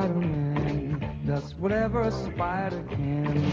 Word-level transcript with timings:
Spider-Man 0.00 1.20
does 1.26 1.54
whatever 1.56 2.00
a 2.00 2.10
spider 2.10 2.82
can. 2.88 3.52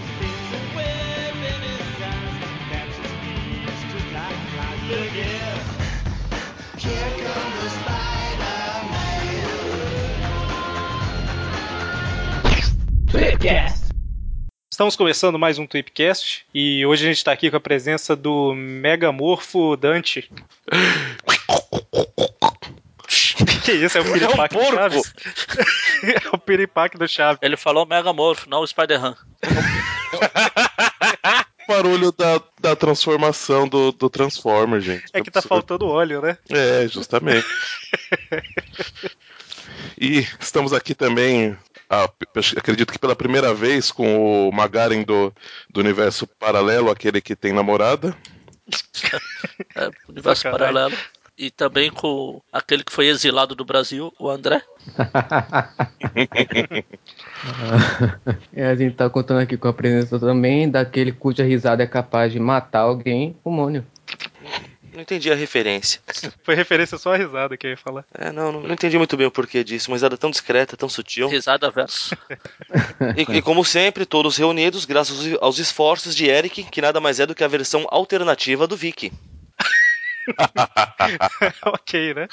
Estamos 14.72 14.96
começando 14.96 15.38
mais 15.38 15.60
um 15.60 15.68
Tweepcast 15.68 16.46
e 16.54 16.86
hoje 16.86 17.04
a 17.04 17.08
gente 17.10 17.18
está 17.18 17.34
aqui 17.34 17.50
com 17.50 17.58
a 17.58 17.60
presença 17.60 18.16
do 18.16 18.54
Megamorfo 18.54 19.76
Dante. 19.76 20.32
que 23.64 23.72
isso? 23.72 23.98
É 23.98 24.02
o 24.02 24.12
piripaque 24.12 24.56
do 24.56 24.62
porco. 24.62 24.76
Chaves? 24.76 25.14
é 26.04 26.36
o 26.36 26.38
piripaque 26.38 26.98
do 26.98 27.08
Chaves. 27.08 27.40
Ele 27.42 27.58
falou 27.58 27.86
Megamorph, 27.86 28.46
não 28.48 28.62
o 28.62 28.68
Spider-Man. 28.68 29.16
barulho 31.68 32.12
da, 32.14 32.42
da 32.60 32.76
transformação 32.76 33.68
do, 33.68 33.92
do 33.92 34.10
Transformer, 34.10 34.80
gente. 34.80 35.04
É 35.12 35.22
que 35.22 35.30
tá 35.30 35.42
faltando 35.42 35.86
óleo, 35.86 36.22
né? 36.22 36.38
É, 36.50 36.88
justamente. 36.88 37.46
e 40.00 40.20
estamos 40.40 40.72
aqui 40.72 40.96
também, 40.96 41.58
ah, 41.90 42.10
acredito 42.56 42.94
que 42.94 43.00
pela 43.00 43.16
primeira 43.16 43.54
vez, 43.54 43.92
com 43.92 44.48
o 44.48 44.52
Magaren 44.52 45.04
do, 45.04 45.34
do 45.70 45.82
universo 45.82 46.26
paralelo, 46.26 46.90
aquele 46.90 47.20
que 47.20 47.36
tem 47.36 47.52
namorada. 47.52 48.16
É, 49.76 49.90
universo 50.08 50.44
paralelo. 50.44 50.96
E 51.38 51.52
também 51.52 51.92
com 51.92 52.42
aquele 52.52 52.84
que 52.84 52.92
foi 52.92 53.08
exilado 53.08 53.54
do 53.54 53.64
Brasil, 53.64 54.12
o 54.18 54.28
André. 54.28 54.62
E 58.54 58.62
a 58.62 58.76
gente 58.76 58.96
tá 58.96 59.10
contando 59.10 59.42
aqui 59.42 59.56
com 59.58 59.68
a 59.68 59.74
presença 59.74 60.20
também 60.20 60.70
daquele 60.70 61.12
cuja 61.12 61.44
risada 61.44 61.84
é 61.84 61.88
capaz 61.88 62.32
de 62.32 62.40
matar 62.40 62.80
alguém, 62.82 63.36
o 63.44 63.52
Mônio. 63.52 63.86
Não 64.94 65.02
entendi 65.04 65.32
a 65.32 65.36
referência. 65.36 66.02
Foi 66.42 66.56
referência 66.56 66.98
só 66.98 67.14
a 67.14 67.18
risada 67.18 67.56
que 67.56 67.68
eu 67.68 67.72
ia 67.72 67.78
falar. 67.78 68.04
É, 68.18 68.32
não, 68.32 68.52
não, 68.52 68.62
não 68.62 68.74
entendi 68.74 68.98
muito 68.98 69.16
bem 69.16 69.28
o 69.28 69.32
porquê 69.32 69.64
disso. 69.64 69.92
Uma 69.92 69.96
risada 69.96 70.18
tão 70.18 70.32
discreta, 70.32 70.76
tão 70.76 70.90
sutil. 70.90 71.28
Risada 71.30 71.70
verso. 71.70 72.18
E, 73.16 73.38
e 73.38 73.42
como 73.44 73.64
sempre, 73.64 74.06
todos 74.08 74.38
reunidos 74.38 74.86
graças 74.86 75.20
aos- 75.20 75.38
aos 75.42 75.60
esforços 75.60 76.16
de 76.16 76.26
Eric, 76.26 76.64
que 76.64 76.82
nada 76.82 77.00
mais 77.00 77.20
é 77.20 77.28
do 77.28 77.36
que 77.36 77.44
a 77.44 77.48
versão 77.48 77.86
alternativa 77.92 78.66
do 78.68 78.76
Vicky. 78.76 79.14
ok, 81.66 82.14
né? 82.14 82.28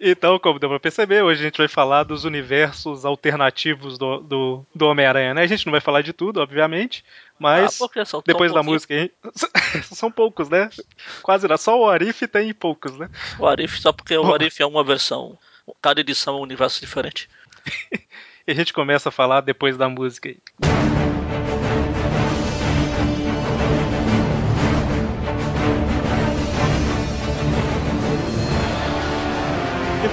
Então, 0.00 0.38
como 0.38 0.58
deu 0.58 0.68
pra 0.68 0.80
perceber, 0.80 1.22
hoje 1.22 1.40
a 1.40 1.44
gente 1.44 1.58
vai 1.58 1.68
falar 1.68 2.02
dos 2.02 2.24
universos 2.24 3.04
alternativos 3.04 3.96
do, 3.96 4.20
do, 4.20 4.66
do 4.74 4.86
Homem-Aranha, 4.86 5.34
né? 5.34 5.42
A 5.42 5.46
gente 5.46 5.64
não 5.66 5.70
vai 5.70 5.80
falar 5.80 6.02
de 6.02 6.12
tudo, 6.12 6.40
obviamente, 6.40 7.04
mas 7.38 7.80
ah, 7.80 8.04
são 8.04 8.22
depois 8.24 8.52
da 8.52 8.62
música, 8.62 9.10
são 9.84 10.10
poucos, 10.10 10.48
né? 10.48 10.68
Quase 11.22 11.48
nada. 11.48 11.58
Só 11.58 11.80
o 11.80 11.88
Arif 11.88 12.26
tem 12.26 12.52
poucos, 12.52 12.96
né? 12.98 13.08
O 13.38 13.46
Arif, 13.46 13.80
só 13.80 13.92
porque 13.92 14.16
o 14.16 14.34
Arif 14.34 14.60
é 14.60 14.66
uma 14.66 14.84
versão. 14.84 15.38
Cada 15.80 16.00
edição 16.00 16.36
é 16.36 16.38
um 16.38 16.42
universo 16.42 16.80
diferente. 16.80 17.28
E 18.48 18.52
a 18.52 18.54
gente 18.54 18.72
começa 18.72 19.08
a 19.08 19.12
falar 19.12 19.40
depois 19.40 19.76
da 19.76 19.88
música 19.88 20.28
aí. 20.28 20.38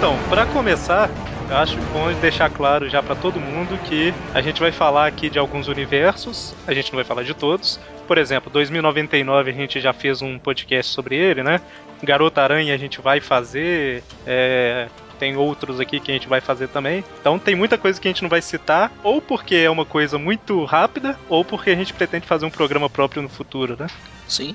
Então, 0.03 0.19
para 0.27 0.45
começar, 0.45 1.09
acho 1.49 1.77
bom 1.93 2.11
deixar 2.19 2.49
claro 2.49 2.89
já 2.89 3.01
para 3.01 3.15
todo 3.15 3.39
mundo 3.39 3.77
que 3.85 4.13
a 4.33 4.41
gente 4.41 4.59
vai 4.59 4.69
falar 4.69 5.07
aqui 5.07 5.29
de 5.29 5.39
alguns 5.39 5.69
universos, 5.69 6.53
a 6.67 6.73
gente 6.73 6.91
não 6.91 6.97
vai 6.97 7.05
falar 7.05 7.23
de 7.23 7.33
todos. 7.33 7.79
Por 8.05 8.17
exemplo, 8.17 8.51
2099 8.51 9.50
a 9.50 9.53
gente 9.53 9.79
já 9.79 9.94
fez 9.94 10.22
um 10.22 10.38
podcast 10.38 10.91
sobre 10.91 11.16
ele, 11.16 11.41
né? 11.41 11.61
Garota 12.03 12.41
Aranha 12.41 12.73
a 12.73 12.78
gente 12.78 13.00
vai 13.00 13.22
fazer, 13.22 14.03
é, 14.28 14.89
tem 15.17 15.38
outros 15.38 15.79
aqui 15.79 16.01
que 16.01 16.11
a 16.11 16.16
gente 16.16 16.28
vai 16.28 16.41
fazer 16.41 16.67
também. 16.67 17.01
Então 17.22 17.39
tem 17.39 17.55
muita 17.55 17.78
coisa 17.78 17.97
que 17.97 18.05
a 18.05 18.11
gente 18.11 18.23
não 18.23 18.29
vai 18.29 18.41
citar, 18.41 18.91
ou 19.05 19.22
porque 19.22 19.55
é 19.55 19.69
uma 19.69 19.85
coisa 19.85 20.17
muito 20.17 20.66
rápida, 20.66 21.17
ou 21.29 21.45
porque 21.45 21.69
a 21.69 21.75
gente 21.75 21.94
pretende 21.94 22.28
fazer 22.28 22.45
um 22.45 22.51
programa 22.51 22.89
próprio 22.89 23.22
no 23.22 23.29
futuro, 23.29 23.78
né? 23.79 23.88
Sim. 24.28 24.53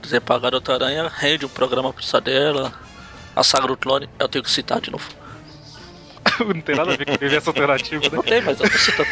Por 0.00 0.08
exemplo, 0.08 0.34
a 0.34 0.38
Garota 0.38 0.72
Aranha 0.72 1.06
rende 1.14 1.44
um 1.44 1.50
programa 1.50 1.92
pra 1.92 2.18
dela. 2.18 2.85
A 3.36 3.42
saga 3.44 3.66
do 3.68 3.76
clone, 3.76 4.08
eu 4.18 4.28
tenho 4.28 4.42
que 4.42 4.50
citar 4.50 4.80
de 4.80 4.90
novo. 4.90 5.06
não 6.40 6.60
tem 6.60 6.74
nada 6.74 6.92
a 6.92 6.96
ver 6.96 7.04
com 7.04 7.12
o 7.12 7.16
universo 7.20 7.50
alternativo, 7.50 8.02
né? 8.04 8.10
Não 8.12 8.22
tem, 8.22 8.40
mas 8.40 8.58
eu 8.58 8.68
tô 8.70 8.78
citando. 8.78 9.08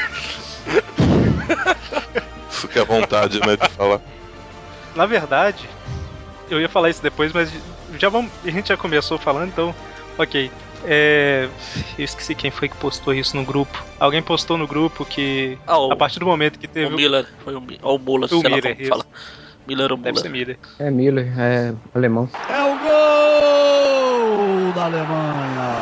Isso 2.51 2.69
que 2.69 2.79
é 2.79 2.85
vontade, 2.85 3.39
né, 3.41 3.57
de 3.57 3.69
falar. 3.71 4.01
Na 4.95 5.07
verdade, 5.07 5.69
eu 6.51 6.61
ia 6.61 6.69
falar 6.69 6.91
isso 6.91 7.03
depois, 7.03 7.33
mas 7.33 7.53
já 7.99 8.09
vamos. 8.09 8.31
A 8.45 8.51
gente 8.51 8.69
já 8.69 8.77
começou 8.77 9.19
falando, 9.19 9.49
então. 9.49 9.75
Ok. 10.17 10.51
É, 10.87 11.49
eu 11.99 12.05
esqueci 12.05 12.35
quem 12.35 12.51
foi 12.51 12.69
que 12.69 12.77
postou 12.77 13.15
isso 13.15 13.37
no 13.37 13.45
grupo. 13.45 13.83
Alguém 13.99 14.23
postou 14.23 14.59
no 14.59 14.67
grupo 14.67 15.05
que 15.05 15.59
Ah, 15.67 15.79
o, 15.79 15.91
a 15.93 15.97
partir 15.97 16.19
do 16.19 16.27
momento 16.27 16.59
que 16.59 16.67
o 16.67 16.69
teve. 16.69 16.95
Miller. 16.95 17.27
Foi 17.43 17.55
o, 17.55 17.59
o 17.59 17.99
Muller, 17.99 18.27
O 18.27 18.41
sei 18.41 18.51
lá 18.51 18.57
Miller, 18.57 18.77
como 18.77 18.89
fala. 18.89 19.07
Miller 19.67 19.93
ou 19.93 19.99
Deve 19.99 20.21
ser. 20.21 20.29
Miller. 20.29 20.59
É 20.79 20.91
Miller, 20.91 21.33
é 21.41 21.75
alemão. 21.95 22.29
É 22.51 22.63
o 22.63 22.64
da 24.75 24.85
Alemanha. 24.87 25.75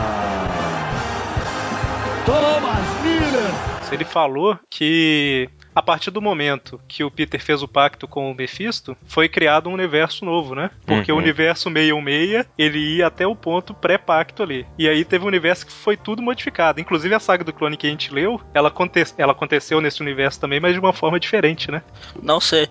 Thomas 2.25 3.03
Miller. 3.03 3.93
Ele 3.93 4.05
falou 4.05 4.59
que 4.71 5.49
a 5.75 5.83
partir 5.83 6.11
do 6.11 6.21
momento 6.21 6.79
que 6.87 7.03
o 7.03 7.11
Peter 7.11 7.43
fez 7.43 7.63
o 7.63 7.69
pacto 7.69 8.07
com 8.07 8.31
o 8.31 8.35
Mephisto, 8.35 8.97
foi 9.07 9.29
criado 9.29 9.71
um 9.71 9.73
universo 9.73 10.25
novo, 10.25 10.55
né? 10.55 10.71
Porque 10.87 11.11
Uhum. 11.11 11.19
o 11.19 11.21
universo 11.21 11.71
616, 11.71 12.47
ele 12.59 12.79
ia 12.97 13.07
até 13.07 13.27
o 13.27 13.35
ponto 13.35 13.73
pré-pacto 13.73 14.43
ali. 14.43 14.67
E 14.79 14.87
aí 14.89 15.05
teve 15.05 15.25
um 15.25 15.29
universo 15.29 15.67
que 15.67 15.73
foi 15.73 15.97
tudo 15.97 16.23
modificado. 16.23 16.81
Inclusive 16.81 17.15
a 17.15 17.21
saga 17.21 17.43
do 17.43 17.53
clone 17.53 17.77
que 17.77 17.87
a 17.87 17.91
gente 17.91 18.13
leu, 18.13 18.41
ela, 18.53 18.69
aconte 18.69 19.03
ela 19.17 19.33
aconteceu 19.33 19.81
nesse 19.81 20.03
universo 20.03 20.39
também, 20.41 20.61
mas 20.61 20.75
de 20.75 20.81
uma 20.81 20.93
forma 20.93 21.19
diferente, 21.19 21.71
né? 21.71 21.83
Não 22.23 22.39
sei. 22.41 22.69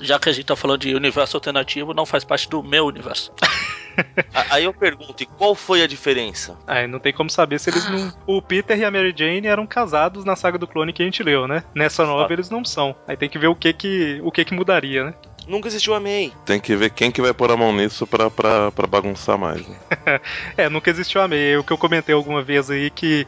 Já 0.00 0.18
que 0.18 0.28
a 0.28 0.32
gente 0.32 0.46
tá 0.46 0.54
falando 0.56 0.80
de 0.80 0.94
universo 0.94 1.36
alternativo, 1.36 1.92
não 1.92 2.06
faz 2.06 2.24
parte 2.24 2.48
do 2.48 2.62
meu 2.62 2.86
universo. 2.86 3.32
Aí 4.50 4.64
eu 4.64 4.72
pergunto, 4.72 5.22
e 5.22 5.26
qual 5.26 5.54
foi 5.54 5.82
a 5.82 5.86
diferença? 5.86 6.56
Aí 6.66 6.86
não 6.86 6.98
tem 6.98 7.12
como 7.12 7.30
saber 7.30 7.58
se 7.58 7.70
eles 7.70 7.88
não. 7.88 8.12
O 8.26 8.42
Peter 8.42 8.78
e 8.78 8.84
a 8.84 8.90
Mary 8.90 9.14
Jane 9.16 9.46
eram 9.46 9.66
casados 9.66 10.24
na 10.24 10.36
saga 10.36 10.58
do 10.58 10.66
clone 10.66 10.92
que 10.92 11.02
a 11.02 11.06
gente 11.06 11.22
leu, 11.22 11.46
né? 11.48 11.62
Nessa 11.74 12.04
nova 12.04 12.32
eles 12.32 12.50
não 12.50 12.64
são. 12.64 12.94
Aí 13.06 13.16
tem 13.16 13.28
que 13.28 13.38
ver 13.38 13.48
o 13.48 13.54
que 13.54 13.72
que, 13.72 14.20
o 14.22 14.30
que, 14.30 14.44
que 14.44 14.54
mudaria, 14.54 15.04
né? 15.04 15.14
Nunca 15.46 15.68
existiu 15.68 15.94
a 15.94 16.00
May. 16.00 16.32
Tem 16.46 16.58
que 16.58 16.74
ver 16.74 16.90
quem 16.90 17.10
que 17.10 17.20
vai 17.20 17.34
pôr 17.34 17.50
a 17.50 17.56
mão 17.56 17.72
nisso 17.74 18.06
pra, 18.06 18.30
pra, 18.30 18.72
pra 18.72 18.86
bagunçar 18.86 19.38
mais. 19.38 19.66
Né? 19.66 19.76
É, 20.56 20.68
nunca 20.68 20.90
existiu 20.90 21.20
a 21.20 21.28
meia. 21.28 21.60
O 21.60 21.64
que 21.64 21.72
eu 21.72 21.78
comentei 21.78 22.14
alguma 22.14 22.42
vez 22.42 22.70
aí 22.70 22.90
que 22.90 23.26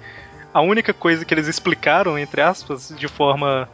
a 0.57 0.63
única 0.63 0.95
coisa 0.95 1.23
que 1.23 1.35
eles 1.35 1.49
explicaram, 1.49 2.19
entre 2.19 2.41
aspas, 2.41 2.93
de 2.97 3.09
forma. 3.09 3.69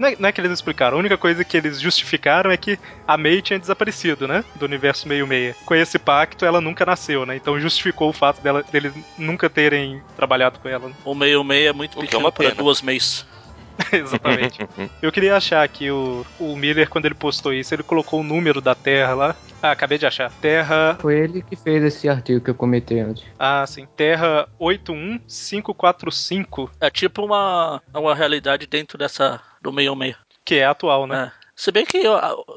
Não 0.00 0.08
é, 0.08 0.16
não 0.18 0.28
é 0.30 0.32
que 0.32 0.40
eles 0.40 0.50
explicaram, 0.50 0.96
a 0.96 1.00
única 1.00 1.18
coisa 1.18 1.44
que 1.44 1.58
eles 1.58 1.78
justificaram 1.78 2.50
é 2.50 2.56
que 2.56 2.78
a 3.06 3.18
May 3.18 3.42
tinha 3.42 3.58
desaparecido, 3.58 4.26
né? 4.26 4.42
Do 4.56 4.64
universo 4.64 5.06
meio-meia. 5.06 5.54
Com 5.66 5.74
esse 5.74 5.98
pacto, 5.98 6.46
ela 6.46 6.58
nunca 6.58 6.86
nasceu, 6.86 7.26
né? 7.26 7.36
Então 7.36 7.60
justificou 7.60 8.08
o 8.08 8.12
fato 8.12 8.40
dela, 8.40 8.64
deles 8.72 8.94
nunca 9.18 9.50
terem 9.50 10.00
trabalhado 10.16 10.58
com 10.58 10.70
ela. 10.70 10.88
né? 10.88 10.94
O 11.04 11.14
meio 11.14 11.44
meio 11.44 11.68
é 11.68 11.72
muito 11.74 11.98
O 11.98 11.98
é 11.98 12.06
pequeno 12.06 12.22
uma 12.22 12.32
para 12.32 12.48
duas 12.54 12.80
meias. 12.80 13.26
Exatamente. 13.92 14.66
Eu 15.02 15.12
queria 15.12 15.36
achar 15.36 15.68
que 15.68 15.90
o, 15.90 16.24
o 16.38 16.56
Miller, 16.56 16.88
quando 16.88 17.04
ele 17.06 17.14
postou 17.14 17.52
isso, 17.52 17.74
ele 17.74 17.82
colocou 17.82 18.20
o 18.20 18.24
número 18.24 18.60
da 18.60 18.72
Terra 18.74 19.14
lá. 19.14 19.34
Ah, 19.62 19.72
acabei 19.72 19.98
de 19.98 20.06
achar. 20.06 20.30
Terra. 20.40 20.96
Foi 21.00 21.18
ele 21.18 21.42
que 21.42 21.56
fez 21.56 21.84
esse 21.84 22.08
artigo 22.08 22.42
que 22.42 22.48
eu 22.50 22.54
comentei 22.54 23.00
antes. 23.00 23.22
Ah, 23.38 23.66
sim. 23.66 23.86
Terra 23.96 24.48
81545, 24.58 26.70
É 26.80 26.88
tipo 26.90 27.22
uma, 27.22 27.82
uma 27.92 28.14
realidade 28.14 28.66
dentro 28.66 28.96
dessa 28.96 29.38
do 29.60 29.72
meio 29.72 29.94
meio. 29.96 30.16
que 30.44 30.56
é 30.56 30.64
atual, 30.64 31.06
né? 31.06 31.32
É. 31.36 31.40
Se 31.54 31.70
bem 31.70 31.84
que 31.84 32.02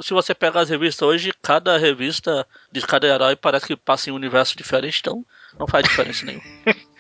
se 0.01 0.13
você 0.13 0.33
pegar 0.33 0.61
as 0.61 0.69
revistas 0.69 1.05
hoje, 1.05 1.33
cada 1.41 1.77
revista 1.77 2.47
de 2.71 2.79
cada 2.81 3.05
herói 3.05 3.35
parece 3.35 3.67
que 3.67 3.75
passa 3.75 4.09
em 4.09 4.13
um 4.13 4.15
universo 4.15 4.55
diferente, 4.57 4.99
então 5.01 5.25
não 5.59 5.67
faz 5.67 5.83
diferença 5.87 6.25
nenhuma. 6.25 6.43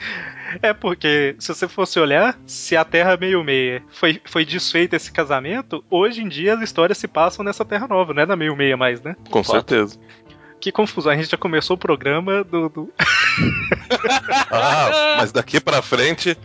É 0.61 0.71
porque, 0.71 1.35
se 1.39 1.47
você 1.47 1.67
fosse 1.67 1.99
olhar, 1.99 2.37
se 2.45 2.75
a 2.77 2.83
Terra 2.85 3.17
meio 3.17 3.43
meia 3.43 3.81
foi, 3.89 4.21
foi 4.23 4.45
desfeito 4.45 4.95
esse 4.95 5.11
casamento, 5.11 5.83
hoje 5.89 6.21
em 6.21 6.27
dia 6.27 6.53
as 6.53 6.61
histórias 6.61 6.97
se 6.99 7.07
passam 7.07 7.43
nessa 7.43 7.65
Terra 7.65 7.87
nova, 7.87 8.13
não 8.13 8.21
é 8.21 8.25
na 8.27 8.35
meio 8.35 8.55
meia 8.55 8.77
mais, 8.77 9.01
né? 9.01 9.15
Com 9.31 9.43
certeza. 9.43 9.97
Que 10.59 10.71
confusão, 10.71 11.11
a 11.11 11.15
gente 11.15 11.31
já 11.31 11.37
começou 11.37 11.75
o 11.75 11.79
programa 11.79 12.43
do. 12.43 12.69
do- 12.69 12.93
Ah, 14.51 15.15
mas 15.17 15.31
daqui 15.31 15.59
pra 15.59 15.81
frente. 15.81 16.37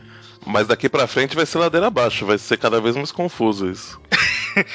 Mas 0.47 0.67
daqui 0.67 0.89
pra 0.89 1.07
frente 1.07 1.37
vai 1.37 1.45
ser 1.47 1.59
ladeira 1.59 1.87
abaixo, 1.89 2.25
vai 2.27 2.39
ser 2.39 2.57
cada 2.57 2.81
vez 2.81 2.97
mais 2.97 3.13
confuso 3.13 3.71
isso. 3.71 4.01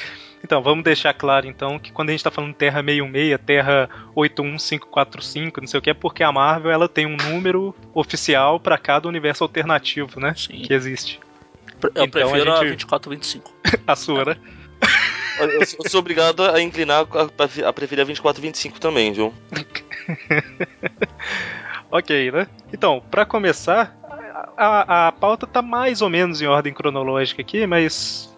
Então, 0.45 0.61
vamos 0.61 0.83
deixar 0.83 1.13
claro 1.13 1.47
então 1.47 1.79
que 1.79 1.89
quando 1.89 2.09
a 2.09 2.11
gente 2.11 2.21
tá 2.21 2.29
falando 2.29 2.53
Terra 2.53 2.83
66, 2.83 3.39
Terra 3.45 3.89
81545, 4.13 5.61
não 5.61 5.67
sei 5.69 5.77
o 5.79 5.81
que, 5.81 5.89
é 5.89 5.93
porque 5.93 6.21
a 6.21 6.33
Marvel 6.33 6.69
ela 6.69 6.89
tem 6.89 7.05
um 7.05 7.15
número 7.15 7.73
oficial 7.93 8.59
pra 8.59 8.77
cada 8.77 9.07
universo 9.07 9.41
alternativo, 9.45 10.19
né? 10.19 10.33
Sim. 10.35 10.61
Que 10.63 10.73
existe. 10.73 11.17
eu 11.81 11.89
Então 11.91 12.03
a 12.03 12.07
prefiro 12.09 12.51
a, 12.51 12.55
gente- 12.67 12.85
2425. 12.85 13.53
A 13.87 13.95
sua, 13.95 14.25
né? 14.25 14.35
Eu, 15.39 15.89
sou 15.89 16.01
obrigado 16.01 16.43
a 16.43 16.61
inclinar 16.61 17.05
a, 17.09 17.69
a 17.69 17.71
preferir 17.73 18.01
a 18.01 18.05
2425 18.05 18.81
também, 18.81 19.13
viu? 19.13 19.33
Ok, 21.89 22.31
né? 22.31 22.47
Então, 22.73 23.01
pra 23.11 23.23
começar, 23.25 23.95
a, 24.57 25.07
a 25.07 25.11
pauta 25.11 25.45
tá 25.45 25.61
mais 25.61 26.01
ou 26.01 26.09
menos 26.09 26.41
em 26.41 26.47
ordem 26.47 26.73
cronológica 26.73 27.41
aqui, 27.41 27.65
mas 27.67 28.33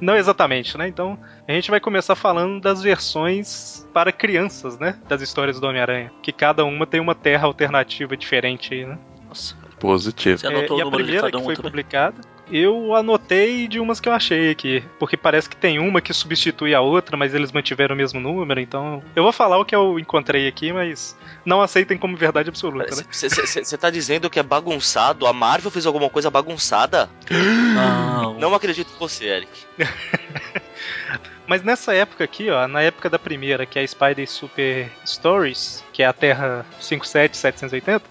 não 0.00 0.14
exatamente, 0.14 0.76
né? 0.76 0.88
Então, 0.88 1.18
a 1.48 1.52
gente 1.52 1.70
vai 1.70 1.80
começar 1.80 2.14
falando 2.14 2.60
das 2.60 2.82
versões 2.82 3.88
para 3.92 4.12
crianças, 4.12 4.78
né? 4.78 4.98
Das 5.08 5.22
histórias 5.22 5.58
do 5.60 5.66
Homem-Aranha. 5.66 6.12
Que 6.22 6.32
cada 6.32 6.64
uma 6.64 6.86
tem 6.86 7.00
uma 7.00 7.14
terra 7.14 7.46
alternativa 7.46 8.16
diferente 8.16 8.74
aí, 8.74 8.84
né? 8.84 8.98
Nossa, 9.26 9.56
Positivo. 9.80 10.38
você 10.38 10.46
É, 10.46 10.50
anotou 10.50 10.78
e 10.78 10.80
o 10.80 10.82
a 10.82 10.84
número 10.84 11.02
de 11.04 11.10
primeira 11.12 11.26
cada 11.30 11.36
que 11.38 11.42
um 11.42 11.44
foi 11.46 11.56
também? 11.56 11.70
publicada, 11.70 12.16
eu 12.52 12.94
anotei 12.94 13.66
de 13.66 13.80
umas 13.80 13.98
que 13.98 14.08
eu 14.08 14.12
achei 14.12 14.50
aqui. 14.50 14.84
Porque 14.98 15.16
parece 15.16 15.48
que 15.48 15.56
tem 15.56 15.78
uma 15.78 16.00
que 16.00 16.12
substitui 16.12 16.74
a 16.74 16.80
outra, 16.80 17.16
mas 17.16 17.34
eles 17.34 17.50
mantiveram 17.50 17.94
o 17.94 17.98
mesmo 17.98 18.20
número, 18.20 18.60
então. 18.60 19.02
Eu 19.16 19.22
vou 19.22 19.32
falar 19.32 19.58
o 19.58 19.64
que 19.64 19.74
eu 19.74 19.98
encontrei 19.98 20.46
aqui, 20.46 20.72
mas 20.72 21.16
não 21.44 21.60
aceitem 21.60 21.96
como 21.96 22.16
verdade 22.16 22.48
absoluta, 22.48 22.94
né? 22.94 23.02
Você 23.10 23.76
tá 23.78 23.90
dizendo 23.90 24.28
que 24.28 24.38
é 24.38 24.42
bagunçado? 24.42 25.26
A 25.26 25.32
Marvel 25.32 25.70
fez 25.70 25.86
alguma 25.86 26.10
coisa 26.10 26.30
bagunçada? 26.30 27.08
Não. 27.30 28.34
Não 28.38 28.54
acredito 28.54 28.90
em 28.94 28.98
você, 28.98 29.26
Eric. 29.26 29.50
Mas 31.46 31.62
nessa 31.62 31.92
época 31.92 32.24
aqui, 32.24 32.48
ó, 32.50 32.66
na 32.68 32.82
época 32.82 33.10
da 33.10 33.18
primeira, 33.18 33.66
que 33.66 33.78
é 33.78 33.82
a 33.82 33.86
Spider 33.86 34.28
Super 34.28 34.90
Stories, 35.04 35.84
que 35.92 36.02
é 36.02 36.06
a 36.06 36.12
Terra 36.12 36.64
57780, 36.80 38.02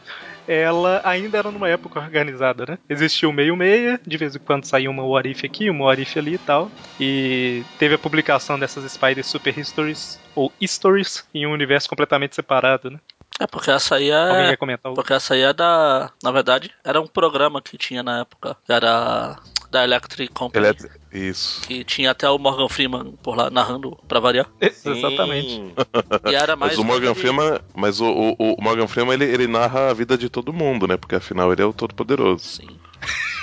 ela 0.48 1.02
ainda 1.04 1.38
era 1.38 1.52
numa 1.52 1.70
época 1.70 2.00
organizada, 2.00 2.66
né? 2.68 2.78
Existia 2.90 3.28
o 3.28 3.34
meio-meia, 3.34 4.00
de 4.06 4.18
vez 4.18 4.36
em 4.36 4.40
quando 4.40 4.66
saía 4.66 4.90
uma 4.90 5.04
What 5.04 5.30
If 5.30 5.44
aqui, 5.44 5.70
uma 5.70 5.86
What 5.86 6.02
If 6.02 6.18
ali 6.18 6.36
e 6.36 6.40
tal. 6.40 6.72
E 7.00 7.64
teve 7.78 7.96
a 7.96 8.00
publicação 8.00 8.60
dessas 8.60 8.92
Spider 8.92 9.26
Super 9.26 9.64
Stories, 9.64 10.20
ou 10.36 10.52
Stories, 10.62 11.28
em 11.34 11.46
um 11.46 11.52
universo 11.52 11.90
completamente 11.90 12.36
separado, 12.36 12.92
né? 12.92 13.00
É 13.40 13.48
porque 13.48 13.72
essa 13.72 13.96
aí 13.96 14.12
Alguém 14.12 14.46
é. 14.46 14.50
quer 14.50 14.58
comentar? 14.58 14.94
Porque 14.94 15.14
essa 15.14 15.34
aí 15.34 15.42
é 15.42 15.54
da. 15.54 16.12
Na 16.22 16.32
verdade, 16.32 16.72
era 16.84 17.02
um 17.02 17.08
programa 17.08 17.62
que 17.62 17.78
tinha 17.78 18.04
na 18.04 18.20
época. 18.20 18.56
Era 18.70 19.38
da 19.72 19.84
Electric 19.84 20.32
Company. 20.34 20.66
Eletri- 20.66 20.90
Isso. 21.14 21.62
Que 21.62 21.84
tinha 21.84 22.12
até 22.12 22.30
o 22.30 22.38
Morgan 22.38 22.68
Freeman 22.70 23.14
por 23.24 23.36
lá 23.36 23.50
narrando 23.50 23.98
pra 24.08 24.20
variar. 24.20 24.48
Exatamente. 24.62 25.50
Sim. 25.50 25.74
E 26.30 26.36
era 26.36 26.56
mais. 26.56 26.74
Mas 26.74 26.80
o 26.80 26.84
Morgan 26.84 27.16
Freeman, 27.16 27.60
mas 27.74 28.00
o, 28.02 28.06
o, 28.06 28.36
o 28.38 28.62
Morgan 28.62 28.88
Freeman 28.88 29.14
ele, 29.14 29.26
ele 29.26 29.48
narra 29.48 29.90
a 29.90 29.94
vida 29.94 30.18
de 30.18 30.30
todo 30.30 30.52
mundo, 30.54 30.88
né? 30.88 30.98
Porque 30.98 31.16
afinal 31.16 31.52
ele 31.52 31.62
é 31.62 31.66
o 31.66 31.74
todo 31.74 31.96
poderoso. 31.96 32.44
Sim. 32.44 32.68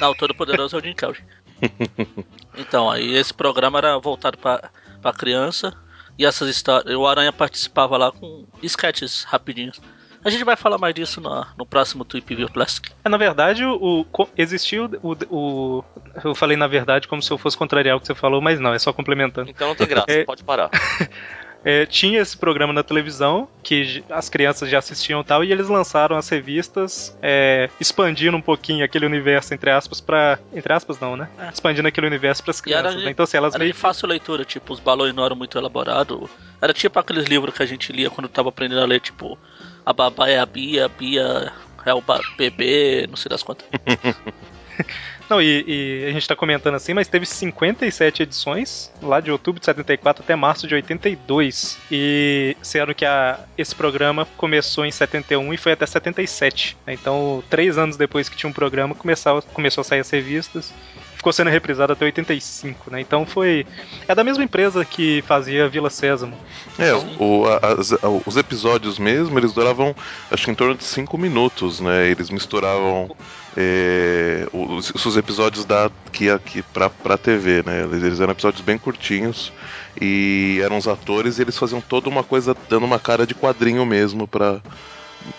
Não, 0.00 0.12
o 0.12 0.14
Todo 0.14 0.32
Poderoso 0.32 0.76
é 0.76 0.78
o 0.78 0.82
Jim 0.84 0.94
Kelly. 0.94 1.18
então, 2.56 2.88
aí 2.88 3.16
esse 3.16 3.34
programa 3.34 3.78
era 3.78 3.98
voltado 3.98 4.38
pra, 4.38 4.70
pra 5.02 5.12
criança. 5.12 5.74
E 6.16 6.24
essas 6.24 6.48
histórias. 6.48 6.94
O 6.96 7.06
Aranha 7.06 7.32
participava 7.32 7.96
lá 7.96 8.12
com 8.12 8.44
sketches 8.62 9.24
rapidinhos. 9.24 9.80
A 10.24 10.30
gente 10.30 10.44
vai 10.44 10.56
falar 10.56 10.78
mais 10.78 10.94
disso 10.94 11.20
no, 11.20 11.46
no 11.56 11.64
próximo 11.64 12.04
Tweep 12.04 12.34
View 12.34 12.48
Plastic. 12.50 12.90
É, 13.04 13.08
na 13.08 13.16
verdade, 13.16 13.64
o, 13.64 14.04
o- 14.12 14.28
existiu 14.36 14.90
o, 15.02 15.16
o- 15.34 15.84
Eu 16.24 16.34
falei 16.34 16.56
na 16.56 16.66
verdade 16.66 17.06
como 17.06 17.22
se 17.22 17.30
eu 17.30 17.38
fosse 17.38 17.56
contrariar 17.56 17.96
o 17.96 18.00
que 18.00 18.06
você 18.06 18.14
falou, 18.14 18.40
mas 18.40 18.58
não, 18.58 18.74
é 18.74 18.78
só 18.78 18.92
complementando. 18.92 19.48
Então 19.48 19.68
não 19.68 19.74
tem 19.76 19.86
graça, 19.86 20.06
É. 20.10 20.24
pode 20.24 20.42
parar. 20.44 20.70
É, 21.64 21.84
tinha 21.86 22.20
esse 22.20 22.36
programa 22.36 22.72
na 22.72 22.82
televisão 22.84 23.48
que 23.64 24.04
as 24.10 24.28
crianças 24.28 24.70
já 24.70 24.78
assistiam 24.78 25.20
e 25.20 25.24
tal, 25.24 25.42
e 25.44 25.50
eles 25.50 25.68
lançaram 25.68 26.16
as 26.16 26.28
revistas 26.28 27.16
é, 27.20 27.68
expandindo 27.80 28.36
um 28.36 28.40
pouquinho 28.40 28.84
aquele 28.84 29.04
universo, 29.04 29.52
entre 29.52 29.70
aspas, 29.70 30.00
pra. 30.00 30.38
Entre 30.52 30.72
aspas, 30.72 31.00
não, 31.00 31.16
né? 31.16 31.28
É. 31.38 31.48
Expandindo 31.52 31.88
aquele 31.88 32.06
universo 32.06 32.42
E 32.46 32.48
era 32.48 32.60
crianças. 32.62 32.94
de- 33.00 33.04
né? 33.04 33.10
Então, 33.10 33.24
assim, 33.24 33.36
elas 33.36 33.54
Era 33.54 33.64
de 33.64 33.70
meio. 33.70 33.74
fácil 33.74 34.06
leitura, 34.08 34.44
tipo, 34.44 34.72
os 34.72 34.80
balões 34.80 35.12
não 35.14 35.24
eram 35.24 35.34
muito 35.36 35.58
elaborados. 35.58 36.30
Era 36.62 36.72
tipo 36.72 36.98
aqueles 36.98 37.24
livros 37.26 37.54
que 37.54 37.62
a 37.62 37.66
gente 37.66 37.92
lia 37.92 38.08
quando 38.08 38.28
tava 38.28 38.48
aprendendo 38.50 38.80
a 38.80 38.86
ler, 38.86 39.00
tipo, 39.00 39.36
a 39.84 39.92
babá 39.92 40.28
é 40.28 40.38
a 40.38 40.46
Bia, 40.46 40.86
a 40.86 40.88
Bia 40.88 41.52
é 41.84 41.94
o 41.94 42.02
bebê, 42.36 43.06
não 43.08 43.16
sei 43.16 43.28
das 43.30 43.42
quantas. 43.42 43.66
Não, 45.28 45.42
e, 45.42 45.64
e 45.66 46.06
a 46.08 46.12
gente 46.12 46.26
tá 46.26 46.34
comentando 46.34 46.74
assim, 46.74 46.94
mas 46.94 47.06
teve 47.06 47.26
57 47.26 48.22
edições, 48.22 48.90
lá 49.02 49.20
de 49.20 49.30
outubro 49.30 49.60
de 49.60 49.66
74 49.66 50.22
até 50.22 50.34
março 50.34 50.66
de 50.66 50.74
82. 50.74 51.78
E 51.90 52.56
sendo 52.62 52.94
que 52.94 53.04
a, 53.04 53.40
esse 53.56 53.74
programa 53.74 54.26
começou 54.36 54.86
em 54.86 54.90
71 54.90 55.52
e 55.52 55.56
foi 55.56 55.72
até 55.72 55.84
77. 55.84 56.76
né? 56.86 56.94
Então, 56.94 57.42
três 57.50 57.76
anos 57.76 57.96
depois 57.96 58.28
que 58.28 58.36
tinha 58.36 58.48
um 58.48 58.52
programa, 58.52 58.94
começou, 58.94 59.42
começou 59.52 59.82
a 59.82 59.84
sair 59.84 60.00
as 60.00 60.10
revistas. 60.10 60.72
Ficou 61.18 61.32
sendo 61.32 61.50
reprisado 61.50 61.92
até 61.92 62.04
85, 62.04 62.90
né? 62.90 63.00
Então 63.00 63.26
foi. 63.26 63.66
É 64.06 64.14
da 64.14 64.24
mesma 64.24 64.44
empresa 64.44 64.84
que 64.86 65.20
fazia 65.22 65.68
Vila 65.68 65.90
Sésamo. 65.90 66.40
É, 66.78 66.94
o, 66.94 67.44
as- 67.60 67.92
os 68.24 68.36
episódios 68.36 68.98
mesmo, 69.00 69.38
eles 69.38 69.52
duravam 69.52 69.94
acho 70.30 70.44
que 70.44 70.50
em 70.50 70.54
torno 70.54 70.76
de 70.76 70.84
5 70.84 71.18
minutos, 71.18 71.80
né? 71.80 72.08
Eles 72.08 72.30
misturavam 72.30 73.10
é, 73.56 74.46
os, 74.52 74.90
os 74.94 75.16
episódios 75.16 75.64
da, 75.66 75.90
que 76.12 76.30
aqui 76.30 76.62
pra, 76.62 76.88
pra 76.88 77.18
TV, 77.18 77.62
né? 77.66 77.82
Eles, 77.82 78.02
eles 78.04 78.20
eram 78.20 78.32
episódios 78.32 78.62
bem 78.62 78.78
curtinhos 78.78 79.52
e 80.00 80.60
eram 80.62 80.76
os 80.78 80.86
atores 80.86 81.38
e 81.38 81.42
eles 81.42 81.58
faziam 81.58 81.80
toda 81.80 82.08
uma 82.08 82.22
coisa 82.22 82.56
dando 82.68 82.86
uma 82.86 83.00
cara 83.00 83.26
de 83.26 83.34
quadrinho 83.34 83.84
mesmo 83.84 84.28
pra. 84.28 84.62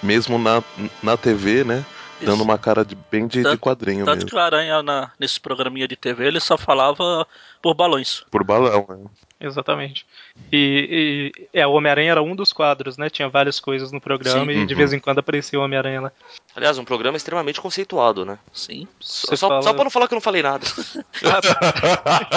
Mesmo 0.02 0.38
na, 0.38 0.64
na 1.02 1.18
TV, 1.18 1.64
né? 1.64 1.86
Dando 2.21 2.44
uma 2.44 2.57
cara 2.57 2.83
de, 2.83 2.95
bem 3.10 3.27
de, 3.27 3.38
de 3.39 3.44
Tanto- 3.44 3.60
quadrinho 3.60 4.06
Tanto 4.06 4.16
mesmo. 4.18 4.30
que 4.30 4.36
o 4.36 4.39
Aranha, 4.39 4.83
na, 4.83 5.12
nesse 5.19 5.39
programinha 5.39 5.88
de 5.88 5.95
TV, 5.95 6.25
ele 6.27 6.39
só 6.39 6.57
falava 6.57 7.25
por 7.62 7.74
balões. 7.74 8.24
Por 8.30 8.44
balão, 8.44 8.86
né? 8.89 9.06
Exatamente. 9.42 10.06
E, 10.51 11.31
e 11.33 11.48
é, 11.57 11.66
o 11.66 11.71
Homem-Aranha 11.71 12.12
era 12.12 12.21
um 12.21 12.36
dos 12.36 12.51
quadros, 12.51 12.98
né? 12.98 13.10
Tinha 13.10 13.30
várias 13.30 13.57
coisas 13.60 13.92
no 13.92 14.01
programa 14.01 14.51
Sim. 14.51 14.60
e 14.62 14.66
de 14.66 14.74
Uhum. 14.74 14.77
vez 14.77 14.92
em 14.94 15.00
quando 15.00 15.19
aparecia 15.19 15.57
o 15.57 15.63
Homem-Aranha 15.63 16.01
lá. 16.01 16.12
Aliás, 16.56 16.77
um 16.77 16.83
programa 16.83 17.16
extremamente 17.16 17.62
conceituado, 17.62 18.25
né? 18.25 18.38
Sim. 18.51 18.86
Só, 19.00 19.36
fala- 19.38 19.62
só 19.62 19.74
pra 19.74 19.83
não 19.86 19.92
falar 19.92 20.07
que 20.10 20.13
eu 20.13 20.18
não 20.18 20.21
falei 20.21 20.44
nada. 20.44 20.66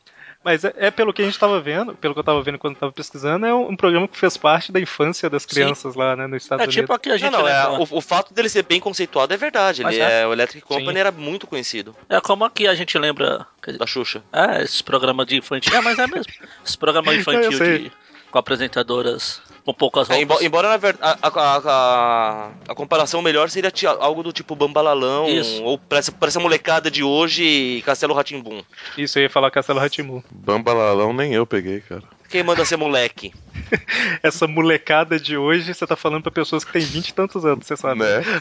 Mas 0.43 0.63
é, 0.63 0.73
é 0.75 0.89
pelo 0.91 1.13
que 1.13 1.21
a 1.21 1.25
gente 1.25 1.37
tava 1.37 1.59
vendo, 1.61 1.93
pelo 1.95 2.13
que 2.15 2.19
eu 2.19 2.23
tava 2.23 2.41
vendo 2.41 2.57
quando 2.57 2.73
eu 2.73 2.79
tava 2.79 2.91
pesquisando, 2.91 3.45
é 3.45 3.53
um, 3.53 3.69
um 3.69 3.75
programa 3.75 4.07
que 4.07 4.17
fez 4.17 4.35
parte 4.37 4.71
da 4.71 4.79
infância 4.79 5.29
das 5.29 5.45
crianças 5.45 5.93
lá, 5.93 6.15
né, 6.15 6.25
nos 6.25 6.41
Estados 6.41 6.63
É 6.65 6.67
tipo 6.67 6.79
Unidos. 6.91 6.95
aqui 6.95 7.11
a 7.11 7.17
gente 7.17 7.31
não, 7.31 7.41
não, 7.41 7.47
é, 7.47 7.67
lembra- 7.67 7.79
o, 7.93 7.97
o 7.97 8.01
fato 8.01 8.33
dele 8.33 8.49
ser 8.49 8.63
bem 8.63 8.79
conceituado 8.79 9.31
é 9.33 9.37
verdade. 9.37 9.83
Mas 9.83 9.93
Ele 9.95 10.03
é. 10.03 10.21
é. 10.21 10.27
o 10.27 10.33
Electric 10.33 10.65
Company 10.65 10.93
Sim. 10.93 10.99
era 10.99 11.11
muito 11.11 11.45
conhecido. 11.45 11.95
É 12.09 12.19
como 12.19 12.43
aqui 12.43 12.67
a 12.67 12.73
gente 12.73 12.97
lembra. 12.97 13.45
quer 13.61 13.71
dizer, 13.71 13.77
Da 13.79 13.85
Xuxa. 13.85 14.23
É, 14.33 14.63
esses 14.63 14.81
programas 14.81 15.27
de 15.27 15.37
infantil. 15.37 15.75
É, 15.75 15.81
mas 15.81 15.99
é 15.99 16.07
mesmo. 16.07 16.33
Esse 16.65 16.77
programa 16.77 17.13
infantil 17.15 17.51
de, 17.51 17.91
com 18.31 18.39
apresentadoras 18.39 19.41
com 19.65 19.73
poucas 19.73 20.09
É, 20.09 20.15
roupas. 20.15 20.37
embo- 20.37 20.43
embora 20.45 20.69
na 20.69 20.77
verdade 20.77 21.17
a, 21.21 21.27
a, 21.27 21.57
a, 21.57 22.49
a 22.69 22.75
comparação 22.75 23.21
melhor 23.21 23.49
seria 23.49 23.71
algo 23.99 24.23
do 24.23 24.31
tipo 24.33 24.55
Bambalalão 24.55 25.27
Isso. 25.29 25.63
ou 25.63 25.79
essa, 25.91 26.11
pra 26.11 26.27
essa 26.29 26.39
molecada 26.39 26.89
de 26.89 27.03
hoje 27.03 27.43
e 27.43 27.81
Castelo 27.83 28.13
Ratimbum. 28.13 28.61
Isso 28.97 29.19
eu 29.19 29.23
ia 29.23 29.29
falar 29.29 29.51
Castelo 29.51 29.79
Ratimu. 29.79 30.23
Bambalalão 30.31 31.13
nem 31.13 31.33
eu 31.33 31.45
peguei, 31.45 31.81
cara. 31.81 32.03
Quem 32.29 32.43
manda 32.43 32.63
ser 32.63 32.77
moleque? 32.77 33.33
Essa 34.23 34.47
molecada 34.47 35.19
de 35.19 35.35
hoje, 35.35 35.73
você 35.73 35.85
tá 35.85 35.97
falando 35.97 36.23
pra 36.23 36.31
pessoas 36.31 36.63
que 36.63 36.71
têm 36.71 36.81
20 36.81 37.09
e 37.09 37.13
tantos 37.13 37.45
anos, 37.45 37.67
você 37.67 37.75
sabe. 37.75 37.99
Né? 37.99 38.23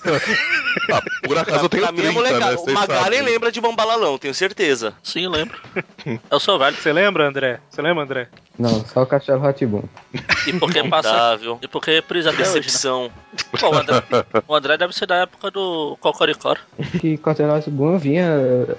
Ah, 0.93 1.03
por 1.27 1.37
acaso 1.37 1.65
eu 1.65 1.69
tenho 1.69 1.83
pra 1.83 1.91
mim 1.93 1.99
é 1.99 2.03
30, 2.13 2.23
né? 2.23 2.31
molecada. 2.31 2.61
O 2.61 2.73
Magaren 2.73 3.03
sabem. 3.03 3.23
lembra 3.23 3.51
de 3.51 3.61
Bambalalão, 3.61 4.17
tenho 4.19 4.33
certeza. 4.33 4.95
Sim, 5.03 5.27
lembro. 5.27 5.61
Eu 6.31 6.39
sou 6.39 6.59
velho. 6.61 6.77
Você 6.77 6.93
lembra, 6.93 7.27
André? 7.29 7.59
Você 7.69 7.83
lembra, 7.83 8.05
André? 8.05 8.29
Não, 8.61 8.85
só 8.85 9.03
o 9.03 9.07
Castelo 9.07 9.41
Ratibum. 9.41 9.83
E 10.47 10.59
porque 10.59 10.83
passa. 10.85 11.09
Incontável. 11.09 11.59
E 11.61 11.69
porque 11.69 12.03
prisa 12.03 12.31
até 12.31 12.43
hoje, 12.43 12.49
né? 12.49 12.61
Decepção. 12.61 13.11
Pô, 13.61 13.71
o, 13.71 13.75
André, 13.77 14.03
o 14.49 14.55
André 14.55 14.77
deve 14.79 14.95
ser 14.95 15.07
da 15.07 15.17
época 15.17 15.51
do 15.51 15.97
Cocoricó. 16.01 16.57
Que 17.01 17.19
Castelo 17.19 17.53
Ratibum 17.53 17.93
eu 17.93 17.99
vinha, 17.99 18.27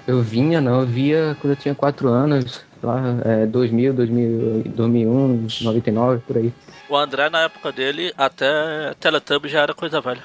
eu 0.06 0.20
vinha 0.20 0.60
não, 0.60 0.80
eu 0.80 0.86
via 0.86 1.36
quando 1.40 1.52
eu 1.52 1.56
tinha 1.56 1.74
4 1.74 2.08
anos, 2.08 2.64
lá, 2.82 3.00
é, 3.24 3.46
2000, 3.46 3.94
2000, 3.94 4.62
2001, 4.74 5.46
99, 5.62 6.22
por 6.26 6.36
aí. 6.36 6.52
O 6.88 6.96
André, 6.96 7.30
na 7.30 7.42
época 7.42 7.72
dele, 7.72 8.12
até 8.18 8.92
Teletubbies 9.00 9.52
já 9.52 9.60
era 9.62 9.74
coisa 9.74 10.00
velha. 10.00 10.22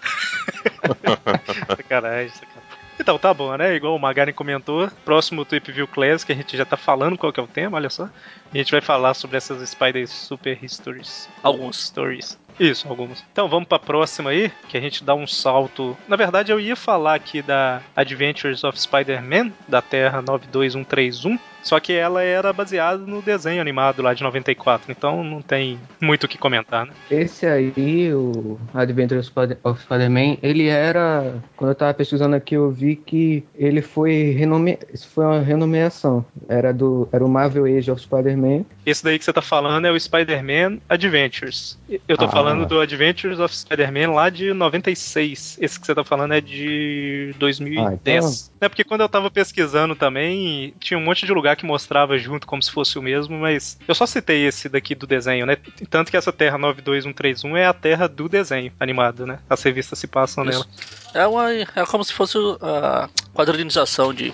Sacanagem, 1.68 2.30
sacanagem. 2.30 2.57
Então, 3.00 3.18
tá 3.18 3.32
bom, 3.32 3.56
né? 3.56 3.74
Igual 3.76 3.94
o 3.94 3.98
Magaren 3.98 4.32
comentou, 4.32 4.90
próximo 5.04 5.44
Tweep 5.44 5.70
View 5.70 5.86
Classic, 5.86 6.30
a 6.30 6.34
gente 6.34 6.56
já 6.56 6.64
tá 6.64 6.76
falando 6.76 7.16
qual 7.16 7.32
que 7.32 7.38
é 7.38 7.42
o 7.42 7.46
tema, 7.46 7.76
olha 7.76 7.88
só. 7.88 8.08
A 8.52 8.56
gente 8.56 8.72
vai 8.72 8.80
falar 8.80 9.14
sobre 9.14 9.36
essas 9.36 9.68
Spider 9.68 10.08
Super 10.08 10.58
Histories. 10.62 11.28
Algumas. 11.42 11.76
Stories. 11.76 12.38
Isso, 12.58 12.88
algumas. 12.88 13.24
Então, 13.32 13.48
vamos 13.48 13.68
pra 13.68 13.78
próxima 13.78 14.30
aí, 14.30 14.50
que 14.68 14.76
a 14.76 14.80
gente 14.80 15.04
dá 15.04 15.14
um 15.14 15.26
salto. 15.26 15.96
Na 16.08 16.16
verdade, 16.16 16.50
eu 16.50 16.58
ia 16.58 16.74
falar 16.74 17.14
aqui 17.14 17.40
da 17.40 17.80
Adventures 17.94 18.64
of 18.64 18.80
Spider-Man, 18.80 19.52
da 19.68 19.80
Terra 19.80 20.20
92131. 20.20 21.38
Só 21.68 21.78
que 21.78 21.92
ela 21.92 22.22
era 22.22 22.50
baseada 22.50 22.96
no 23.04 23.20
desenho 23.20 23.60
animado 23.60 24.00
lá 24.00 24.14
de 24.14 24.22
94, 24.22 24.90
então 24.90 25.22
não 25.22 25.42
tem 25.42 25.78
muito 26.00 26.24
o 26.24 26.28
que 26.28 26.38
comentar, 26.38 26.86
né? 26.86 26.92
Esse 27.10 27.44
aí, 27.46 28.10
o 28.14 28.58
Adventure 28.72 29.20
of 29.62 29.82
Spider-Man, 29.82 30.38
ele 30.42 30.66
era. 30.66 31.34
Quando 31.56 31.72
eu 31.72 31.74
tava 31.74 31.92
pesquisando 31.92 32.34
aqui, 32.34 32.54
eu 32.54 32.70
vi 32.70 32.96
que 32.96 33.44
ele 33.54 33.82
foi 33.82 34.30
renome... 34.30 34.78
foi 35.12 35.24
uma 35.26 35.40
renomeação. 35.40 36.24
Era 36.48 36.72
do. 36.72 37.06
Era 37.12 37.22
o 37.22 37.28
Marvel 37.28 37.66
Age 37.66 37.90
of 37.90 38.00
Spider-Man. 38.00 38.64
Esse 38.86 39.04
daí 39.04 39.18
que 39.18 39.24
você 39.26 39.32
tá 39.34 39.42
falando 39.42 39.84
é 39.86 39.92
o 39.92 40.00
Spider-Man 40.00 40.78
Adventures. 40.88 41.78
Eu 42.08 42.16
tô 42.16 42.24
Ah. 42.24 42.28
falando 42.30 42.64
do 42.64 42.80
Adventures 42.80 43.38
of 43.40 43.54
Spider-Man 43.54 44.10
lá 44.12 44.30
de 44.30 44.54
96. 44.54 45.58
Esse 45.60 45.78
que 45.78 45.86
você 45.86 45.94
tá 45.94 46.02
falando 46.02 46.32
é 46.32 46.40
de 46.40 47.34
2010. 47.38 47.86
Ah, 47.86 47.94
então- 47.94 48.58
É 48.62 48.68
porque 48.70 48.84
quando 48.84 49.02
eu 49.02 49.08
tava 49.08 49.30
pesquisando 49.30 49.94
também, 49.94 50.72
tinha 50.80 50.96
um 50.98 51.02
monte 51.04 51.26
de 51.26 51.32
lugar 51.32 51.56
que 51.58 51.66
mostrava 51.66 52.16
junto 52.16 52.46
como 52.46 52.62
se 52.62 52.70
fosse 52.70 52.98
o 52.98 53.02
mesmo, 53.02 53.38
mas 53.38 53.78
eu 53.86 53.94
só 53.94 54.06
citei 54.06 54.46
esse 54.46 54.68
daqui 54.68 54.94
do 54.94 55.06
desenho, 55.06 55.44
né? 55.44 55.56
Tanto 55.90 56.10
que 56.10 56.16
essa 56.16 56.32
Terra 56.32 56.56
92131 56.56 57.56
é 57.56 57.66
a 57.66 57.74
Terra 57.74 58.08
do 58.08 58.28
desenho 58.28 58.72
animado, 58.80 59.26
né? 59.26 59.40
As 59.50 59.62
revistas 59.62 59.98
se 59.98 60.06
passam 60.06 60.44
Isso. 60.44 60.66
nela. 61.14 61.24
É, 61.24 61.26
uma, 61.26 61.52
é 61.52 61.86
como 61.86 62.04
se 62.04 62.12
fosse 62.12 62.38
a 62.62 63.08
quadrinização 63.34 64.14
de, 64.14 64.32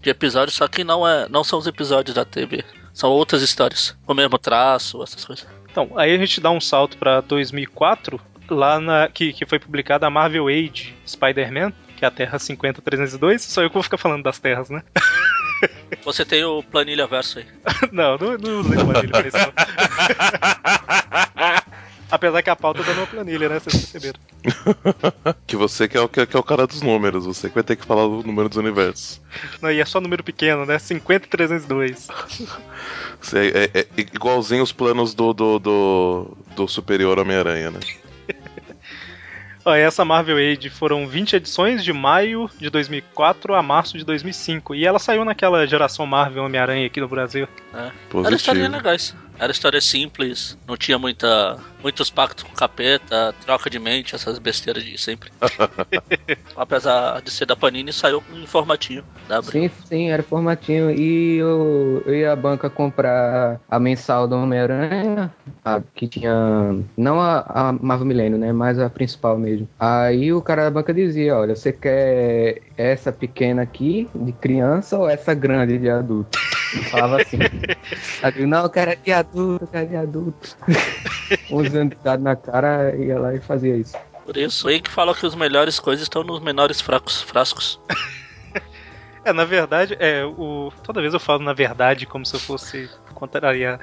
de 0.00 0.10
episódios, 0.10 0.56
só 0.56 0.68
que 0.68 0.84
não, 0.84 1.06
é, 1.06 1.28
não 1.28 1.42
são 1.42 1.58
os 1.58 1.66
episódios 1.66 2.14
da 2.14 2.24
TV. 2.24 2.64
São 2.92 3.10
outras 3.10 3.42
histórias. 3.42 3.96
O 4.06 4.14
mesmo 4.14 4.38
traço, 4.38 5.02
essas 5.02 5.24
coisas. 5.24 5.46
Então, 5.70 5.90
aí 5.96 6.14
a 6.14 6.18
gente 6.18 6.40
dá 6.40 6.50
um 6.50 6.60
salto 6.60 6.96
pra 6.96 7.20
2004, 7.20 8.20
lá 8.48 8.80
na 8.80 9.08
que, 9.08 9.32
que 9.32 9.44
foi 9.44 9.58
publicada 9.58 10.06
a 10.06 10.10
Marvel 10.10 10.48
Age 10.48 10.94
Spider-Man, 11.06 11.72
que 11.96 12.04
é 12.04 12.08
a 12.08 12.10
Terra 12.10 12.38
50302. 12.38 13.42
Só 13.42 13.62
eu 13.62 13.68
que 13.68 13.74
vou 13.74 13.82
ficar 13.82 13.98
falando 13.98 14.22
das 14.22 14.38
terras, 14.38 14.70
né? 14.70 14.82
Você 16.04 16.24
tem 16.24 16.44
o 16.44 16.62
planilha 16.62 17.06
verso 17.06 17.38
aí. 17.38 17.46
não, 17.92 18.16
não, 18.18 18.36
não 18.38 18.60
usei 18.60 18.76
planilha 18.84 19.08
pra 19.08 19.26
isso. 19.26 19.36
Apesar 22.08 22.40
que 22.40 22.48
a 22.50 22.54
pauta 22.54 22.84
tá 22.84 22.94
numa 22.94 23.06
planilha, 23.06 23.48
né? 23.48 23.58
Vocês 23.58 23.84
perceberam. 23.86 24.20
Que 25.46 25.56
você 25.56 25.88
que 25.88 25.96
é, 25.96 26.00
o, 26.00 26.08
que 26.08 26.20
é 26.20 26.26
que 26.26 26.36
é 26.36 26.40
o 26.40 26.42
cara 26.42 26.66
dos 26.66 26.80
números, 26.82 27.26
você 27.26 27.48
que 27.48 27.54
vai 27.54 27.64
ter 27.64 27.74
que 27.76 27.84
falar 27.84 28.06
o 28.06 28.22
número 28.22 28.48
dos 28.48 28.58
universos. 28.58 29.20
Não, 29.60 29.70
e 29.72 29.80
é 29.80 29.84
só 29.84 30.00
número 30.00 30.22
pequeno, 30.22 30.64
né? 30.64 30.78
50302. 30.78 32.06
Você 33.20 33.52
é, 33.54 33.78
é- 33.80 33.80
é 33.80 33.86
igualzinho 33.96 34.62
os 34.62 34.70
planos 34.72 35.14
do, 35.14 35.32
do, 35.32 35.58
do, 35.58 36.36
do 36.54 36.68
Superior 36.68 37.18
Homem-Aranha, 37.18 37.70
né? 37.72 37.80
Essa 39.74 40.04
Marvel 40.04 40.36
Age 40.36 40.70
foram 40.70 41.08
20 41.08 41.36
edições 41.36 41.82
de 41.82 41.92
maio 41.92 42.48
de 42.58 42.70
2004 42.70 43.54
a 43.54 43.62
março 43.62 43.98
de 43.98 44.04
2005. 44.04 44.74
E 44.74 44.86
ela 44.86 44.98
saiu 44.98 45.24
naquela 45.24 45.66
geração 45.66 46.06
Marvel 46.06 46.44
Homem-Aranha 46.44 46.86
aqui 46.86 47.00
no 47.00 47.08
Brasil. 47.08 47.48
É. 47.74 47.78
Era 47.78 47.92
Positivo. 48.10 48.36
histórias 48.36 48.70
legais. 48.70 49.16
Era 49.38 49.52
história 49.52 49.80
simples, 49.80 50.56
não 50.66 50.76
tinha 50.76 50.98
muita, 50.98 51.58
muitos 51.82 52.10
pactos 52.10 52.44
com 52.44 52.54
capeta, 52.54 53.34
troca 53.44 53.68
de 53.68 53.78
mente, 53.78 54.14
essas 54.14 54.38
besteiras 54.38 54.82
de 54.82 54.96
sempre. 54.98 55.30
Apesar 56.56 57.20
de 57.20 57.30
ser 57.30 57.46
da 57.46 57.54
Panini, 57.54 57.92
saiu 57.92 58.22
um 58.32 58.38
informatinho 58.38 59.04
da 59.28 59.38
Abril. 59.38 59.62
Sim, 59.62 59.70
sim, 59.84 60.10
era 60.10 60.22
formatinho. 60.22 60.90
E 60.90 61.36
eu, 61.36 62.02
eu 62.06 62.14
ia 62.14 62.32
à 62.32 62.36
banca 62.36 62.70
comprar 62.70 63.60
a 63.68 63.78
mensal 63.78 64.26
do 64.26 64.36
Homem-Aranha, 64.36 65.32
a 65.64 65.82
que 65.94 66.08
tinha. 66.08 66.32
Não 66.96 67.20
a, 67.20 67.44
a 67.46 67.72
Marvel 67.72 68.06
Milênio, 68.06 68.38
né? 68.38 68.52
Mas 68.52 68.78
a 68.78 68.88
principal 68.88 69.38
mesmo. 69.38 69.68
Aí 69.78 70.32
o 70.32 70.40
cara 70.40 70.64
da 70.64 70.70
banca 70.70 70.94
dizia: 70.94 71.36
Olha, 71.36 71.54
você 71.54 71.72
quer 71.72 72.62
essa 72.76 73.12
pequena 73.12 73.62
aqui, 73.62 74.08
de 74.14 74.32
criança, 74.32 74.98
ou 74.98 75.08
essa 75.08 75.34
grande 75.34 75.78
de 75.78 75.90
adulto? 75.90 76.38
Falava 76.84 77.22
assim. 77.22 77.38
Digo, 78.34 78.46
não, 78.46 78.62
eu 78.64 78.70
quero 78.70 78.96
de 78.96 79.12
adulto, 79.12 79.64
eu 79.64 79.68
quero 79.68 79.88
de 79.88 79.96
adulto. 79.96 80.56
Uns 81.50 81.74
anos 81.74 81.90
de 81.90 82.00
idade 82.00 82.22
na 82.22 82.36
cara, 82.36 82.94
ia 82.96 83.18
lá 83.18 83.34
e 83.34 83.40
fazia 83.40 83.76
isso. 83.76 83.96
Por 84.24 84.36
isso, 84.36 84.68
aí 84.68 84.80
que 84.80 84.90
fala 84.90 85.14
que 85.14 85.24
os 85.24 85.34
melhores 85.34 85.78
coisas 85.78 86.02
estão 86.02 86.24
nos 86.24 86.40
menores 86.40 86.80
fracos, 86.80 87.22
frascos. 87.22 87.80
É, 89.24 89.32
na 89.32 89.44
verdade, 89.44 89.96
é, 89.98 90.24
o... 90.24 90.72
toda 90.84 91.00
vez 91.00 91.12
eu 91.12 91.18
falo 91.18 91.42
na 91.42 91.52
verdade 91.52 92.06
como 92.06 92.24
se 92.24 92.34
eu 92.34 92.38
fosse 92.38 92.88
contrariar. 93.12 93.80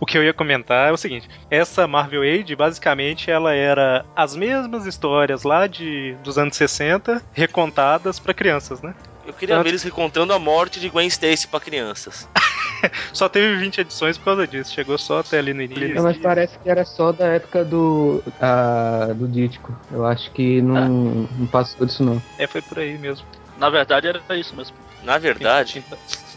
O 0.00 0.06
que 0.06 0.16
eu 0.16 0.24
ia 0.24 0.32
comentar 0.32 0.88
é 0.88 0.92
o 0.92 0.96
seguinte: 0.96 1.28
essa 1.50 1.86
Marvel 1.86 2.22
Age, 2.22 2.54
basicamente, 2.54 3.30
ela 3.30 3.52
era 3.52 4.04
as 4.14 4.36
mesmas 4.36 4.86
histórias 4.86 5.42
lá 5.42 5.66
de 5.66 6.16
dos 6.22 6.38
anos 6.38 6.56
60 6.56 7.22
recontadas 7.32 8.18
pra 8.18 8.34
crianças, 8.34 8.80
né? 8.80 8.94
Eu 9.26 9.34
queria 9.34 9.62
ver 9.62 9.68
eles 9.68 9.82
recontando 9.82 10.32
a 10.32 10.38
morte 10.38 10.80
de 10.80 10.88
Gwen 10.88 11.06
Stacy 11.06 11.48
pra 11.48 11.60
crianças. 11.60 12.26
Só 13.12 13.28
teve 13.28 13.56
20 13.56 13.82
edições 13.82 14.16
por 14.16 14.24
causa 14.24 14.46
disso, 14.46 14.72
chegou 14.72 14.96
só 14.96 15.18
até 15.18 15.38
ali 15.38 15.52
no 15.52 15.62
início. 15.62 15.96
Não, 15.96 16.04
mas 16.04 16.16
parece 16.16 16.58
que 16.58 16.70
era 16.70 16.84
só 16.84 17.12
da 17.12 17.26
época 17.26 17.64
do, 17.64 18.22
ah, 18.40 19.08
do 19.14 19.26
Dítico. 19.26 19.76
Eu 19.90 20.06
acho 20.06 20.30
que 20.30 20.62
não, 20.62 20.88
não 20.88 21.46
passou 21.48 21.84
disso, 21.84 22.04
não. 22.04 22.22
É, 22.38 22.46
foi 22.46 22.62
por 22.62 22.78
aí 22.78 22.96
mesmo. 22.96 23.26
Na 23.58 23.68
verdade, 23.68 24.06
era 24.06 24.22
isso 24.36 24.54
mesmo. 24.54 24.76
Na 25.02 25.18
verdade, 25.18 25.84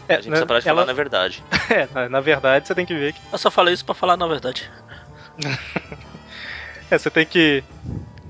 É, 0.08 0.14
a 0.14 0.16
gente 0.20 0.28
precisa 0.28 0.46
parar 0.46 0.60
de 0.60 0.68
ela- 0.68 0.76
falar 0.82 0.86
na 0.86 0.92
verdade. 0.92 1.42
é, 1.70 1.88
na- 1.94 2.08
na 2.08 2.20
verdade, 2.20 2.66
você 2.66 2.74
tem 2.74 2.84
que 2.86 2.94
ver 2.94 3.12
que 3.12 3.20
Eu 3.30 3.38
só 3.38 3.50
falei 3.50 3.74
isso 3.74 3.84
pra 3.84 3.94
falar 3.94 4.16
na 4.16 4.26
verdade. 4.26 4.68
É, 6.90 6.98
você 6.98 7.10
tem 7.10 7.24
que. 7.24 7.64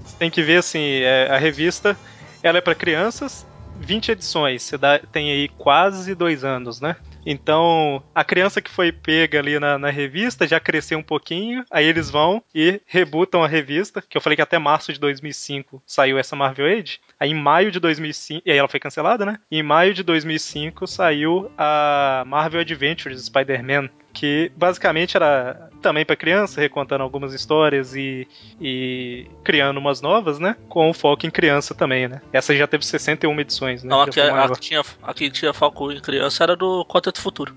Você 0.04 0.16
tem 0.18 0.30
que 0.30 0.40
ver 0.42 0.58
assim, 0.58 1.00
é, 1.00 1.28
a 1.30 1.36
revista 1.36 1.96
ela 2.42 2.58
é 2.58 2.60
para 2.60 2.76
crianças, 2.76 3.44
20 3.76 4.12
edições, 4.12 4.62
você 4.62 4.78
dá, 4.78 5.00
tem 5.10 5.32
aí 5.32 5.48
quase 5.48 6.14
dois 6.14 6.44
anos, 6.44 6.80
né? 6.80 6.94
Então, 7.24 8.02
a 8.14 8.24
criança 8.24 8.60
que 8.60 8.70
foi 8.70 8.90
pega 8.90 9.38
ali 9.38 9.58
na, 9.58 9.78
na 9.78 9.90
revista 9.90 10.46
já 10.46 10.58
cresceu 10.58 10.98
um 10.98 11.02
pouquinho, 11.02 11.64
aí 11.70 11.86
eles 11.86 12.10
vão 12.10 12.42
e 12.54 12.80
rebutam 12.86 13.42
a 13.42 13.48
revista, 13.48 14.02
que 14.02 14.16
eu 14.16 14.20
falei 14.20 14.36
que 14.36 14.42
até 14.42 14.58
março 14.58 14.92
de 14.92 14.98
2005 15.00 15.82
saiu 15.86 16.18
essa 16.18 16.36
Marvel 16.36 16.66
Age. 16.66 17.00
Aí 17.18 17.30
em 17.30 17.34
maio 17.34 17.70
de 17.70 17.78
2005, 17.78 18.42
e 18.44 18.50
aí 18.50 18.58
ela 18.58 18.68
foi 18.68 18.80
cancelada, 18.80 19.24
né? 19.24 19.38
E 19.50 19.58
em 19.58 19.62
maio 19.62 19.94
de 19.94 20.02
2005 20.02 20.86
saiu 20.86 21.50
a 21.56 22.24
Marvel 22.26 22.60
Adventures 22.60 23.24
Spider-Man, 23.24 23.88
que 24.22 24.52
basicamente 24.56 25.16
era 25.16 25.68
também 25.80 26.06
para 26.06 26.14
criança, 26.14 26.60
recontando 26.60 27.02
algumas 27.02 27.34
histórias 27.34 27.92
e, 27.96 28.28
e 28.60 29.26
criando 29.42 29.78
umas 29.78 30.00
novas, 30.00 30.38
né? 30.38 30.56
Com 30.68 30.94
foco 30.94 31.26
em 31.26 31.30
criança 31.30 31.74
também, 31.74 32.06
né? 32.06 32.22
Essa 32.32 32.54
já 32.54 32.68
teve 32.68 32.86
61 32.86 33.40
edições, 33.40 33.82
né? 33.82 33.90
Não, 33.90 34.02
aqui, 34.02 34.20
a, 34.20 34.48
que 34.50 34.60
tinha, 34.60 34.82
aqui 35.02 35.28
tinha 35.28 35.52
foco 35.52 35.90
em 35.90 36.00
criança 36.00 36.44
era 36.44 36.54
do 36.54 36.84
Quarteto 36.84 37.20
Futuro. 37.20 37.52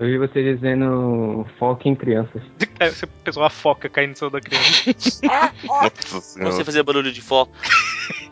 Eu 0.00 0.06
vi 0.06 0.16
você 0.16 0.54
dizendo 0.54 1.46
foco 1.58 1.86
em 1.86 1.94
crianças. 1.94 2.40
É, 2.80 2.88
você 2.88 3.06
pensou 3.06 3.44
a 3.44 3.50
foca 3.50 3.90
caindo 3.90 4.12
em 4.12 4.14
cima 4.14 4.30
da 4.30 4.40
criança. 4.40 4.94
Você 6.40 6.64
fazia 6.64 6.82
barulho 6.82 7.12
de 7.12 7.20
foco. 7.20 7.52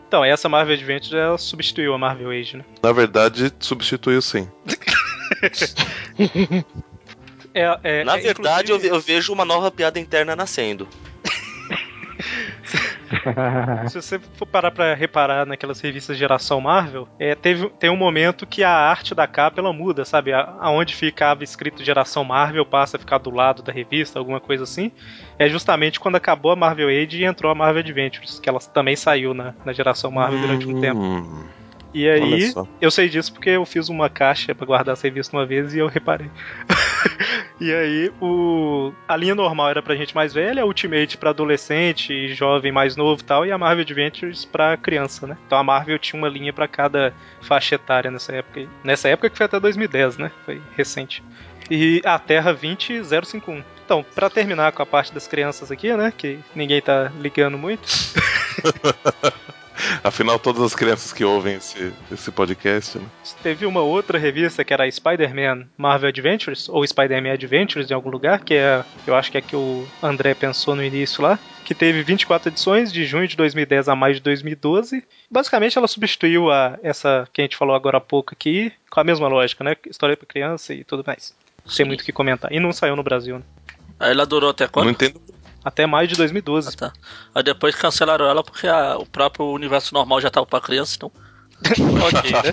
então, 0.07 0.25
essa 0.25 0.49
Marvel 0.49 0.73
Adventures 0.73 1.13
ela 1.13 1.37
substituiu 1.37 1.93
a 1.93 1.99
Marvel 1.99 2.31
Age, 2.31 2.57
né? 2.57 2.65
Na 2.81 2.91
verdade, 2.91 3.53
substituiu 3.59 4.19
sim. 4.23 4.49
É, 7.53 7.79
é, 7.83 8.03
Na 8.03 8.17
é, 8.17 8.21
verdade, 8.21 8.71
eu, 8.71 8.77
inclusive, 8.77 8.89
ve- 8.89 8.95
eu 8.95 9.01
vejo 9.01 9.33
uma 9.33 9.45
nova 9.45 9.71
piada 9.71 9.99
interna 9.99 10.35
nascendo. 10.35 10.87
Se 13.89 13.99
você 14.01 14.19
for 14.19 14.45
parar 14.45 14.69
pra 14.71 14.93
reparar 14.93 15.45
naquelas 15.45 15.81
revistas 15.81 16.15
Geração 16.17 16.61
Marvel, 16.61 17.07
é, 17.17 17.33
teve, 17.33 17.67
tem 17.79 17.89
um 17.89 17.95
momento 17.97 18.45
que 18.45 18.63
a 18.63 18.69
arte 18.71 19.15
da 19.15 19.25
capa 19.25 19.59
ela 19.59 19.73
muda, 19.73 20.05
sabe? 20.05 20.31
A- 20.31 20.55
Aonde 20.59 20.95
ficava 20.95 21.43
escrito 21.43 21.83
Geração 21.83 22.23
Marvel 22.23 22.65
passa 22.65 22.97
a 22.97 22.99
ficar 22.99 23.17
do 23.17 23.31
lado 23.31 23.63
da 23.63 23.71
revista, 23.73 24.19
alguma 24.19 24.39
coisa 24.39 24.63
assim. 24.63 24.91
É 25.39 25.49
justamente 25.49 25.99
quando 25.99 26.17
acabou 26.17 26.51
a 26.51 26.55
Marvel 26.55 26.87
Age 26.89 27.21
e 27.21 27.25
entrou 27.25 27.51
a 27.51 27.55
Marvel 27.55 27.79
Adventures, 27.79 28.39
que 28.39 28.47
ela 28.47 28.59
também 28.59 28.95
saiu 28.95 29.33
na, 29.33 29.55
na 29.65 29.73
Geração 29.73 30.11
Marvel 30.11 30.39
durante 30.39 30.67
um 30.67 30.79
tempo. 30.79 30.99
E 31.93 32.07
aí, 32.07 32.53
eu 32.79 32.91
sei 32.91 33.09
disso 33.09 33.33
porque 33.33 33.49
eu 33.49 33.65
fiz 33.65 33.89
uma 33.89 34.09
caixa 34.09 34.53
pra 34.53 34.65
guardar 34.65 34.93
essa 34.93 35.07
revista 35.07 35.35
uma 35.35 35.45
vez 35.45 35.73
e 35.73 35.79
eu 35.79 35.87
reparei. 35.87 36.29
e 37.59 37.73
aí, 37.73 38.11
o... 38.21 38.93
a 39.07 39.15
linha 39.15 39.33
normal 39.33 39.69
era 39.71 39.81
pra 39.81 39.95
gente 39.95 40.13
mais 40.13 40.33
velha, 40.33 40.61
a 40.61 40.65
Ultimate 40.65 41.17
pra 41.17 41.31
adolescente 41.31 42.13
e 42.13 42.33
jovem 42.33 42.71
mais 42.71 42.95
novo 42.95 43.21
e 43.21 43.25
tal, 43.25 43.45
e 43.45 43.51
a 43.51 43.57
Marvel 43.57 43.81
Adventures 43.81 44.45
pra 44.45 44.77
criança, 44.77 45.25
né? 45.25 45.37
Então 45.47 45.57
a 45.57 45.63
Marvel 45.63 45.97
tinha 45.97 46.21
uma 46.21 46.29
linha 46.29 46.53
pra 46.53 46.67
cada 46.67 47.13
faixa 47.41 47.75
etária 47.75 48.11
nessa 48.11 48.33
época. 48.33 48.59
aí. 48.59 48.69
Nessa 48.83 49.09
época 49.09 49.29
que 49.29 49.37
foi 49.37 49.45
até 49.47 49.59
2010, 49.59 50.17
né? 50.17 50.31
Foi 50.45 50.61
recente. 50.77 51.23
E 51.71 52.01
a 52.05 52.17
Terra 52.17 52.51
20051. 52.51 53.63
Então, 53.85 54.05
pra 54.13 54.29
terminar 54.29 54.71
com 54.71 54.83
a 54.83 54.85
parte 54.85 55.13
das 55.13 55.27
crianças 55.27 55.71
aqui, 55.71 55.91
né? 55.95 56.13
Que 56.15 56.39
ninguém 56.55 56.81
tá 56.81 57.11
ligando 57.19 57.57
muito. 57.57 57.87
Afinal, 60.03 60.39
todas 60.39 60.61
as 60.61 60.75
crianças 60.75 61.13
que 61.13 61.23
ouvem 61.23 61.55
esse, 61.55 61.91
esse 62.11 62.31
podcast, 62.31 62.97
né? 62.97 63.05
Teve 63.41 63.65
uma 63.65 63.81
outra 63.81 64.17
revista 64.17 64.63
que 64.63 64.73
era 64.73 64.85
a 64.85 64.91
Spider-Man 64.91 65.67
Marvel 65.77 66.09
Adventures, 66.09 66.67
ou 66.69 66.85
Spider-Man 66.85 67.33
Adventures 67.33 67.89
em 67.89 67.93
algum 67.93 68.09
lugar, 68.09 68.43
que 68.43 68.53
é, 68.53 68.83
eu 69.07 69.15
acho 69.15 69.31
que 69.31 69.37
é 69.37 69.39
a 69.39 69.43
que 69.43 69.55
o 69.55 69.87
André 70.01 70.33
pensou 70.33 70.75
no 70.75 70.83
início 70.83 71.21
lá, 71.21 71.39
que 71.65 71.73
teve 71.75 72.01
24 72.03 72.49
edições, 72.49 72.91
de 72.91 73.05
junho 73.05 73.27
de 73.27 73.35
2010 73.35 73.89
a 73.89 73.95
maio 73.95 74.15
de 74.15 74.21
2012. 74.21 75.03
Basicamente, 75.29 75.77
ela 75.77 75.87
substituiu 75.87 76.51
a, 76.51 76.77
essa 76.81 77.27
que 77.31 77.41
a 77.41 77.43
gente 77.43 77.55
falou 77.55 77.75
agora 77.75 77.97
há 77.97 78.01
pouco 78.01 78.33
aqui, 78.33 78.71
com 78.89 78.99
a 78.99 79.03
mesma 79.03 79.27
lógica, 79.27 79.63
né? 79.63 79.75
História 79.87 80.17
para 80.17 80.25
criança 80.27 80.73
e 80.73 80.83
tudo 80.83 81.03
mais. 81.05 81.33
Não 81.65 81.73
tem 81.75 81.85
muito 81.85 82.01
o 82.01 82.03
que 82.03 82.11
comentar. 82.11 82.51
E 82.51 82.59
não 82.59 82.73
saiu 82.73 82.95
no 82.95 83.03
Brasil, 83.03 83.37
né? 83.37 83.43
Aí 83.99 84.11
ela 84.11 84.25
durou 84.25 84.49
até 84.49 84.63
Não 84.63 84.71
quando? 84.71 84.89
entendo. 84.91 85.21
Até 85.63 85.85
maio 85.85 86.07
de 86.07 86.15
2012. 86.15 86.69
Ah, 86.69 86.71
tá. 86.77 86.93
Aí 87.35 87.43
depois 87.43 87.75
cancelaram 87.75 88.25
ela 88.25 88.43
porque 88.43 88.67
a- 88.67 88.97
o 88.97 89.05
próprio 89.05 89.45
universo 89.47 89.93
normal 89.93 90.21
já 90.21 90.29
tava 90.29 90.45
pra 90.45 90.61
criança, 90.61 90.95
então. 90.95 91.11
ok, 92.07 92.31
né? 92.31 92.51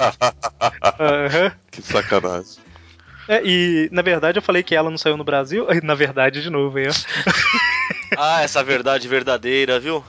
Aham. 0.98 1.52
Que 1.70 1.82
sacanagem. 1.82 2.56
É, 3.28 3.42
e, 3.44 3.88
na 3.92 4.02
verdade, 4.02 4.38
eu 4.38 4.42
falei 4.42 4.62
que 4.62 4.74
ela 4.74 4.88
não 4.90 4.98
saiu 4.98 5.16
no 5.16 5.24
Brasil. 5.24 5.66
Na 5.82 5.94
verdade, 5.94 6.40
de 6.42 6.48
novo, 6.50 6.78
hein? 6.78 6.86
Ah, 8.16 8.42
essa 8.42 8.62
verdade 8.62 9.08
verdadeira, 9.08 9.80
viu? 9.80 10.04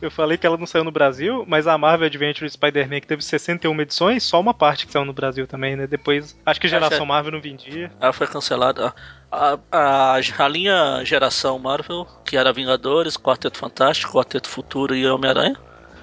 Eu 0.00 0.10
falei 0.10 0.38
que 0.38 0.46
ela 0.46 0.56
não 0.56 0.66
saiu 0.66 0.82
no 0.84 0.90
Brasil, 0.90 1.44
mas 1.46 1.66
a 1.66 1.76
Marvel 1.76 2.06
Adventure 2.06 2.48
Spider-Man, 2.48 3.00
que 3.00 3.06
teve 3.06 3.22
61 3.22 3.78
edições, 3.82 4.22
só 4.22 4.40
uma 4.40 4.54
parte 4.54 4.86
que 4.86 4.92
saiu 4.92 5.04
no 5.04 5.12
Brasil 5.12 5.46
também, 5.46 5.76
né? 5.76 5.86
Depois, 5.86 6.34
acho 6.46 6.60
que 6.60 6.68
Geração 6.68 6.98
Acho- 6.98 7.06
Marvel 7.06 7.32
não 7.32 7.40
vendia. 7.40 7.92
Ela 8.00 8.12
foi 8.12 8.26
cancelada. 8.26 8.94
A, 9.30 9.58
a, 9.70 10.14
a 10.38 10.48
linha 10.48 11.02
geração 11.04 11.58
Marvel, 11.58 12.06
que 12.24 12.36
era 12.36 12.52
Vingadores, 12.52 13.16
Quarteto 13.16 13.58
Fantástico, 13.58 14.12
Quarteto 14.14 14.48
Futuro 14.48 14.94
e 14.94 15.06
Homem-Aranha. 15.06 15.56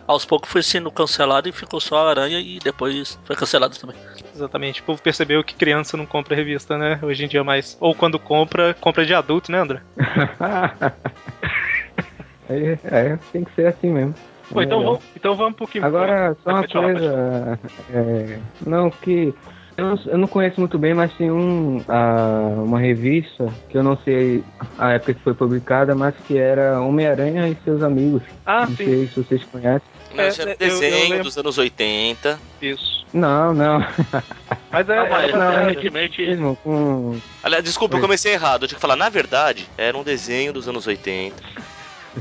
Aos 0.05 0.23
poucos 0.23 0.49
foi 0.49 0.63
sendo 0.63 0.89
cancelado 0.89 1.49
e 1.49 1.51
ficou 1.51 1.81
só 1.81 2.07
a 2.07 2.09
Aranha 2.11 2.39
e 2.39 2.59
depois 2.59 3.19
foi 3.25 3.35
cancelado 3.35 3.77
também. 3.77 3.97
Exatamente. 4.33 4.79
O 4.79 4.83
povo 4.85 5.01
percebeu 5.01 5.43
que 5.43 5.53
criança 5.53 5.97
não 5.97 6.05
compra 6.05 6.33
revista, 6.35 6.77
né? 6.77 6.97
Hoje 7.01 7.25
em 7.25 7.27
dia 7.27 7.43
mais. 7.43 7.75
Ou 7.81 7.93
quando 7.93 8.17
compra, 8.17 8.73
compra 8.79 9.05
de 9.05 9.13
adulto, 9.13 9.51
né, 9.51 9.57
André? 9.59 9.81
é, 12.49 12.77
é, 12.83 13.19
tem 13.31 13.43
que 13.43 13.53
ser 13.55 13.67
assim 13.67 13.89
mesmo. 13.91 14.13
Pô, 14.49 14.61
então, 14.61 14.79
Melhor. 14.79 14.91
vamos, 14.93 15.05
então 15.15 15.35
vamos 15.35 15.55
pro 15.57 15.67
que 15.67 15.79
Agora, 15.79 16.35
só 16.43 16.49
uma 16.51 16.67
coisa. 16.67 17.59
é, 17.93 18.39
não, 18.65 18.89
que. 18.89 19.33
Eu 19.75 19.85
não, 19.85 19.99
eu 20.07 20.17
não 20.17 20.27
conheço 20.27 20.59
muito 20.59 20.79
bem, 20.79 20.95
mas 20.95 21.13
tem 21.17 21.29
um, 21.29 21.83
a- 21.87 22.49
uma 22.65 22.79
revista 22.79 23.45
que 23.69 23.77
eu 23.77 23.83
não 23.83 23.95
sei 23.97 24.43
a 24.79 24.93
época 24.93 25.13
que 25.13 25.19
foi 25.21 25.35
publicada, 25.35 25.93
mas 25.93 26.15
que 26.25 26.35
era 26.35 26.81
Homem-Aranha 26.81 27.47
e 27.47 27.55
seus 27.63 27.83
amigos. 27.83 28.23
Ah, 28.43 28.61
não 28.61 28.75
sim. 28.75 28.85
sei 28.85 29.07
se 29.07 29.15
vocês 29.17 29.43
conhecem. 29.45 29.87
Mas 30.15 30.39
É, 30.39 30.41
era 30.41 30.49
um 30.51 30.53
eu- 30.59 30.67
eu 30.67 30.79
desenho 30.79 31.23
dos 31.23 31.37
anos 31.37 31.57
80. 31.59 32.39
Isso. 32.59 33.05
Não, 33.13 33.53
não. 33.53 33.79
Mas 34.71 34.89
é. 34.89 34.97
Ah, 34.97 35.07
mas, 35.11 35.29
é- 35.29 35.37
não, 35.37 35.51
é- 35.51 35.65
recentemente, 35.67 36.25
Mesmo 36.25 36.55
com. 36.63 37.15
Aliás, 37.43 37.63
desculpa, 37.63 37.97
eu 37.97 38.01
comecei 38.01 38.33
errado. 38.33 38.63
Eu 38.63 38.67
tinha 38.67 38.77
que 38.77 38.81
falar, 38.81 38.95
na 38.95 39.09
verdade, 39.09 39.67
era 39.77 39.95
um 39.95 40.03
desenho 40.03 40.51
dos 40.51 40.67
anos 40.67 40.87
80. 40.87 41.35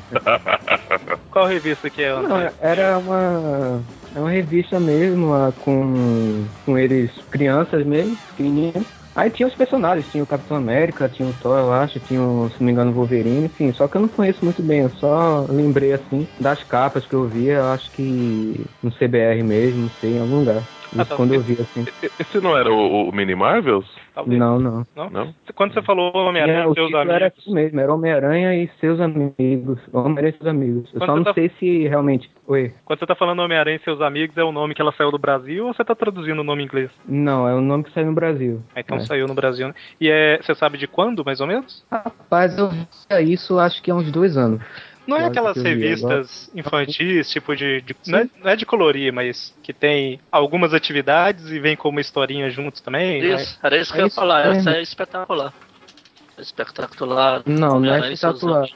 Qual 1.31 1.47
revista 1.47 1.91
que 1.91 2.03
é? 2.03 2.13
Não, 2.15 2.39
era 2.61 2.99
uma. 2.99 3.85
É 4.15 4.21
uma 4.21 4.31
revista 4.31 4.81
mesmo, 4.81 5.29
com, 5.61 6.49
com 6.65 6.79
eles 6.79 7.11
crianças 7.31 7.85
mesmo, 7.85 8.17
pequenininhos. 8.29 8.87
Aí 9.15 9.31
tinha 9.31 9.49
os 9.49 9.55
personagens, 9.55 10.11
tinha 10.11 10.23
o 10.23 10.27
Capitão 10.27 10.59
América, 10.59 11.09
tinha 11.09 11.27
o 11.27 11.33
Thor, 11.33 11.59
eu 11.59 11.73
acho, 11.73 11.99
tinha, 12.01 12.23
o, 12.23 12.51
se 12.51 12.61
não 12.61 12.67
me 12.67 12.73
engano, 12.73 12.91
o 12.91 12.95
Wolverine, 12.95 13.47
enfim, 13.47 13.73
só 13.73 13.89
que 13.89 13.97
eu 13.97 14.03
não 14.03 14.09
conheço 14.09 14.45
muito 14.45 14.63
bem, 14.63 14.81
eu 14.83 14.91
só 14.97 15.47
lembrei 15.49 15.95
assim 15.95 16.29
das 16.39 16.63
capas 16.65 17.07
que 17.07 17.15
eu 17.15 17.27
via, 17.27 17.55
eu 17.55 17.67
acho 17.69 17.91
que 17.93 18.67
no 18.83 18.93
CBR 18.93 19.43
mesmo, 19.43 19.85
não 19.85 19.91
sei, 19.93 20.13
em 20.13 20.19
algum 20.19 20.41
lugar. 20.41 20.69
Ah, 20.99 21.03
Isso 21.03 21.11
tá. 21.11 21.17
quando 21.17 21.35
eu 21.35 21.41
vi 21.43 21.55
assim. 21.61 21.85
Esse 22.21 22.41
não 22.41 22.57
era 22.57 22.73
o, 22.73 23.09
o 23.09 23.13
Mini 23.15 23.35
Marvels? 23.35 23.87
Talvez. 24.15 24.39
Não, 24.39 24.59
não. 24.59 24.87
Não? 25.11 25.35
Quando 25.55 25.75
você 25.75 25.83
falou 25.83 26.11
Homem-Aranha 26.15 26.65
É, 26.65 26.71
e 26.71 26.75
seus 26.75 26.95
amigos. 26.95 27.15
era 27.15 27.27
assim 27.27 27.53
mesmo, 27.53 27.81
era 27.81 27.93
Homem-Aranha 27.95 28.55
e 28.55 28.69
seus 28.81 29.01
amigos. 29.01 29.79
Homem-Aranha 29.93 30.31
e 30.35 30.39
seus 30.39 30.47
amigos. 30.49 30.91
Eu 30.95 31.01
Quando 31.01 31.11
só 31.11 31.17
não 31.17 31.25
tá- 31.25 31.35
sei 31.35 31.51
se 31.59 31.87
realmente. 31.89 32.31
Oi. 32.47 32.73
Quando 32.85 32.99
você 33.01 33.07
tá 33.07 33.15
falando 33.15 33.41
Homem-Aranha 33.41 33.77
e 33.77 33.85
seus 33.85 34.01
amigos, 34.01 34.37
é 34.39 34.45
o 34.45 34.53
nome 34.53 34.75
que 34.75 34.81
ela 34.81 34.93
saiu 34.93 35.11
do 35.11 35.19
Brasil 35.19 35.67
ou 35.67 35.75
você 35.75 35.85
tá 35.85 35.95
traduzindo 35.95 36.41
o 36.41 36.45
nome 36.45 36.63
em 36.63 36.67
inglês? 36.67 36.91
Não, 37.07 37.49
é 37.49 37.55
o 37.55 37.61
nome 37.61 37.85
que 37.85 37.93
saiu 37.93 38.07
no 38.07 38.13
Brasil. 38.15 38.63
Ah, 38.75 38.81
então 38.81 38.97
É. 38.97 39.01
saiu 39.01 39.27
no 39.27 39.35
Brasil, 39.35 39.69
né? 39.69 39.75
E 40.01 40.09
é, 40.09 40.39
você 40.41 40.55
sabe 40.55 40.79
de 40.79 40.87
quando, 40.87 41.25
mais 41.25 41.41
ou 41.41 41.47
menos? 41.47 41.85
Rapaz, 41.91 42.57
eu 42.57 42.69
via 42.71 43.21
isso 43.21 43.59
acho 43.59 43.83
que 43.83 43.91
há 43.91 43.95
uns 43.95 44.11
dois 44.11 44.37
anos. 44.37 44.61
Não 45.07 45.17
é 45.17 45.27
aquelas 45.27 45.57
revistas 45.57 46.51
infantis, 46.55 47.31
tipo 47.31 47.55
de. 47.55 47.81
de- 47.83 47.97
não, 48.09 48.19
é, 48.21 48.29
não 48.43 48.51
é 48.51 48.57
de 48.57 48.67
colorir, 48.67 49.13
mas 49.13 49.55
que 49.63 49.73
tem 49.73 50.21
algumas 50.31 50.75
atividades 50.75 51.51
e 51.51 51.59
vem 51.61 51.77
com 51.77 51.89
uma 51.89 52.01
historinha 52.01 52.51
junto 52.51 52.83
também. 52.83 53.23
né? 53.23 53.35
Isso, 53.41 53.59
era 53.63 53.77
isso 53.77 53.93
que 53.93 53.99
É 53.99 54.03
eu 54.03 54.07
ia 54.07 54.11
falar. 54.13 54.47
mesmo. 54.49 54.61
Essa 54.69 54.79
é 54.79 54.83
espetacular. 54.83 55.53
É 56.37 56.43
espetacular. 56.43 57.43
Não, 57.47 57.81
não 57.81 57.95
é 57.95 58.01
seus 58.01 58.13
espetacular. 58.15 58.69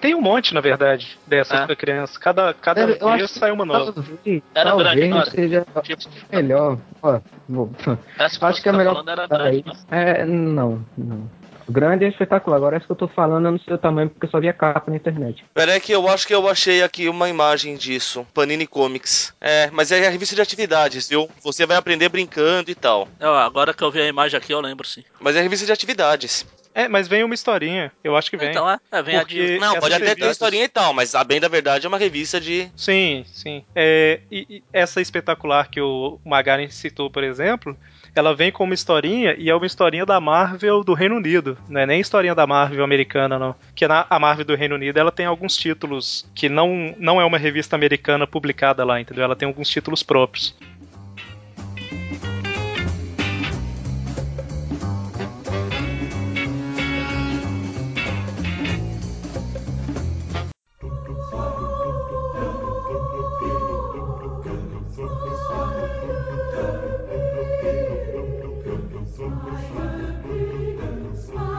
Tem 0.00 0.14
um 0.14 0.20
monte, 0.20 0.52
na 0.52 0.60
verdade, 0.60 1.18
dessas 1.26 1.60
É. 1.60 1.66
pra 1.66 1.74
criança. 1.74 2.20
Cada, 2.20 2.52
cada 2.52 2.80
Eu 2.82 3.16
dia 3.16 3.26
sai 3.26 3.50
uma 3.50 3.64
nova. 3.64 3.90
Talvez, 3.92 4.42
Era 4.54 4.70
talvez 4.70 4.90
grande, 4.94 5.08
não 5.08 5.16
era? 5.20 5.30
seja 5.30 5.66
Tipo, 5.82 6.02
melhor. 6.30 6.78
Ó, 7.02 7.20
acho 8.18 8.62
que 8.62 8.68
é 8.68 8.72
tá 8.72 8.76
melhor. 8.78 8.92
falando 8.92 9.08
era 9.10 9.26
grande, 9.26 9.64
né? 9.66 9.72
É, 9.90 10.24
não, 10.26 10.84
não. 10.98 11.30
Grande 11.68 12.04
é 12.04 12.08
espetacular. 12.08 12.56
Agora, 12.56 12.76
essa 12.76 12.86
que 12.86 12.92
eu 12.92 12.96
tô 12.96 13.08
falando, 13.08 13.46
eu 13.46 13.52
não 13.52 13.58
sei 13.58 13.74
o 13.74 13.78
tamanho 13.78 14.10
porque 14.10 14.26
eu 14.26 14.30
só 14.30 14.40
via 14.40 14.52
capa 14.52 14.90
na 14.90 14.96
internet. 14.96 15.44
Pera 15.54 15.72
aí 15.72 15.80
que 15.80 15.92
eu 15.92 16.08
acho 16.08 16.26
que 16.26 16.34
eu 16.34 16.48
achei 16.48 16.82
aqui 16.82 17.08
uma 17.08 17.28
imagem 17.28 17.76
disso. 17.76 18.26
Panini 18.34 18.66
Comics. 18.66 19.34
É, 19.40 19.70
mas 19.72 19.90
é 19.90 20.06
a 20.06 20.10
revista 20.10 20.34
de 20.34 20.42
atividades, 20.42 21.08
viu? 21.08 21.28
Você 21.42 21.66
vai 21.66 21.76
aprender 21.76 22.08
brincando 22.08 22.70
e 22.70 22.74
tal. 22.74 23.08
Ó, 23.20 23.36
agora 23.38 23.72
que 23.72 23.82
eu 23.82 23.90
vi 23.90 24.00
a 24.00 24.06
imagem 24.06 24.36
aqui, 24.36 24.52
eu 24.52 24.60
lembro 24.60 24.86
sim. 24.86 25.02
Mas 25.20 25.36
é 25.36 25.40
a 25.40 25.42
revista 25.42 25.66
de 25.66 25.72
atividades. 25.72 26.46
É, 26.74 26.88
mas 26.88 27.06
vem 27.06 27.22
uma 27.22 27.34
historinha. 27.34 27.92
Eu 28.02 28.16
acho 28.16 28.28
que 28.28 28.36
vem. 28.36 28.50
Então 28.50 28.68
é, 28.68 28.78
é 28.90 29.00
vem 29.02 29.16
a 29.16 29.20
Porque- 29.20 29.46
de. 29.46 29.58
Não, 29.60 29.78
pode 29.78 29.94
até 29.94 30.14
ter 30.16 30.28
historinha 30.28 30.64
e 30.64 30.68
tal, 30.68 30.92
mas 30.92 31.14
a 31.14 31.22
bem 31.22 31.40
da 31.40 31.46
verdade 31.46 31.86
é 31.86 31.88
uma 31.88 31.96
revista 31.98 32.40
de. 32.40 32.68
Sim, 32.76 33.24
sim. 33.28 33.64
É, 33.76 34.18
e, 34.28 34.44
e 34.50 34.62
essa 34.72 35.00
espetacular 35.00 35.70
que 35.70 35.80
o 35.80 36.18
Magaren 36.24 36.68
citou, 36.68 37.08
por 37.08 37.22
exemplo, 37.22 37.76
ela 38.14 38.34
vem 38.34 38.52
com 38.52 38.64
uma 38.64 38.74
historinha 38.74 39.34
e 39.36 39.50
é 39.50 39.54
uma 39.54 39.66
historinha 39.66 40.06
da 40.06 40.20
Marvel 40.20 40.84
do 40.84 40.94
Reino 40.94 41.16
Unido. 41.16 41.58
Não 41.68 41.80
é 41.80 41.86
nem 41.86 42.00
historinha 42.00 42.34
da 42.34 42.46
Marvel 42.46 42.84
americana, 42.84 43.38
não. 43.38 43.54
Que 43.74 43.88
na, 43.88 44.06
a 44.08 44.18
Marvel 44.18 44.44
do 44.44 44.54
Reino 44.54 44.76
Unido 44.76 44.98
ela 44.98 45.10
tem 45.10 45.26
alguns 45.26 45.56
títulos 45.56 46.24
que 46.34 46.48
não, 46.48 46.94
não 46.98 47.20
é 47.20 47.24
uma 47.24 47.38
revista 47.38 47.74
americana 47.74 48.26
publicada 48.26 48.84
lá, 48.84 49.00
entendeu? 49.00 49.24
Ela 49.24 49.36
tem 49.36 49.48
alguns 49.48 49.68
títulos 49.68 50.02
próprios. 50.02 50.56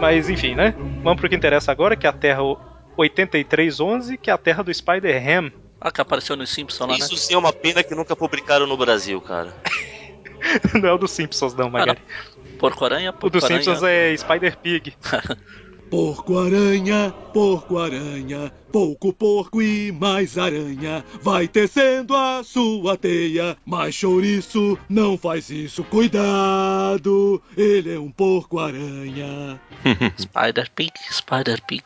Mas 0.06 0.30
enfim, 0.30 0.54
né? 0.54 0.76
Vamos 1.02 1.20
pro 1.20 1.28
que 1.28 1.36
interessa 1.36 1.72
agora, 1.72 1.96
que 1.96 2.06
é 2.06 2.10
a 2.12 2.13
Terra 2.13 2.44
8311, 2.96 4.20
que 4.20 4.30
é 4.30 4.34
a 4.34 4.38
Terra 4.38 4.62
do 4.62 4.72
Spider-Ham. 4.72 5.52
Ah, 5.82 5.89
que 5.89 6.00
apareceu 6.00 6.36
no 6.36 6.46
Simpson 6.46 6.86
lá, 6.86 6.91
né? 6.91 7.00
Isso 7.00 7.18
sim 7.18 7.34
é 7.34 7.38
uma 7.38 7.52
pena 7.52 7.84
que 7.84 7.96
nunca 7.96 8.15
publicaram 8.15 8.68
no 8.68 8.78
Brasil, 8.78 9.20
cara. 9.20 9.52
não 10.80 10.89
é 10.89 10.94
o 10.94 10.98
dos 11.00 11.10
Simpsons, 11.10 11.56
não, 11.56 11.72
Magari. 11.72 12.00
Porco-aranha, 12.60 13.15
O 13.20 13.30
dos. 13.32 13.46
Simpsons 13.46 13.82
é 13.82 14.15
Spider-Pig. 14.15 14.94
Porco-aranha, 15.89 17.13
porco-aranha, 17.34 18.52
pouco 18.71 19.13
porco 19.13 19.62
e 19.62 19.91
mais 19.91 20.38
aranha. 20.38 21.04
Vai 21.21 21.48
tecendo 21.48 22.15
a 22.15 22.43
sua 22.43 22.98
teia, 22.98 23.56
mas 23.65 23.95
chouriço 23.95 24.78
não 24.89 25.17
faz 25.17 25.50
isso. 25.50 25.84
Cuidado, 25.86 27.41
ele 27.56 27.93
é 27.95 28.00
um 28.00 28.12
porco-aranha. 28.12 29.60
Spider-Pig, 30.19 30.91
Spider-Pig. 31.12 31.84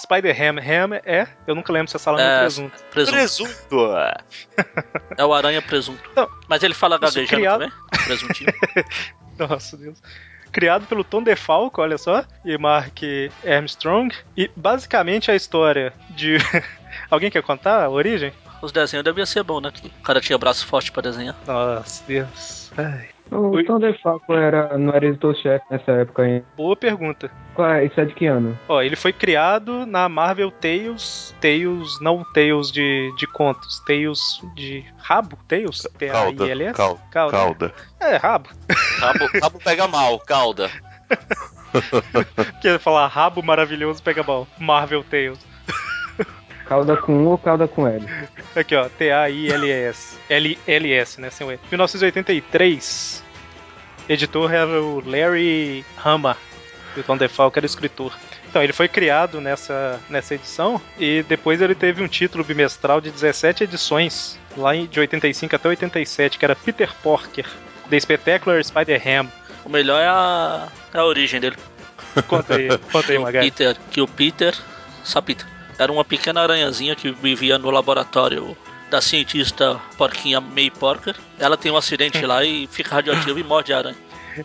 Spider-Ham. 0.00 0.58
Ham 0.60 0.94
é. 1.04 1.26
Eu 1.46 1.54
nunca 1.54 1.72
lembro 1.72 1.90
se 1.90 1.96
essa 1.96 2.10
lá 2.10 2.18
no 2.18 2.22
É, 2.22 2.38
presunto. 2.40 2.82
presunto. 2.90 3.16
Presunto! 3.16 3.76
É 5.16 5.24
o 5.24 5.32
aranha 5.32 5.62
presunto. 5.62 6.10
Não. 6.14 6.28
Mas 6.48 6.62
ele 6.62 6.74
fala 6.74 6.98
gaguejando 6.98 7.28
criado- 7.28 7.60
também? 7.60 8.04
Presuntinho. 8.04 8.52
Nossa 9.38 9.76
Deus. 9.76 9.98
Criado 10.56 10.86
pelo 10.86 11.04
Tom 11.04 11.22
DeFalco, 11.22 11.82
olha 11.82 11.98
só, 11.98 12.24
e 12.42 12.56
Mark 12.56 13.02
Armstrong. 13.46 14.08
E 14.34 14.50
basicamente 14.56 15.30
a 15.30 15.36
história 15.36 15.92
de. 16.08 16.38
Alguém 17.10 17.30
quer 17.30 17.42
contar 17.42 17.84
a 17.84 17.90
origem? 17.90 18.32
Os 18.62 18.72
desenhos 18.72 19.04
deviam 19.04 19.26
ser 19.26 19.42
bons, 19.42 19.60
né? 19.60 19.70
O 19.84 20.02
cara 20.02 20.18
tinha 20.18 20.38
braço 20.38 20.66
forte 20.66 20.90
pra 20.90 21.02
desenhar. 21.02 21.36
Nossa 21.46 22.02
Deus. 22.06 22.72
Ai, 22.74 23.10
O 23.30 23.50
Oi. 23.50 23.64
Tom 23.64 23.78
DeFalco 23.80 24.32
era, 24.34 24.78
não 24.78 24.94
era 24.94 25.06
editor-chefe 25.06 25.64
nessa 25.70 25.92
época 25.92 26.22
ainda. 26.22 26.44
boa 26.56 26.76
pergunta. 26.76 27.30
Qual 27.54 27.68
é? 27.70 27.84
Isso 27.84 28.00
é 28.00 28.04
de 28.04 28.14
que 28.14 28.26
ano? 28.26 28.56
Ó, 28.68 28.80
ele 28.80 28.94
foi 28.96 29.12
criado 29.12 29.84
na 29.84 30.08
Marvel 30.08 30.50
Tales. 30.50 31.34
Tales, 31.40 32.00
não 32.00 32.22
Tales 32.32 32.70
de, 32.70 33.12
de 33.18 33.26
contos. 33.26 33.80
Tales 33.86 34.40
de 34.54 34.84
rabo? 34.98 35.36
Tales? 35.48 35.82
Calda. 35.98 36.44
T-A-I-L-S? 36.44 36.74
Cal, 36.74 36.98
Cauda. 37.10 37.36
calda. 37.36 37.74
É, 38.00 38.16
rabo. 38.16 38.48
Rabo, 39.00 39.28
rabo 39.42 39.58
pega 39.62 39.88
mal, 39.88 40.18
cauda. 40.20 40.70
Porque 42.34 42.78
falar 42.78 43.06
rabo 43.08 43.42
maravilhoso 43.42 44.02
pega 44.02 44.22
mal. 44.22 44.46
Marvel 44.58 45.02
Tales. 45.04 45.38
Cauda 46.68 46.96
com 46.96 47.24
U 47.24 47.30
ou 47.30 47.38
cauda 47.38 47.68
com 47.68 47.86
L? 47.86 48.04
Aqui, 48.54 48.74
ó, 48.74 48.88
T-A-I-L-S. 48.88 50.18
L-L-S, 50.28 51.20
né? 51.20 51.30
Sem 51.30 51.46
o 51.46 51.52
E. 51.52 51.58
1983. 51.70 53.24
Editor 54.08 54.52
era 54.52 54.82
o 54.82 55.02
Larry 55.08 55.84
Hama. 56.04 56.36
E 56.96 57.00
o 57.00 57.02
Tom 57.04 57.16
DeFalco 57.16 57.58
era 57.58 57.64
o 57.64 57.66
escritor. 57.66 58.12
Então, 58.48 58.62
ele 58.62 58.72
foi 58.72 58.88
criado 58.88 59.40
nessa, 59.40 60.00
nessa 60.08 60.34
edição 60.34 60.80
e 60.98 61.22
depois 61.28 61.60
ele 61.60 61.74
teve 61.74 62.02
um 62.02 62.08
título 62.08 62.42
bimestral 62.42 63.00
de 63.00 63.10
17 63.10 63.64
edições, 63.64 64.38
lá 64.56 64.74
de 64.74 64.98
85 64.98 65.54
até 65.54 65.68
87, 65.68 66.38
que 66.38 66.44
era 66.44 66.56
Peter 66.56 66.90
Porker, 67.02 67.46
The 67.90 68.00
Spectacular 68.00 68.64
Spider-Ham. 68.64 69.30
O 69.64 69.68
melhor 69.68 70.00
é 70.00 70.08
a, 70.08 70.68
é 70.94 70.98
a 70.98 71.04
origem 71.04 71.38
dele. 71.38 71.56
Conta 72.26 72.56
aí, 72.56 72.68
conta 72.90 73.12
aí, 73.12 73.16
que, 73.16 73.18
o 73.18 73.22
Magali. 73.22 73.50
Peter, 73.50 73.76
que 73.90 74.00
o 74.00 74.08
Peter, 74.08 74.54
só 75.04 75.20
Peter, 75.20 75.46
era 75.78 75.90
uma 75.92 76.04
pequena 76.04 76.40
aranhazinha 76.42 76.94
que 76.96 77.10
vivia 77.10 77.58
no 77.58 77.70
laboratório 77.70 78.56
da 78.90 79.00
cientista 79.00 79.80
porquinha 79.96 80.40
May 80.40 80.70
Porker. 80.70 81.14
Ela 81.38 81.56
tem 81.56 81.72
um 81.72 81.76
acidente 81.76 82.24
lá 82.24 82.44
e 82.44 82.66
fica 82.70 82.94
radioativa 82.94 83.38
e 83.38 83.42
morde 83.42 83.72
a 83.72 83.78
aranha. 83.78 83.96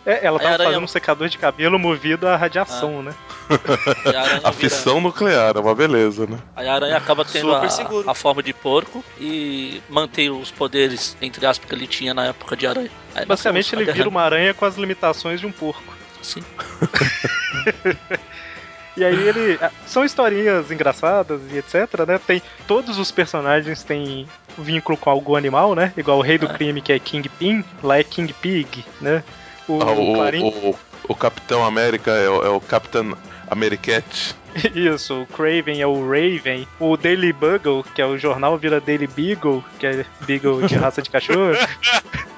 É, 0.06 0.26
ela 0.26 0.38
tava 0.38 0.54
aranha- 0.54 0.68
fazendo 0.70 0.84
um 0.84 0.88
secador 0.88 1.28
de 1.28 1.36
cabelo 1.36 1.78
movido 1.78 2.26
à 2.26 2.34
radiação, 2.34 3.02
né? 3.02 3.14
E 4.10 4.16
a 4.16 4.22
A 4.22 4.50
vira, 4.50 4.52
fissão 4.52 5.00
nuclear, 5.02 5.54
é 5.54 5.60
uma 5.60 5.74
beleza, 5.74 6.26
né? 6.26 6.38
aí 6.56 6.66
a 6.66 6.74
aranha 6.74 6.96
acaba 6.96 7.22
tendo 7.26 7.54
a, 7.54 7.62
a 8.06 8.14
forma 8.14 8.42
de 8.42 8.54
porco 8.54 9.04
e 9.20 9.82
mantém 9.90 10.30
os 10.30 10.50
poderes, 10.50 11.14
entre 11.20 11.44
aspas, 11.44 11.68
que 11.68 11.74
ele 11.74 11.86
tinha 11.86 12.14
na 12.14 12.26
época 12.28 12.56
de 12.56 12.66
aranha. 12.66 12.90
Aí 13.14 13.26
Basicamente, 13.26 13.74
ele 13.74 13.92
vira 13.92 14.08
uma 14.08 14.22
aranha 14.22 14.54
com 14.54 14.64
as 14.64 14.76
limitações 14.76 15.40
de 15.40 15.46
um 15.46 15.52
porco. 15.52 15.92
Sim. 16.22 16.42
E 18.96 19.04
aí 19.04 19.14
ele. 19.28 19.58
ah, 19.62 19.70
São 19.86 20.04
historinhas 20.04 20.70
engraçadas 20.70 21.40
e 21.50 21.56
etc, 21.58 22.06
né? 22.06 22.18
Tem. 22.26 22.42
Todos 22.66 22.98
os 22.98 23.10
personagens 23.10 23.82
têm 23.82 24.26
vínculo 24.58 24.98
com 24.98 25.08
algum 25.08 25.34
animal, 25.34 25.74
né? 25.74 25.92
Igual 25.96 26.18
o 26.18 26.22
rei 26.22 26.36
do 26.38 26.46
É. 26.46 26.52
crime, 26.52 26.80
que 26.82 26.92
é 26.92 26.98
Kingpin, 26.98 27.64
lá 27.82 27.98
é 27.98 28.04
King 28.04 28.32
Pig, 28.34 28.84
né? 29.00 29.22
O, 29.66 29.80
Ah, 29.82 29.92
o, 29.92 30.12
Clarim- 30.14 30.42
o, 30.44 30.76
o 31.08 31.14
Capitão 31.14 31.64
América 31.64 32.10
é 32.10 32.28
o, 32.28 32.44
é 32.44 32.48
o 32.50 32.60
Capitão 32.60 33.16
Americat. 33.50 34.34
Isso, 34.74 35.22
o 35.22 35.26
Craven 35.26 35.80
é 35.80 35.86
o 35.86 36.06
Raven. 36.06 36.68
O 36.78 36.94
Daily 36.98 37.32
Bugle, 37.32 37.82
que 37.94 38.02
é 38.02 38.06
o 38.06 38.18
jornal, 38.18 38.58
vira 38.58 38.78
Daily 38.80 39.06
Beagle, 39.06 39.64
que 39.78 39.86
é 39.86 40.04
Beagle 40.26 40.66
de 40.66 40.74
raça 40.74 41.00
de 41.00 41.08
cachorro. 41.08 41.52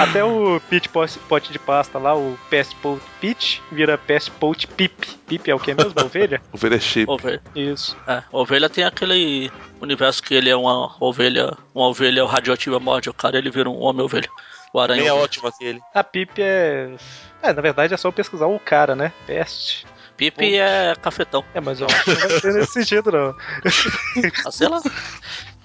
Até 0.00 0.24
o 0.24 0.60
Pit 0.68 0.88
Pot 0.88 1.18
Pot 1.28 1.52
de 1.52 1.58
Pasta 1.58 1.98
lá, 1.98 2.14
o 2.16 2.38
Pest 2.50 2.74
Pot 2.76 3.00
Pit, 3.20 3.62
vira 3.70 3.96
Pest 3.96 4.30
Pot 4.32 4.66
Pip. 4.66 5.06
Pip 5.26 5.50
é 5.50 5.54
o 5.54 5.60
que 5.60 5.74
mesmo? 5.74 5.92
Ovelha? 6.04 6.40
Ovelha 6.52 6.80
Chip. 6.80 7.10
Ovelha. 7.10 7.42
Isso. 7.54 7.96
É, 8.06 8.22
ovelha 8.32 8.68
tem 8.68 8.84
aquele 8.84 9.50
universo 9.80 10.22
que 10.22 10.34
ele 10.34 10.50
é 10.50 10.56
uma 10.56 10.94
ovelha, 11.00 11.56
uma 11.74 11.88
ovelha 11.88 12.26
radioativa 12.26 12.78
morde 12.80 13.08
o 13.08 13.14
cara, 13.14 13.38
ele 13.38 13.50
vira 13.50 13.68
um 13.70 13.80
homem 13.80 14.04
ovelha. 14.04 14.28
O 14.72 14.80
aranha. 14.80 15.00
Nem 15.00 15.08
é 15.08 15.12
ótimo 15.12 15.48
aquele. 15.48 15.80
A 15.94 16.04
Pip 16.04 16.42
é. 16.42 16.94
É, 17.42 17.52
na 17.52 17.62
verdade 17.62 17.94
é 17.94 17.96
só 17.96 18.10
pesquisar 18.10 18.46
o 18.46 18.58
cara, 18.58 18.94
né? 18.96 19.12
Pest. 19.26 19.86
Pipe 20.16 20.56
é 20.56 20.94
cafetão. 21.00 21.44
É, 21.54 21.60
mas 21.60 21.80
eu 21.80 21.86
acho 21.86 22.04
que 22.04 22.10
não 22.10 22.28
vai 22.28 22.40
ter 22.40 22.54
nesse 22.54 22.72
sentido, 22.84 23.12
não. 23.12 23.34
Ah, 24.44 24.50
sei 24.50 24.68
lá. 24.68 24.80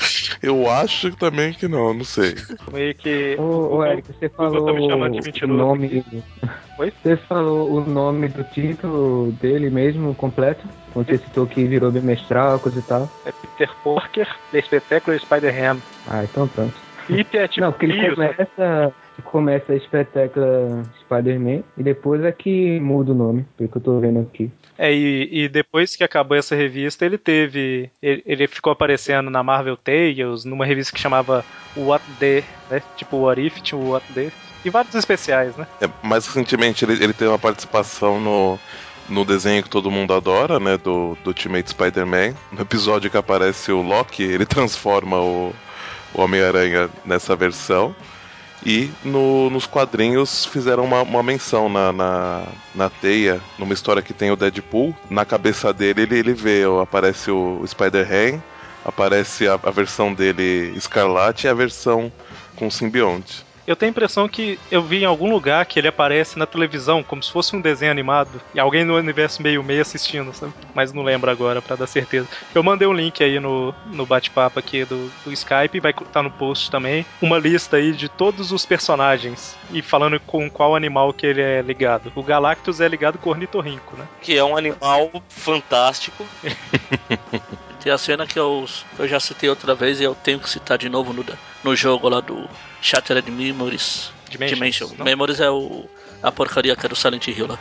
Eu 0.42 0.70
acho 0.70 1.14
também 1.16 1.52
que 1.52 1.68
não, 1.68 1.92
não 1.94 2.04
sei. 2.04 2.34
Meio 2.72 2.94
que. 2.94 3.36
Ô, 3.38 3.76
ô 3.76 3.84
Eric, 3.84 4.12
você 4.12 4.28
falou 4.28 4.66
tá 4.66 5.08
de 5.08 5.44
o 5.44 5.48
nome. 5.48 6.04
Oi? 6.78 6.92
Você 7.02 7.16
falou 7.16 7.72
o 7.72 7.80
nome 7.80 8.28
do 8.28 8.42
título 8.44 9.32
dele 9.32 9.70
mesmo, 9.70 10.14
completo? 10.14 10.66
Quando 10.92 11.06
você 11.06 11.18
citou 11.18 11.46
que 11.46 11.64
virou 11.64 11.92
bimestral, 11.92 12.58
coisa 12.58 12.78
e 12.78 12.82
tal. 12.82 13.08
É 13.24 13.32
Peter 13.32 13.70
Porker, 13.84 14.28
The 14.50 14.62
Spectacular 14.62 15.20
Spider-Ham. 15.20 15.80
Ah, 16.08 16.24
então 16.24 16.48
pronto. 16.48 16.74
Pip 17.06 17.36
é 17.36 17.48
tipo. 17.48 17.64
não, 17.64 17.72
porque 17.72 17.86
ele 17.86 18.14
começa, 18.14 18.94
começa 19.20 19.72
a 19.72 19.76
espetácula 19.76 20.82
Spider-Man 21.00 21.62
e 21.76 21.82
depois 21.82 22.22
é 22.24 22.32
que 22.32 22.78
muda 22.80 23.12
o 23.12 23.14
nome, 23.14 23.46
pelo 23.56 23.68
que 23.68 23.76
eu 23.76 23.82
tô 23.82 24.00
vendo 24.00 24.20
aqui. 24.20 24.50
É, 24.78 24.92
e, 24.92 25.44
e 25.44 25.48
depois 25.48 25.94
que 25.94 26.02
acabou 26.02 26.36
essa 26.36 26.54
revista, 26.54 27.04
ele 27.04 27.18
teve. 27.18 27.90
Ele, 28.00 28.22
ele 28.24 28.46
ficou 28.46 28.72
aparecendo 28.72 29.28
na 29.28 29.42
Marvel 29.42 29.76
Tales, 29.76 30.44
numa 30.44 30.64
revista 30.64 30.94
que 30.94 31.00
chamava 31.00 31.44
What 31.76 32.04
The, 32.18 32.42
né? 32.70 32.82
Tipo 32.96 33.18
What 33.18 33.40
If, 33.40 33.60
tipo 33.60 33.76
What 33.76 34.06
The. 34.14 34.32
E 34.64 34.70
vários 34.70 34.94
especiais, 34.94 35.56
né? 35.56 35.66
É, 35.80 35.88
mais 36.02 36.26
recentemente 36.26 36.84
ele, 36.84 36.92
ele 37.02 37.12
tem 37.12 37.28
uma 37.28 37.38
participação 37.38 38.20
no, 38.20 38.58
no 39.08 39.24
desenho 39.24 39.62
que 39.62 39.68
todo 39.68 39.90
mundo 39.90 40.14
adora, 40.14 40.58
né? 40.58 40.78
Do, 40.78 41.16
do 41.22 41.28
Ultimate 41.28 41.70
Spider-Man. 41.70 42.34
No 42.52 42.62
episódio 42.62 43.10
que 43.10 43.16
aparece 43.16 43.70
o 43.72 43.82
Loki, 43.82 44.22
ele 44.22 44.44
transforma 44.46 45.18
o, 45.18 45.54
o 46.14 46.22
Homem-Aranha 46.22 46.88
nessa 47.04 47.36
versão. 47.36 47.94
E 48.64 48.90
no- 49.02 49.48
nos 49.48 49.66
quadrinhos 49.66 50.44
fizeram 50.44 50.84
uma, 50.84 51.02
uma 51.02 51.22
menção 51.22 51.68
na, 51.68 51.92
na, 51.92 52.46
na 52.74 52.90
teia, 52.90 53.40
numa 53.58 53.72
história 53.72 54.02
que 54.02 54.12
tem 54.12 54.30
o 54.30 54.36
Deadpool. 54.36 54.94
Na 55.08 55.24
cabeça 55.24 55.72
dele 55.72 56.02
ele, 56.02 56.18
ele 56.18 56.34
vê, 56.34 56.62
aparece 56.82 57.30
o 57.30 57.64
Spider-Ham, 57.66 58.42
aparece 58.84 59.48
a, 59.48 59.54
a 59.62 59.70
versão 59.70 60.12
dele 60.12 60.72
Escarlate 60.76 61.46
e 61.46 61.50
a 61.50 61.54
versão 61.54 62.12
com 62.56 62.70
simbionte. 62.70 63.44
Eu 63.66 63.76
tenho 63.76 63.90
a 63.90 63.92
impressão 63.92 64.28
que 64.28 64.58
eu 64.70 64.82
vi 64.82 65.02
em 65.02 65.04
algum 65.04 65.30
lugar 65.30 65.64
que 65.66 65.78
ele 65.78 65.88
aparece 65.88 66.38
na 66.38 66.46
televisão, 66.46 67.02
como 67.02 67.22
se 67.22 67.30
fosse 67.30 67.54
um 67.54 67.60
desenho 67.60 67.90
animado, 67.90 68.40
e 68.54 68.60
alguém 68.60 68.84
no 68.84 68.96
universo 68.96 69.42
meio 69.42 69.62
meio 69.62 69.82
assistindo, 69.82 70.32
sabe? 70.32 70.52
Mas 70.74 70.92
não 70.92 71.02
lembro 71.02 71.30
agora, 71.30 71.62
pra 71.62 71.76
dar 71.76 71.86
certeza. 71.86 72.28
Eu 72.54 72.62
mandei 72.62 72.88
um 72.88 72.92
link 72.92 73.22
aí 73.22 73.38
no, 73.38 73.74
no 73.86 74.06
bate-papo 74.06 74.58
aqui 74.58 74.84
do, 74.84 75.10
do 75.24 75.32
Skype, 75.32 75.80
vai 75.80 75.92
estar 75.92 76.22
no 76.22 76.30
post 76.30 76.70
também, 76.70 77.06
uma 77.20 77.38
lista 77.38 77.76
aí 77.76 77.92
de 77.92 78.08
todos 78.08 78.52
os 78.52 78.66
personagens, 78.66 79.56
e 79.70 79.82
falando 79.82 80.18
com 80.20 80.50
qual 80.50 80.74
animal 80.74 81.12
que 81.12 81.26
ele 81.26 81.40
é 81.40 81.62
ligado. 81.62 82.12
O 82.14 82.22
Galactus 82.22 82.80
é 82.80 82.88
ligado 82.88 83.18
com 83.18 83.28
o 83.28 83.32
Ornitorrinco, 83.32 83.96
né? 83.96 84.06
Que 84.20 84.36
é 84.36 84.44
um 84.44 84.56
animal 84.56 85.10
fantástico. 85.28 86.26
Tem 87.82 87.90
a 87.90 87.98
cena 87.98 88.26
que 88.26 88.38
eu, 88.38 88.66
eu 88.98 89.08
já 89.08 89.18
citei 89.18 89.48
outra 89.48 89.74
vez 89.74 90.00
e 90.00 90.04
eu 90.04 90.14
tenho 90.14 90.38
que 90.38 90.48
citar 90.48 90.76
de 90.76 90.88
novo 90.88 91.12
no, 91.12 91.24
no 91.64 91.74
jogo 91.74 92.08
lá 92.08 92.20
do 92.20 92.48
Shattered 92.82 93.30
Memories 93.30 94.12
Dimensions, 94.28 94.58
Dimension. 94.58 94.90
não? 94.98 95.04
Memories 95.04 95.40
é 95.40 95.50
o, 95.50 95.88
a 96.22 96.30
porcaria 96.30 96.76
que 96.76 96.84
é 96.86 96.88
do 96.88 96.96
Silent 96.96 97.26
Hill 97.28 97.46
lá. 97.46 97.58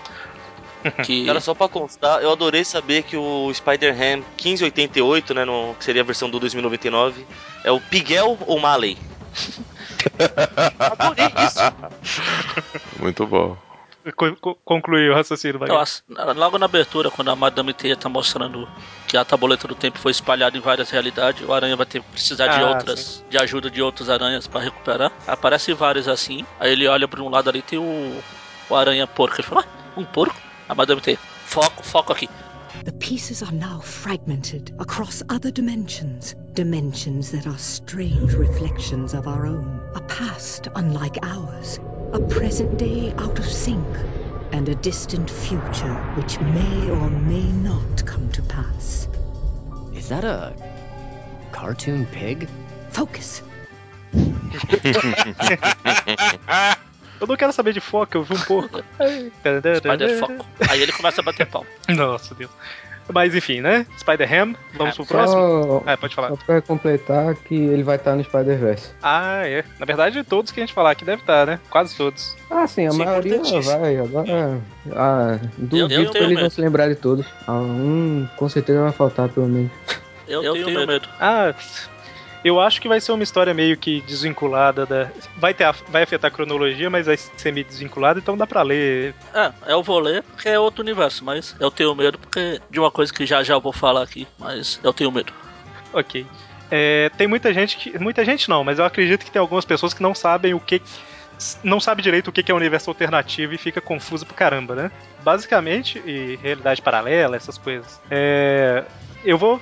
Que 1.04 1.26
Cara, 1.26 1.42
só 1.42 1.54
pra 1.54 1.68
constar, 1.68 2.22
eu 2.22 2.32
adorei 2.32 2.64
saber 2.64 3.04
que 3.04 3.18
o 3.18 3.54
Spider-Ham 3.54 4.24
1588, 4.42 5.34
né, 5.34 5.44
no, 5.44 5.76
que 5.78 5.84
seria 5.84 6.02
a 6.02 6.06
versão 6.06 6.30
do 6.30 6.40
2099, 6.40 7.26
é 7.66 7.72
o 7.72 7.82
Piguel 7.82 8.38
O'Malley. 8.48 8.98
adorei 10.80 11.26
isso. 11.46 11.60
Muito 12.98 13.28
bom. 13.28 13.58
Co- 14.16 14.36
co- 14.38 14.56
concluiu 14.64 15.12
o 15.12 15.16
raciocínio, 15.16 15.60
vai. 15.60 15.68
Então, 15.70 16.34
logo 16.36 16.58
na 16.58 16.66
abertura, 16.66 17.12
quando 17.12 17.30
a 17.30 17.36
Madame 17.36 17.74
Teia 17.74 17.96
tá 17.98 18.08
mostrando 18.08 18.68
que 19.08 19.18
a 19.18 19.26
tabuleta 19.26 19.68
do 19.68 19.76
tempo 19.76 20.00
foi 20.00 20.12
espalhada 20.12 20.58
em 20.58 20.62
várias 20.62 20.90
realidades, 20.90 21.46
o 21.48 21.54
aranha 21.54 21.76
vai 21.76 21.86
ter 21.86 22.02
que 22.02 22.10
precisar 22.10 22.48
de 22.48 22.64
Ah, 22.64 22.70
outras, 22.70 23.24
de 23.30 23.38
ajuda 23.38 23.70
de 23.70 23.82
outros 23.82 24.10
aranhas 24.10 24.48
pra 24.48 24.62
recuperar. 24.62 25.12
Aparecem 25.28 25.76
vários 25.76 26.08
assim, 26.08 26.46
aí 26.60 26.72
ele 26.72 26.88
olha 26.88 27.08
pra 27.08 27.22
um 27.22 27.30
lado 27.30 27.50
ali 27.50 27.62
tem 27.62 27.78
o, 27.78 28.22
o 28.70 28.76
aranha 28.76 29.06
porco. 29.06 29.36
Ele 29.36 29.44
fala, 29.48 29.66
ah, 29.68 30.00
um 30.00 30.06
porco? 30.06 30.36
A 30.68 30.74
Madame 30.74 31.02
Teia, 31.02 31.18
foco, 31.46 31.84
foco 31.84 32.14
aqui. 32.14 32.30
The 32.86 32.92
pieces 32.94 33.44
are 33.44 33.54
now 33.54 33.82
fragmented 33.82 34.74
across 34.80 35.22
other 35.30 35.52
dimensions. 35.52 36.36
Dimensions 36.54 37.32
that 37.32 37.48
are 37.48 37.58
strange 37.58 38.34
reflections 38.38 39.14
of 39.14 39.28
our 39.28 39.46
own. 39.46 39.82
A 39.96 40.02
past 40.02 40.70
unlike 40.76 41.20
ours. 41.26 41.80
A 42.12 42.20
present 42.20 42.78
day 42.78 43.14
out 43.18 43.38
of 43.38 43.46
sync. 43.46 43.86
And 44.52 44.68
a 44.68 44.74
distant 44.74 45.30
future 45.30 45.94
which 46.16 46.42
may 46.42 46.90
or 46.90 47.10
may 47.10 47.52
not 47.52 48.04
come 48.06 48.32
to 48.32 48.42
pass. 48.42 49.08
Is 49.94 50.10
that 50.10 50.24
a 50.24 50.56
cartoon 51.52 52.08
pig? 52.08 52.50
Focus. 52.90 53.44
Eu 57.22 57.28
não 57.28 57.36
quero 57.36 57.52
saber 57.52 57.74
de 57.74 57.82
foca, 57.82 58.18
eu 58.18 58.24
vi 58.24 58.34
um 58.34 58.40
porco. 58.40 58.82
Spider 59.78 60.20
foco. 60.20 60.46
Aí 60.70 60.82
ele 60.82 60.94
começa 60.94 61.20
a 61.20 61.24
bater 61.24 61.46
pau. 61.46 61.66
Nossa, 61.90 62.34
Deus. 62.34 62.50
Mas 63.14 63.34
enfim, 63.34 63.60
né? 63.62 63.86
Spider-Ham, 63.98 64.54
vamos 64.76 64.96
pro 64.96 65.06
próximo? 65.06 65.42
Só, 65.42 65.84
Ah, 65.86 65.98
pode 65.98 66.14
falar. 66.16 66.30
só 66.30 66.36
pra 66.46 66.62
completar 66.62 67.36
que 67.36 67.56
ele 67.56 67.84
vai 67.84 67.96
estar 67.96 68.16
no 68.16 68.24
Spider-Verse. 68.24 68.92
Ah, 69.02 69.42
é. 69.48 69.64
Na 69.80 69.86
verdade, 69.86 70.24
todos 70.24 70.52
que 70.52 70.60
a 70.60 70.64
gente 70.66 70.74
falar 70.74 70.92
aqui 70.92 71.04
deve 71.04 71.22
estar, 71.22 71.46
né? 71.48 71.60
Quase 71.70 71.96
todos. 71.96 72.36
Ah, 72.52 72.68
sim, 72.68 72.86
a 72.86 72.90
Isso 72.90 73.02
é 73.02 73.06
maioria 73.06 73.42
vai. 73.62 73.98
Agora, 73.98 74.60
ah, 74.96 75.40
duvido 75.58 75.94
eu 75.94 76.06
que 76.08 76.12
tenho 76.14 76.26
eles 76.26 76.34
vão 76.36 76.44
medo. 76.44 76.54
se 76.54 76.62
lembrar 76.62 76.88
de 76.88 76.96
todos. 76.96 77.26
Ah, 77.48 77.54
um 77.60 78.28
com 78.38 78.48
certeza 78.48 78.82
vai 78.84 78.92
faltar, 78.92 79.30
pelo 79.30 79.48
menos. 79.48 79.72
Eu, 80.28 80.42
tenho, 80.54 80.86
medo. 80.86 81.10
Ah, 81.20 81.54
Eu 82.44 82.60
acho 82.60 82.80
que 82.80 82.88
vai 82.88 83.02
ser 83.02 83.12
uma 83.12 83.24
história 83.24 83.54
meio 83.54 83.76
que 83.76 84.02
desvinculada 84.02 84.86
da. 84.86 85.12
Vai, 85.38 85.54
ter 85.54 85.66
a... 85.66 85.72
vai 85.90 86.04
afetar 86.04 86.30
a 86.30 86.34
cronologia, 86.34 86.90
mas 86.90 87.06
vai 87.06 87.18
ser 87.18 87.52
meio 87.52 87.66
desvinculada, 87.66 88.20
então 88.20 88.38
dá 88.38 88.48
pra 88.48 88.62
ler. 88.62 89.14
É, 89.34 89.52
eu 89.68 89.84
vou 89.84 90.00
ler 90.00 90.24
porque 90.24 90.48
é 90.48 90.58
outro 90.58 90.82
universo, 90.82 91.24
mas 91.26 91.56
eu 91.60 91.70
tenho 91.70 91.94
medo 91.94 92.18
porque 92.18 92.62
de 92.70 92.80
uma 92.80 92.90
coisa 92.90 93.14
que 93.14 93.26
já 93.26 93.44
já 93.44 93.58
vou 93.58 93.74
falar 93.74 94.04
aqui, 94.04 94.26
mas 94.38 94.80
eu 94.84 94.94
tenho 94.94 95.12
medo. 95.12 95.34
Ok. 95.92 96.26
É, 96.72 97.10
tem 97.18 97.28
muita 97.28 97.54
gente 97.54 97.78
que. 97.78 98.00
Muita 98.00 98.24
gente 98.24 98.50
não, 98.50 98.64
mas 98.64 98.80
eu 98.80 98.86
acredito 98.86 99.26
que 99.26 99.32
tem 99.32 99.40
algumas 99.40 99.66
pessoas 99.66 99.94
que 99.94 100.02
não 100.02 100.16
sabem 100.16 100.54
o 100.54 100.60
que. 100.60 100.82
Não 101.64 101.80
sabe 101.80 102.02
direito 102.02 102.28
o 102.28 102.32
que 102.32 102.52
é 102.52 102.54
um 102.54 102.58
universo 102.58 102.90
alternativo 102.90 103.54
e 103.54 103.58
fica 103.58 103.80
confuso 103.80 104.26
pro 104.26 104.36
caramba, 104.36 104.76
né? 104.76 104.92
Basicamente, 105.24 106.02
e 106.06 106.38
realidade 106.42 106.82
paralela, 106.82 107.36
essas 107.36 107.58
coisas. 107.58 108.00
É, 108.12 108.84
eu 109.24 109.38
vou 109.38 109.60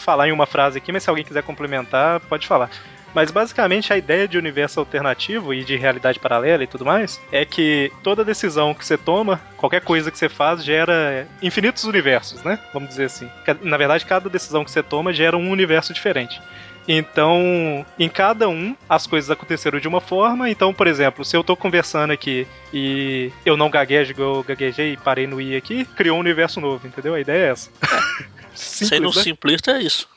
falar 0.00 0.28
em 0.28 0.32
uma 0.32 0.46
frase 0.46 0.78
aqui, 0.78 0.92
mas 0.92 1.02
se 1.02 1.10
alguém 1.10 1.24
quiser 1.24 1.42
complementar, 1.42 2.20
pode 2.20 2.46
falar. 2.46 2.70
Mas 3.14 3.30
basicamente 3.30 3.92
a 3.92 3.98
ideia 3.98 4.28
de 4.28 4.38
universo 4.38 4.78
alternativo 4.78 5.52
e 5.52 5.64
de 5.64 5.76
realidade 5.76 6.18
paralela 6.18 6.62
e 6.62 6.66
tudo 6.66 6.84
mais 6.84 7.20
é 7.32 7.44
que 7.44 7.90
toda 8.02 8.24
decisão 8.24 8.72
que 8.72 8.86
você 8.86 8.96
toma, 8.96 9.40
qualquer 9.56 9.80
coisa 9.80 10.10
que 10.10 10.18
você 10.18 10.28
faz, 10.28 10.64
gera 10.64 11.26
infinitos 11.42 11.84
universos, 11.84 12.42
né? 12.42 12.58
Vamos 12.72 12.90
dizer 12.90 13.06
assim. 13.06 13.28
Na 13.62 13.76
verdade, 13.76 14.06
cada 14.06 14.28
decisão 14.28 14.64
que 14.64 14.70
você 14.70 14.82
toma 14.82 15.12
gera 15.12 15.36
um 15.36 15.50
universo 15.50 15.92
diferente. 15.92 16.40
Então, 16.88 17.84
em 17.98 18.08
cada 18.08 18.48
um, 18.48 18.74
as 18.88 19.06
coisas 19.06 19.30
aconteceram 19.30 19.78
de 19.78 19.86
uma 19.86 20.00
forma. 20.00 20.48
Então, 20.48 20.72
por 20.72 20.86
exemplo, 20.86 21.24
se 21.24 21.36
eu 21.36 21.44
tô 21.44 21.56
conversando 21.56 22.12
aqui 22.12 22.46
e 22.72 23.30
eu 23.44 23.56
não 23.56 23.70
gaguejo 23.70 24.14
eu 24.16 24.42
gaguejei 24.42 24.94
e 24.94 24.96
parei 24.96 25.26
no 25.26 25.40
i 25.40 25.56
aqui, 25.56 25.84
criou 25.84 26.16
um 26.16 26.20
universo 26.20 26.60
novo, 26.60 26.86
entendeu? 26.86 27.14
A 27.14 27.20
ideia 27.20 27.46
é 27.46 27.50
essa. 27.50 27.70
Simples, 28.60 28.88
Sendo 28.88 29.14
né? 29.14 29.22
simplista, 29.22 29.72
é 29.72 29.82
isso. 29.82 30.08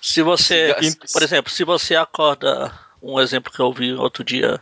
Se 0.00 0.20
você, 0.20 0.74
por 1.12 1.22
exemplo, 1.22 1.52
se 1.52 1.62
você 1.64 1.94
acorda, 1.94 2.72
um 3.00 3.20
exemplo 3.20 3.52
que 3.52 3.60
eu 3.60 3.72
vi 3.72 3.92
outro 3.94 4.24
dia, 4.24 4.60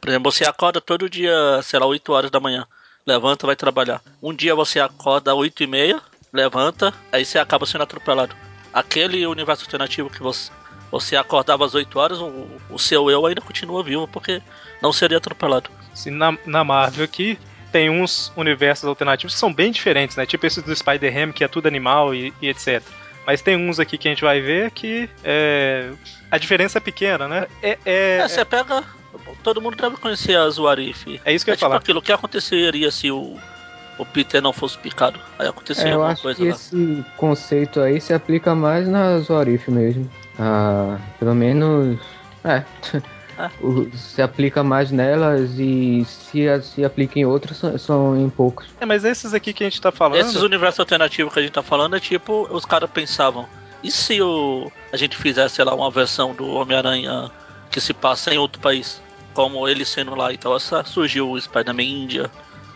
por 0.00 0.08
exemplo, 0.08 0.32
você 0.32 0.44
acorda 0.44 0.80
todo 0.80 1.10
dia, 1.10 1.60
sei 1.62 1.78
lá, 1.78 1.86
8 1.86 2.12
horas 2.12 2.30
da 2.30 2.40
manhã, 2.40 2.66
levanta, 3.06 3.46
vai 3.46 3.54
trabalhar. 3.54 4.00
Um 4.22 4.34
dia 4.34 4.54
você 4.54 4.80
acorda 4.80 5.34
8 5.34 5.62
e 5.62 5.66
meia, 5.66 6.00
levanta, 6.32 6.94
aí 7.12 7.24
você 7.24 7.38
acaba 7.38 7.66
sendo 7.66 7.82
atropelado. 7.82 8.34
Aquele 8.72 9.26
universo 9.26 9.64
alternativo 9.64 10.08
que 10.08 10.22
você, 10.22 10.50
você 10.90 11.16
acordava 11.16 11.66
às 11.66 11.74
8 11.74 11.98
horas, 11.98 12.18
o, 12.18 12.48
o 12.70 12.78
seu 12.78 13.10
eu 13.10 13.26
ainda 13.26 13.42
continua 13.42 13.82
vivo, 13.82 14.08
porque 14.08 14.40
não 14.80 14.92
seria 14.92 15.18
atropelado. 15.18 15.70
Se 15.92 16.10
na, 16.10 16.38
na 16.46 16.64
Marvel 16.64 17.04
aqui, 17.04 17.38
tem 17.70 17.88
uns 17.90 18.32
universos 18.36 18.84
alternativos 18.84 19.34
que 19.34 19.40
são 19.40 19.52
bem 19.52 19.70
diferentes, 19.70 20.16
né? 20.16 20.26
Tipo 20.26 20.46
esse 20.46 20.60
do 20.60 20.74
Spider-Ham, 20.74 21.32
que 21.32 21.44
é 21.44 21.48
tudo 21.48 21.66
animal 21.66 22.14
e, 22.14 22.32
e 22.40 22.48
etc. 22.48 22.82
Mas 23.26 23.42
tem 23.42 23.56
uns 23.56 23.78
aqui 23.78 23.96
que 23.96 24.08
a 24.08 24.10
gente 24.10 24.22
vai 24.22 24.40
ver 24.40 24.70
que 24.70 25.08
é, 25.22 25.90
a 26.30 26.38
diferença 26.38 26.78
é 26.78 26.80
pequena, 26.80 27.28
né? 27.28 27.46
É, 27.62 27.78
é, 27.84 28.18
é 28.18 28.28
você 28.28 28.44
pega. 28.44 28.82
Todo 29.42 29.60
mundo 29.60 29.76
deve 29.76 29.96
conhecer 29.96 30.36
a 30.36 30.48
Zuarif. 30.48 31.20
É 31.24 31.32
isso 31.32 31.44
que 31.44 31.50
é 31.50 31.52
eu 31.52 31.54
ia 31.54 31.56
tipo 31.56 31.68
falar. 31.68 31.76
aquilo 31.76 32.02
que 32.02 32.12
aconteceria 32.12 32.90
se 32.90 33.10
o, 33.10 33.36
o 33.98 34.06
Peter 34.06 34.40
não 34.42 34.52
fosse 34.52 34.78
picado. 34.78 35.20
Aí 35.38 35.46
aconteceria 35.46 35.92
é, 35.92 35.94
alguma 35.94 36.12
acho 36.12 36.22
coisa 36.22 36.38
que 36.38 36.48
lá. 36.48 36.54
Esse 36.54 37.04
conceito 37.16 37.80
aí 37.80 38.00
se 38.00 38.12
aplica 38.12 38.54
mais 38.54 38.88
na 38.88 39.18
Zuarif 39.20 39.70
mesmo. 39.70 40.10
Ah, 40.38 40.98
pelo 41.18 41.34
menos. 41.34 41.98
É. 42.44 42.64
se 43.94 44.20
aplica 44.20 44.62
mais 44.62 44.90
nelas 44.90 45.58
e 45.58 46.04
se 46.04 46.46
se 46.62 46.84
aplica 46.84 47.18
em 47.18 47.24
outras 47.24 47.56
são, 47.56 47.78
são, 47.78 48.16
em 48.16 48.28
poucos. 48.28 48.66
É, 48.80 48.86
mas 48.86 49.04
esses 49.04 49.32
aqui 49.32 49.52
que 49.52 49.64
a 49.64 49.68
gente 49.68 49.80
tá 49.80 49.92
falando. 49.92 50.20
Esses 50.20 50.42
universos 50.42 50.80
alternativos 50.80 51.32
que 51.32 51.38
a 51.38 51.42
gente 51.42 51.52
tá 51.52 51.62
falando 51.62 51.96
é 51.96 52.00
tipo, 52.00 52.48
os 52.50 52.64
caras 52.64 52.90
pensavam, 52.90 53.48
e 53.82 53.90
se 53.90 54.20
o, 54.20 54.70
a 54.92 54.96
gente 54.96 55.16
fizesse, 55.16 55.56
sei 55.56 55.64
lá, 55.64 55.74
uma 55.74 55.90
versão 55.90 56.34
do 56.34 56.46
Homem-Aranha 56.48 57.30
que 57.70 57.80
se 57.80 57.94
passa 57.94 58.34
em 58.34 58.38
outro 58.38 58.60
país? 58.60 59.00
Como 59.32 59.66
ele 59.68 59.84
sendo 59.84 60.14
lá 60.14 60.32
e 60.32 60.36
tal. 60.36 60.56
Essa 60.56 60.84
surgiu 60.84 61.30
o 61.30 61.40
Spider-Man 61.40 61.82
Índia, 61.82 62.30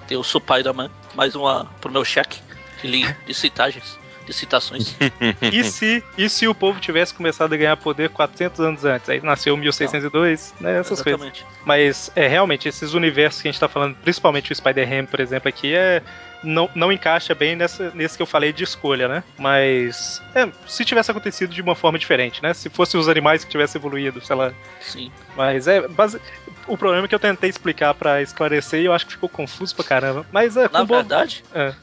tem 0.07 0.17
o 0.17 0.23
Spider-Man, 0.23 0.89
mais 1.15 1.35
uma 1.35 1.67
pro 1.81 1.91
meu 1.91 2.05
cheque 2.05 2.41
de, 2.81 3.13
de 3.27 3.35
citagens 3.35 3.99
de 4.25 4.33
citações. 4.33 4.97
e, 5.53 5.65
se, 5.65 6.03
e 6.17 6.29
se 6.29 6.47
o 6.47 6.55
povo 6.55 6.81
tivesse 6.81 7.13
começado 7.15 7.53
a 7.53 7.57
ganhar 7.57 7.77
poder 7.77 8.11
400 8.11 8.61
anos 8.61 8.85
antes? 8.85 9.09
Aí 9.09 9.21
nasceu 9.23 9.57
1602, 9.57 10.55
Não. 10.61 10.71
né? 10.71 10.81
Essas 10.81 11.01
Exatamente. 11.01 11.43
coisas. 11.43 11.59
Mas, 11.65 12.11
é, 12.15 12.27
realmente, 12.27 12.69
esses 12.69 12.95
universos 12.95 13.43
que 13.43 13.49
a 13.49 13.53
gente 13.53 13.61
tá 13.61 13.69
falando, 13.69 13.97
principalmente 13.97 14.53
o 14.53 14.55
Spider-Ham, 14.57 15.07
por 15.07 15.21
exemplo, 15.21 15.49
aqui, 15.49 15.75
é, 15.75 16.03
não, 16.45 16.69
não 16.75 16.93
encaixa 16.93 17.35
bem 17.35 17.57
nessa, 17.57 17.91
nesse 17.95 18.17
que 18.17 18.23
eu 18.23 18.27
falei 18.27 18.53
de 18.53 18.65
escolha, 18.65 19.09
né? 19.09 19.25
Mas, 19.39 20.23
é, 20.35 20.49
se 20.67 20.85
tivesse 20.85 21.11
acontecido 21.11 21.51
de 21.53 21.63
uma 21.63 21.75
forma 21.75 21.99
diferente, 21.99 22.43
né? 22.43 22.55
Se 22.55 22.69
fossem 22.69 23.01
os 23.01 23.09
animais 23.09 23.45
que 23.45 23.51
tivessem 23.51 23.79
evoluído, 23.79 24.25
sei 24.25 24.37
lá. 24.37 24.53
Sim. 24.81 25.11
Mas 25.37 25.67
é. 25.67 25.87
Base... 25.89 26.21
O 26.67 26.79
problema 26.79 27.05
é 27.05 27.09
que 27.09 27.15
eu 27.15 27.19
tentei 27.19 27.51
explicar 27.51 27.93
para 27.95 28.23
esclarecer 28.23 28.81
e 28.81 28.87
eu 28.87 28.93
acho 28.93 29.07
que 29.07 29.13
ficou 29.13 29.29
confuso 29.29 29.75
pra 29.75 29.85
caramba. 29.85 30.27
Mas 30.33 30.57
é. 30.57 30.69
Na 30.71 30.85
verdade. 30.85 31.45
É. 31.55 31.75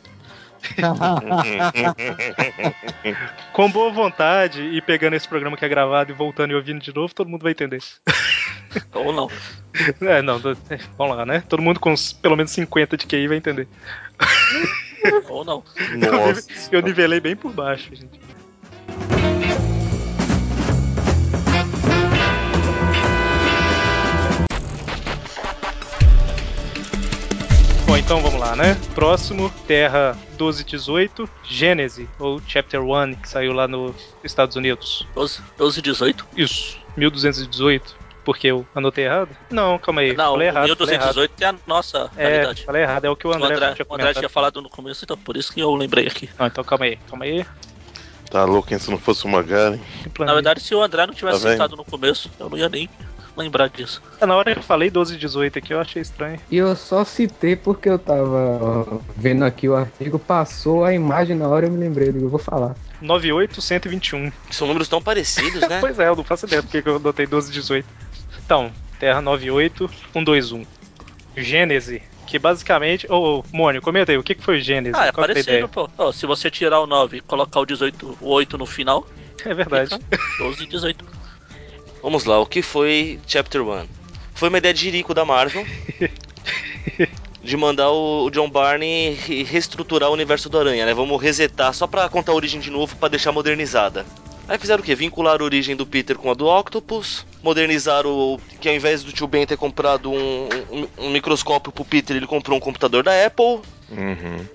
Com 3.54 3.72
boa 3.72 3.92
vontade 3.92 4.62
e 4.62 4.82
pegando 4.82 5.16
esse 5.16 5.28
programa 5.28 5.58
que 5.58 5.66
é 5.66 5.70
gravado 5.70 6.12
e 6.12 6.16
voltando 6.16 6.52
e 6.52 6.56
ouvindo 6.56 6.80
de 6.80 6.94
novo, 6.94 7.14
todo 7.14 7.30
mundo 7.30 7.44
vai 7.44 7.52
entender. 7.52 7.80
Ou 8.94 9.12
não. 9.12 9.30
É, 10.02 10.22
não, 10.22 10.38
é, 10.70 10.78
vamos 10.98 11.18
lá, 11.18 11.26
né? 11.26 11.44
Todo 11.48 11.62
mundo 11.62 11.80
com 11.80 11.94
pelo 12.22 12.36
menos 12.36 12.52
50 12.52 12.98
de 12.98 13.06
QI 13.06 13.28
vai 13.28 13.38
entender. 13.38 13.68
Ou 15.28 15.44
não. 15.44 15.64
Nossa. 15.98 16.48
Eu 16.72 16.82
nivelei 16.82 17.20
bem 17.20 17.36
por 17.36 17.52
baixo, 17.52 17.96
gente. 17.96 18.20
Bom, 27.92 27.98
então 27.98 28.22
vamos 28.22 28.40
lá, 28.40 28.56
né? 28.56 28.78
Próximo, 28.96 29.52
Terra 29.68 30.18
1218, 30.40 31.30
Gênese, 31.44 32.08
ou 32.18 32.42
Chapter 32.48 32.80
1, 32.80 33.16
que 33.16 33.28
saiu 33.28 33.52
lá 33.52 33.68
nos 33.68 33.94
Estados 34.24 34.56
Unidos. 34.56 35.06
12, 35.14 35.42
1218? 35.42 36.26
Isso, 36.38 36.80
1218. 36.96 37.94
Porque 38.24 38.48
eu 38.48 38.66
anotei 38.74 39.04
errado? 39.04 39.36
Não, 39.50 39.78
calma 39.78 40.00
aí. 40.00 40.16
Não, 40.16 40.32
falei 40.32 40.48
errado, 40.48 40.68
1218 40.68 41.44
é 41.44 41.46
a 41.48 41.56
nossa 41.68 42.10
é, 42.16 42.28
realidade. 42.30 42.64
Falei 42.64 42.82
errado, 42.84 43.04
é 43.04 43.10
o 43.10 43.16
que 43.18 43.28
o 43.28 43.34
André, 43.34 43.48
o 43.48 43.58
André, 43.58 43.74
tinha, 43.74 43.86
o 43.90 43.94
André 43.94 44.14
tinha 44.14 44.30
falado 44.30 44.62
no 44.62 44.70
começo, 44.70 45.04
então 45.04 45.18
por 45.18 45.36
isso 45.36 45.54
que 45.54 45.60
eu 45.60 45.76
lembrei 45.76 46.08
aqui. 46.08 46.30
Não, 46.40 46.48
então 46.48 46.64
calma 46.64 46.86
aí, 46.86 46.98
calma 47.10 47.26
aí. 47.26 47.46
Tá 48.30 48.46
louco, 48.46 48.74
hein? 48.74 48.80
Se 48.80 48.90
não 48.90 48.98
fosse 48.98 49.26
uma 49.26 49.44
Garen. 49.44 49.82
Na 50.18 50.34
verdade, 50.34 50.62
se 50.62 50.74
o 50.74 50.82
André 50.82 51.06
não 51.06 51.14
tivesse 51.14 51.44
tá 51.44 51.52
citado 51.52 51.76
no 51.76 51.84
começo, 51.84 52.32
eu 52.40 52.50
não 52.50 52.58
ia 52.58 52.70
nem 52.70 52.90
lembrar 53.36 53.70
disso. 53.70 54.02
É, 54.20 54.26
na 54.26 54.36
hora 54.36 54.54
que 54.54 54.60
eu 54.60 54.64
falei 54.64 54.90
12 54.90 55.16
e 55.16 55.18
18 55.18 55.60
aqui, 55.60 55.74
eu 55.74 55.80
achei 55.80 56.02
estranho. 56.02 56.40
E 56.50 56.58
eu 56.58 56.76
só 56.76 57.04
citei 57.04 57.56
porque 57.56 57.90
eu 57.90 58.00
tava 58.00 59.02
vendo 59.16 59.44
aqui 59.44 59.68
o 59.68 59.76
artigo, 59.76 60.20
passou 60.20 60.84
a 60.84 60.94
imagem 60.94 61.36
na 61.36 61.48
hora 61.48 61.66
eu 61.66 61.72
me 61.72 61.78
lembrei, 61.78 62.10
eu 62.10 62.30
vou 62.30 62.40
falar. 62.40 62.76
98121. 63.02 64.32
São 64.52 64.68
números 64.68 64.88
tão 64.88 65.02
parecidos, 65.02 65.62
né? 65.62 65.80
pois 65.82 65.98
é, 66.00 66.08
eu 66.08 66.16
não 66.16 66.24
faço 66.24 66.46
ideia 66.46 66.62
porque 66.62 66.88
eu 66.88 66.96
adotei 66.96 67.26
12 67.26 67.50
e 67.50 67.54
18. 67.54 67.88
Então, 68.46 68.72
Terra 69.00 69.22
98121. 69.22 70.66
Gênese. 71.36 72.04
Que 72.28 72.38
basicamente. 72.40 73.12
Ô, 73.12 73.40
oh, 73.40 73.44
Mônio, 73.52 73.82
comenta 73.82 74.12
aí, 74.12 74.18
o 74.18 74.24
que, 74.24 74.36
que 74.36 74.44
foi 74.44 74.58
o 74.58 74.62
Gênesis? 74.62 74.98
Ah, 74.98 75.08
é 75.08 75.12
Qual 75.12 75.26
é 75.26 75.28
parecido, 75.28 75.68
pô. 75.68 75.90
Oh, 75.98 76.14
se 76.14 76.26
você 76.26 76.50
tirar 76.50 76.80
o 76.80 76.88
9 76.88 77.18
e 77.18 77.22
colocar 77.22 77.60
o 77.60 77.66
18, 77.66 78.18
o 78.22 78.30
8 78.30 78.58
no 78.58 78.66
final. 78.66 79.06
É 79.44 79.54
verdade. 79.54 80.00
12 80.38 80.64
e 80.64 80.68
18. 80.68 81.21
Vamos 82.02 82.26
lá, 82.26 82.40
o 82.40 82.46
que 82.46 82.62
foi 82.62 83.20
Chapter 83.28 83.62
1? 83.62 83.86
Foi 84.34 84.50
uma 84.50 84.58
ideia 84.58 84.74
de 84.74 84.82
Jerico 84.82 85.14
da 85.14 85.24
Marvel. 85.24 85.66
de 87.44 87.58
mandar 87.58 87.92
o 87.92 88.30
John 88.30 88.50
Barney 88.50 89.14
reestruturar 89.44 90.10
o 90.10 90.14
universo 90.14 90.50
do 90.50 90.60
Aranha, 90.60 90.86
né? 90.86 90.94
Vamos 90.94 91.22
resetar 91.22 91.74
só 91.74 91.88
pra 91.88 92.08
contar 92.10 92.32
a 92.32 92.36
origem 92.36 92.60
de 92.60 92.70
novo 92.70 92.96
para 92.96 93.10
deixar 93.10 93.32
modernizada. 93.32 94.06
Aí 94.48 94.58
fizeram 94.58 94.82
o 94.82 94.84
quê? 94.84 94.96
Vincular 94.96 95.40
a 95.40 95.44
origem 95.44 95.76
do 95.76 95.86
Peter 95.86 96.18
com 96.18 96.30
a 96.30 96.34
do 96.34 96.48
Octopus, 96.48 97.26
modernizaram 97.42 98.10
o. 98.10 98.40
que 98.60 98.68
ao 98.68 98.76
invés 98.76 99.04
do 99.04 99.12
tio 99.12 99.28
Ben 99.28 99.46
ter 99.46 99.58
comprado 99.58 100.12
um, 100.12 100.50
um, 100.72 100.88
um 101.06 101.10
microscópio 101.10 101.72
pro 101.72 101.86
Peter, 101.86 102.16
ele 102.18 102.28
comprou 102.28 102.58
um 102.58 102.62
computador 102.62 103.04
da 103.04 103.26
Apple. 103.26 103.62
Uhum. 103.90 104.46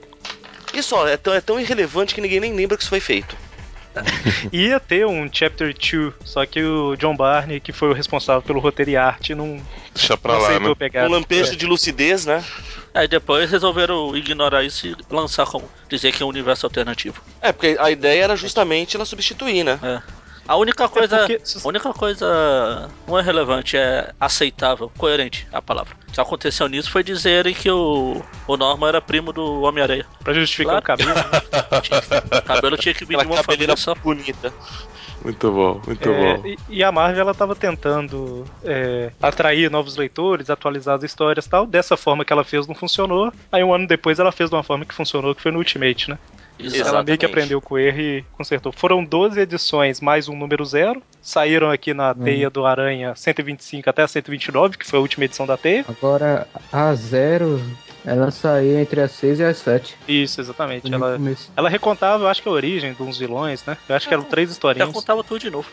E 0.75 0.83
só, 0.83 1.09
é 1.09 1.17
tão, 1.17 1.33
é 1.33 1.41
tão 1.41 1.59
irrelevante 1.59 2.15
que 2.15 2.21
ninguém 2.21 2.41
nem 2.41 2.53
lembra 2.53 2.77
que 2.77 2.83
isso 2.83 2.91
foi 2.91 3.01
feito. 3.01 3.37
Ia 4.53 4.81
ter 4.81 5.07
um 5.07 5.29
Chapter 5.33 5.75
2, 5.75 6.15
só 6.25 6.45
que 6.47 6.63
o 6.63 6.97
John 6.97 7.17
Barney, 7.17 7.61
que 7.61 7.73
foi 7.73 7.89
o 7.89 7.93
responsável 7.93 8.43
pelo 8.43 8.61
roteiro 8.61 8.91
e 8.91 8.97
arte, 8.97 9.35
não, 9.35 9.61
Deixa 9.95 10.17
pra 10.17 10.35
não 10.35 10.41
lá, 10.41 10.61
né? 10.61 10.75
pegar. 10.75 11.07
Um 11.07 11.13
lampejo 11.13 11.53
é. 11.53 11.57
de 11.57 11.67
lucidez, 11.67 12.27
né? 12.27 12.45
Aí 12.95 13.07
depois 13.07 13.51
resolveram 13.51 14.17
ignorar 14.17 14.65
isso 14.65 14.87
e 14.87 14.97
lançar 15.11 15.47
como 15.47 15.69
dizer 15.89 16.13
que 16.13 16.23
é 16.23 16.27
um 16.27 16.31
universo 16.31 16.65
alternativo. 16.67 17.23
É, 17.43 17.53
porque 17.53 17.77
a 17.79 17.91
ideia 17.91 18.25
era 18.25 18.37
justamente 18.37 18.97
ela 18.97 19.05
substituir, 19.05 19.65
né? 19.65 19.79
É. 19.83 20.26
A 20.49 20.57
única 20.57 20.89
coisa. 20.89 21.19
porque- 21.19 21.41
A 21.65 21.69
única 21.69 21.93
coisa 21.93 22.89
não 23.07 23.19
é 23.19 23.23
relevante, 23.23 23.77
é 23.77 24.13
aceitável, 24.21 24.91
coerente 24.97 25.47
a 25.53 25.61
palavra. 25.61 25.95
O 26.09 26.13
que 26.13 26.21
aconteceu 26.21 26.69
nisso 26.69 26.91
foi 26.91 27.03
dizerem 27.03 27.53
que 27.55 27.71
o, 27.71 28.23
o 28.47 28.57
Norman 28.57 28.89
era 28.89 29.01
primo 29.01 29.33
do 29.33 29.63
Homem-Areia. 29.63 30.07
Pra 30.23 30.33
justificar 30.33 30.81
Claro. 30.83 31.03
o 31.03 31.07
cabelo. 31.07 31.15
né? 31.15 32.39
O 32.39 32.43
cabelo 32.43 32.77
tinha 32.77 32.95
que 32.95 33.05
vir 33.05 33.19
de 33.19 33.27
uma 33.27 33.43
família 33.43 33.77
só. 33.77 33.95
bonita. 33.95 34.53
Muito 35.25 35.51
bom, 35.51 35.81
muito 35.85 36.09
É, 36.09 36.37
bom. 36.37 36.47
e, 36.47 36.57
e 36.69 36.85
a 36.85 36.93
Marvel 36.93 37.23
ela 37.23 37.35
tava 37.35 37.57
tentando 37.57 38.45
é, 38.63 39.11
atrair 39.21 39.69
novos 39.71 39.97
leitores, 39.97 40.49
atualizar 40.51 40.97
as 40.97 41.03
histórias 41.03 41.47
e 41.47 41.49
tal. 41.51 41.67
Dessa 41.67 41.97
forma 41.97 42.25
que 42.25 42.33
ela 42.33 42.45
fez 42.45 42.67
não 42.67 42.75
funcionou. 42.75 43.33
Aí 43.51 43.65
um 43.65 43.75
ano 43.75 43.87
depois 43.89 44.19
ela 44.21 44.31
fez 44.31 44.49
de 44.51 44.55
uma 44.57 44.63
forma 44.63 44.85
que 44.85 44.95
funcionou, 44.95 45.35
que 45.35 45.43
foi 45.43 45.51
no 45.51 45.59
Ultimate, 45.59 46.11
né? 46.11 46.19
Ela 46.59 46.69
meio 46.69 46.71
que 46.71 46.77
Exatamente. 46.77 47.27
aprendeu 47.27 47.61
com 47.61 47.75
o 47.75 47.79
erro 47.79 48.01
e 48.01 48.25
consertou. 48.33 48.73
Foram 48.73 49.05
12 49.05 49.39
edições 49.41 50.01
mais 50.01 50.29
um 50.29 50.37
número 50.37 50.65
zero. 50.65 51.03
Saíram 51.21 51.71
aqui 51.71 51.93
na 51.93 52.15
teia 52.15 52.49
do 52.49 52.65
Aranha 52.65 53.15
125 53.15 53.91
até 53.91 54.03
a 54.03 54.09
129, 54.09 54.79
que 54.79 54.87
foi 54.87 54.99
a 54.99 55.03
última 55.03 55.25
edição 55.25 55.47
da 55.47 55.57
teia. 55.57 55.85
Agora, 55.89 56.47
a 56.73 56.95
zero, 56.95 57.61
ela 58.05 58.31
saiu 58.31 58.79
entre 58.79 59.01
as 59.01 59.11
6 59.13 59.41
e 59.41 59.45
as 59.45 59.57
7. 59.59 59.97
Isso, 60.07 60.41
exatamente. 60.41 60.93
Ela, 60.93 61.15
começo. 61.15 61.51
ela 61.57 61.69
recontava, 61.69 62.25
eu 62.25 62.29
acho 62.29 62.41
que 62.41 62.49
a 62.49 62.53
origem 62.53 62.95
de 62.95 63.03
uns 63.03 63.19
vilões, 63.19 63.65
né? 63.65 63.77
Eu 63.89 63.97
acho 63.97 64.07
que 64.07 64.15
eram 64.15 64.25
três 64.25 64.51
historinhas. 64.51 64.93
contava 64.93 65.25
tudo 65.25 65.41
de 65.41 65.51
novo. 65.51 65.69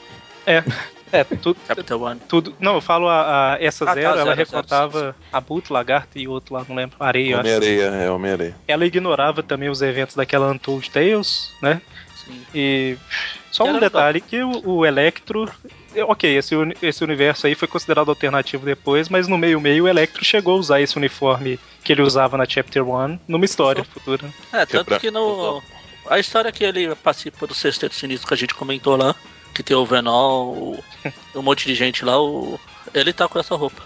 É, 0.45 1.23
tudo, 1.23 1.58
Capitão 1.67 2.01
One. 2.01 2.19
tudo. 2.27 2.56
Não, 2.60 2.73
eu 2.75 2.82
falo 2.82 3.08
a, 3.08 3.53
a- 3.53 3.58
essa 3.63 3.84
Ah, 3.84 3.88
tá, 3.88 3.93
zero, 3.93 4.08
ela 4.08 4.15
zero, 4.15 4.36
zero, 4.36 4.38
recontava 4.47 5.15
a 5.32 5.38
Abutre, 5.38 5.71
Lagarto 5.71 6.17
e 6.17 6.27
outro 6.27 6.56
lá, 6.56 6.65
não 6.67 6.75
lembro. 6.75 6.95
Areia, 6.99 7.34
eu 7.34 7.39
acho. 7.39 7.47
Homem-Areia, 7.47 7.84
é 7.84 8.10
Homem-Areia. 8.10 8.56
Ela 8.67 8.86
ignorava 8.86 9.43
também 9.43 9.69
os 9.69 9.82
eventos 9.84 10.15
daquela 10.15 10.49
Untold 10.51 10.89
Tales, 10.89 11.51
né? 11.62 11.79
Sim. 12.15 12.41
E 12.56 12.97
só 13.51 13.63
um 13.65 13.79
detalhe 13.79 14.21
que 14.21 14.41
o, 14.41 14.67
o 14.67 14.86
Electro, 14.86 15.47
é, 15.93 16.03
ok, 16.03 16.36
esse, 16.36 16.56
esse 16.82 17.03
universo 17.03 17.45
aí 17.45 17.53
foi 17.53 17.67
considerado 17.67 18.10
alternativo 18.10 18.65
depois, 18.65 19.08
mas 19.08 19.27
no 19.27 19.38
meio 19.38 19.62
meio 19.62 19.84
o 19.84 19.88
Electro 19.88 20.25
chegou 20.25 20.56
a 20.56 20.60
usar 20.60 20.82
esse 20.82 20.97
uniforme 20.97 21.60
que 21.84 21.91
ele 21.91 22.01
usava 22.01 22.38
na 22.38 22.45
Chapter 22.45 22.82
1 22.84 23.19
numa 23.27 23.45
história 23.45 23.84
futura. 23.84 24.27
É, 24.51 24.65
tanto 24.65 24.97
que 24.99 25.12
no. 25.12 25.62
A 26.10 26.17
história 26.17 26.51
que 26.51 26.63
ele 26.63 26.95
participa 26.95 27.45
do 27.45 27.53
Sexteto 27.53 27.93
Sinistro 27.93 28.27
que 28.27 28.34
a 28.34 28.38
gente 28.38 28.53
comentou 28.56 28.95
lá, 28.97 29.13
que 29.53 29.63
tem 29.63 29.75
o 29.75 29.85
Venom, 29.85 30.47
o- 30.49 30.83
um 31.35 31.41
monte 31.41 31.65
de 31.67 31.75
gente 31.75 32.03
lá, 32.03 32.19
o. 32.21 32.59
Ele 32.93 33.13
tá 33.13 33.27
com 33.27 33.39
essa 33.39 33.55
roupa. 33.55 33.81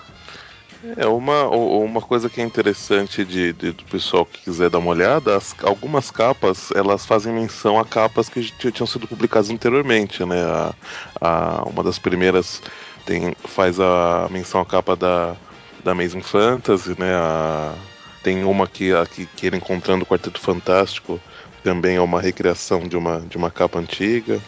É 0.95 1.07
uma, 1.07 1.47
uma 1.47 2.01
coisa 2.01 2.29
que 2.29 2.39
é 2.39 2.43
interessante 2.43 3.25
de, 3.25 3.51
de- 3.51 3.71
do 3.71 3.83
pessoal 3.85 4.23
que 4.25 4.43
quiser 4.43 4.69
dar 4.69 4.77
uma 4.77 4.91
olhada, 4.91 5.35
as- 5.35 5.55
algumas 5.63 6.11
capas 6.11 6.69
elas 6.75 7.03
fazem 7.05 7.33
menção 7.33 7.79
a 7.79 7.85
capas 7.85 8.29
que 8.29 8.41
já 8.43 8.53
tinham 8.71 8.85
sido 8.85 9.07
publicadas 9.07 9.49
anteriormente, 9.49 10.23
né? 10.23 10.39
A, 10.43 10.73
a- 11.19 11.63
uma 11.65 11.83
das 11.83 11.97
primeiras 11.97 12.61
tem, 13.05 13.33
faz 13.45 13.79
a 13.79 14.27
menção 14.29 14.61
à 14.61 14.65
capa 14.65 14.95
da, 14.95 15.35
da 15.83 15.91
Amazing 15.93 16.21
Fantasy, 16.21 16.95
né? 16.99 17.11
A- 17.15 17.73
tem 18.21 18.43
uma 18.43 18.67
que, 18.67 18.93
a, 18.93 19.05
que, 19.05 19.25
que 19.25 19.47
ele 19.47 19.57
encontrando 19.57 20.03
o 20.03 20.07
Quarteto 20.07 20.39
Fantástico 20.39 21.19
também 21.63 21.95
é 21.95 22.01
uma 22.01 22.21
recriação 22.21 22.87
de 22.87 22.95
uma, 22.95 23.19
de 23.21 23.35
uma 23.37 23.49
capa 23.49 23.79
antiga. 23.79 24.39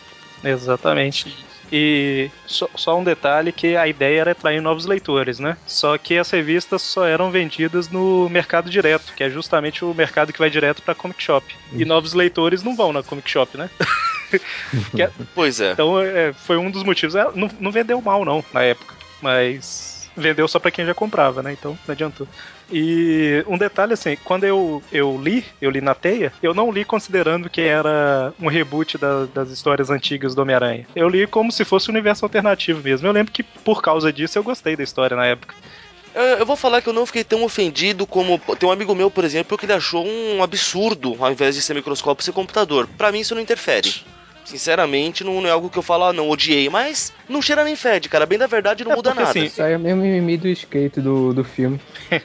Exatamente. 0.43 1.45
E 1.71 2.31
só, 2.47 2.67
só 2.75 2.97
um 2.97 3.03
detalhe 3.03 3.51
que 3.51 3.75
a 3.75 3.87
ideia 3.87 4.21
era 4.21 4.31
atrair 4.31 4.59
novos 4.59 4.85
leitores, 4.85 5.37
né? 5.39 5.55
Só 5.67 5.97
que 5.99 6.17
as 6.17 6.29
revistas 6.31 6.81
só 6.81 7.05
eram 7.05 7.29
vendidas 7.29 7.89
no 7.89 8.27
mercado 8.29 8.69
direto, 8.71 9.13
que 9.13 9.23
é 9.23 9.29
justamente 9.29 9.85
o 9.85 9.93
mercado 9.93 10.33
que 10.33 10.39
vai 10.39 10.49
direto 10.49 10.81
pra 10.81 10.95
comic 10.95 11.21
shop. 11.21 11.45
E 11.73 11.85
novos 11.85 12.13
leitores 12.13 12.63
não 12.63 12.75
vão 12.75 12.91
na 12.91 13.03
comic 13.03 13.29
shop, 13.29 13.57
né? 13.57 13.69
Que 14.95 15.01
é- 15.01 15.11
Pois 15.33 15.59
é. 15.59 15.71
então 15.71 15.99
é, 15.99 16.31
foi 16.33 16.55
um 16.57 16.69
dos 16.69 16.83
motivos. 16.83 17.15
É, 17.15 17.25
Não, 17.33 17.49
não 17.59 17.71
vendeu 17.71 17.99
mal 17.99 18.23
não 18.23 18.45
na 18.53 18.61
época, 18.61 18.93
mas 19.21 19.98
vendeu 20.19 20.47
só 20.47 20.59
pra 20.59 20.71
quem 20.71 20.85
já 20.85 20.93
comprava, 20.93 21.41
né? 21.41 21.51
Então 21.53 21.77
não 21.87 21.93
adiantou. 21.93 22.27
E 22.71 23.43
um 23.47 23.57
detalhe 23.57 23.93
assim, 23.93 24.15
quando 24.23 24.43
eu, 24.43 24.83
eu 24.91 25.19
li, 25.21 25.43
eu 25.61 25.71
li 25.71 25.81
na 25.81 25.95
teia, 25.95 26.31
eu 26.43 26.53
não 26.53 26.71
li 26.71 26.85
considerando 26.85 27.49
que 27.49 27.61
era 27.61 28.33
um 28.39 28.47
reboot 28.47 28.97
da- 28.97 29.25
das 29.33 29.49
histórias 29.49 29.89
antigas 29.89 30.35
do 30.35 30.41
Homem-Aranha. 30.41 30.85
Eu 30.95 31.09
li 31.09 31.25
como 31.25 31.51
se 31.51 31.65
fosse 31.65 31.89
um 31.89 31.93
universo 31.93 32.23
alternativo 32.25 32.81
mesmo. 32.83 33.07
Eu 33.07 33.11
lembro 33.11 33.31
que 33.31 33.41
por 33.43 33.81
causa 33.81 34.13
disso 34.13 34.37
eu 34.37 34.43
gostei 34.43 34.75
da 34.75 34.83
história 34.83 35.17
na 35.17 35.25
época. 35.25 35.55
Eu, 36.13 36.45
vou 36.45 36.55
falar 36.55 36.81
que 36.81 36.89
eu 36.89 36.93
não 36.93 37.05
fiquei 37.05 37.23
tão 37.23 37.43
ofendido 37.43 38.05
como. 38.05 38.39
Tem 38.59 38.67
um 38.67 38.71
amigo 38.71 38.93
meu, 38.95 39.11
por 39.11 39.23
exemplo, 39.23 39.57
que 39.57 39.65
ele 39.65 39.73
achou 39.73 40.05
um 40.05 40.41
absurdo, 40.43 41.15
ao 41.19 41.31
invés 41.31 41.55
de 41.55 41.61
ser 41.61 41.75
microscópio, 41.75 42.25
ser 42.25 42.31
computador. 42.31 42.87
Pra 42.97 43.11
mim 43.11 43.19
isso 43.19 43.35
não 43.35 43.41
interfere. 43.41 43.93
Sinceramente, 44.45 45.23
não, 45.23 45.41
não 45.41 45.49
é 45.49 45.51
algo 45.51 45.69
que 45.69 45.77
eu 45.77 45.83
falo, 45.83 46.05
ah, 46.05 46.13
não, 46.13 46.29
odiei, 46.29 46.69
mas 46.69 47.13
não 47.27 47.41
cheira 47.41 47.63
nem 47.63 47.75
fede, 47.75 48.09
cara. 48.09 48.25
Bem 48.25 48.37
da 48.37 48.47
verdade, 48.47 48.83
não 48.83 48.91
É 48.93 48.95
muda 48.95 49.09
porque, 49.11 49.23
nada. 49.23 49.31
assim, 49.37 49.45
Isso 49.47 49.61
aí 49.61 49.73
é 49.73 49.77
mesmo 49.77 50.01
mimimi 50.01 50.37
do 50.37 50.47
skate 50.47 50.99
do, 51.01 51.33
do 51.33 51.43
filme. 51.43 51.79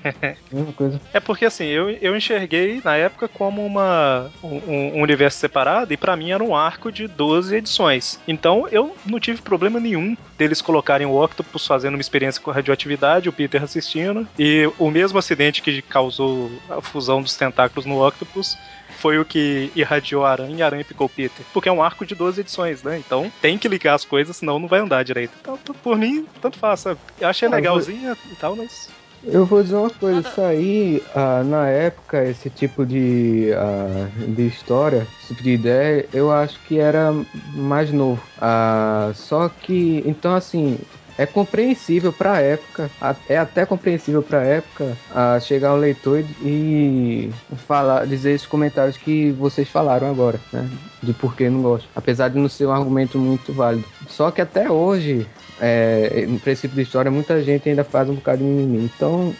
Mesma 0.51 0.73
coisa. 0.73 1.01
É 1.13 1.21
porque 1.21 1.45
assim, 1.45 1.67
eu, 1.67 1.91
eu 1.91 2.17
enxerguei 2.17 2.81
na 2.85 2.97
época 2.97 3.29
como 3.29 3.65
uma, 3.65 4.31
um, 4.43 4.97
um 4.97 5.03
universo 5.03 5.39
separado 5.39 5.93
e 5.93 5.97
pra 5.97 6.17
mim 6.17 6.31
era 6.31 6.43
um 6.43 6.57
arco 6.57 6.91
de 6.91 7.07
12 7.07 7.57
edições. 7.57 8.19
Então 8.27 8.67
eu 8.71 8.97
não 9.05 9.21
tive 9.21 9.43
problema 9.43 9.79
nenhum 9.79 10.17
deles 10.39 10.63
colocarem 10.63 11.07
o 11.07 11.23
Octopus 11.23 11.67
fazendo 11.67 11.95
uma 11.95 12.01
experiência 12.01 12.41
com 12.41 12.51
radioatividade, 12.51 13.29
o 13.29 13.33
Peter 13.33 13.63
assistindo, 13.63 14.27
e 14.39 14.69
o 14.79 14.91
mesmo 14.91 15.19
acidente 15.19 15.63
que 15.63 15.83
causou 15.83 16.51
a 16.69 16.81
fusão 16.81 17.23
dos 17.23 17.37
tentáculos 17.37 17.87
no 17.87 18.05
Octopus 18.07 18.57
foi 19.05 19.19
o 19.19 19.25
que 19.25 19.71
irradiou 19.77 20.25
a 20.25 20.31
aranha 20.31 20.57
e 20.57 20.63
a 20.63 20.65
aranha 20.65 20.83
picou 20.83 21.07
o 21.07 21.11
Peter. 21.11 21.45
Porque 21.53 21.69
é 21.69 21.73
um 21.73 21.83
arco 21.83 22.07
de 22.07 22.15
12 22.15 22.41
edições, 22.41 22.83
né? 22.83 22.97
Então 22.99 23.31
tem 23.39 23.59
que 23.59 23.69
ligar 23.69 23.93
as 23.93 24.03
coisas, 24.03 24.35
senão 24.39 24.59
não 24.59 24.67
vai 24.67 24.81
andar 24.81 25.05
direito. 25.05 25.35
Então, 25.43 25.59
por 25.83 25.99
mim, 25.99 26.27
tanto 26.41 26.59
faz, 26.59 26.81
sabe? 26.81 26.99
Eu 27.21 27.29
achei 27.29 27.47
Ah, 27.47 27.51
legalzinha 27.51 28.17
e 28.33 28.37
tal, 28.37 28.57
mas 28.57 28.89
Eu 29.23 29.45
vou 29.45 29.63
dizer 29.63 29.77
uma 29.77 29.91
coisa, 29.91 30.21
isso 30.21 30.41
aí, 30.41 31.03
ah, 31.15 31.43
na 31.45 31.69
época, 31.69 32.25
esse 32.25 32.49
tipo 32.49 32.87
de, 32.87 33.51
ah, 33.55 34.09
de 34.27 34.47
história, 34.47 35.07
esse 35.19 35.29
tipo 35.29 35.43
de 35.43 35.51
ideia, 35.51 36.09
eu 36.15 36.31
acho 36.33 36.59
que 36.61 36.79
era 36.79 37.13
mais 37.55 37.93
novo. 37.93 38.23
Ah, 38.39 39.13
só 39.15 39.51
que, 39.51 40.03
então 40.07 40.35
assim, 40.35 40.79
é 41.17 41.27
compreensível 41.27 42.13
época, 42.41 42.91
a- 43.01 43.15
é 43.29 43.39
até 43.39 43.65
compreensível 43.65 44.23
pra 44.23 44.43
época 44.43 44.97
ah, 45.15 45.39
chegar 45.41 45.75
um 45.75 45.79
leitor 45.79 46.25
e, 46.43 47.31
falar, 47.67 48.07
dizer 48.07 48.33
esses 48.33 48.47
comentários 48.47 48.97
que 48.97 49.31
vocês 49.33 49.69
falaram 49.69 50.11
agora, 50.11 50.41
né? 50.53 50.69
De 51.03 51.13
por 51.13 51.35
que 51.37 51.49
não 51.49 51.63
gosta. 51.63 51.89
Apesar 51.95 52.29
de 52.29 52.39
não 52.39 52.49
ser 52.49 52.67
um 52.67 52.73
argumento 52.73 53.19
muito 53.19 53.53
válido. 53.53 53.85
Só 54.09 54.31
que 54.31 54.41
até 54.41 54.71
hoje, 54.71 55.27
é, 55.61 56.25
no 56.29 56.39
princípio 56.41 56.75
de 56.75 56.83
história, 56.83 57.11
muita 57.11 57.43
gente 57.43 57.69
ainda 57.69 57.85
faz 57.85 58.09
um 58.09 58.15
bocado 58.15 58.39
de 58.39 58.45
mimimi. 58.45 58.91
Então, 58.97 59.35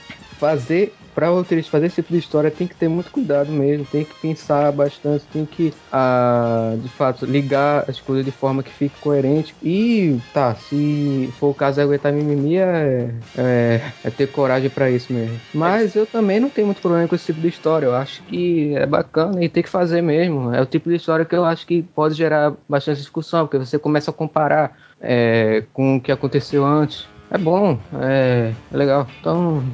fazer 0.45 0.95
para 1.15 1.29
roteirista 1.29 1.71
fazer 1.71 1.87
esse 1.87 1.97
tipo 1.97 2.13
de 2.13 2.19
história 2.19 2.51
tem 2.51 2.67
que 2.67 2.75
ter 2.75 2.89
muito 2.89 3.11
cuidado 3.11 3.51
mesmo, 3.53 3.87
tem 3.87 4.05
que 4.05 4.15
pensar 4.21 4.73
bastante, 4.73 5.25
tem 5.33 5.47
que 5.47 5.73
ah, 5.93 6.75
de 6.77 6.89
fato 6.89 7.25
ligar 7.25 7.85
as 7.89 8.01
coisas 8.01 8.25
de 8.25 8.33
forma 8.33 8.63
que 8.63 8.71
fique 8.71 8.99
coerente 9.01 9.55
e 9.63 10.19
tá, 10.33 10.55
se 10.57 11.33
for 11.39 11.51
o 11.51 11.55
caso 11.55 11.77
de 11.77 11.83
aguentar 11.83 12.13
mimimi 12.13 12.57
é, 12.57 13.11
é, 13.39 13.81
é 14.03 14.11
ter 14.11 14.27
coragem 14.27 14.69
para 14.69 14.91
isso 14.91 15.13
mesmo. 15.13 15.39
Mas 15.55 15.95
eu 15.95 16.05
também 16.05 16.41
não 16.41 16.51
tenho 16.51 16.67
muito 16.67 16.83
problema 16.83 17.07
com 17.07 17.15
esse 17.15 17.27
tipo 17.27 17.41
de 17.41 17.49
história, 17.49 17.87
eu 17.87 17.95
acho 17.95 18.23
que 18.25 18.75
é 18.77 18.85
bacana 18.85 19.43
e 19.43 19.49
tem 19.49 19.63
que 19.63 19.69
fazer 19.71 20.03
mesmo. 20.03 20.53
É 20.53 20.61
o 20.61 20.67
tipo 20.67 20.91
de 20.91 20.97
história 20.97 21.25
que 21.25 21.37
eu 21.37 21.45
acho 21.45 21.65
que 21.65 21.83
pode 21.83 22.15
gerar 22.15 22.53
bastante 22.69 22.99
discussão, 22.99 23.47
porque 23.47 23.65
você 23.65 23.79
começa 23.79 24.11
a 24.11 24.15
comparar 24.15 24.77
é, 25.01 25.63
com 25.73 25.97
o 25.97 26.01
que 26.01 26.11
aconteceu 26.11 26.65
antes. 26.65 27.07
É 27.31 27.39
bom, 27.39 27.79
é, 28.01 28.53
é 28.73 28.77
legal. 28.77 29.07
Então, 29.21 29.65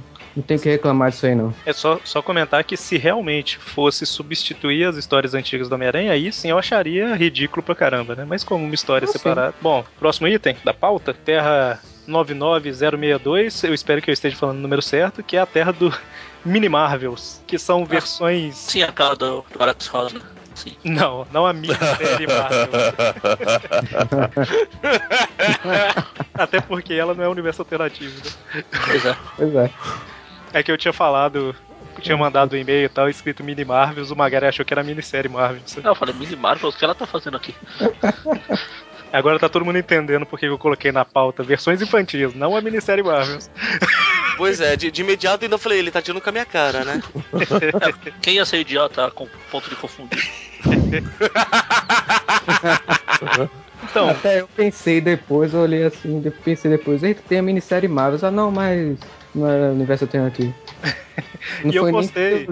não 0.40 0.46
tem 0.46 0.58
que 0.58 0.68
reclamar 0.68 1.10
disso 1.10 1.26
aí, 1.26 1.34
não. 1.34 1.54
É 1.64 1.72
só, 1.72 2.00
só 2.04 2.20
comentar 2.22 2.64
que 2.64 2.76
se 2.76 2.96
realmente 2.98 3.58
fosse 3.58 4.04
substituir 4.06 4.86
as 4.86 4.96
histórias 4.96 5.34
antigas 5.34 5.68
do 5.68 5.74
Homem-Aranha, 5.74 6.12
aí 6.12 6.32
sim 6.32 6.50
eu 6.50 6.58
acharia 6.58 7.14
ridículo 7.14 7.62
pra 7.62 7.74
caramba, 7.74 8.14
né? 8.16 8.24
Mas 8.26 8.42
como 8.42 8.64
uma 8.64 8.74
história 8.74 9.04
Ah, 9.04 9.08
sim. 9.12 9.18
separada. 9.18 9.54
Bom, 9.60 9.84
próximo 9.98 10.26
item 10.28 10.56
da 10.64 10.72
pauta: 10.74 11.14
Terra 11.14 11.78
99062. 12.06 13.62
Eu 13.64 13.74
espero 13.74 14.00
que 14.02 14.10
eu 14.10 14.14
esteja 14.14 14.36
falando 14.36 14.58
o 14.58 14.62
número 14.62 14.82
certo, 14.82 15.22
que 15.22 15.36
é 15.36 15.40
a 15.40 15.46
terra 15.46 15.72
do 15.72 15.92
Mini 16.44 16.68
Marvels, 16.68 17.42
que 17.46 17.58
são 17.58 17.84
versões. 17.84 18.56
Sim, 18.56 18.82
aquela 18.82 19.14
do, 19.14 19.44
do 19.52 19.62
Alex 19.62 19.86
Ross, 19.88 20.12
né? 20.12 20.20
Sim. 20.54 20.72
Não, 20.84 21.26
não 21.32 21.46
a 21.46 21.52
minissérie 21.52 22.26
Marvel. 22.26 22.68
Até 26.34 26.60
porque 26.60 26.94
ela 26.94 27.14
não 27.14 27.24
é 27.24 27.28
um 27.28 27.32
universo 27.32 27.62
alternativo, 27.62 28.14
né? 28.54 28.64
Pois 28.86 29.04
é. 29.06 29.16
Pois 29.36 29.54
é. 29.54 29.70
É 30.52 30.62
que 30.62 30.70
eu 30.70 30.78
tinha 30.78 30.92
falado, 30.92 31.54
eu 31.96 32.00
tinha 32.00 32.16
mandado 32.16 32.54
um 32.54 32.58
e-mail 32.58 32.86
e 32.86 32.88
tal, 32.88 33.08
escrito 33.08 33.44
Mini 33.44 33.64
Marvels, 33.64 34.10
o 34.10 34.16
Magari 34.16 34.46
achou 34.46 34.64
que 34.64 34.74
era 34.74 34.82
minissérie 34.82 35.30
Marvels. 35.30 35.76
Não, 35.76 35.92
eu 35.92 35.94
falei, 35.94 36.14
Mini 36.14 36.36
Marvel, 36.36 36.70
o 36.70 36.72
que 36.72 36.84
ela 36.84 36.94
tá 36.94 37.06
fazendo 37.06 37.36
aqui? 37.36 37.54
Agora 39.12 39.40
tá 39.40 39.48
todo 39.48 39.64
mundo 39.64 39.78
entendendo 39.78 40.24
porque 40.24 40.46
eu 40.46 40.56
coloquei 40.56 40.92
na 40.92 41.04
pauta 41.04 41.42
versões 41.42 41.82
infantis, 41.82 42.32
não 42.32 42.56
a 42.56 42.60
minissérie 42.60 43.02
Marvels. 43.02 43.50
Pois 44.36 44.60
é, 44.60 44.76
de, 44.76 44.90
de 44.90 45.02
imediato 45.02 45.44
ainda 45.44 45.58
falei, 45.58 45.80
ele 45.80 45.90
tá 45.90 46.00
tirando 46.00 46.20
com 46.20 46.28
a 46.28 46.32
minha 46.32 46.46
cara, 46.46 46.84
né? 46.84 47.02
Quem 48.22 48.36
ia 48.36 48.46
ser 48.46 48.58
idiota 48.58 49.10
com 49.10 49.28
ponto 49.50 49.68
de 49.68 49.76
confundir? 49.76 50.30
Então, 53.82 54.10
Até 54.10 54.40
eu 54.40 54.48
pensei 54.48 55.00
depois, 55.00 55.54
eu 55.54 55.60
olhei 55.60 55.84
assim, 55.84 56.22
pensei 56.44 56.70
depois, 56.70 57.02
eita, 57.02 57.22
tem 57.26 57.38
a 57.38 57.42
minissérie 57.42 57.88
Marvel. 57.88 58.20
Ah, 58.22 58.30
não, 58.30 58.50
mas 58.50 58.98
não 59.34 59.48
é 59.48 59.70
universo 59.70 60.04
alternativo. 60.04 60.54
Não 61.64 61.72
E 61.72 61.76
eu 61.76 61.90
postei. 61.90 62.46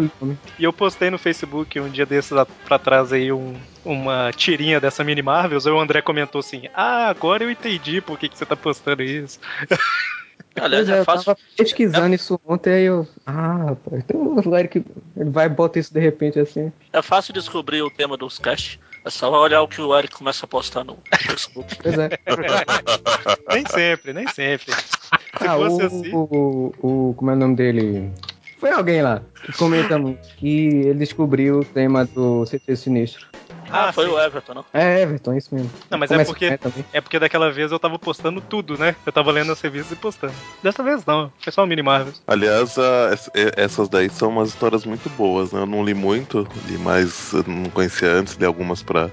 E 0.58 0.64
eu 0.64 0.72
postei 0.72 1.10
no 1.10 1.18
Facebook 1.18 1.78
um 1.80 1.88
dia 1.88 2.04
desses 2.06 2.32
pra 2.66 2.78
trás 2.78 3.12
aí 3.12 3.30
um- 3.32 3.54
uma 3.84 4.30
tirinha 4.34 4.80
dessa 4.80 5.02
mini 5.04 5.20
Marvels, 5.22 5.66
aí 5.66 5.72
o 5.72 5.78
André 5.80 6.00
comentou 6.02 6.38
assim: 6.40 6.68
Ah, 6.74 7.08
agora 7.08 7.44
eu 7.44 7.50
entendi 7.50 8.00
por 8.00 8.18
que, 8.18 8.28
que 8.28 8.36
você 8.36 8.44
tá 8.46 8.56
postando 8.56 9.02
isso. 9.02 9.38
Aliás, 10.60 10.86
Pois 10.86 10.88
é, 10.88 10.96
é 10.96 11.00
eu 11.00 11.04
fácil. 11.04 11.24
tava 11.26 11.38
pesquisando 11.56 12.14
isso 12.14 12.40
ontem, 12.46 12.72
aí 12.72 12.84
eu. 12.84 13.06
Ah, 13.26 13.64
rapaz, 13.68 14.02
então 14.04 14.36
o 14.44 14.56
Eric 14.56 14.84
vai 15.16 15.46
e 15.46 15.48
bota 15.50 15.78
isso 15.78 15.92
de 15.92 16.00
repente 16.00 16.38
assim. 16.40 16.72
É 16.92 17.00
fácil 17.02 17.32
descobrir 17.32 17.82
o 17.82 17.90
tema 17.90 18.16
dos 18.16 18.38
cast. 18.38 18.80
É 19.04 19.10
só 19.10 19.30
olhar 19.40 19.62
o 19.62 19.68
que 19.68 19.80
o 19.80 19.96
Eric 19.96 20.14
começa 20.14 20.44
a 20.44 20.48
postar 20.48 20.84
no 20.84 20.98
Facebook. 21.16 21.76
Pois 21.82 21.96
é. 21.98 22.08
nem 23.54 23.64
sempre, 23.66 24.12
nem 24.12 24.26
sempre. 24.28 24.74
Se 25.36 25.46
ah, 25.46 25.56
fosse 25.56 25.82
o, 25.82 25.86
assim. 25.86 26.10
o, 26.12 26.74
o. 26.82 27.14
Como 27.16 27.30
é 27.30 27.34
o 27.34 27.36
nome 27.36 27.54
dele? 27.56 28.10
Foi 28.58 28.70
alguém 28.70 29.02
lá 29.02 29.22
que 29.44 29.52
comenta 29.52 29.98
muito 29.98 30.18
que 30.36 30.48
ele 30.48 30.98
descobriu 30.98 31.60
o 31.60 31.64
tema 31.64 32.04
do 32.04 32.44
CT 32.44 32.76
Sinistro. 32.76 33.26
Ah, 33.70 33.88
Ah, 33.88 33.92
foi 33.92 34.06
sim. 34.06 34.10
o 34.10 34.18
Everton, 34.18 34.54
não? 34.54 34.64
É, 34.72 35.02
Everton, 35.02 35.34
isso 35.34 35.54
mesmo. 35.54 35.70
Não, 35.90 35.98
mas 35.98 36.10
é 36.10 36.24
porque-. 36.24 36.58
É 36.92 37.00
porque 37.00 37.18
daquela 37.18 37.52
vez 37.52 37.70
eu 37.70 37.78
tava 37.78 37.98
postando 37.98 38.40
tudo, 38.40 38.78
né? 38.78 38.96
Eu 39.04 39.12
tava 39.12 39.30
lendo 39.30 39.52
as 39.52 39.60
revistas 39.60 39.92
e 39.92 39.96
postando. 39.96 40.32
Dessa 40.62 40.82
vez 40.82 41.04
não, 41.04 41.30
foi 41.38 41.52
só 41.52 41.64
o 41.64 41.66
mini 41.66 41.82
Marvels. 41.82 42.22
Aliás, 42.26 42.78
a- 42.78 43.10
es- 43.12 43.30
essas 43.56 43.88
daí 43.90 44.08
são 44.08 44.30
umas 44.30 44.48
histórias 44.48 44.84
muito 44.86 45.08
boas, 45.10 45.52
né? 45.52 45.60
Eu 45.60 45.66
não 45.66 45.84
li 45.84 45.92
muito, 45.92 46.48
li 46.66 46.78
mais, 46.78 47.32
eu 47.34 47.44
não 47.46 47.64
conhecia 47.70 48.10
antes, 48.10 48.34
li 48.36 48.46
algumas 48.46 48.82
pra 48.82 49.10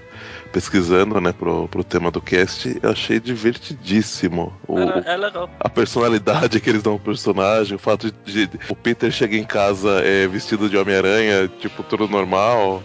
pesquisando, 0.55 1.19
né, 1.19 1.33
pro, 1.33 1.67
pro 1.67 1.83
tema 1.83 2.09
do 2.09 2.21
cast. 2.21 2.79
Eu 2.81 2.89
achei 2.91 3.19
divertidíssimo. 3.19 4.53
O, 4.65 4.79
Era- 4.79 4.99
é 5.05 5.17
legal. 5.17 5.49
a 5.59 5.67
personalidade 5.67 6.61
que 6.61 6.69
eles 6.69 6.81
dão 6.81 6.93
ao 6.93 6.99
personagem, 6.99 7.75
o 7.75 7.79
fato 7.79 8.09
de, 8.23 8.47
de- 8.47 8.59
o 8.69 8.73
Peter 8.75 9.11
chega 9.11 9.35
em 9.35 9.43
casa 9.43 9.99
é, 10.01 10.25
vestido 10.29 10.69
de 10.69 10.77
Homem-Aranha, 10.77 11.49
tipo, 11.59 11.83
tudo 11.83 12.07
normal. 12.07 12.81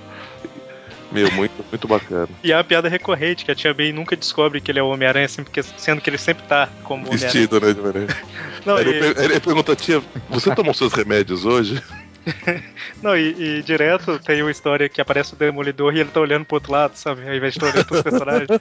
Meu, 1.12 1.30
muito, 1.32 1.52
muito 1.70 1.86
bacana. 1.86 2.28
E 2.42 2.50
é 2.52 2.56
uma 2.56 2.64
piada 2.64 2.88
recorrente, 2.88 3.44
que 3.44 3.50
a 3.52 3.54
Tia 3.54 3.72
May 3.72 3.92
nunca 3.92 4.16
descobre 4.16 4.60
que 4.60 4.70
ele 4.72 4.80
é 4.80 4.82
o 4.82 4.88
Homem-Aranha, 4.88 5.26
assim, 5.26 5.44
porque- 5.44 5.62
sendo 5.62 6.00
que 6.00 6.10
ele 6.10 6.18
sempre 6.18 6.44
tá 6.48 6.68
como. 6.82 7.06
Vestido, 7.08 7.60
né, 7.60 7.72
de 7.72 7.78
Homem-Aranha. 7.80 8.08
Ele, 8.80 8.90
e, 9.20 9.24
ele 9.24 9.40
pergunta, 9.40 9.74
tia, 9.76 10.02
você 10.28 10.52
tomou 10.54 10.74
seus 10.74 10.92
remédios 10.92 11.44
hoje? 11.44 11.80
não 13.02 13.16
e, 13.16 13.58
e 13.58 13.62
direto 13.62 14.18
tem 14.18 14.42
uma 14.42 14.50
história 14.50 14.88
que 14.88 15.00
aparece 15.00 15.32
o 15.32 15.36
Demolidor 15.36 15.94
e 15.94 16.00
ele 16.00 16.10
tá 16.10 16.20
olhando 16.20 16.44
pro 16.44 16.56
outro 16.56 16.72
lado, 16.72 16.96
sabe? 16.96 17.26
Ao 17.26 17.34
invés 17.34 17.54
de 17.54 17.58
estar 17.58 17.72
olhando 17.72 17.86
pros 17.86 18.02
personagens. 18.02 18.48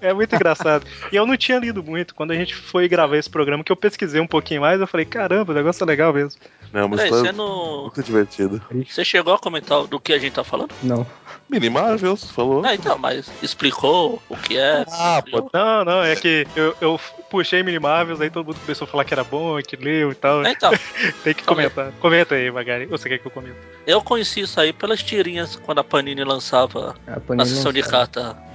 É 0.00 0.12
muito 0.12 0.34
engraçado. 0.34 0.86
E 1.12 1.16
eu 1.16 1.26
não 1.26 1.36
tinha 1.36 1.58
lido 1.58 1.82
muito. 1.82 2.14
Quando 2.14 2.30
a 2.30 2.34
gente 2.34 2.54
foi 2.54 2.88
gravar 2.88 3.16
esse 3.16 3.28
programa, 3.28 3.62
que 3.62 3.70
eu 3.70 3.76
pesquisei 3.76 4.20
um 4.20 4.26
pouquinho 4.26 4.62
mais, 4.62 4.80
eu 4.80 4.86
falei, 4.86 5.04
caramba, 5.04 5.52
o 5.52 5.54
negócio 5.54 5.82
é 5.82 5.86
legal 5.86 6.12
mesmo. 6.12 6.40
Não, 6.72 6.88
mas 6.88 7.08
você 7.08 7.32
não. 7.32 7.82
muito 7.82 8.02
divertido. 8.02 8.60
Você 8.86 9.04
chegou 9.04 9.34
a 9.34 9.38
comentar 9.38 9.86
do 9.86 10.00
que 10.00 10.12
a 10.12 10.18
gente 10.18 10.32
tá 10.32 10.44
falando? 10.44 10.74
Não. 10.82 11.06
Mini 11.48 11.70
Marvels, 11.70 12.30
falou? 12.30 12.64
Ah, 12.64 12.74
então, 12.74 12.98
mas 12.98 13.32
explicou 13.42 14.22
o 14.28 14.36
que 14.36 14.58
é. 14.58 14.84
Ah, 14.90 15.16
explicou. 15.18 15.50
Não, 15.52 15.84
não, 15.84 16.02
é 16.02 16.14
que 16.14 16.46
eu, 16.54 16.76
eu 16.80 17.00
puxei 17.30 17.62
Mini 17.62 17.78
Marvels, 17.78 18.20
aí 18.20 18.28
todo 18.30 18.46
mundo 18.46 18.60
começou 18.60 18.84
a 18.84 18.88
falar 18.88 19.04
que 19.04 19.14
era 19.14 19.24
bom, 19.24 19.58
que 19.62 19.76
leu 19.76 20.12
e 20.12 20.14
tal. 20.14 20.44
É, 20.44 20.50
Então, 20.52 20.70
Tem 21.24 21.34
que 21.34 21.44
comentar. 21.44 21.90
Comenta 22.00 22.34
aí, 22.34 22.50
Magari. 22.50 22.86
Você 22.86 23.08
quer 23.08 23.18
que 23.18 23.26
eu 23.26 23.30
comente? 23.30 23.56
eu 23.86 24.02
conheci 24.02 24.40
isso 24.40 24.60
aí 24.60 24.72
pelas 24.72 25.02
tirinhas 25.02 25.56
quando 25.56 25.78
a 25.78 25.84
Panini 25.84 26.22
lançava 26.22 26.94
A 27.06 27.12
na 27.12 27.20
Panini 27.20 27.48
sessão 27.48 27.72
de 27.72 27.80
lançava. 27.80 28.06
carta. 28.06 28.48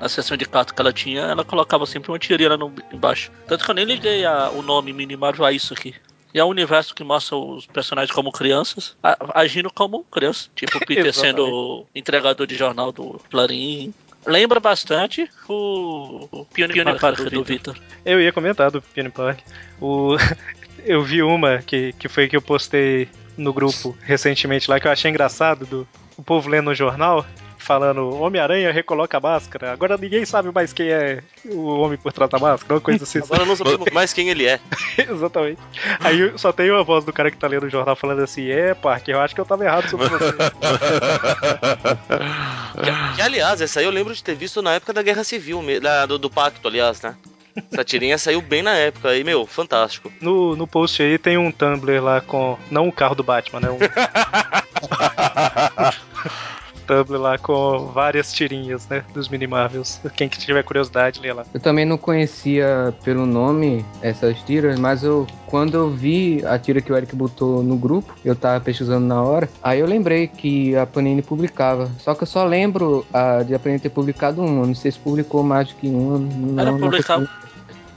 Na 0.00 0.08
sessão 0.08 0.36
de 0.36 0.44
carta 0.46 0.72
que 0.72 0.80
ela 0.80 0.92
tinha, 0.92 1.22
ela 1.22 1.44
colocava 1.44 1.84
sempre 1.84 2.10
uma 2.12 2.18
tirinha 2.20 2.50
lá 2.50 2.56
no, 2.56 2.72
embaixo. 2.92 3.32
Tanto 3.48 3.64
que 3.64 3.70
eu 3.70 3.74
nem 3.74 3.84
liguei 3.84 4.24
a- 4.24 4.48
o 4.50 4.62
nome 4.62 4.92
Mini 4.92 5.16
Marvel 5.16 5.44
a 5.44 5.50
isso 5.52 5.74
aqui. 5.74 5.92
E 6.38 6.40
é 6.40 6.44
um 6.44 6.50
universo 6.50 6.94
que 6.94 7.02
mostra 7.02 7.36
os 7.36 7.66
personagens 7.66 8.14
como 8.14 8.30
crianças, 8.30 8.96
agindo 9.34 9.72
como 9.72 10.04
crianças. 10.04 10.48
Tipo 10.54 10.78
o 10.78 10.86
Peter 10.86 11.10
sendo 11.12 11.44
o 11.44 11.86
entregador 11.92 12.46
de 12.46 12.54
jornal 12.54 12.92
do 12.92 13.20
Clarim. 13.28 13.92
Lembra 14.24 14.60
bastante 14.60 15.28
o, 15.48 16.28
o 16.30 16.44
Peony 16.44 16.74
Parker 16.96 17.28
do 17.28 17.42
Victor. 17.42 17.76
Eu 18.06 18.20
ia 18.20 18.32
comentar 18.32 18.70
do 18.70 18.80
Peony 18.80 19.10
Park. 19.10 19.40
O... 19.80 20.16
eu 20.86 21.02
vi 21.02 21.24
uma 21.24 21.58
que, 21.58 21.92
que 21.94 22.08
foi 22.08 22.28
que 22.28 22.36
eu 22.36 22.42
postei 22.42 23.08
no 23.36 23.52
grupo 23.52 23.98
recentemente 24.02 24.70
lá, 24.70 24.78
que 24.78 24.86
eu 24.86 24.92
achei 24.92 25.10
engraçado, 25.10 25.66
do 25.66 25.88
o 26.16 26.22
povo 26.22 26.48
lendo 26.48 26.66
no 26.66 26.74
jornal, 26.74 27.26
falando 27.58 28.18
Homem-Aranha 28.20 28.72
recoloca 28.72 29.18
a 29.18 29.20
máscara. 29.20 29.72
Agora 29.72 29.96
ninguém 29.98 30.24
sabe 30.24 30.50
mais 30.52 30.72
quem 30.72 30.88
é 30.88 31.20
o 31.44 31.66
homem 31.80 31.98
por 31.98 32.12
trás 32.12 32.30
da 32.30 32.38
máscara, 32.38 32.74
uma 32.74 32.80
coisa 32.80 33.04
assim. 33.04 33.18
Agora 33.18 33.44
não 33.44 33.56
sabemos 33.56 33.86
mais 33.92 34.12
quem 34.12 34.28
ele 34.30 34.46
é. 34.46 34.58
Exatamente. 34.96 35.60
Aí 36.00 36.32
só 36.38 36.52
tem 36.52 36.70
uma 36.70 36.82
voz 36.84 37.04
do 37.04 37.12
cara 37.12 37.30
que 37.30 37.36
tá 37.36 37.46
lendo 37.46 37.66
o 37.66 37.70
jornal 37.70 37.96
falando 37.96 38.22
assim: 38.22 38.48
É, 38.48 38.72
Parker, 38.74 39.14
eu 39.14 39.20
acho 39.20 39.34
que 39.34 39.40
eu 39.40 39.44
tava 39.44 39.64
errado 39.64 39.88
sobre 39.90 40.08
você. 40.08 40.32
Que, 42.82 43.16
que, 43.16 43.22
aliás, 43.22 43.60
essa 43.60 43.80
aí 43.80 43.86
eu 43.86 43.90
lembro 43.90 44.14
de 44.14 44.22
ter 44.22 44.34
visto 44.34 44.62
na 44.62 44.74
época 44.74 44.92
da 44.92 45.02
Guerra 45.02 45.24
Civil, 45.24 45.62
da- 45.82 46.06
do, 46.06 46.18
do 46.18 46.30
Pacto, 46.30 46.66
aliás, 46.68 47.02
né? 47.02 47.14
Essa 47.72 47.82
tirinha 47.84 48.16
saiu 48.18 48.40
bem 48.40 48.62
na 48.62 48.76
época 48.76 49.08
aí, 49.08 49.24
meu, 49.24 49.44
fantástico. 49.44 50.12
No, 50.20 50.54
no 50.54 50.64
post 50.66 51.02
aí 51.02 51.18
tem 51.18 51.36
um 51.36 51.50
Tumblr 51.50 52.00
lá 52.00 52.20
com. 52.20 52.56
Não 52.70 52.86
o 52.86 52.92
carro 52.92 53.16
do 53.16 53.24
Batman, 53.24 53.60
né? 53.60 53.68
Um... 53.70 53.78
Tumblr 56.88 57.18
lá 57.20 57.38
com 57.38 57.86
várias 57.94 58.32
tirinhas, 58.32 58.88
né? 58.88 59.04
Dos 59.14 59.28
Mini 59.28 59.46
Marvels. 59.46 60.00
Quem 60.16 60.28
que 60.28 60.38
tiver 60.38 60.62
curiosidade, 60.64 61.20
lê 61.20 61.32
lá. 61.32 61.44
Eu 61.54 61.60
também 61.60 61.84
não 61.84 61.96
conhecia 61.98 62.92
pelo 63.04 63.26
nome 63.26 63.84
essas 64.02 64.40
tiras, 64.42 64.78
mas 64.78 65.04
eu 65.04 65.26
quando 65.46 65.74
eu 65.74 65.90
vi 65.90 66.44
a 66.46 66.58
tira 66.58 66.80
que 66.80 66.92
o 66.92 66.96
Eric 66.96 67.14
botou 67.14 67.62
no 67.62 67.76
grupo, 67.76 68.14
eu 68.24 68.34
tava 68.34 68.60
pesquisando 68.60 69.06
na 69.06 69.22
hora, 69.22 69.48
aí 69.62 69.80
eu 69.80 69.86
lembrei 69.86 70.26
que 70.26 70.74
a 70.76 70.84
Panini 70.86 71.22
publicava. 71.22 71.90
Só 71.98 72.14
que 72.14 72.22
eu 72.24 72.26
só 72.26 72.44
lembro 72.44 73.06
a, 73.12 73.42
de 73.42 73.54
a 73.54 73.58
Panini 73.58 73.80
ter 73.80 73.90
publicado 73.90 74.42
uma, 74.42 74.66
não 74.66 74.74
sei 74.74 74.90
se 74.90 74.98
publicou 74.98 75.42
mais 75.42 75.68
do 75.68 75.74
que 75.76 75.86
uma. 75.88 76.18
Não, 76.18 76.78
publicava- 76.78 77.20
consigo- 77.26 77.48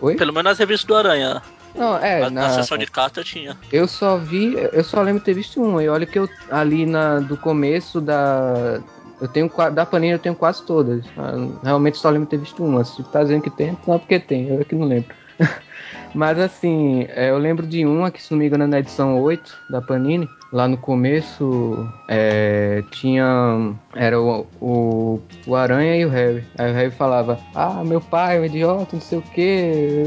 Oi? 0.01 0.15
Pelo 0.15 0.31
menos 0.33 0.43
nas 0.51 0.57
revistas 0.59 0.85
do 0.87 0.95
Aranha. 0.95 1.41
Não, 1.75 1.97
é, 1.97 2.21
na, 2.21 2.29
na, 2.29 2.49
sessão 2.49 2.77
de 2.77 2.85
carta 2.85 3.23
tinha. 3.23 3.57
eu 3.71 3.87
só 3.87 4.17
vi, 4.17 4.55
eu 4.73 4.83
só 4.83 5.01
lembro 5.01 5.19
de 5.19 5.25
ter 5.25 5.33
visto 5.33 5.61
uma. 5.61 5.83
E 5.83 5.89
olha 5.89 6.05
que 6.05 6.19
eu 6.19 6.29
ali 6.49 6.85
na 6.85 7.19
do 7.19 7.37
começo 7.37 8.01
da 8.01 8.81
eu 9.21 9.27
tenho 9.27 9.49
da 9.71 9.85
Panini 9.85 10.13
eu 10.13 10.19
tenho 10.19 10.35
quase 10.35 10.65
todas. 10.65 11.05
Ah, 11.17 11.33
Realmente 11.63 11.97
só 11.97 12.09
lembro 12.09 12.25
de 12.25 12.31
ter 12.31 12.37
visto 12.37 12.63
uma. 12.63 12.83
Se 12.83 13.03
tá 13.03 13.23
dizendo 13.23 13.43
que 13.43 13.49
tem, 13.49 13.77
não 13.87 13.95
é 13.95 13.99
porque 13.99 14.19
tem, 14.19 14.49
eu 14.49 14.59
é 14.59 14.63
que 14.63 14.75
não 14.75 14.87
lembro. 14.87 15.15
Mas 16.13 16.37
assim, 16.39 17.05
é, 17.09 17.29
eu 17.29 17.37
lembro 17.37 17.65
de 17.65 17.85
uma 17.85 18.11
que, 18.11 18.21
se 18.21 18.31
não 18.31 18.39
me 18.39 18.47
engano, 18.47 18.65
é 18.65 18.67
na 18.67 18.79
edição 18.79 19.19
8 19.21 19.57
da 19.69 19.81
Panini. 19.81 20.29
Lá 20.51 20.67
no 20.67 20.77
começo 20.77 21.89
é, 22.09 22.83
tinha. 22.91 23.73
Era 23.95 24.19
o, 24.19 24.45
o, 24.59 25.21
o 25.47 25.55
Aranha 25.55 25.95
e 25.95 26.05
o 26.05 26.09
Harry. 26.09 26.43
Aí 26.57 26.71
o 26.71 26.75
Harry 26.75 26.91
falava: 26.91 27.39
Ah, 27.55 27.81
meu 27.85 28.01
pai 28.01 28.37
é 28.37 28.41
um 28.41 28.45
idiota, 28.45 28.89
não 28.91 29.01
sei 29.01 29.19
o 29.19 29.21
que, 29.21 30.03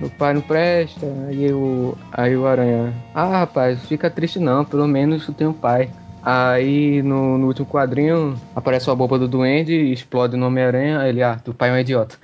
meu 0.00 0.10
pai 0.18 0.34
não 0.34 0.40
presta. 0.40 1.06
Aí 1.28 1.52
o, 1.52 1.96
aí 2.10 2.36
o 2.36 2.46
Aranha: 2.48 2.92
Ah, 3.14 3.38
rapaz, 3.38 3.86
fica 3.86 4.10
triste 4.10 4.40
não, 4.40 4.64
pelo 4.64 4.88
menos 4.88 5.24
tu 5.24 5.32
tem 5.32 5.46
um 5.46 5.52
pai. 5.52 5.88
Aí 6.28 7.02
no, 7.02 7.38
no 7.38 7.46
último 7.46 7.64
quadrinho 7.68 8.34
aparece 8.52 8.90
a 8.90 8.94
bomba 8.96 9.16
do 9.16 9.28
duende, 9.28 9.72
explode 9.92 10.36
no 10.36 10.48
Homem-Aranha. 10.48 11.06
Ele, 11.06 11.22
ah, 11.22 11.36
teu 11.36 11.54
pai 11.54 11.70
é 11.70 11.72
um 11.74 11.78
idiota. 11.78 12.16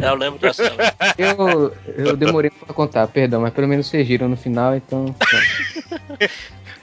É, 0.00 0.06
eu 0.08 0.14
lembro 0.14 0.38
dessa. 0.38 0.62
Eu, 1.18 1.72
eu 1.96 2.16
demorei 2.16 2.48
pra 2.50 2.72
contar, 2.72 3.08
perdão, 3.08 3.40
mas 3.40 3.52
pelo 3.52 3.66
menos 3.66 3.88
vocês 3.88 4.06
giram 4.06 4.28
no 4.28 4.36
final, 4.36 4.76
então. 4.76 5.12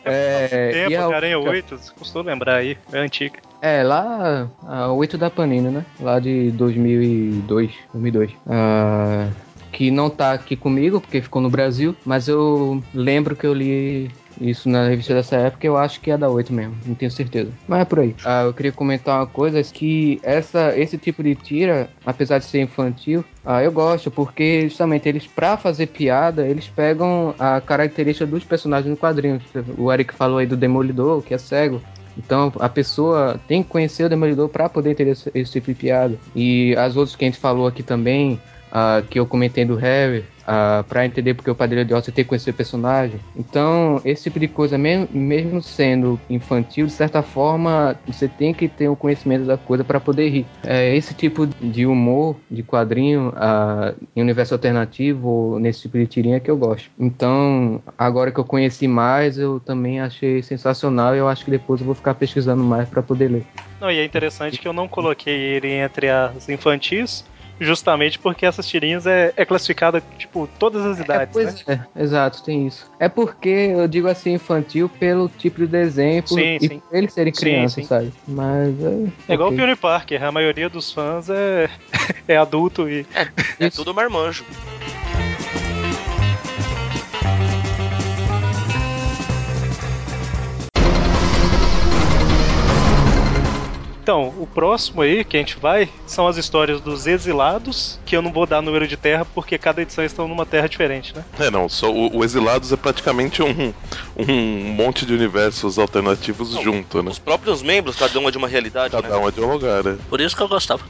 É, 0.04 0.72
Tempo, 0.72 0.92
e 0.92 0.96
a 0.98 1.06
Homem-Aranha 1.06 1.38
outra- 1.38 1.54
8, 1.54 1.78
você 1.78 1.92
custou 1.98 2.22
lembrar 2.22 2.56
aí, 2.56 2.78
é 2.92 3.00
antiga. 3.00 3.40
É, 3.62 3.82
lá, 3.82 4.50
a 4.68 4.92
8 4.92 5.18
da 5.18 5.30
Panini, 5.30 5.70
né? 5.70 5.86
Lá 6.02 6.20
de 6.20 6.52
2002, 6.52 7.72
2002. 7.94 8.32
Ah, 8.46 9.30
que 9.72 9.90
não 9.90 10.10
tá 10.10 10.34
aqui 10.34 10.58
comigo, 10.58 11.00
porque 11.00 11.22
ficou 11.22 11.42
no 11.42 11.50
Brasil, 11.50 11.96
mas 12.06 12.28
eu 12.28 12.84
lembro 12.94 13.38
que 13.38 13.46
eu 13.48 13.54
li 13.54 14.12
isso 14.40 14.70
na 14.70 14.88
revista 14.88 15.14
dessa 15.14 15.36
época, 15.36 15.66
eu 15.66 15.78
acho 15.78 16.00
que 16.00 16.12
é 16.12 16.18
da 16.18 16.30
8 16.30 16.54
mesmo, 16.54 16.76
não 16.86 16.96
tenho 16.96 17.12
certeza. 17.12 17.52
Mas 17.68 17.82
é 17.82 17.86
por 17.86 18.00
aí. 18.00 18.16
Ah, 18.24 18.44
eu 18.44 18.54
queria 18.54 18.72
comentar 18.72 19.20
uma 19.20 19.28
coisa, 19.28 19.62
que 19.64 20.20
essa, 20.24 20.78
esse 20.78 20.98
tipo 20.98 21.22
de 21.22 21.36
tira, 21.36 21.90
apesar 22.06 22.40
de 22.40 22.46
ser 22.46 22.62
infantil, 22.62 23.24
ah, 23.46 23.64
eu 23.64 23.72
gosto, 23.72 24.10
porque 24.10 24.68
justamente 24.70 25.08
eles, 25.08 25.28
pra 25.28 25.58
fazer 25.58 25.88
piada, 25.88 26.48
eles 26.48 26.68
pegam 26.68 27.34
a 27.38 27.60
característica 27.62 28.26
dos 28.26 28.44
personagens 28.44 28.90
no 28.90 28.98
quadrinho. 28.98 29.42
O 29.78 29.92
Eric 29.92 30.14
falou 30.14 30.38
aí 30.38 30.46
do 30.46 30.58
Demolidor, 30.58 31.22
que 31.22 31.34
é 31.34 31.38
cego. 31.38 31.82
Então 32.18 32.52
a 32.60 32.68
pessoa 32.68 33.40
tem 33.48 33.64
que 33.64 33.70
conhecer 33.70 34.04
o 34.04 34.10
Demolidor 34.10 34.50
para 34.50 34.68
poder 34.68 34.96
ter 34.96 35.08
esse, 35.08 35.32
esse 35.34 35.52
tipo 35.54 35.68
de 35.68 35.76
piada. 35.76 36.16
E 36.36 36.76
as 36.76 36.96
outras 36.96 37.16
que 37.16 37.24
a 37.24 37.28
gente 37.28 37.40
falou 37.40 37.66
aqui 37.66 37.82
também, 37.82 38.40
ah, 38.72 39.02
que 39.10 39.20
eu 39.20 39.26
comentei 39.26 39.66
do 39.66 39.76
Harry, 39.76 40.26
ah, 40.52 40.84
pra 40.90 41.06
entender 41.06 41.36
porque 41.36 41.52
o 41.52 41.86
de 41.86 41.94
Oz 41.94 42.06
você 42.06 42.12
tem 42.12 42.24
que 42.24 42.30
conhecer 42.30 42.50
o 42.50 42.54
personagem. 42.56 43.20
Então, 43.36 44.02
esse 44.04 44.24
tipo 44.24 44.40
de 44.40 44.48
coisa, 44.48 44.80
mesmo, 44.80 45.08
mesmo 45.12 45.62
sendo 45.62 46.20
infantil, 46.28 46.88
de 46.88 46.92
certa 46.92 47.22
forma, 47.22 47.96
você 48.08 48.28
tem 48.28 48.52
que 48.52 48.68
ter 48.68 48.90
o 48.90 48.96
conhecimento 48.96 49.46
da 49.46 49.58
coisa 49.58 49.84
para 49.84 50.00
poder 50.00 50.28
rir. 50.30 50.48
É, 50.66 50.96
esse 50.96 51.14
tipo 51.14 51.46
de 51.46 51.86
humor, 51.86 52.36
de 52.50 52.64
quadrinho, 52.64 53.32
ah, 53.36 53.94
em 54.16 54.22
universo 54.22 54.56
alternativo, 54.56 55.60
nesse 55.60 55.84
tipo 55.84 56.00
de 56.00 56.08
tirinha 56.08 56.40
que 56.40 56.50
eu 56.50 56.58
gosto. 56.58 56.90
Então, 57.00 57.80
agora 57.96 58.32
que 58.32 58.40
eu 58.40 58.46
conheci 58.46 58.88
mais, 58.88 59.38
eu 59.38 59.60
também 59.60 60.00
achei 60.02 60.42
sensacional 60.42 61.16
e 61.16 61.20
eu 61.20 61.28
acho 61.28 61.46
que 61.46 61.52
depois 61.52 61.80
eu 61.80 61.86
vou 61.86 61.94
ficar 61.94 62.16
pesquisando 62.16 62.64
mais 62.64 62.90
para 62.90 63.04
poder 63.04 63.30
ler. 63.30 63.46
Não, 63.80 63.90
e 63.90 64.00
é 64.00 64.04
interessante 64.04 64.60
que 64.60 64.68
eu 64.68 64.74
não 64.74 64.88
coloquei 64.88 65.34
ele 65.34 65.70
entre 65.70 66.10
as 66.10 66.50
infantis, 66.50 67.24
justamente 67.60 68.18
porque 68.20 68.46
essas 68.46 68.68
tirinhas 68.68 69.06
é, 69.06 69.34
é 69.36 69.46
classificada, 69.46 70.02
tipo, 70.18 70.48
todas 70.60 70.86
as 70.86 71.00
É, 71.00 71.04
idades, 71.04 71.34
pois 71.34 71.66
né? 71.66 71.86
é, 71.96 72.02
exato, 72.04 72.44
tem 72.44 72.68
isso. 72.68 72.90
É 73.00 73.10
porque 73.10 73.50
eu 73.50 73.88
digo 73.88 74.08
assim 74.08 74.34
infantil 74.34 74.90
pelo 74.90 75.30
tipo 75.30 75.60
de 75.60 75.68
desenho 75.68 76.24
por- 76.24 76.40
Sim, 76.40 76.58
e 76.62 76.68
sim. 76.68 76.82
eles 76.92 77.14
serem 77.14 77.34
crianças, 77.34 77.74
sim. 77.76 77.84
sabe? 77.84 78.12
Mas 78.28 78.70
é. 78.84 79.08
É 79.30 79.34
igual 79.34 79.52
o. 79.52 79.56
Peony 79.56 79.76
Parker, 79.76 80.24
a 80.24 80.32
maioria 80.32 80.70
dos 80.70 80.92
fãs 80.92 81.30
é, 81.30 81.70
é 82.28 82.38
adulto 82.38 82.90
e. 82.90 83.06
É 83.60 83.68
Isso. 83.68 83.78
tudo 83.84 83.94
marmanjo. 83.94 84.46
Então, 94.10 94.34
o 94.40 94.48
próximo 94.48 95.04
aí 95.04 95.24
que 95.24 95.38
a 95.38 95.40
gente 95.40 95.60
vai 95.60 95.88
são 96.08 96.26
as 96.26 96.36
histórias 96.36 96.82
dos 96.82 97.06
exilados, 97.06 98.00
que 98.08 98.18
eu 98.18 98.24
não 98.24 98.34
vou 98.34 98.48
dar 98.48 98.60
número 98.60 98.88
de 98.88 98.98
terra 98.98 99.24
porque 99.24 99.56
cada 99.56 99.84
edição 99.84 100.04
estão 100.04 100.28
numa 100.28 100.48
terra 100.48 100.68
diferente, 100.68 101.16
né? 101.16 101.24
É, 101.38 101.52
não, 101.52 101.70
só 101.70 101.92
o, 101.92 102.18
o 102.18 102.24
Exilados 102.24 102.74
é 102.74 102.76
praticamente 102.76 103.44
um, 103.44 103.72
um 104.18 104.64
monte 104.74 105.06
de 105.06 105.14
universos 105.14 105.78
alternativos 105.78 106.50
junto, 106.60 107.04
né? 107.04 107.12
Os 107.12 107.20
próprios 107.20 107.62
membros, 107.62 107.98
cada 107.98 108.20
um 108.20 108.28
é 108.28 108.32
de 108.32 108.40
uma 108.40 108.48
realidade, 108.48 108.96
Cada 108.96 109.10
né? 109.10 109.16
um 109.16 109.28
é 109.28 109.32
de 109.32 109.42
um 109.42 109.52
lugar, 109.52 109.84
né? 109.84 110.00
Por 110.10 110.20
isso 110.20 110.36
que 110.36 110.42
eu 110.42 110.48
gostava. 110.48 110.82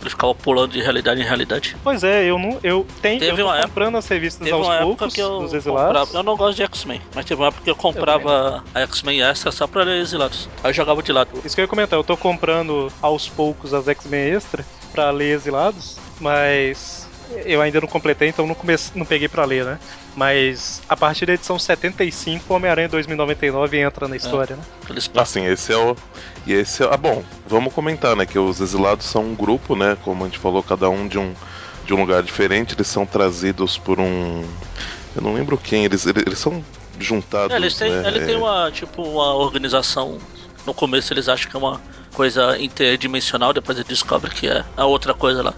Ele 0.00 0.10
ficava 0.10 0.34
pulando 0.34 0.72
de 0.72 0.80
realidade 0.80 1.20
em 1.20 1.24
realidade. 1.24 1.76
Pois 1.82 2.04
é, 2.04 2.24
eu 2.24 2.38
não. 2.38 2.58
Eu 2.62 2.86
tenho. 3.00 3.18
Teve 3.18 3.40
eu 3.40 3.46
uma 3.46 3.54
época- 3.56 3.68
comprando 3.68 3.96
as 3.96 4.06
revistas 4.08 4.50
aos 4.52 4.66
época 4.68 4.84
poucos 4.84 5.14
que 5.14 5.20
eu 5.22 5.38
dos 5.40 5.54
exilados. 5.54 5.86
comprava. 6.00 6.18
Eu 6.18 6.22
não 6.22 6.36
gosto 6.36 6.56
de 6.56 6.62
X-Men, 6.64 7.00
mas 7.14 7.24
teve 7.24 7.40
uma 7.40 7.48
época 7.48 7.62
que 7.64 7.70
eu 7.70 7.76
comprava 7.76 8.62
a 8.74 8.80
X-Men 8.80 9.22
Extra 9.22 9.50
só 9.50 9.66
pra 9.66 9.82
ler 9.82 10.00
Exilados. 10.00 10.48
Aí 10.62 10.70
eu 10.70 10.74
jogava 10.74 11.02
de 11.02 11.12
lado. 11.12 11.30
Isso 11.44 11.54
que 11.54 11.60
eu 11.60 11.64
ia 11.64 11.68
comentar, 11.68 11.98
eu 11.98 12.04
tô 12.04 12.16
comprando 12.16 12.92
aos 13.00 13.28
poucos 13.28 13.72
as 13.72 13.88
X-Men 13.88 14.34
Extra 14.34 14.64
pra 14.92 15.10
ler 15.10 15.34
Exilados, 15.34 15.98
mas 16.20 17.08
eu 17.44 17.60
ainda 17.60 17.80
não 17.80 17.88
completei, 17.88 18.28
então 18.28 18.46
não, 18.46 18.54
comece, 18.54 18.92
não 18.94 19.04
peguei 19.06 19.28
pra 19.28 19.44
ler, 19.44 19.64
né? 19.64 19.78
Mas 20.16 20.82
a 20.88 20.96
partir 20.96 21.26
da 21.26 21.34
edição 21.34 21.58
75, 21.58 22.50
o 22.50 22.56
Homem-Aranha 22.56 22.88
2099 22.88 23.78
entra 23.78 24.08
na 24.08 24.16
história, 24.16 24.56
né? 24.56 24.62
Aqueles 24.82 25.10
Assim, 25.14 25.44
esse 25.44 25.74
é 25.74 25.76
o. 25.76 25.94
E 26.46 26.54
esse 26.54 26.82
é. 26.82 26.88
Ah, 26.90 26.96
bom, 26.96 27.22
vamos 27.46 27.72
comentar, 27.74 28.16
né? 28.16 28.24
Que 28.24 28.38
os 28.38 28.58
exilados 28.62 29.04
são 29.04 29.22
um 29.22 29.34
grupo, 29.34 29.76
né? 29.76 29.94
Como 30.02 30.24
a 30.24 30.26
gente 30.26 30.38
falou, 30.38 30.62
cada 30.62 30.88
um 30.88 31.06
de 31.06 31.18
um, 31.18 31.34
de 31.84 31.92
um 31.92 32.00
lugar 32.00 32.22
diferente. 32.22 32.74
Eles 32.74 32.86
são 32.86 33.04
trazidos 33.04 33.76
por 33.76 34.00
um. 34.00 34.42
Eu 35.14 35.20
não 35.20 35.34
lembro 35.34 35.58
quem, 35.58 35.84
eles, 35.84 36.06
eles, 36.06 36.22
eles 36.26 36.38
são 36.38 36.64
juntados. 36.98 37.52
É, 37.52 37.56
eles 37.58 37.74
têm, 37.76 37.90
né? 37.90 38.08
ele 38.08 38.24
tem 38.24 38.36
uma, 38.36 38.70
tipo, 38.72 39.02
uma 39.02 39.34
organização. 39.34 40.16
No 40.64 40.72
começo 40.72 41.12
eles 41.12 41.28
acham 41.28 41.50
que 41.50 41.56
é 41.56 41.58
uma 41.58 41.78
coisa 42.14 42.58
interdimensional, 42.58 43.52
depois 43.52 43.76
eles 43.76 43.88
descobrem 43.88 44.34
que 44.34 44.48
é 44.48 44.64
a 44.76 44.86
outra 44.86 45.12
coisa 45.12 45.42
lá. 45.42 45.54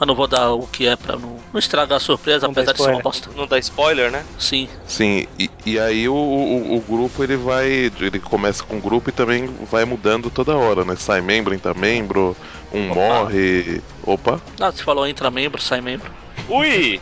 Eu 0.00 0.06
não 0.06 0.14
vou 0.14 0.26
dar 0.26 0.50
o 0.52 0.66
que 0.66 0.86
é 0.86 0.96
pra 0.96 1.16
não, 1.16 1.40
não 1.52 1.58
estragar 1.58 1.96
a 1.96 2.00
surpresa, 2.00 2.46
Não 2.46 2.52
apesar 2.52 2.72
de 2.72 2.82
ser 2.82 2.90
uma 2.90 3.00
bosta. 3.00 3.30
Não 3.34 3.46
dá 3.46 3.58
spoiler, 3.58 4.10
né? 4.10 4.26
Sim. 4.36 4.68
Sim, 4.86 5.24
e, 5.38 5.48
e 5.64 5.78
aí 5.78 6.08
o, 6.08 6.14
o, 6.14 6.76
o 6.76 6.80
grupo 6.80 7.22
ele 7.22 7.36
vai. 7.36 7.68
Ele 7.68 8.18
começa 8.20 8.64
com 8.64 8.78
o 8.78 8.80
grupo 8.80 9.10
e 9.10 9.12
também 9.12 9.46
vai 9.70 9.84
mudando 9.84 10.30
toda 10.30 10.56
hora, 10.56 10.84
né? 10.84 10.96
Sai 10.96 11.20
membro, 11.20 11.54
entra 11.54 11.74
membro, 11.74 12.36
um 12.72 12.90
Opa. 12.90 12.94
morre. 12.94 13.80
Opa! 14.02 14.42
Ah, 14.60 14.72
você 14.72 14.82
falou 14.82 15.06
entra 15.06 15.30
membro, 15.30 15.62
sai 15.62 15.80
membro. 15.80 16.10
Ui! 16.48 17.00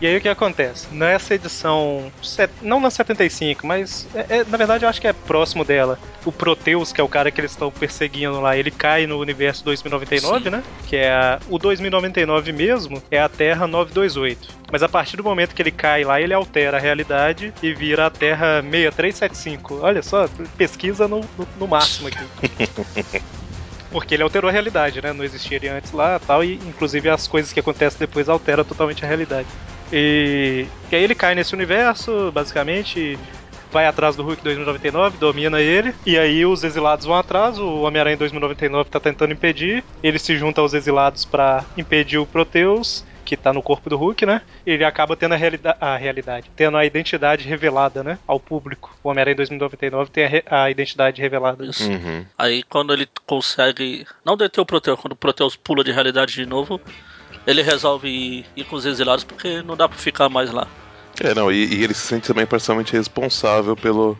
E 0.00 0.06
aí 0.06 0.16
o 0.16 0.20
que 0.20 0.28
acontece? 0.28 0.92
Nessa 0.92 1.34
edição, 1.34 2.10
set- 2.22 2.52
não 2.62 2.80
na 2.80 2.90
75, 2.90 3.66
mas 3.66 4.08
é- 4.14 4.38
é- 4.38 4.44
na 4.44 4.56
verdade 4.56 4.84
eu 4.84 4.88
acho 4.88 5.00
que 5.00 5.06
é 5.06 5.12
próximo 5.12 5.64
dela. 5.64 5.98
O 6.24 6.32
Proteus, 6.32 6.92
que 6.92 7.00
é 7.00 7.04
o 7.04 7.08
cara 7.08 7.30
que 7.30 7.40
eles 7.40 7.52
estão 7.52 7.70
perseguindo 7.70 8.40
lá, 8.40 8.56
ele 8.56 8.70
cai 8.70 9.06
no 9.06 9.18
universo 9.18 9.64
2099, 9.64 10.44
Sim. 10.44 10.50
né? 10.50 10.62
Que 10.86 10.96
é 10.96 11.10
a- 11.10 11.38
o 11.48 11.58
2099 11.58 12.52
mesmo, 12.52 13.02
é 13.10 13.20
a 13.20 13.28
Terra 13.28 13.66
928. 13.66 14.48
Mas 14.70 14.82
a 14.82 14.88
partir 14.88 15.16
do 15.16 15.24
momento 15.24 15.54
que 15.54 15.62
ele 15.62 15.70
cai 15.70 16.04
lá, 16.04 16.20
ele 16.20 16.34
altera 16.34 16.76
a 16.76 16.80
realidade 16.80 17.52
e 17.62 17.72
vira 17.72 18.06
a 18.06 18.10
Terra 18.10 18.62
6375. 18.62 19.80
Olha 19.82 20.02
só, 20.02 20.28
pesquisa 20.56 21.08
no, 21.08 21.20
no- 21.38 21.48
no 21.56 21.66
máximo 21.68 22.08
aqui. 22.08 22.18
Porque 23.90 24.14
ele 24.14 24.22
alterou 24.22 24.48
a 24.48 24.52
realidade, 24.52 25.00
né? 25.02 25.12
Não 25.12 25.24
existia 25.24 25.56
ele 25.56 25.68
antes 25.68 25.92
lá 25.92 26.18
tal, 26.18 26.44
e 26.44 26.54
inclusive 26.54 27.08
as 27.08 27.26
coisas 27.26 27.52
que 27.52 27.60
acontecem 27.60 27.98
depois 27.98 28.28
alteram 28.28 28.64
totalmente 28.64 29.04
a 29.04 29.08
realidade. 29.08 29.48
E, 29.92 30.66
e 30.90 30.96
aí 30.96 31.02
ele 31.02 31.14
cai 31.14 31.34
nesse 31.34 31.54
universo, 31.54 32.30
basicamente, 32.32 33.18
vai 33.72 33.86
atrás 33.86 34.16
do 34.16 34.22
Hulk 34.22 34.42
2099, 34.42 35.18
domina 35.18 35.60
ele, 35.60 35.94
e 36.04 36.18
aí 36.18 36.44
os 36.44 36.64
exilados 36.64 37.06
vão 37.06 37.16
atrás, 37.16 37.58
o 37.58 37.82
Homem-Aranha 37.82 38.16
2099 38.16 38.90
tá 38.90 39.00
tentando 39.00 39.32
impedir, 39.32 39.84
ele 40.02 40.18
se 40.18 40.36
junta 40.36 40.60
aos 40.60 40.74
exilados 40.74 41.24
pra 41.24 41.64
impedir 41.76 42.18
o 42.18 42.26
Proteus, 42.26 43.04
que 43.28 43.36
tá 43.36 43.52
no 43.52 43.60
corpo 43.62 43.90
do 43.90 43.96
Hulk, 43.98 44.24
né? 44.24 44.40
Ele 44.64 44.82
acaba 44.84 45.14
tendo 45.14 45.34
a, 45.34 45.36
realida 45.36 45.76
a 45.78 45.96
realidade, 45.98 46.50
tendo 46.56 46.78
a 46.78 46.86
identidade 46.86 47.46
revelada, 47.46 48.02
né? 48.02 48.18
Ao 48.26 48.40
público. 48.40 48.96
O 49.04 49.10
Homem-Aranha 49.10 49.36
2099 49.36 50.10
tem 50.10 50.24
a, 50.24 50.28
re- 50.28 50.44
a 50.46 50.70
identidade 50.70 51.20
revelada. 51.20 51.66
Isso. 51.66 51.90
Uhum. 51.90 52.24
Aí 52.38 52.62
quando 52.62 52.90
ele 52.94 53.06
consegue. 53.26 54.06
Não 54.24 54.34
deter 54.34 54.62
o 54.62 54.66
Proteus, 54.66 54.98
quando 54.98 55.12
o 55.12 55.16
Proteus 55.16 55.56
pula 55.56 55.84
de 55.84 55.92
realidade 55.92 56.32
de 56.32 56.46
novo, 56.46 56.80
ele 57.46 57.60
resolve 57.60 58.08
ir, 58.08 58.46
ir 58.56 58.64
com 58.64 58.76
os 58.76 58.86
exilados 58.86 59.24
porque 59.24 59.60
não 59.60 59.76
dá 59.76 59.86
pra 59.86 59.98
ficar 59.98 60.30
mais 60.30 60.50
lá. 60.50 60.66
É, 61.22 61.34
não, 61.34 61.52
e, 61.52 61.66
e 61.66 61.84
ele 61.84 61.92
se 61.92 62.06
sente 62.06 62.28
também 62.28 62.46
parcialmente 62.46 62.94
responsável 62.94 63.76
pelo, 63.76 64.16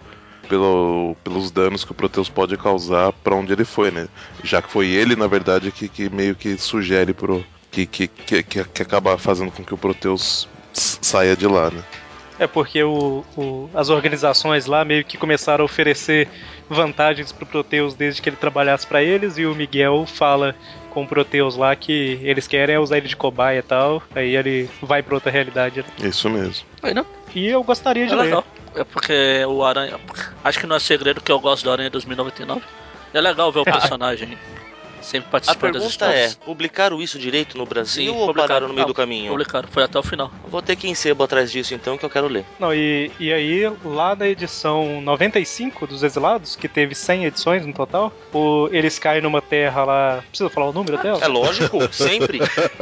pelo, 0.50 1.16
pelos 1.24 1.50
danos 1.50 1.82
que 1.84 1.92
o 1.92 1.94
Proteus 1.94 2.28
pode 2.28 2.56
causar 2.58 3.10
pra 3.12 3.34
onde 3.34 3.52
ele 3.54 3.64
foi, 3.64 3.90
né? 3.90 4.06
Já 4.44 4.60
que 4.60 4.70
foi 4.70 4.88
ele, 4.88 5.16
na 5.16 5.26
verdade, 5.26 5.72
que, 5.72 5.88
que 5.88 6.10
meio 6.10 6.34
que 6.34 6.58
sugere 6.58 7.14
pro. 7.14 7.42
Que, 7.86 8.08
que, 8.08 8.42
que, 8.42 8.64
que, 8.64 8.82
acaba 8.82 9.16
fazendo 9.18 9.50
com 9.50 9.64
que 9.64 9.74
o 9.74 9.78
Proteus 9.78 10.48
saia 10.72 11.36
de 11.36 11.46
lá, 11.46 11.70
né? 11.70 11.82
É 12.38 12.46
porque 12.46 12.82
o, 12.84 13.24
o- 13.36 13.68
as 13.74 13.88
organizações 13.88 14.66
lá 14.66 14.84
meio 14.84 15.04
que 15.04 15.16
começaram 15.18 15.62
a 15.62 15.66
oferecer 15.66 16.28
vantagens 16.70 17.32
pro 17.32 17.44
Proteus 17.44 17.94
desde 17.94 18.22
que 18.22 18.28
ele 18.28 18.36
trabalhasse 18.36 18.86
pra 18.86 19.02
eles 19.02 19.38
e 19.38 19.44
o 19.46 19.54
Miguel 19.56 20.06
fala 20.06 20.54
com 20.90 21.02
o 21.02 21.06
Proteus 21.06 21.56
lá 21.56 21.74
que 21.74 22.20
eles 22.22 22.46
querem 22.46 22.76
é 22.76 22.78
usar 22.78 22.98
ele 22.98 23.08
de 23.08 23.16
cobaia 23.16 23.58
e 23.58 23.62
tal. 23.62 24.00
Aí 24.14 24.36
ele 24.36 24.70
vai 24.80 25.02
pra 25.02 25.14
outra 25.16 25.32
realidade. 25.32 25.80
né? 25.80 26.08
Isso 26.08 26.30
mesmo. 26.30 26.64
Aí 26.80 26.94
não. 26.94 27.04
E 27.34 27.48
eu 27.48 27.62
gostaria 27.64 28.06
de 28.06 28.12
É 28.12 28.16
ler. 28.16 28.22
legal. 28.26 28.44
É 28.76 28.84
porque 28.84 29.44
o 29.48 29.64
Aranha. 29.64 29.98
Acho 30.44 30.60
que 30.60 30.66
não 30.66 30.76
é 30.76 30.78
segredo 30.80 31.20
que 31.20 31.32
eu 31.32 31.40
gosto 31.40 31.64
do 31.64 31.72
Aranha 31.72 31.90
2099. 31.90 32.60
É 33.12 33.20
legal 33.20 33.50
ver 33.50 33.60
o 33.60 33.64
personagem 33.66 34.38
sempre 35.08 35.28
A 35.28 35.30
participando 35.32 35.72
das 35.72 35.82
pergunta 35.82 36.04
é: 36.06 36.08
histórias. 36.26 36.34
publicaram 36.36 37.00
isso 37.02 37.18
direito 37.18 37.56
no 37.58 37.64
Brasil 37.66 38.14
ou 38.14 38.26
publicaram. 38.26 38.48
pararam 38.48 38.68
no 38.68 38.74
meio 38.74 38.84
Ah, 38.84 38.88
do 38.88 38.94
caminho? 38.94 39.30
Publicaram, 39.32 39.68
foi 39.70 39.82
até 39.82 39.98
o 39.98 40.02
final. 40.02 40.30
Vou 40.48 40.62
ter 40.62 40.76
que 40.76 40.86
ir 40.86 40.90
em 40.90 40.94
sebo 40.94 41.24
atrás 41.24 41.50
disso 41.50 41.74
então, 41.74 41.96
que 41.98 42.04
eu 42.04 42.10
quero 42.10 42.28
ler. 42.28 42.44
Não, 42.60 42.72
e, 42.74 43.10
e 43.18 43.32
aí, 43.32 43.62
lá 43.84 44.14
na 44.14 44.28
edição 44.28 45.00
95 45.00 45.86
dos 45.86 46.02
Exilados, 46.02 46.54
que 46.56 46.68
teve 46.68 46.94
100 46.94 47.24
edições 47.26 47.66
no 47.66 47.72
total, 47.72 48.12
o, 48.32 48.68
eles 48.72 48.98
caem 48.98 49.22
numa 49.22 49.40
terra 49.42 49.84
lá. 49.84 50.24
Precisa 50.28 50.50
falar 50.50 50.68
o 50.68 50.72
número 50.72 50.98
dela? 51.02 51.18
É 51.22 51.26
lógico, 51.28 51.78
sempre. 51.92 52.38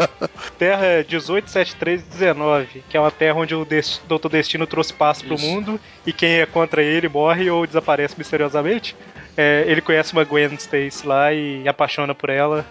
Terra 0.59 1.05
187319, 1.09 2.85
que 2.89 2.97
é 2.97 3.01
uma 3.01 3.11
terra 3.11 3.39
onde 3.39 3.55
o 3.55 3.65
Des- 3.65 4.01
Doutor 4.09 4.29
Destino 4.31 4.67
trouxe 4.67 4.93
paz 4.93 5.23
pro 5.23 5.39
mundo 5.39 5.79
e 6.07 6.13
quem 6.13 6.41
é 6.41 6.47
contra 6.47 6.83
ele 6.83 7.09
morre 7.09 7.51
ou 7.51 7.67
desaparece 7.67 8.15
misteriosamente. 8.17 8.97
É, 9.37 9.65
ele 9.67 9.81
conhece 9.81 10.13
uma 10.13 10.25
Gwen 10.25 10.55
Stacy 10.55 11.07
lá 11.07 11.33
e 11.33 11.69
apaixona 11.69 12.15
por 12.15 12.31
ela. 12.31 12.65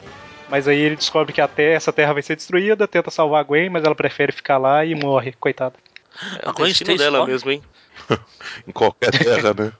Mas 0.49 0.67
aí 0.67 0.79
ele 0.79 0.95
descobre 0.95 1.33
que 1.33 1.41
até 1.41 1.73
essa 1.73 1.91
terra 1.91 2.13
vai 2.13 2.21
ser 2.21 2.35
destruída, 2.35 2.87
tenta 2.87 3.09
salvar 3.09 3.41
a 3.41 3.43
Gwen, 3.43 3.69
mas 3.69 3.83
ela 3.83 3.95
prefere 3.95 4.31
ficar 4.31 4.57
lá 4.57 4.85
e 4.85 4.93
morre, 4.93 5.33
coitada. 5.39 5.75
É 6.41 6.47
o 6.47 6.49
A 6.49 6.53
Gwen 6.53 6.67
destino 6.67 6.91
Stacy 6.91 6.97
dela 7.03 7.19
morre? 7.19 7.31
mesmo, 7.31 7.51
hein? 7.51 7.61
Em 8.67 8.71
qualquer 8.71 9.11
terra, 9.11 9.53
né? 9.53 9.71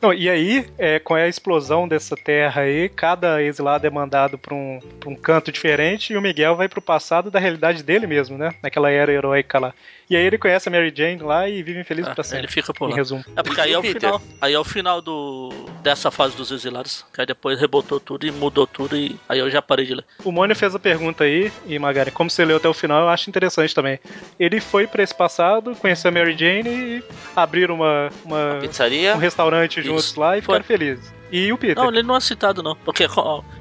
Não, 0.00 0.12
e 0.12 0.28
aí, 0.28 0.66
é, 0.76 0.98
com 0.98 1.14
a 1.14 1.28
explosão 1.28 1.86
dessa 1.86 2.16
terra 2.16 2.62
aí, 2.62 2.88
cada 2.88 3.40
exilado 3.40 3.86
é 3.86 3.90
mandado 3.90 4.36
pra 4.36 4.52
um, 4.52 4.80
pra 4.98 5.08
um 5.08 5.14
canto 5.14 5.52
diferente 5.52 6.12
e 6.12 6.16
o 6.16 6.20
Miguel 6.20 6.56
vai 6.56 6.68
pro 6.68 6.82
passado 6.82 7.30
da 7.30 7.38
realidade 7.38 7.84
dele 7.84 8.06
mesmo, 8.06 8.36
né? 8.36 8.52
Naquela 8.60 8.90
era 8.90 9.12
heróica 9.12 9.60
lá. 9.60 9.72
E 10.10 10.16
aí 10.16 10.24
ele 10.24 10.36
conhece 10.36 10.68
a 10.68 10.72
Mary 10.72 10.92
Jane 10.94 11.22
lá 11.22 11.48
e 11.48 11.62
vivem 11.62 11.84
felizes 11.84 12.10
Ah, 12.10 12.14
pra 12.14 12.22
sempre. 12.24 12.40
ele 12.40 12.48
fica 12.48 12.72
por 12.74 12.88
Em 12.88 12.90
lá. 12.90 12.96
resumo. 12.96 13.24
É 13.36 13.42
porque 13.42 13.60
aí 13.60 13.72
é 13.72 13.78
o 13.78 13.82
final. 13.82 14.22
Aí 14.40 14.52
é 14.54 14.58
o 14.58 14.64
final 14.64 15.00
do. 15.00 15.50
dessa 15.82 16.10
fase 16.10 16.36
dos 16.36 16.50
exilados. 16.50 17.04
Que 17.14 17.20
aí 17.20 17.26
depois 17.26 17.58
rebotou 17.58 17.98
tudo 17.98 18.26
e 18.26 18.30
mudou 18.30 18.66
tudo 18.66 18.96
e 18.96 19.16
aí 19.28 19.38
eu 19.38 19.50
já 19.50 19.62
parei 19.62 19.86
de 19.86 19.94
ler. 19.94 20.04
O 20.24 20.30
Mônio 20.30 20.54
fez 20.54 20.74
a 20.74 20.78
pergunta 20.78 21.24
aí, 21.24 21.50
e 21.66 21.78
Magari, 21.78 22.10
como 22.10 22.28
você 22.30 22.44
leu 22.44 22.56
até 22.58 22.68
o 22.68 22.74
final, 22.74 23.02
eu 23.02 23.08
acho 23.08 23.28
interessante 23.30 23.74
também. 23.74 23.98
Ele 24.38 24.60
foi 24.60 24.86
pra 24.86 25.02
esse 25.02 25.14
passado, 25.14 25.74
conheceu 25.76 26.08
a 26.10 26.12
Mary 26.12 26.36
Jane 26.36 26.68
e 26.68 27.02
abriram 27.34 27.74
uma, 27.76 28.10
uma- 28.24 28.58
Pizzaria. 28.60 29.14
um 29.14 29.18
restaurante 29.18 29.80
Isso. 29.80 29.88
juntos 29.88 30.14
lá 30.14 30.36
e 30.36 30.40
ficaram 30.40 30.62
felizes. 30.64 31.12
E 31.32 31.50
o 31.52 31.56
Peter? 31.56 31.82
Não, 31.82 31.88
ele 31.88 32.02
não 32.02 32.14
é 32.14 32.20
citado 32.20 32.62
não, 32.62 32.76
porque 32.76 33.04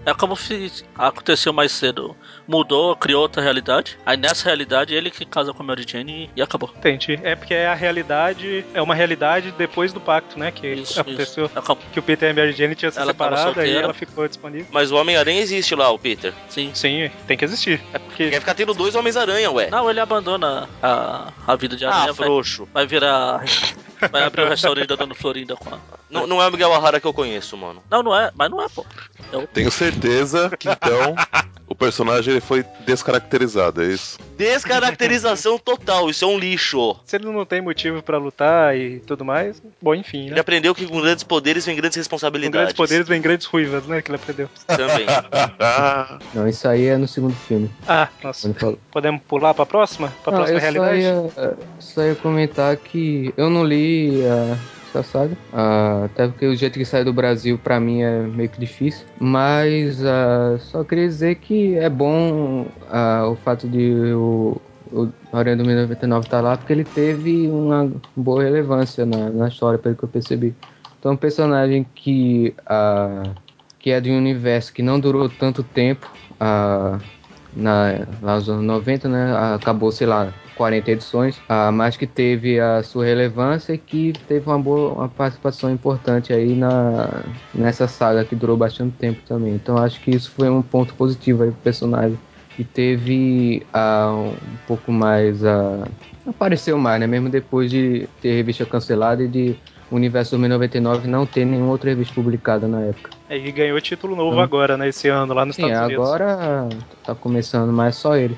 é 0.06 0.14
como 0.14 0.36
se 0.36 0.84
aconteceu 0.98 1.54
mais 1.54 1.72
cedo. 1.72 2.16
Mudou, 2.48 2.96
criou 2.98 3.22
outra 3.22 3.42
realidade. 3.42 3.98
Aí 4.06 4.18
nessa 4.18 4.46
realidade 4.46 4.94
ele 4.94 5.10
que 5.10 5.24
casa 5.24 5.54
com 5.54 5.64
a 5.64 5.66
Mary 5.66 5.86
Jane 5.88 6.30
e, 6.36 6.40
e 6.40 6.42
acabou. 6.42 6.70
Entendi. 6.76 7.18
É 7.24 7.34
porque 7.36 7.54
é 7.54 7.68
a 7.68 7.74
realidade, 7.74 8.66
é 8.74 8.82
uma 8.82 8.94
realidade 8.94 9.54
depois 9.58 9.94
do 9.94 10.02
pacto, 10.02 10.38
né? 10.38 10.52
Que 10.52 10.68
Isso, 10.68 11.00
aconteceu. 11.00 11.46
isso. 11.46 11.58
É 11.58 11.76
Que 11.94 12.00
o 12.00 12.04
Peter 12.04 12.28
e 12.28 12.32
a 12.32 12.36
Mary 12.36 12.52
Jane 12.52 12.76
tinham 12.76 12.92
se 12.92 12.98
Ela 13.00 13.08
separado 13.08 13.64
e 13.64 13.72
ela 13.74 13.94
ficou 13.94 14.28
disponível. 14.28 14.68
Mas 14.72 14.92
o 14.92 14.96
Homem-Aranha 14.98 15.40
existe 15.40 15.74
lá, 15.74 15.90
o 15.90 15.98
Peter. 15.98 16.34
Sim. 16.50 16.72
Sim, 16.74 17.10
tem 17.26 17.38
que 17.38 17.46
existir. 17.46 17.82
É 17.94 18.00
porque. 18.00 18.30
Quer 18.32 18.40
ficar 18.42 18.54
tendo 18.54 18.74
dois 18.74 18.96
Homens-Aranha, 18.96 19.50
ué. 19.52 19.70
Não, 19.70 19.90
ele 19.90 20.00
abandona 20.02 20.68
a, 20.84 21.32
a 21.48 21.56
vida 21.56 21.78
de 21.78 21.86
Ah, 21.86 21.90
aranha, 21.94 22.14
vai, 22.14 22.26
frouxo. 22.28 22.68
vai 22.74 22.86
virar. 22.86 23.44
Vai 24.12 24.24
abrir 24.24 24.42
o 24.42 24.50
restaurante 24.50 24.88
da 24.88 24.96
Dona 24.96 25.14
Florinda 25.14 25.56
com 25.56 25.76
a. 25.76 25.78
Não, 26.12 26.28
não 26.28 26.42
é 26.42 26.48
o 26.48 26.52
Miguel 26.52 26.70
O'Hara 26.72 27.00
que 27.00 27.08
eu 27.08 27.14
conheço, 27.14 27.56
mano. 27.58 27.82
Não, 27.90 28.04
não 28.04 28.16
é, 28.16 28.32
mas 28.36 28.50
não 28.52 28.62
é, 28.62 28.68
pô. 28.70 28.86
Eu, 29.32 29.48
Tenho 29.48 29.72
certeza 29.72 30.50
que 30.60 30.70
então 30.70 31.16
o 31.68 31.74
personagem 31.74 32.34
ele 32.34 32.42
foi 32.42 32.66
descaracterizado, 32.86 33.82
é 33.82 33.88
isso? 33.88 34.18
Descaracterização 34.38 35.58
total, 35.58 36.10
isso 36.10 36.26
é 36.26 36.28
um 36.28 36.38
lixo. 36.38 36.98
Se 37.06 37.16
ele 37.16 37.26
não 37.32 37.46
tem 37.46 37.62
motivo 37.62 38.02
pra 38.04 38.18
lutar 38.18 38.76
e 38.78 39.00
tudo 39.00 39.24
mais, 39.24 39.62
bom, 39.82 39.96
enfim, 39.96 40.26
Ele 40.26 40.36
né? 40.36 40.42
aprendeu 40.42 40.76
que 40.76 40.86
com 40.86 41.00
grandes 41.00 41.24
poderes 41.24 41.66
vem 41.66 41.76
grandes 41.76 41.96
Com 41.96 42.02
responsabilidades. 42.02 42.52
grandes 42.54 42.74
poderes 42.76 43.08
vem 43.08 43.22
grandes 43.22 43.46
ruivas, 43.48 43.86
né? 43.86 44.02
Que 44.02 44.12
ele 44.12 44.18
aprendeu. 44.18 44.50
Também. 44.68 45.06
Não, 46.34 46.48
isso 46.48 46.68
aí 46.68 46.88
é 46.88 46.98
no 46.98 47.08
segundo 47.08 47.36
filme. 47.36 47.70
Ah, 47.88 48.08
nossa. 48.24 48.54
Podemos 48.92 49.22
pular 49.28 49.54
pra 49.54 49.66
próxima? 49.66 50.12
Pra 50.24 50.32
Não, 50.32 50.40
próxima 50.40 50.60
eu 50.60 50.62
só 50.62 50.72
realidade? 50.84 51.02
ia, 51.02 51.58
só 51.80 52.02
ia 52.04 52.16
comentar 52.16 52.76
que 52.78 53.34
eu 53.38 53.50
não 53.50 53.64
li 53.64 54.22
a, 54.26 54.58
essa 54.92 55.04
saga, 55.04 55.38
ah, 55.54 56.04
até 56.06 56.28
porque 56.28 56.46
o 56.46 56.56
jeito 56.56 56.78
que 56.78 56.86
sai 56.86 57.04
do 57.04 57.14
Brasil 57.14 57.58
pra 57.58 57.80
mim 57.80 58.02
é 58.02 58.22
meio 58.22 58.50
que 58.50 58.60
difícil, 58.60 59.06
mas 59.20 60.04
ah, 60.06 60.58
só 60.60 60.84
queria 60.84 61.08
dizer 61.08 61.36
que 61.36 61.76
é 61.76 61.90
bom 61.90 62.68
ah, 62.90 63.28
o 63.30 63.36
fato 63.36 63.68
de 63.68 64.14
o, 64.14 64.62
o 64.92 65.06
do 65.06 65.66
1099 65.66 66.26
estar 66.26 66.42
lá, 66.42 66.58
porque 66.58 66.74
ele 66.74 66.84
teve 66.84 67.48
uma 67.48 67.90
boa 68.16 68.44
relevância 68.44 69.06
na, 69.06 69.30
na 69.30 69.48
história, 69.48 69.80
pelo 69.80 69.96
que 69.96 70.04
eu 70.04 70.10
percebi. 70.10 70.54
Então, 71.00 71.14
um 71.14 71.18
personagem 71.18 71.86
que, 71.96 72.54
ah, 72.68 73.24
que 73.80 73.92
é 73.92 74.02
de 74.02 74.12
um 74.12 74.18
universo 74.18 74.74
que 74.74 74.84
não 74.84 75.00
durou 75.00 75.30
tanto 75.30 75.64
tempo, 75.64 76.08
na, 77.56 78.06
lá 78.22 78.36
nos 78.36 78.50
anos 78.50 78.64
90, 78.64 79.10
né? 79.10 79.36
Acabou, 79.56 79.92
sei 79.92 80.08
lá, 80.08 80.34
40 80.54 80.92
edições, 80.92 81.44
ah, 81.48 81.72
mas 81.72 81.98
que 81.98 82.06
teve 82.08 82.60
a 82.60 82.84
sua 82.84 83.06
relevância 83.06 83.74
e 83.74 83.78
que 83.78 84.14
teve 84.28 84.46
uma 84.48 84.60
boa 84.60 84.94
uma 84.94 85.10
participação 85.10 85.70
importante 85.72 86.34
aí 86.34 86.56
na, 86.56 87.24
nessa 87.54 87.88
saga 87.88 88.26
que 88.26 88.36
durou 88.36 88.58
bastante 88.58 88.96
tempo 88.98 89.22
também. 89.24 89.56
Então 89.56 89.78
acho 89.78 90.00
que 90.02 90.12
isso 90.12 90.32
foi 90.32 90.50
um 90.50 90.62
ponto 90.62 90.96
positivo 90.96 91.44
aí 91.44 91.52
pro 91.52 91.62
personagem. 91.62 92.18
E 92.58 92.64
teve 92.66 93.66
ah, 93.74 94.12
um 94.14 94.58
pouco 94.66 94.92
mais. 94.92 95.44
ah, 95.44 95.88
apareceu 96.26 96.78
mais, 96.78 97.00
né? 97.00 97.08
Mesmo 97.08 97.30
depois 97.30 97.70
de 97.72 98.08
ter 98.20 98.34
revista 98.36 98.66
cancelada 98.66 99.24
e 99.24 99.28
de 99.28 99.56
Universo 99.90 100.32
2099 100.32 101.08
não 101.08 101.26
ter 101.26 101.46
nenhuma 101.46 101.72
outra 101.72 101.90
revista 101.90 102.14
publicada 102.14 102.68
na 102.68 102.82
época. 102.86 103.12
É, 103.30 103.38
E 103.38 103.52
ganhou 103.52 103.80
título 103.82 104.16
novo 104.16 104.36
Hum. 104.38 104.44
agora, 104.44 104.78
né? 104.78 104.88
Esse 104.90 105.08
ano, 105.08 105.34
lá 105.34 105.46
nos 105.46 105.56
Sim, 105.56 105.64
Estados 105.64 105.82
Unidos. 105.82 106.04
agora 106.04 106.70
tá 107.04 107.16
começando 107.16 107.72
mais 107.74 107.96
só 107.96 108.16
ele. 108.16 108.38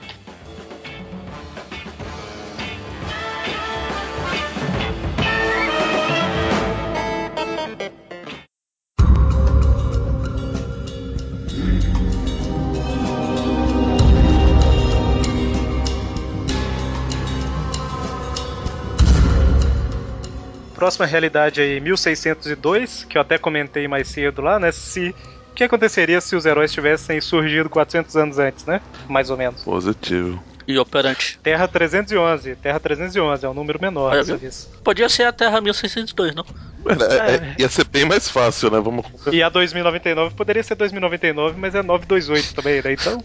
Próxima 20.84 21.05
realidade 21.05 21.61
aí, 21.61 21.79
1602, 21.79 23.05
que 23.05 23.17
eu 23.17 23.21
até 23.21 23.38
comentei 23.38 23.88
mais 23.88 24.05
cedo 24.05 24.41
lá, 24.41 24.59
né? 24.59 24.69
Se. 24.69 25.15
O 25.49 25.53
que 25.55 25.63
aconteceria 25.63 26.19
se 26.19 26.36
os 26.36 26.45
heróis 26.45 26.73
tivessem 26.73 27.21
surgido 27.21 27.69
400 27.69 28.17
anos 28.17 28.38
antes, 28.38 28.65
né? 28.65 28.81
Mais 29.07 29.29
ou 29.29 29.38
menos. 29.38 29.63
Positivo. 29.63 30.43
e 30.67 30.77
operante. 30.77 31.39
Terra 31.41 31.69
311. 31.69 32.57
Terra 32.57 32.81
311 32.81 33.45
é 33.45 33.49
um 33.49 33.53
número 33.53 33.79
menor 33.81 34.11
dessa 34.11 34.36
vez. 34.36 34.69
Podia 34.84 35.07
ser 35.07 35.23
a 35.23 35.31
Terra 35.31 35.61
1602, 35.61 36.36
não? 36.36 36.45
É, 36.86 37.36
é, 37.36 37.55
ia 37.59 37.69
ser 37.69 37.86
bem 37.86 38.03
mais 38.03 38.27
fácil, 38.27 38.69
né? 38.69 38.81
Vamos 38.81 39.05
E 39.31 39.41
a 39.41 39.47
2099 39.47 40.36
poderia 40.36 40.63
ser 40.63 40.75
2099, 40.75 41.57
mas 41.57 41.75
é 41.75 41.81
928 41.81 42.53
também, 42.53 42.81
né? 42.84 42.91
Então. 42.91 43.23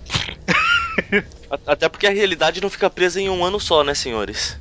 Até 1.66 1.88
porque 1.88 2.06
a 2.06 2.10
realidade 2.10 2.60
não 2.60 2.70
fica 2.70 2.88
presa 2.88 3.20
em 3.20 3.28
um 3.28 3.44
ano 3.44 3.58
só, 3.58 3.82
né, 3.82 3.94
senhores? 3.94 4.56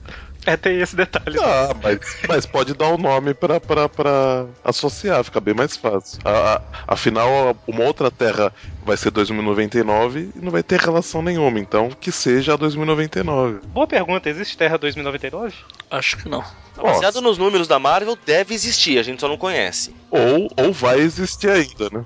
É, 0.48 0.56
tem 0.58 0.80
esse 0.80 0.96
detalhe. 0.96 1.38
Ah, 1.40 1.76
mas, 1.84 2.00
mas 2.28 2.46
pode 2.46 2.74
dar 2.74 2.88
um 2.88 2.98
nome 2.98 3.34
pra, 3.34 3.60
pra, 3.60 3.88
pra 3.90 4.46
associar, 4.64 5.24
fica 5.24 5.40
bem 5.42 5.54
mais 5.54 5.76
fácil. 5.76 6.20
A- 6.26 6.56
a- 6.56 6.62
afinal, 6.88 7.56
uma 7.68 7.84
outra 7.84 8.10
terra 8.10 8.52
vai 8.82 8.96
ser 8.98 9.12
2099 9.12 10.32
e 10.36 10.40
não 10.40 10.50
vai 10.52 10.64
ter 10.64 10.80
relação 10.80 11.22
nenhuma, 11.22 11.60
então 11.60 11.90
que 11.90 12.12
seja 12.12 12.54
a 12.54 12.58
2099. 12.58 13.60
Boa 13.68 13.86
pergunta, 13.88 14.30
existe 14.30 14.58
Terra 14.58 14.78
2099? 14.78 15.54
Acho 15.92 16.18
que 16.18 16.30
não. 16.30 16.44
Baseado 16.82 17.22
nos 17.22 17.38
números 17.38 17.68
da 17.68 17.78
Marvel, 17.80 18.18
deve 18.26 18.54
existir, 18.54 18.98
a 19.00 19.04
gente 19.04 19.20
só 19.20 19.28
não 19.28 19.38
conhece. 19.38 19.94
Ou, 20.10 20.48
ou 20.58 20.72
vai 20.72 21.00
existir 21.00 21.50
ainda, 21.50 21.90
né? 21.92 22.06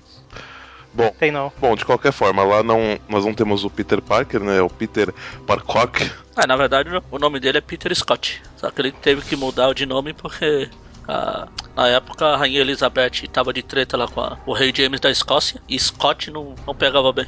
Bom, 0.94 1.10
Tem 1.18 1.32
não. 1.32 1.52
bom, 1.58 1.76
de 1.76 1.86
qualquer 1.86 2.12
forma, 2.12 2.44
lá 2.44 2.62
não, 2.62 3.00
nós 3.08 3.24
não 3.26 3.34
temos 3.34 3.64
o 3.64 3.70
Peter 3.70 4.02
Parker, 4.02 4.42
né? 4.42 4.62
O 4.62 4.70
Peter 4.70 5.14
Parcock. 5.48 6.12
Ah, 6.36 6.46
na 6.46 6.56
verdade, 6.58 6.90
o 7.10 7.18
nome 7.20 7.40
dele 7.40 7.60
é 7.60 7.62
Peter 7.62 7.96
Scott. 7.96 8.42
Só 8.58 8.70
que 8.70 8.82
ele 8.82 8.92
teve 8.92 9.22
que 9.22 9.36
mudar 9.38 9.74
de 9.74 9.86
nome 9.86 10.14
porque 10.14 10.70
ah, 11.08 11.48
na 11.76 11.88
época 11.88 12.26
a 12.26 12.36
Rainha 12.38 12.60
Elizabeth 12.60 13.24
estava 13.24 13.54
de 13.54 13.64
treta 13.64 13.96
lá 13.96 14.08
com 14.08 14.20
a- 14.22 14.38
o 14.46 14.52
Rei 14.54 14.74
James 14.76 15.00
da 15.00 15.10
Escócia 15.10 15.62
e 15.68 15.80
Scott 15.80 16.30
não, 16.30 16.56
não 16.68 16.76
pegava 16.76 17.12
bem. 17.14 17.28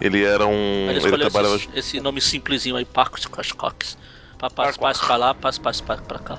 Ele 0.00 0.24
era 0.24 0.44
um. 0.46 0.52
Ele 0.52 0.90
Ele 0.90 0.98
escolheu 0.98 1.30
trabalhava. 1.30 1.56
esse, 1.56 1.68
esse 1.74 2.00
nome 2.00 2.20
simplesinho 2.20 2.76
aí, 2.76 2.84
Paco 2.84 3.20
Scott 3.20 3.54
Cox. 3.54 3.96
Pra 4.36 4.50
paz, 4.50 4.76
paz 4.76 4.98
pra 4.98 5.16
lá, 5.16 5.34
paz, 5.34 5.58
paz, 5.58 5.80
paz 5.80 6.00
pra 6.00 6.18
cá. 6.20 6.38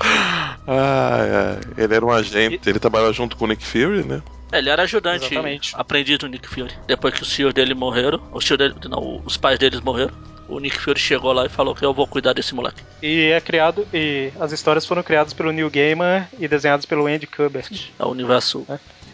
Ai, 0.00 1.30
ai. 1.30 1.60
Ele 1.76 1.94
era 1.94 2.04
um 2.04 2.10
agente, 2.10 2.68
ele 2.68 2.78
trabalhava 2.78 3.12
junto 3.12 3.36
com 3.36 3.44
o 3.44 3.48
Nick 3.48 3.64
Fury, 3.64 4.04
né? 4.04 4.22
É, 4.52 4.58
ele 4.58 4.70
era 4.70 4.82
ajudante, 4.82 5.26
Exatamente. 5.26 5.72
aprendiz 5.74 6.18
do 6.18 6.28
Nick 6.28 6.48
Fury. 6.48 6.72
Depois 6.86 7.14
que 7.14 7.22
os 7.22 7.32
filhos 7.32 7.52
dele 7.52 7.74
morreram, 7.74 8.20
os 8.32 8.44
filhos 8.44 8.58
dele, 8.58 8.74
não, 8.88 9.22
os 9.24 9.36
pais 9.36 9.58
deles 9.58 9.80
morreram, 9.80 10.12
o 10.48 10.60
Nick 10.60 10.78
Fury 10.78 10.98
chegou 10.98 11.32
lá 11.32 11.46
e 11.46 11.48
falou 11.48 11.74
que 11.74 11.84
eu 11.84 11.92
vou 11.92 12.06
cuidar 12.06 12.32
desse 12.32 12.54
moleque. 12.54 12.82
E 13.02 13.30
é 13.32 13.40
criado. 13.40 13.86
E 13.92 14.30
as 14.38 14.52
histórias 14.52 14.86
foram 14.86 15.02
criadas 15.02 15.32
pelo 15.32 15.50
Neil 15.50 15.70
Gaiman 15.70 16.26
e 16.38 16.46
desenhadas 16.46 16.86
pelo 16.86 17.06
Andy 17.06 17.26
Kubert. 17.26 17.90
É 17.98 18.04
o 18.04 18.08
universo. 18.08 18.66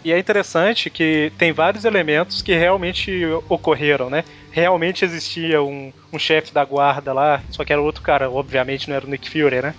E 0.05 0.13
é 0.13 0.19
interessante 0.19 0.91
que 0.91 1.33
tem 1.39 1.53
vários 1.53 1.85
elementos 1.85 2.43
que 2.43 2.55
realmente 2.55 3.25
ocorreram, 3.49 4.11
né? 4.11 4.25
Realmente 4.51 5.05
existia 5.05 5.63
um, 5.63 5.93
um 6.13 6.19
chefe 6.19 6.53
da 6.53 6.65
guarda 6.65 7.13
lá, 7.13 7.41
só 7.51 7.65
que 7.65 7.73
era 7.73 7.81
outro 7.81 8.03
cara, 8.03 8.29
obviamente 8.29 8.89
não 8.89 8.97
era 8.97 9.07
o 9.07 9.09
Nick 9.09 9.31
Fury, 9.31 9.63
né? 9.63 9.75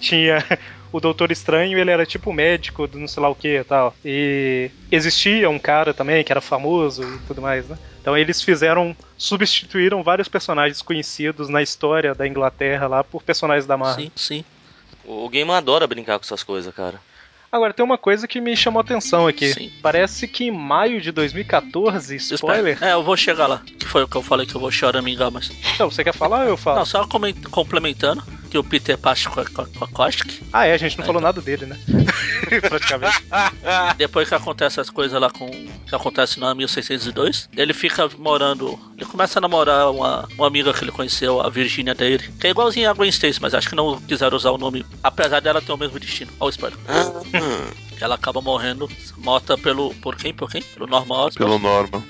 Tinha 0.00 0.44
o 0.92 1.00
Doutor 1.00 1.30
Estranho, 1.30 1.78
ele 1.78 1.90
era 1.90 2.06
tipo 2.06 2.32
médico 2.32 2.86
do 2.86 2.98
não 2.98 3.08
sei 3.08 3.22
lá 3.22 3.28
o 3.28 3.34
que 3.34 3.58
e 3.58 3.64
tal. 3.64 3.94
E 4.04 4.70
existia 4.90 5.48
um 5.50 5.58
cara 5.58 5.92
também 5.92 6.24
que 6.24 6.32
era 6.32 6.40
famoso 6.40 7.02
e 7.02 7.18
tudo 7.26 7.42
mais, 7.42 7.68
né? 7.68 7.78
Então 8.00 8.16
eles 8.16 8.42
fizeram, 8.42 8.96
substituíram 9.16 10.02
vários 10.02 10.28
personagens 10.28 10.80
conhecidos 10.80 11.48
na 11.48 11.62
história 11.62 12.14
da 12.14 12.26
Inglaterra 12.26 12.86
lá 12.86 13.04
por 13.04 13.22
personagens 13.22 13.66
da 13.66 13.76
Marvel. 13.76 14.06
Sim, 14.06 14.12
sim. 14.16 14.44
O 15.04 15.28
Game 15.28 15.50
adora 15.50 15.86
brincar 15.86 16.18
com 16.18 16.24
essas 16.24 16.42
coisas, 16.42 16.74
cara. 16.74 17.00
Agora, 17.50 17.72
tem 17.72 17.82
uma 17.82 17.96
coisa 17.96 18.28
que 18.28 18.42
me 18.42 18.54
chamou 18.54 18.78
a 18.78 18.82
atenção 18.82 19.26
aqui. 19.26 19.54
Sim. 19.54 19.72
Parece 19.80 20.28
que 20.28 20.44
em 20.44 20.50
maio 20.50 21.00
de 21.00 21.10
2014, 21.10 22.14
spoiler. 22.16 22.76
É, 22.82 22.92
eu 22.92 23.02
vou 23.02 23.16
chegar 23.16 23.46
lá. 23.46 23.62
Que 23.78 23.86
foi 23.86 24.02
o 24.02 24.08
que 24.08 24.16
eu 24.16 24.22
falei 24.22 24.46
que 24.46 24.54
eu 24.54 24.60
vou 24.60 24.70
choramingar, 24.70 25.30
mas. 25.30 25.50
Então, 25.74 25.90
você 25.90 26.04
quer 26.04 26.12
falar 26.12 26.42
ou 26.42 26.48
eu 26.48 26.56
falo? 26.58 26.80
Não, 26.80 26.84
só 26.84 27.06
complementando 27.50 28.22
que 28.48 28.58
o 28.58 28.64
Peter 28.64 28.98
Kostick. 29.92 30.42
Ah, 30.52 30.66
é, 30.66 30.72
a 30.72 30.76
gente 30.76 30.98
não 30.98 31.04
falou 31.04 31.20
nada 31.20 31.40
dele, 31.40 31.66
né? 31.66 31.78
praticamente. 32.68 33.24
Depois 33.96 34.28
que 34.28 34.34
acontece 34.34 34.80
as 34.80 34.90
coisas 34.90 35.20
lá 35.20 35.30
com. 35.30 35.48
que 35.48 35.94
acontece 35.94 36.40
na 36.40 36.54
1602, 36.54 37.48
ele 37.56 37.72
fica 37.72 38.08
morando. 38.18 38.78
Ele 38.96 39.06
começa 39.06 39.38
a 39.38 39.42
namorar 39.42 39.90
uma, 39.90 40.26
uma 40.36 40.46
amiga 40.46 40.72
que 40.72 40.82
ele 40.82 40.92
conheceu, 40.92 41.40
a 41.40 41.48
Virginia 41.48 41.94
dele. 41.94 42.30
Que 42.40 42.48
é 42.48 42.50
igualzinha 42.50 42.90
a 42.90 42.94
Gwen 42.94 43.10
Stacy, 43.10 43.40
mas 43.40 43.54
acho 43.54 43.68
que 43.68 43.74
não 43.74 44.00
quiseram 44.00 44.36
usar 44.36 44.50
o 44.50 44.58
nome. 44.58 44.84
Apesar 45.02 45.40
dela 45.40 45.60
ter 45.60 45.72
o 45.72 45.76
mesmo 45.76 45.98
destino. 45.98 46.32
Olha 46.40 46.48
o 46.48 46.50
spoiler. 46.50 46.78
Que 47.96 48.04
ela 48.04 48.14
acaba 48.14 48.40
morrendo, 48.40 48.88
morta 49.18 49.58
pelo. 49.58 49.92
por 49.96 50.16
quem? 50.16 50.32
Por 50.32 50.50
quem? 50.50 50.62
Pelo 50.62 50.86
Norman 50.86 51.16
Osborn. 51.16 51.34
Pelo 51.36 51.58
Norman. 51.58 52.02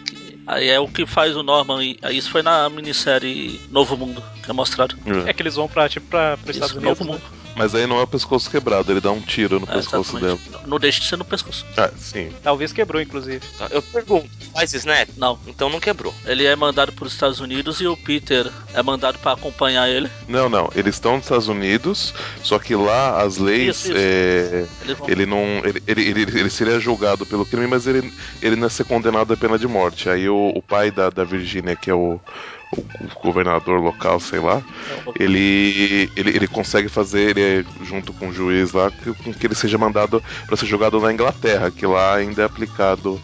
Aí 0.49 0.71
é 0.71 0.81
o 0.81 0.89
que 0.89 1.05
faz 1.05 1.37
o 1.37 1.43
Norman. 1.43 1.85
E, 1.85 1.99
aí 2.01 2.17
isso 2.17 2.31
foi 2.31 2.43
na 2.43 2.71
minissérie 2.71 3.61
Novo 3.71 3.99
Mundo, 3.99 4.25
que 4.43 4.51
é 4.51 4.55
mostrado. 4.55 4.97
É 5.27 5.33
que 5.35 5.43
eles 5.43 5.57
vão 5.57 5.69
pra, 5.69 5.87
tipo, 5.91 6.07
pra, 6.07 6.39
Isso, 6.41 6.53
Estados 6.53 6.75
Unidos. 6.75 6.99
Novo 6.99 7.05
né? 7.05 7.13
Mundo. 7.13 7.38
Mas 7.59 7.75
aí 7.75 7.87
não 7.89 7.99
é 7.99 8.03
o 8.05 8.07
pescoço 8.07 8.49
quebrado, 8.49 8.91
ele 8.93 9.01
dá 9.01 9.11
um 9.11 9.21
tiro 9.21 9.59
no 9.59 9.67
É, 9.69 9.73
pescoço 9.75 10.19
dela. 10.21 10.39
Não 10.67 10.79
deixa 10.79 11.01
de 11.01 11.07
ser 11.07 11.17
no 11.17 11.25
pescoço. 11.25 11.67
Ah, 11.77 11.91
sim. 11.99 12.31
Talvez 12.43 12.73
quebrou, 12.73 13.03
inclusive. 13.03 13.41
Tá, 13.59 13.67
Eu 13.71 13.83
pergunto, 13.83 14.31
faz 14.55 14.73
snap? 14.75 15.09
Não. 15.17 15.39
Então 15.47 15.69
não 15.69 15.81
quebrou. 15.81 16.15
Ele 16.25 16.45
é 16.47 16.55
mandado 16.55 16.93
para 16.93 17.05
os 17.05 17.13
Estados 17.13 17.41
Unidos 17.41 17.81
e 17.81 17.87
o 17.89 17.97
Peter 17.97 18.49
é 18.73 18.83
mandado 18.83 19.19
para 19.19 19.33
acompanhar 19.33 19.89
ele. 19.89 20.09
Não, 20.29 20.49
não. 20.49 20.71
Eles 20.75 20.95
estão 20.95 21.17
nos 21.17 21.25
Estados 21.25 21.49
Unidos, 21.49 22.15
só 22.45 22.59
que 22.61 22.75
lá 22.77 23.21
as 23.23 23.39
leis. 23.39 23.77
Isso, 23.77 23.89
isso. 23.89 23.97
é, 23.99 24.67
vão- 24.95 25.09
Ele 25.11 25.27
não. 25.27 25.39
Ele, 25.65 25.83
ele, 25.87 26.03
ele, 26.03 26.23
ele 26.41 26.51
seria 26.51 26.79
julgado 26.79 27.27
pelo 27.27 27.45
crime, 27.45 27.67
mas 27.67 27.87
ele, 27.89 28.13
ele 28.41 28.55
não 28.57 28.65
ia 28.65 28.71
ser 28.71 28.85
condenado 28.85 29.33
à 29.33 29.37
pena 29.37 29.59
de 29.59 29.67
morte. 29.67 30.09
Aí 30.09 30.29
o, 30.29 30.53
o 30.55 30.63
pai 30.63 30.91
da, 30.93 31.11
da 31.11 31.25
Virgínia, 31.25 31.75
que 31.75 31.91
é 31.91 31.95
o, 31.95 32.21
o, 32.73 32.81
o 32.81 33.23
governador 33.23 33.81
local, 33.81 34.21
sei 34.21 34.41
lá, 34.41 34.63
ele, 35.19 36.11
ele, 36.17 36.31
ele 36.31 36.49
consegue 36.49 36.89
fazer, 36.89 37.37
ele 37.37 37.67
junto 37.83 38.13
com 38.13 38.29
o 38.29 38.33
juiz 38.33 38.73
lá, 38.73 38.91
que, 38.91 39.13
com 39.15 39.33
que 39.33 39.47
ele 39.47 39.55
seja 39.55 39.79
mandado 39.79 40.23
para 40.47 40.57
ser 40.57 40.67
julgado 40.67 41.01
na 41.01 41.13
Inglaterra, 41.13 41.71
que 41.71 41.87
lá 41.87 42.17
ainda 42.17 42.43
é 42.43 42.45
aplicado 42.45 43.21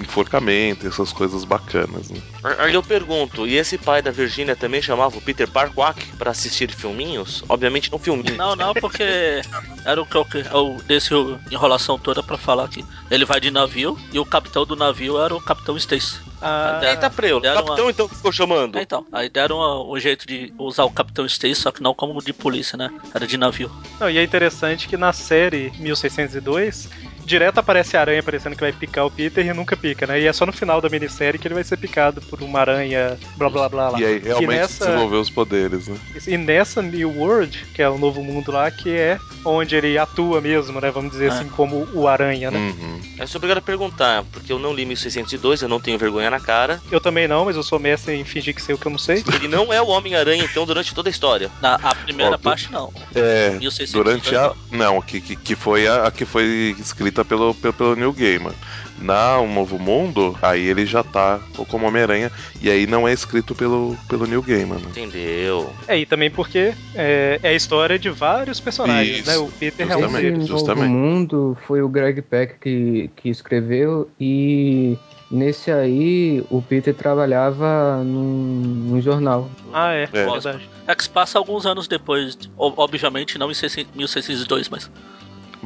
enforcamento, 0.00 0.86
essas 0.86 1.12
coisas 1.12 1.44
bacanas. 1.44 2.10
Né? 2.10 2.20
Aí 2.58 2.74
eu 2.74 2.82
pergunto, 2.82 3.46
e 3.46 3.56
esse 3.56 3.78
pai 3.78 4.02
da 4.02 4.10
Virgínia 4.10 4.54
também 4.54 4.82
chamava 4.82 5.16
o 5.16 5.22
Peter 5.22 5.48
Parquack 5.50 6.06
pra 6.18 6.30
assistir 6.30 6.70
filminhos? 6.70 7.42
Obviamente 7.48 7.90
não 7.90 7.98
filminhos. 7.98 8.36
Não, 8.36 8.54
não, 8.54 8.74
porque 8.74 9.40
era 9.84 10.00
o 10.00 10.06
que 10.06 10.16
eu, 10.16 10.26
eu 10.52 10.76
desse 10.86 11.14
enrolação 11.50 11.98
toda 11.98 12.22
pra 12.22 12.36
falar 12.36 12.68
que 12.68 12.84
ele 13.10 13.24
vai 13.24 13.40
de 13.40 13.50
navio 13.50 13.98
e 14.12 14.18
o 14.18 14.26
capitão 14.26 14.66
do 14.66 14.76
navio 14.76 15.18
era 15.18 15.34
o 15.34 15.40
capitão 15.40 15.76
Stacy. 15.76 16.25
Ah, 16.46 16.78
Deram- 16.80 16.92
Eita, 16.94 17.10
preu, 17.10 17.40
deram 17.40 17.56
capitão 17.64 17.84
uma- 17.84 17.90
então 17.90 18.08
que 18.08 18.14
ficou 18.16 18.30
chamando. 18.32 18.78
É, 18.78 18.82
então, 18.82 19.04
aí 19.10 19.28
deram 19.28 19.56
uma- 19.56 19.82
um 19.92 19.98
jeito 19.98 20.26
de 20.26 20.52
usar 20.58 20.84
o 20.84 20.90
capitão 20.90 21.26
Stacy, 21.26 21.54
só 21.56 21.72
que 21.72 21.82
não 21.82 21.92
como 21.94 22.22
de 22.22 22.32
polícia, 22.32 22.76
né? 22.76 22.90
Era 23.14 23.26
de 23.26 23.36
navio. 23.36 23.70
Não, 23.98 24.08
e 24.08 24.18
é 24.18 24.22
interessante 24.22 24.86
que 24.88 24.96
na 24.96 25.12
série 25.12 25.72
1602, 25.78 26.88
direto 27.26 27.58
aparece 27.58 27.96
a 27.96 28.00
aranha 28.00 28.22
parecendo 28.22 28.54
que 28.54 28.60
vai 28.62 28.72
picar 28.72 29.04
o 29.04 29.10
Peter 29.10 29.44
e 29.44 29.52
nunca 29.52 29.76
pica, 29.76 30.06
né? 30.06 30.20
E 30.20 30.26
é 30.26 30.32
só 30.32 30.46
no 30.46 30.52
final 30.52 30.80
da 30.80 30.88
minissérie 30.88 31.38
que 31.38 31.46
ele 31.48 31.54
vai 31.54 31.64
ser 31.64 31.76
picado 31.76 32.20
por 32.22 32.40
uma 32.42 32.60
aranha, 32.60 33.18
blá 33.36 33.50
blá 33.50 33.68
blá 33.68 33.88
lá. 33.90 34.00
E 34.00 34.04
aí 34.04 34.18
realmente 34.20 34.48
nessa- 34.60 34.86
desenvolveu 34.86 35.20
os 35.20 35.28
poderes, 35.30 35.88
né? 35.88 35.96
E 36.26 36.36
nessa 36.38 36.80
New 36.80 37.10
World, 37.18 37.66
que 37.74 37.82
é 37.82 37.88
o 37.90 37.98
novo 37.98 38.22
mundo 38.22 38.52
lá, 38.52 38.70
que 38.70 38.90
é 38.90 39.18
onde 39.44 39.74
ele 39.76 39.98
atua 39.98 40.40
mesmo, 40.40 40.80
né? 40.80 40.90
Vamos 40.90 41.10
dizer 41.10 41.30
Ah. 41.30 41.34
assim, 41.34 41.48
como 41.48 41.88
o 41.92 42.06
aranha, 42.08 42.50
né? 42.50 42.58
Uhum. 42.58 43.00
Eu 43.18 43.26
sou 43.26 43.38
obrigado 43.38 43.58
a 43.58 43.62
perguntar, 43.62 44.24
porque 44.32 44.52
eu 44.52 44.58
não 44.58 44.72
li 44.72 44.84
1602, 44.86 45.62
eu 45.62 45.68
não 45.68 45.80
tenho 45.80 45.98
vergonha 45.98 46.30
na 46.30 46.38
cara. 46.40 46.80
Eu 46.90 47.00
também 47.00 47.26
não, 47.26 47.44
mas 47.44 47.56
eu 47.56 47.62
sou 47.62 47.78
mestre 47.78 48.14
em 48.14 48.24
fingir 48.24 48.54
que 48.54 48.62
sei 48.62 48.74
o 48.74 48.78
que 48.78 48.86
eu 48.86 48.90
não 48.92 48.98
sei. 48.98 49.24
Ele 49.34 49.48
não 49.48 49.72
é 49.72 49.80
o 49.82 49.88
Homem-Aranha, 49.88 50.44
então, 50.44 50.64
durante 50.64 50.94
toda 50.94 51.08
a 51.08 51.10
história. 51.10 51.50
Na 51.60 51.74
a 51.76 51.94
primeira 51.94 52.34
Ó, 52.34 52.38
parte, 52.38 52.70
não. 52.70 52.92
É, 53.14 53.50
1602, 53.58 53.92
durante 53.92 54.34
a. 54.36 54.52
não. 54.70 54.86
Não, 54.96 55.02
que, 55.02 55.20
que, 55.20 55.34
que 55.34 55.54
foi 55.56 55.86
a, 55.88 56.06
a 56.06 56.10
que 56.10 56.24
foi 56.24 56.76
escrita 56.78 57.15
pelo, 57.24 57.54
pelo, 57.54 57.72
pelo 57.72 57.96
Neil 57.96 58.12
Gaiman. 58.12 58.54
Na 59.00 59.40
Um 59.40 59.52
Novo 59.52 59.78
Mundo, 59.78 60.36
aí 60.40 60.66
ele 60.66 60.86
já 60.86 61.02
tá 61.02 61.38
como 61.68 61.86
Homem-Aranha, 61.86 62.32
e 62.62 62.70
aí 62.70 62.86
não 62.86 63.06
é 63.06 63.12
escrito 63.12 63.54
pelo, 63.54 63.96
pelo 64.08 64.26
Neil 64.26 64.42
Gaiman. 64.42 64.78
Né? 64.78 64.86
Entendeu? 64.88 65.72
É, 65.86 65.98
e 65.98 66.06
também 66.06 66.30
porque 66.30 66.72
é, 66.94 67.38
é 67.42 67.48
a 67.48 67.54
história 67.54 67.98
de 67.98 68.08
vários 68.08 68.58
personagens, 68.58 69.18
Isso, 69.18 69.30
né? 69.30 69.36
O 69.36 69.48
Peter 69.48 69.90
é 69.90 69.96
um 69.96 70.00
justamente. 70.00 70.22
deles. 70.22 70.38
Esse 70.38 70.50
Novo 70.50 70.58
justamente. 70.58 70.90
Mundo 70.90 71.58
foi 71.66 71.82
o 71.82 71.88
Greg 71.88 72.22
Peck 72.22 72.54
que, 72.60 73.10
que 73.16 73.28
escreveu 73.28 74.08
e 74.18 74.96
nesse 75.30 75.70
aí 75.70 76.44
o 76.50 76.62
Peter 76.62 76.94
trabalhava 76.94 78.02
num, 78.04 78.88
num 78.90 79.00
jornal. 79.00 79.50
Ah, 79.72 79.92
é, 79.92 80.08
É. 80.14 80.92
É 80.92 80.94
que 80.94 81.02
se 81.02 81.10
passa 81.10 81.38
alguns 81.38 81.66
anos 81.66 81.88
depois, 81.88 82.38
obviamente 82.56 83.38
não 83.38 83.50
em 83.50 83.54
600 83.54 83.94
1602, 83.94 84.68
mas 84.68 84.90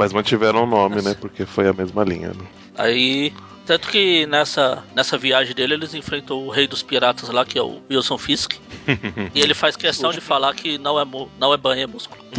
Mas 0.01 0.15
mantiveram 0.15 0.65
o 0.65 0.67
nome, 0.67 0.97
Nossa. 0.97 1.11
né? 1.11 1.17
Porque 1.21 1.45
foi 1.45 1.69
a 1.69 1.75
mesma 1.75 2.03
linha. 2.05 2.29
Né? 2.29 2.47
Aí. 2.79 3.35
Tanto 3.67 3.89
que 3.89 4.25
nessa, 4.27 4.83
nessa 4.97 5.19
viagem 5.19 5.55
dele 5.55 5.75
eles 5.75 5.93
enfrentam 5.93 6.39
o 6.39 6.49
rei 6.49 6.67
dos 6.67 6.83
piratas 6.83 7.29
lá, 7.29 7.45
que 7.45 7.59
é 7.59 7.63
o 7.63 7.83
Wilson 7.91 8.17
Fisk. 8.17 8.55
e 9.35 9.41
ele 9.43 9.53
faz 9.53 9.77
questão 9.77 10.11
de 10.11 10.23
falar 10.23 10.55
que 10.55 10.79
não 10.79 10.99
é, 10.99 11.05
não 11.39 11.53
é 11.53 11.57
banho, 11.59 11.83
é 11.83 11.87
músculo. 11.87 12.19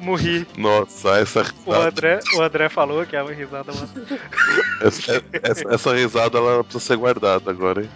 Morri. 0.00 0.46
Nossa, 0.56 1.18
essa 1.18 1.40
O 1.40 1.70
risada, 1.70 1.88
André, 1.88 2.20
o 2.34 2.42
André 2.42 2.68
falou 2.70 3.04
que 3.04 3.14
é 3.14 3.22
uma 3.22 3.32
risada 3.32 3.70
essa, 4.80 5.22
essa- 5.42 5.74
essa 5.74 5.94
risada 5.94 6.38
ela 6.38 6.64
precisa 6.64 6.84
ser 6.84 6.96
guardada 6.96 7.50
agora, 7.50 7.82
hein? 7.82 7.90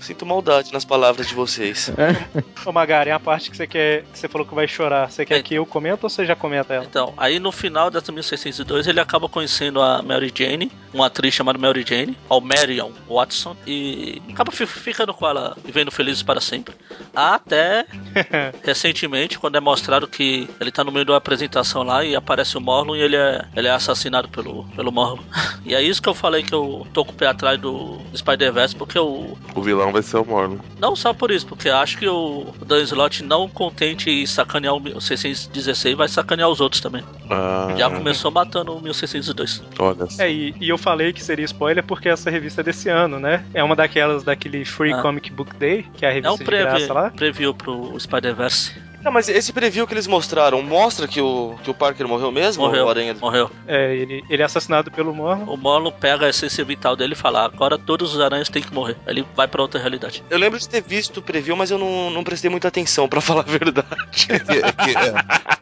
Sinto 0.00 0.24
maldade 0.26 0.72
nas 0.72 0.84
palavras 0.84 1.26
de 1.26 1.34
vocês. 1.34 1.90
Ô 2.64 2.72
Magari, 2.72 3.10
a 3.10 3.18
parte 3.20 3.50
que 3.50 3.56
você 3.56 3.66
quer. 3.66 4.02
que 4.12 4.18
você 4.18 4.28
falou 4.28 4.46
que 4.46 4.54
vai 4.54 4.66
chorar, 4.68 5.10
você 5.10 5.24
quer 5.24 5.38
É. 5.38 5.42
que 5.42 5.54
eu 5.54 5.66
comente 5.66 5.98
ou 6.02 6.08
você 6.10 6.24
já 6.26 6.34
comenta 6.36 6.74
ela? 6.74 6.84
Então, 6.84 7.12
aí 7.16 7.38
no 7.38 7.50
final 7.52 7.90
dessa 7.90 8.10
1602 8.12 8.86
ele 8.86 9.00
acaba 9.00 9.28
conhecendo 9.28 9.80
a 9.80 10.02
Mary 10.02 10.32
Jane, 10.34 10.70
uma 10.92 11.06
atriz 11.06 11.32
chamada 11.34 11.58
Mary 11.58 11.84
Jane, 11.86 12.16
ou 12.28 12.40
Marion 12.40 12.90
Watson, 13.08 13.56
e 13.66 14.20
acaba 14.30 14.50
fi- 14.52 14.66
ficando 14.66 15.12
com 15.14 15.26
ela 15.26 15.56
vivendo 15.64 15.90
felizes 15.90 16.22
para 16.22 16.40
sempre. 16.40 16.74
Até 17.14 17.86
recentemente, 18.62 19.38
quando 19.38 19.56
é 19.56 19.60
mostrado 19.60 20.06
que 20.06 20.48
ele 20.60 20.70
tá 20.70 20.84
no 20.84 20.92
meio 20.92 21.04
de 21.04 21.10
uma 21.10 21.18
apresentação 21.18 21.82
lá 21.82 22.04
e 22.04 22.14
aparece 22.16 22.56
o 22.56 22.60
Morlun 22.60 22.96
e 22.96 23.00
ele 23.00 23.16
é, 23.16 23.44
ele 23.56 23.68
é 23.68 23.70
assassinado 23.70 24.28
pelo, 24.28 24.64
pelo 24.76 24.92
Morlun. 24.92 25.22
E 25.66 25.74
é 25.74 25.80
isso 25.80 26.02
que 26.02 26.08
eu 26.10 26.14
falei 26.14 26.42
que 26.42 26.52
eu 26.54 26.86
tô 26.92 27.06
com 27.06 27.12
o 27.12 27.14
pé 27.14 27.26
atrás 27.26 27.58
do 27.58 27.98
Spider-Verse, 28.14 28.76
porque 28.76 28.98
o. 28.98 29.34
O 29.54 29.62
vilão 29.64 29.90
vai 29.92 30.02
ser 30.02 30.18
o 30.18 30.24
Morlun. 30.24 30.58
Não 30.78 30.94
só 30.94 31.12
por 31.12 31.30
isso, 31.30 31.46
porque 31.46 31.68
acho 31.68 31.98
que 31.98 32.06
o 32.08 32.52
Dan 32.66 32.82
Slott, 32.82 33.22
não 33.24 33.48
contente 33.48 34.10
em 34.10 34.26
sacanear 34.26 34.74
o 34.74 34.80
1616, 34.80 35.96
vai 35.96 36.08
sacanear 36.08 36.48
os 36.48 36.60
outros 36.60 36.80
também. 36.80 37.02
Ah, 37.30 37.74
Já 37.76 37.90
começou 37.90 38.30
matando 38.30 38.72
o 38.76 38.80
1602. 38.80 39.62
Olha. 39.78 40.06
É, 40.18 40.30
e, 40.30 40.54
e 40.60 40.68
eu 40.68 40.78
falei 40.78 41.12
que 41.12 41.22
seria 41.24 41.44
spoiler 41.44 41.82
porque 41.84 42.08
essa 42.08 42.30
revista 42.30 42.60
é 42.60 42.64
desse 42.64 42.88
ano, 42.88 43.18
né? 43.18 43.44
É 43.54 43.62
uma 43.64 43.74
daquelas 43.74 44.22
daquele 44.22 44.64
Free 44.64 44.92
Ah. 44.92 45.02
Comic 45.02 45.30
Book 45.32 45.56
Day, 45.56 45.86
que 45.96 46.04
é 46.04 46.08
a 46.08 46.10
É 46.10 46.14
revista 46.14 46.34
um 46.34 46.38
de 46.38 46.44
preview, 46.44 46.66
graça 46.68 46.92
lá. 46.92 47.10
preview 47.10 47.54
pro 47.54 47.98
Spider-Verse. 47.98 48.72
Não, 49.04 49.12
mas 49.12 49.28
esse 49.28 49.52
preview 49.52 49.86
que 49.86 49.92
eles 49.94 50.06
mostraram 50.06 50.62
mostra 50.62 51.06
que 51.06 51.20
o, 51.20 51.54
que 51.62 51.70
o 51.70 51.74
Parker 51.74 52.08
morreu 52.08 52.32
mesmo? 52.32 52.64
Morreu, 52.64 52.86
O 52.86 52.88
Aranha... 52.88 53.14
morreu. 53.20 53.50
É, 53.66 53.94
ele, 53.94 54.24
ele 54.30 54.42
é 54.42 54.44
assassinado 54.44 54.90
pelo 54.90 55.14
Morlun. 55.14 55.44
O 55.52 55.56
Morlun 55.56 55.90
pega 55.92 56.26
a 56.26 56.30
essência 56.30 56.64
vital 56.64 56.96
dele 56.96 57.12
e 57.12 57.16
fala: 57.16 57.44
agora 57.44 57.76
todos 57.78 58.14
os 58.14 58.20
aranhas 58.20 58.48
têm 58.48 58.62
que 58.62 58.72
morrer. 58.72 58.96
Ele 59.06 59.24
vai 59.36 59.46
pra 59.46 59.60
outra 59.60 59.78
realidade. 59.78 60.24
Eu 60.30 60.38
lembro 60.38 60.58
de 60.58 60.66
ter 60.68 60.80
visto 60.82 61.18
o 61.18 61.22
preview, 61.22 61.54
mas 61.54 61.70
eu 61.70 61.78
não, 61.78 62.10
não 62.10 62.24
prestei 62.24 62.48
muita 62.50 62.68
atenção, 62.68 63.06
pra 63.08 63.20
falar 63.22 63.40
a 63.42 63.50
verdade. 63.50 63.86
É 64.28 64.38
que- 64.38 64.52
é 64.58 64.72
que, 64.72 64.90
é, 64.96 65.14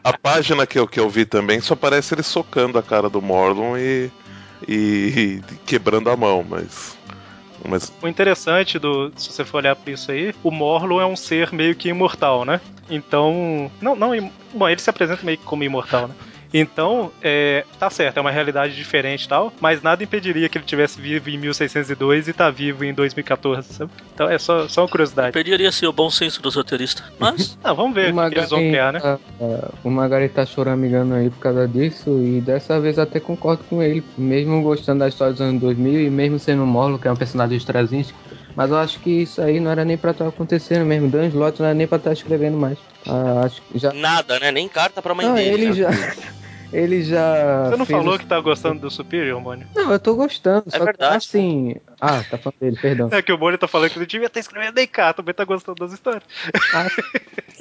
a 0.03 0.17
página 0.17 0.65
que 0.65 0.79
eu, 0.79 0.87
que 0.87 0.99
eu 0.99 1.09
vi 1.09 1.25
também 1.25 1.59
só 1.59 1.75
parece 1.75 2.13
ele 2.15 2.23
socando 2.23 2.77
a 2.77 2.83
cara 2.83 3.09
do 3.09 3.21
Morlun 3.21 3.77
e, 3.77 4.09
e, 4.67 5.41
e 5.51 5.55
quebrando 5.65 6.09
a 6.09 6.15
mão, 6.15 6.45
mas. 6.47 6.95
Mas 7.67 7.91
O 8.01 8.07
interessante 8.07 8.77
do, 8.77 9.11
se 9.15 9.31
você 9.31 9.45
for 9.45 9.57
olhar 9.57 9.75
pra 9.75 9.93
isso 9.93 10.11
aí, 10.11 10.33
o 10.43 10.51
Morlun 10.51 10.99
é 10.99 11.05
um 11.05 11.15
ser 11.15 11.53
meio 11.53 11.75
que 11.75 11.89
imortal, 11.89 12.45
né? 12.45 12.59
Então, 12.89 13.71
não, 13.81 13.95
não, 13.95 14.31
bom, 14.53 14.67
ele 14.67 14.81
se 14.81 14.89
apresenta 14.89 15.25
meio 15.25 15.37
que 15.37 15.45
como 15.45 15.63
imortal, 15.63 16.07
né? 16.07 16.15
Então, 16.53 17.11
é, 17.21 17.65
tá 17.79 17.89
certo, 17.89 18.17
é 18.17 18.21
uma 18.21 18.29
realidade 18.29 18.75
diferente 18.75 19.23
e 19.23 19.27
tal, 19.27 19.51
mas 19.59 19.81
nada 19.81 20.03
impediria 20.03 20.47
que 20.47 20.57
ele 20.57 20.65
tivesse 20.65 21.01
vivo 21.01 21.29
em 21.29 21.37
1602 21.37 22.27
e 22.27 22.33
tá 22.33 22.51
vivo 22.51 22.83
em 22.85 22.93
2014, 22.93 23.73
sabe? 23.73 23.91
Então 24.13 24.29
é 24.29 24.37
só, 24.37 24.67
só 24.67 24.81
uma 24.83 24.87
curiosidade. 24.87 25.31
Perderia 25.31 25.69
assim, 25.69 25.87
o 25.87 25.91
bom 25.91 26.11
senso 26.11 26.41
dos 26.43 26.55
roteiristas. 26.55 27.03
Mas, 27.17 27.57
Ah, 27.63 27.73
vamos 27.73 27.95
ver 27.95 28.13
o 28.13 28.29
que 28.29 28.37
eles 28.37 28.49
vão 28.51 28.59
criar, 28.59 28.93
né? 28.93 28.99
tá, 28.99 29.17
o 29.83 29.89
Magari 29.89 30.29
tá 30.29 30.45
choramingando 30.45 31.15
aí 31.15 31.29
por 31.29 31.39
causa 31.39 31.67
disso, 31.67 32.09
e 32.23 32.39
dessa 32.39 32.79
vez 32.79 32.99
até 32.99 33.19
concordo 33.19 33.63
com 33.67 33.81
ele, 33.81 34.03
mesmo 34.15 34.61
gostando 34.61 34.99
da 34.99 35.07
história 35.07 35.33
dos 35.33 35.41
anos 35.41 35.59
2000 35.59 36.01
e 36.01 36.09
mesmo 36.11 36.37
sendo 36.37 36.63
o 36.63 36.67
Morlo, 36.67 36.99
que 36.99 37.07
é 37.07 37.11
um 37.11 37.15
personagem 37.15 37.57
de 37.57 37.63
Straczynski, 37.63 38.13
mas 38.55 38.69
eu 38.69 38.77
acho 38.77 38.99
que 38.99 39.09
isso 39.23 39.41
aí 39.41 39.59
não 39.59 39.71
era 39.71 39.83
nem 39.83 39.97
pra 39.97 40.11
estar 40.11 40.27
acontecendo 40.27 40.85
mesmo, 40.85 41.09
Dan 41.09 41.25
Slott 41.29 41.59
não 41.59 41.65
era 41.65 41.73
nem 41.75 41.87
pra 41.87 41.97
estar 41.97 42.13
escrevendo 42.13 42.57
mais. 42.57 42.77
Ah, 43.07 43.41
acho 43.45 43.59
que 43.63 43.79
já... 43.79 43.91
Nada, 43.91 44.39
né? 44.39 44.51
Nem 44.51 44.67
carta 44.67 45.01
pra 45.01 45.15
mãe 45.15 45.25
Não, 45.25 45.33
dele. 45.33 45.49
ele 45.49 45.65
né? 45.67 45.73
já... 45.73 45.89
Ele 46.73 47.03
já. 47.03 47.69
Você 47.69 47.77
não 47.77 47.85
falou 47.85 48.13
os- 48.15 48.17
que 48.19 48.25
tá 48.25 48.39
gostando 48.41 48.81
do 48.81 48.89
Superior, 48.91 49.39
Mônio? 49.39 49.67
Não, 49.75 49.91
eu 49.91 49.99
tô 49.99 50.15
gostando. 50.15 50.65
É 50.71 50.77
só 50.77 50.83
verdade. 50.83 51.11
que, 51.11 51.17
assim, 51.17 51.75
Ah, 52.05 52.21
tá 52.29 52.37
falando 52.37 52.57
dele, 52.59 52.77
perdão. 52.81 53.07
É 53.13 53.21
que 53.21 53.31
o 53.31 53.37
Mônio 53.37 53.57
tá 53.57 53.65
falando 53.65 53.89
que 53.89 53.97
não 53.97 54.05
devia 54.05 54.29
ter 54.29 54.41
escrevendo 54.41 54.75
nem 54.75 54.85
cá, 54.85 55.13
também 55.13 55.33
tá 55.33 55.45
gostando 55.45 55.79
das 55.79 55.93
histórias. 55.93 56.23
Ah, 56.73 56.87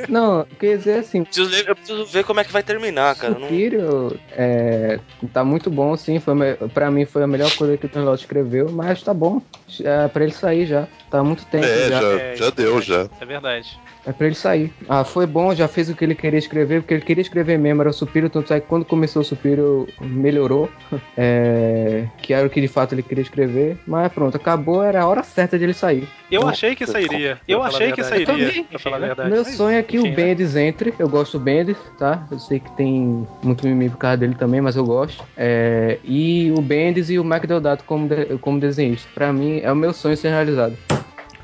não, 0.08 0.44
quer 0.58 0.78
dizer 0.78 0.98
assim, 0.98 1.22
Preciso 1.22 1.48
ver- 1.48 1.68
eu 1.68 1.76
preciso 1.76 2.06
ver 2.06 2.24
como 2.24 2.40
é 2.40 2.44
que 2.44 2.52
vai 2.52 2.62
terminar, 2.62 3.14
cara. 3.14 3.34
eu 3.34 3.38
Não... 3.38 4.12
É, 4.32 4.98
tá 5.32 5.44
muito 5.44 5.70
bom, 5.70 5.96
sim. 5.96 6.18
Foi, 6.18 6.34
pra 6.74 6.90
mim 6.90 7.04
foi 7.04 7.22
a 7.22 7.26
melhor 7.28 7.54
coisa 7.54 7.76
que 7.76 7.86
o 7.86 7.88
Tony 7.88 8.04
Lott 8.04 8.22
escreveu, 8.24 8.70
mas 8.72 9.00
tá 9.00 9.14
bom. 9.14 9.40
É 9.84 10.08
pra 10.08 10.24
ele 10.24 10.32
sair 10.32 10.66
já. 10.66 10.88
Tá 11.08 11.20
há 11.20 11.24
muito 11.24 11.44
tempo 11.46 11.64
É, 11.64 11.88
já. 11.88 12.00
já, 12.00 12.12
É, 12.18 12.36
já 12.36 12.50
deu, 12.50 12.80
já. 12.82 13.08
É 13.20 13.24
verdade. 13.24 13.78
É 14.04 14.12
pra 14.12 14.26
ele 14.26 14.34
sair. 14.34 14.72
Ah, 14.88 15.04
foi 15.04 15.26
bom, 15.26 15.54
já 15.54 15.68
fez 15.68 15.88
o 15.88 15.94
que 15.94 16.04
ele 16.04 16.16
queria 16.16 16.38
escrever, 16.38 16.80
porque 16.82 16.94
ele 16.94 17.04
queria 17.04 17.22
escrever 17.22 17.56
mesmo, 17.56 17.82
era 17.82 17.90
o 17.90 17.92
Suspiro, 17.92 18.28
tanto 18.28 18.52
é 18.52 18.60
que 18.60 18.66
quando 18.66 18.84
começou 18.84 19.22
o 19.22 19.24
Suspiro 19.24 19.86
melhorou, 20.00 20.68
é, 21.16 22.06
que 22.20 22.34
era 22.34 22.44
o 22.46 22.50
que 22.50 22.60
de 22.60 22.66
fato 22.66 22.94
ele 22.94 23.02
queria 23.04 23.22
escrever, 23.22 23.78
mas 23.86 24.10
pronto, 24.12 24.31
acabou, 24.36 24.82
era 24.82 25.02
a 25.02 25.06
hora 25.06 25.22
certa 25.22 25.58
de 25.58 25.64
ele 25.64 25.72
sair. 25.74 26.08
Eu 26.30 26.46
achei 26.48 26.74
que 26.74 26.86
sairia. 26.86 27.40
Eu 27.46 27.62
achei 27.62 27.92
que 27.92 28.02
sairia. 28.02 28.26
também. 28.26 28.64
Pra 28.64 28.78
falar 28.78 28.96
a 28.96 29.00
verdade. 29.00 29.30
Meu 29.30 29.42
Mas, 29.44 29.54
sonho 29.56 29.76
é 29.78 29.82
que 29.82 29.96
enfim, 29.96 30.06
o 30.08 30.10
né? 30.10 30.16
Bendis 30.16 30.56
entre, 30.56 30.94
eu 30.98 31.08
gosto 31.08 31.38
do 31.38 31.44
Bendis, 31.44 31.76
tá? 31.98 32.26
Eu 32.30 32.38
sei 32.38 32.60
que 32.60 32.70
tem 32.72 33.26
muito 33.42 33.66
mimimi 33.66 33.90
por 33.90 33.98
causa 33.98 34.16
dele 34.18 34.34
também, 34.34 34.60
mas 34.60 34.76
eu 34.76 34.84
gosto. 34.84 35.24
É, 35.36 35.98
e 36.04 36.52
o 36.56 36.60
Bendis 36.62 37.10
e 37.10 37.18
o 37.18 37.24
Mike 37.24 37.46
Deodato 37.46 37.84
como, 37.84 38.08
de- 38.08 38.38
como 38.38 38.58
desenhista. 38.60 39.08
Pra 39.14 39.32
mim, 39.32 39.60
é 39.62 39.70
o 39.70 39.76
meu 39.76 39.92
sonho 39.92 40.16
ser 40.16 40.28
realizado. 40.30 40.76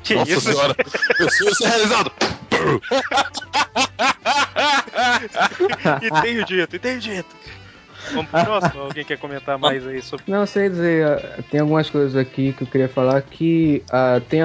Que 0.03 0.15
Nossa 0.15 0.31
isso? 0.31 0.41
senhora, 0.41 0.75
eu 1.19 1.29
sou 1.29 1.49
isso 1.49 1.65
é 1.65 1.67
realizado. 1.69 2.11
E 6.01 6.21
tenho 6.21 6.45
Vamos 8.13 8.29
pro 8.31 8.43
próximo? 8.45 8.81
Alguém 8.83 9.03
quer 9.05 9.17
comentar 9.17 9.57
mais 9.57 9.85
aí 9.87 10.01
sobre. 10.01 10.25
Não, 10.27 10.45
sei 10.45 10.69
dizer, 10.69 11.19
tem 11.49 11.59
algumas 11.61 11.89
coisas 11.89 12.15
aqui 12.15 12.53
que 12.53 12.63
eu 12.63 12.67
queria 12.67 12.89
falar 12.89 13.21
que 13.21 13.83
ah, 13.91 14.19
tem, 14.29 14.41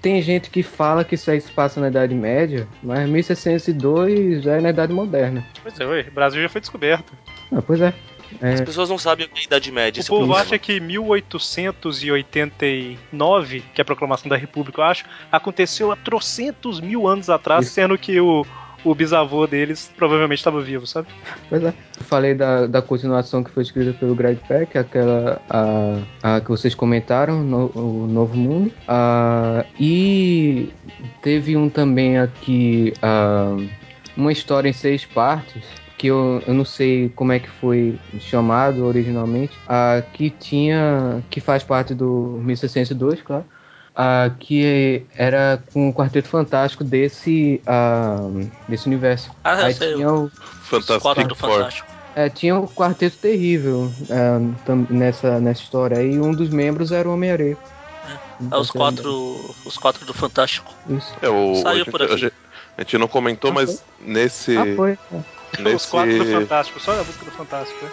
tem 0.00 0.20
gente 0.22 0.50
que 0.50 0.62
fala 0.62 1.04
que 1.04 1.14
isso 1.14 1.30
aí 1.30 1.40
se 1.40 1.50
passa 1.52 1.80
na 1.80 1.88
Idade 1.88 2.14
Média, 2.14 2.66
mas 2.82 3.08
1602 3.08 4.42
já 4.42 4.56
é 4.56 4.60
na 4.60 4.70
Idade 4.70 4.92
Moderna. 4.92 5.44
Pois 5.62 5.78
é, 5.78 5.86
ué, 5.86 6.04
o 6.08 6.12
Brasil 6.12 6.42
já 6.42 6.48
foi 6.48 6.60
descoberto. 6.60 7.12
Ah, 7.52 7.62
pois 7.62 7.80
é. 7.80 7.92
As 8.42 8.60
É, 8.60 8.64
pessoas 8.64 8.90
não 8.90 8.98
sabem 8.98 9.24
o 9.24 9.28
que 9.30 9.38
é 9.38 9.42
a 9.42 9.46
Idade 9.46 9.72
Média. 9.72 9.98
O 9.98 10.02
esse 10.02 10.08
é 10.08 10.10
povo 10.10 10.24
problema. 10.26 10.42
acha 10.44 10.58
que 10.58 10.78
1889, 10.80 13.64
que 13.74 13.80
é 13.80 13.82
a 13.82 13.84
proclamação 13.84 14.28
da 14.28 14.36
República, 14.36 14.80
eu 14.80 14.84
acho, 14.84 15.04
aconteceu 15.32 15.90
há 15.90 15.96
trocentos 15.96 16.78
mil 16.80 17.06
anos 17.08 17.30
atrás, 17.30 17.64
Isso. 17.66 17.74
sendo 17.74 17.96
que 17.96 18.20
o, 18.20 18.44
o 18.84 18.94
bisavô 18.94 19.46
deles 19.46 19.90
provavelmente 19.96 20.38
estava 20.38 20.60
vivo, 20.60 20.86
sabe? 20.86 21.08
pois 21.48 21.62
é. 21.62 21.74
Falei 22.00 22.34
da, 22.34 22.66
da 22.66 22.80
continuação 22.80 23.42
que 23.42 23.50
foi 23.50 23.62
escrita 23.62 23.92
pelo 23.92 24.14
Greg 24.14 24.40
Peck, 24.46 24.78
aquela 24.78 25.40
a, 25.48 26.36
a 26.36 26.40
que 26.40 26.48
vocês 26.48 26.74
comentaram, 26.74 27.42
no, 27.42 27.70
o 27.74 28.06
Novo 28.06 28.36
Mundo. 28.36 28.72
Ah, 28.86 29.64
e 29.78 30.70
teve 31.22 31.56
um 31.56 31.68
também 31.68 32.18
aqui, 32.18 32.92
ah, 33.02 33.56
uma 34.16 34.32
história 34.32 34.68
em 34.68 34.72
seis 34.72 35.04
partes. 35.04 35.64
Que 35.96 36.06
eu, 36.06 36.40
eu 36.46 36.54
não 36.54 36.64
sei 36.64 37.08
como 37.08 37.32
é 37.32 37.40
que 37.40 37.48
foi 37.48 37.98
chamado 38.20 38.84
originalmente, 38.84 39.58
ah, 39.66 40.00
que 40.12 40.30
tinha. 40.30 41.20
que 41.28 41.40
faz 41.40 41.64
parte 41.64 41.92
do 41.92 42.40
1602, 42.40 43.20
claro. 43.22 43.44
Ah, 44.00 44.30
que 44.38 45.04
era 45.16 45.60
com 45.72 45.88
o 45.88 45.92
Quarteto 45.92 46.28
Fantástico 46.28 46.84
desse, 46.84 47.60
ah, 47.66 48.16
desse 48.68 48.86
universo. 48.86 49.30
Ah, 49.42 49.64
Aí 49.64 49.74
sei. 49.74 49.94
tinha 49.94 50.12
o, 50.12 50.24
Os 50.26 50.68
Fantástico 50.68 51.00
quatro 51.02 51.26
do 51.26 51.34
Four. 51.34 51.50
Fantástico. 51.50 51.88
é, 52.14 52.28
tinha 52.30 52.56
o 52.56 52.68
Quarteto 52.68 53.16
Terrível 53.18 53.92
é, 54.08 54.64
tam- 54.64 54.86
nessa, 54.88 55.40
nessa 55.40 55.62
história. 55.62 56.00
E 56.02 56.18
um 56.20 56.32
dos 56.32 56.48
membros 56.48 56.92
era 56.92 57.08
o 57.08 57.12
Homem-Areia. 57.12 57.58
É, 58.52 58.56
os 58.56 58.70
quatro. 58.70 59.54
Os 59.66 59.76
quatro 59.76 60.04
do 60.06 60.14
Fantástico. 60.14 60.72
Isso. 60.88 61.12
É, 61.20 61.28
o, 61.28 61.56
Saiu 61.56 61.78
gente, 61.78 61.90
por 61.90 62.00
aqui. 62.02 62.14
a 62.14 62.16
gente- 62.16 62.34
a 62.76 62.82
gente 62.82 62.96
não 62.98 63.08
comentou, 63.08 63.50
Ah, 63.50 63.54
mas 63.54 63.82
nesse. 64.00 64.56
Ah, 64.56 64.64
foi. 64.76 64.96
nesse... 65.58 65.74
Os 65.76 65.86
quatro 65.86 66.16
do 66.18 66.24
Fantástico, 66.24 66.78
só 66.80 66.92
a 66.92 67.02
música 67.02 67.24
do 67.24 67.30
Fantástico, 67.32 67.84
né? 67.84 67.90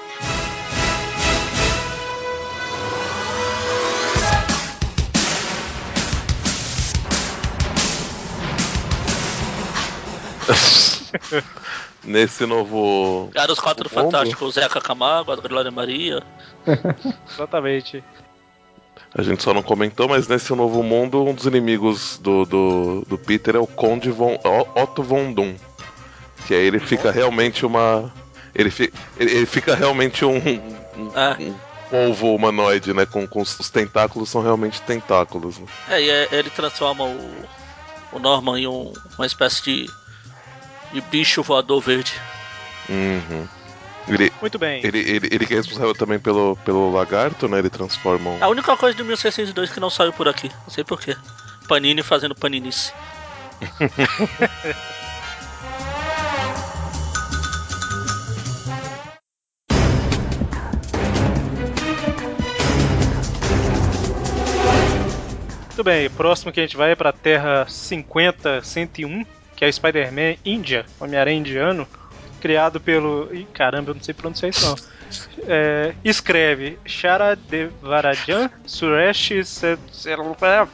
nesse 12.03 12.45
novo. 12.45 13.29
Era 13.35 13.51
os 13.51 13.59
quatro 13.59 13.89
do 13.89 13.93
O 13.93 13.97
mundo? 13.99 14.11
Fantástico, 14.11 14.45
o 14.45 14.51
Zeca 14.51 14.79
Camargo, 14.81 15.31
a 15.31 15.35
Glória 15.35 15.71
Maria. 15.71 16.21
Exatamente. 17.29 18.03
A 19.17 19.21
gente 19.21 19.41
só 19.41 19.53
não 19.53 19.63
comentou, 19.63 20.09
mas 20.09 20.27
nesse 20.27 20.53
novo 20.53 20.83
mundo, 20.83 21.23
um 21.23 21.33
dos 21.33 21.45
inimigos 21.45 22.17
do, 22.17 22.45
do, 22.45 23.05
do 23.07 23.17
Peter 23.17 23.55
é 23.55 23.59
o 23.59 23.67
Conde 23.67 24.11
von, 24.11 24.37
Otto 24.75 25.01
von 25.03 25.31
Doom. 25.31 25.55
Que 26.47 26.53
aí 26.53 26.65
ele 26.65 26.79
fica 26.79 27.11
realmente 27.11 27.65
uma. 27.65 28.13
Ele, 28.53 28.69
fi, 28.69 28.91
ele, 29.17 29.31
ele 29.31 29.45
fica 29.45 29.73
realmente 29.73 30.23
um, 30.25 30.35
um, 30.37 31.11
É. 31.17 31.35
um 31.39 31.55
polvo 31.89 32.35
humanoide, 32.35 32.93
né? 32.93 33.05
Com, 33.05 33.25
com 33.27 33.41
os 33.41 33.57
os 33.59 33.69
tentáculos 33.69 34.29
são 34.29 34.41
realmente 34.41 34.81
tentáculos. 34.81 35.57
Né? 35.59 35.65
É, 35.89 36.01
e 36.01 36.09
é- 36.09 36.27
ele 36.31 36.49
transforma 36.49 37.05
o, 37.05 37.31
o 38.11 38.19
Norman 38.19 38.59
em 38.59 38.67
um- 38.67 38.91
uma 39.17 39.25
espécie 39.25 39.63
de, 39.63 39.89
de 40.95 41.01
bicho 41.01 41.43
voador 41.43 41.81
verde. 41.81 42.13
Uhum. 42.89 43.47
Ele, 44.07 44.31
Muito 44.39 44.57
bem. 44.57 44.85
ele, 44.85 44.99
ele, 44.99 45.27
ele 45.31 45.45
que 45.45 45.53
é 45.53 45.57
responsável 45.57 45.93
também 45.93 46.19
pelo, 46.19 46.55
pelo 46.63 46.91
lagarto, 46.91 47.47
né? 47.47 47.59
Ele 47.59 47.69
transforma 47.69 48.29
um. 48.29 48.43
A 48.43 48.47
única 48.47 48.77
coisa 48.77 48.95
de 48.95 49.03
1602 49.03 49.71
que 49.71 49.79
não 49.79 49.89
saiu 49.89 50.13
por 50.13 50.27
aqui, 50.27 50.49
não 50.63 50.69
sei 50.69 50.83
porquê. 50.83 51.17
Panini 51.67 52.03
fazendo 52.03 52.35
paninice. 52.35 52.93
Muito 65.65 65.83
bem, 65.83 66.09
próximo 66.09 66.53
que 66.53 66.59
a 66.61 66.63
gente 66.63 66.77
vai 66.77 66.91
é 66.91 66.95
pra 66.95 67.11
Terra 67.11 67.65
50-101, 67.65 69.25
que 69.55 69.63
é 69.63 69.67
o 69.67 69.73
Spider-Man 69.73 70.37
Índia, 70.45 70.85
Homem-Aranha 70.99 71.39
indiano, 71.39 71.87
criado 72.41 72.79
pelo. 72.79 73.29
Ih, 73.33 73.47
caramba, 73.53 73.91
eu 73.91 73.95
não 73.95 74.03
sei 74.03 74.13
pronunciar 74.13 74.49
isso 74.49 74.65
não. 74.65 74.75
É, 75.47 75.93
escreve 76.03 76.77
Shara 76.85 77.35
Devarajan, 77.35 78.49
Suresh 78.65 79.31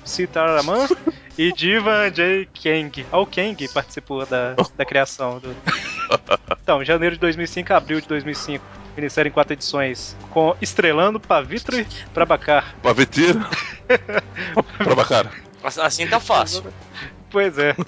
Sitaraman 0.05 0.87
e 1.37 1.51
Divan 1.51 2.11
J. 2.11 2.47
Kang. 2.61 3.05
Ah, 3.11 3.19
o 3.19 3.25
Kang 3.25 3.67
participou 3.69 4.25
da, 4.25 4.55
da 4.75 4.85
criação. 4.85 5.39
Do... 5.39 5.55
Então, 6.61 6.83
janeiro 6.83 7.15
de 7.15 7.21
2005 7.21 7.73
a 7.73 7.77
abril 7.77 8.01
de 8.01 8.07
2005. 8.07 8.63
Minissérie 8.95 9.29
em 9.29 9.33
quatro 9.33 9.53
edições. 9.53 10.15
Com 10.29 10.55
Estrelando 10.61 11.19
Pavitri 11.19 11.87
Prabhakar. 12.13 12.75
Pavetir? 12.81 13.35
Prabacara. 14.77 15.31
Assim 15.63 16.07
tá 16.07 16.19
fácil. 16.19 16.63
Pois 17.31 17.57
é. 17.57 17.75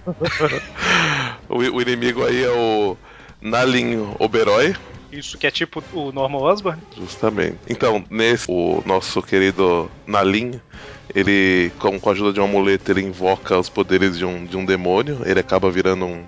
O, 1.50 1.58
o 1.58 1.82
inimigo 1.82 2.24
aí 2.26 2.44
é 2.44 2.50
o 2.50 2.98
Nalin 3.42 4.08
Oberoi. 4.18 4.74
Isso 5.12 5.38
que 5.38 5.46
é 5.46 5.52
tipo 5.52 5.84
o 5.94 6.12
Norman 6.12 6.40
Osborn. 6.40 6.82
Justamente. 6.98 7.58
Então, 7.70 8.04
nesse, 8.10 8.46
o 8.50 8.82
nosso 8.86 9.22
querido 9.22 9.92
Nalin, 10.08 10.60
ele, 11.14 11.72
com, 11.78 12.00
com 12.00 12.10
a 12.10 12.14
ajuda 12.14 12.34
de 12.34 12.40
um 12.40 12.46
amuleto, 12.46 12.90
ele 12.92 13.02
invoca 13.02 13.60
os 13.60 13.70
poderes 13.70 14.18
de 14.18 14.26
um, 14.26 14.46
de 14.46 14.58
um 14.58 14.66
demônio. 14.66 15.22
Ele 15.26 15.40
acaba 15.40 15.70
virando 15.70 16.06
um- 16.06 16.24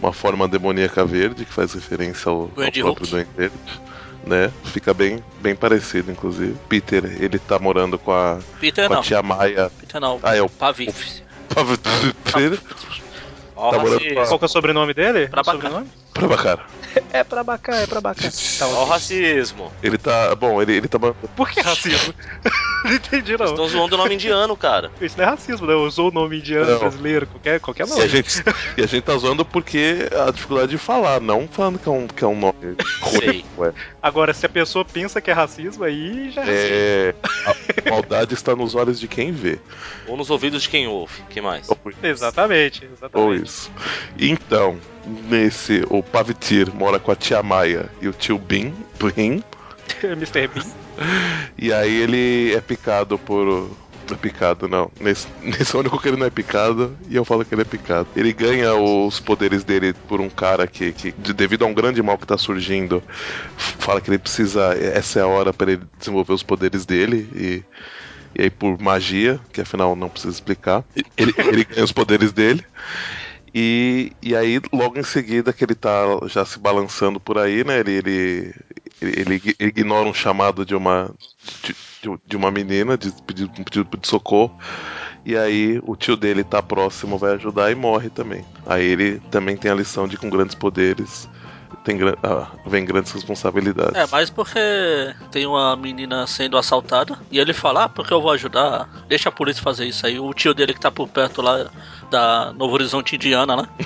uma 0.00 0.12
forma 0.12 0.48
demoníaca 0.48 1.04
verde, 1.04 1.44
que 1.44 1.52
faz 1.52 1.74
referência 1.74 2.30
ao, 2.30 2.42
ao 2.42 2.48
próprio 2.48 2.86
Hulk. 2.86 3.06
Duende 3.10 3.28
Verde. 3.36 3.54
Né? 4.24 4.50
Fica 4.64 4.94
bem, 4.94 5.18
bem 5.40 5.54
parecido, 5.54 6.10
inclusive. 6.10 6.54
Peter, 6.68 7.04
ele 7.20 7.38
tá 7.38 7.58
morando 7.58 7.98
com 7.98 8.12
a, 8.12 8.38
Peter 8.60 8.86
com 8.86 8.92
a 8.94 8.96
não, 8.96 9.02
tia 9.02 9.20
Maia. 9.22 9.70
Peter 9.80 10.00
não. 10.00 10.18
Ah, 10.22 10.36
é 10.36 10.40
o 10.40 10.48
Pavi. 10.48 10.88
Pavetir 11.48 12.60
Ó, 13.54 13.70
Tá 13.70 13.78
morando 13.78 14.20
a- 14.20 14.26
Qual 14.26 14.38
que 14.38 14.44
é 14.44 14.46
o 14.46 14.48
sobrenome 14.48 14.94
dele? 14.94 15.28
Prabhakar. 15.28 15.54
Sobrenome? 15.60 15.90
Prabacara. 16.12 16.62
É 17.10 17.24
Prabhakar, 17.24 17.82
é 17.82 17.86
Prabhakar. 17.86 18.30
Tá, 18.58 18.66
Ó 18.68 18.82
o 18.82 18.84
racismo. 18.84 19.72
Ele 19.82 19.96
tá. 19.96 20.34
Bom, 20.34 20.60
ele, 20.60 20.74
ele 20.76 20.88
tá. 20.88 20.98
Por 20.98 21.48
que 21.50 21.60
racismo? 21.62 22.12
não 22.84 22.92
entendi 22.92 23.34
não. 23.38 23.46
Estão 23.46 23.66
zoando 23.68 23.94
o 23.94 23.98
nome 23.98 24.14
indiano, 24.14 24.54
cara. 24.54 24.90
Isso 25.00 25.16
não 25.16 25.24
é 25.24 25.28
racismo, 25.28 25.66
né? 25.66 25.74
Usou 25.74 26.10
o 26.10 26.12
nome 26.12 26.38
indiano, 26.38 26.70
Não. 26.70 26.78
brasileiro, 26.80 27.26
qualquer, 27.26 27.60
qualquer 27.60 27.86
E 27.86 27.90
nome. 27.90 28.02
a, 28.02 28.06
gente, 28.06 28.42
e 28.76 28.82
a 28.82 28.86
gente 28.86 29.02
tá 29.04 29.16
zoando 29.16 29.42
porque 29.42 30.06
a 30.26 30.30
dificuldade 30.30 30.70
de 30.72 30.76
falar, 30.78 31.18
não 31.18 31.48
falando 31.48 31.78
que 31.78 31.88
é 31.88 31.92
um, 31.92 32.06
que 32.06 32.24
é 32.24 32.26
um 32.26 32.38
nome 32.38 32.76
ruim. 33.00 33.44
Ué. 33.56 33.72
Agora, 34.02 34.34
se 34.34 34.44
a 34.44 34.48
pessoa 34.50 34.84
pensa 34.84 35.18
que 35.20 35.30
é 35.30 35.34
racismo, 35.34 35.84
aí 35.84 36.30
já 36.30 36.42
é 36.42 36.44
racismo. 36.44 36.76
É, 36.76 37.14
a 37.86 37.90
maldade 37.90 38.34
está 38.34 38.54
nos 38.54 38.74
olhos 38.74 39.00
de 39.00 39.08
quem 39.08 39.32
vê. 39.32 39.58
Ou 40.06 40.14
nos 40.16 40.28
ouvidos 40.28 40.62
de 40.64 40.68
quem 40.68 40.86
ouve. 40.86 41.22
que 41.30 41.40
mais? 41.40 41.70
Ou, 41.70 41.78
Exatamente, 42.02 42.84
ou 42.84 42.92
exatamente. 42.92 43.44
isso. 43.44 43.70
Então, 44.18 44.78
nesse, 45.04 45.84
o 45.90 46.02
Pavitir 46.02 46.72
mora 46.74 46.98
com 46.98 47.10
a 47.12 47.16
tia 47.16 47.42
Maia 47.42 47.90
e 48.00 48.08
o 48.08 48.12
tio 48.12 48.38
Bin, 48.38 48.74
Bin 49.14 49.42
Mr. 50.02 50.48
Bean. 50.48 50.64
e 51.58 51.72
aí 51.72 51.94
ele 52.02 52.54
é 52.54 52.60
picado 52.60 53.18
por, 53.18 53.70
É 54.10 54.16
picado, 54.16 54.68
não. 54.68 54.90
Nesse, 55.00 55.28
nesse 55.40 55.74
é 55.74 55.76
o 55.76 55.80
único 55.80 55.98
que 56.00 56.08
ele 56.08 56.16
não 56.16 56.26
é 56.26 56.30
picado 56.30 56.98
e 57.08 57.16
eu 57.16 57.24
falo 57.24 57.44
que 57.44 57.54
ele 57.54 57.62
é 57.62 57.64
picado. 57.64 58.08
Ele 58.14 58.32
ganha 58.32 58.74
os 58.74 59.20
poderes 59.20 59.64
dele 59.64 59.94
por 60.06 60.20
um 60.20 60.28
cara 60.30 60.66
que, 60.66 60.92
que 60.92 61.12
de- 61.12 61.32
devido 61.32 61.64
a 61.64 61.66
um 61.66 61.74
grande 61.74 62.02
mal 62.02 62.18
que 62.18 62.26
tá 62.26 62.36
surgindo, 62.38 63.02
fala 63.56 64.00
que 64.00 64.10
ele 64.10 64.18
precisa. 64.18 64.74
Essa 64.74 65.20
é 65.20 65.22
a 65.22 65.26
hora 65.26 65.52
para 65.52 65.72
ele 65.72 65.82
desenvolver 65.98 66.32
os 66.32 66.42
poderes 66.42 66.84
dele 66.86 67.28
e. 67.34 67.62
E 68.34 68.44
aí, 68.44 68.50
por 68.50 68.80
magia, 68.80 69.38
que 69.52 69.60
afinal 69.60 69.94
não 69.94 70.08
precisa 70.08 70.32
explicar, 70.32 70.82
ele, 71.18 71.34
ele 71.36 71.64
ganha 71.64 71.84
os 71.84 71.92
poderes 71.92 72.32
dele. 72.32 72.64
E, 73.54 74.12
e 74.22 74.34
aí, 74.34 74.60
logo 74.72 74.98
em 74.98 75.02
seguida, 75.02 75.52
que 75.52 75.62
ele 75.64 75.74
tá 75.74 76.04
já 76.26 76.44
se 76.44 76.58
balançando 76.58 77.20
por 77.20 77.38
aí, 77.38 77.62
né? 77.64 77.80
Ele, 77.80 77.92
ele, 77.92 78.54
ele, 79.00 79.34
ele 79.58 79.68
ignora 79.68 80.08
um 80.08 80.14
chamado 80.14 80.64
de 80.64 80.74
uma, 80.74 81.14
de, 81.62 81.74
de- 82.02 82.18
de 82.26 82.36
uma 82.36 82.50
menina, 82.50 82.96
de 82.96 83.12
pedir 83.26 83.44
um 83.44 83.64
pedido 83.64 83.88
de 83.98 84.08
socorro. 84.08 84.56
E 85.24 85.36
aí, 85.36 85.80
o 85.84 85.96
tio 85.96 86.16
dele 86.16 86.44
tá 86.44 86.62
próximo, 86.62 87.18
vai 87.18 87.34
ajudar 87.34 87.70
e 87.70 87.74
morre 87.74 88.10
também. 88.10 88.46
Aí 88.66 88.84
ele 88.84 89.20
também 89.30 89.56
tem 89.56 89.70
a 89.70 89.74
lição 89.74 90.08
de 90.08 90.16
com 90.16 90.30
grandes 90.30 90.54
poderes 90.54 91.28
tem, 91.84 91.98
ah, 92.22 92.48
vem 92.66 92.84
grandes 92.84 93.12
responsabilidades. 93.12 93.94
É, 93.94 94.06
mas 94.10 94.30
porque 94.30 94.58
tem 95.30 95.46
uma 95.46 95.76
menina 95.76 96.26
sendo 96.26 96.56
assaltada 96.56 97.18
e 97.30 97.38
ele 97.38 97.52
fala, 97.52 97.84
ah, 97.84 97.88
porque 97.88 98.12
eu 98.12 98.20
vou 98.20 98.32
ajudar, 98.32 98.88
deixa 99.08 99.28
a 99.28 99.32
polícia 99.32 99.62
fazer 99.62 99.86
isso 99.86 100.06
aí. 100.06 100.18
O 100.18 100.32
tio 100.32 100.54
dele 100.54 100.74
que 100.74 100.80
tá 100.80 100.90
por 100.90 101.08
perto 101.08 101.42
lá 101.42 101.66
da 102.10 102.52
Novo 102.52 102.74
Horizonte 102.74 103.16
Indiana 103.16 103.54
lá. 103.54 103.68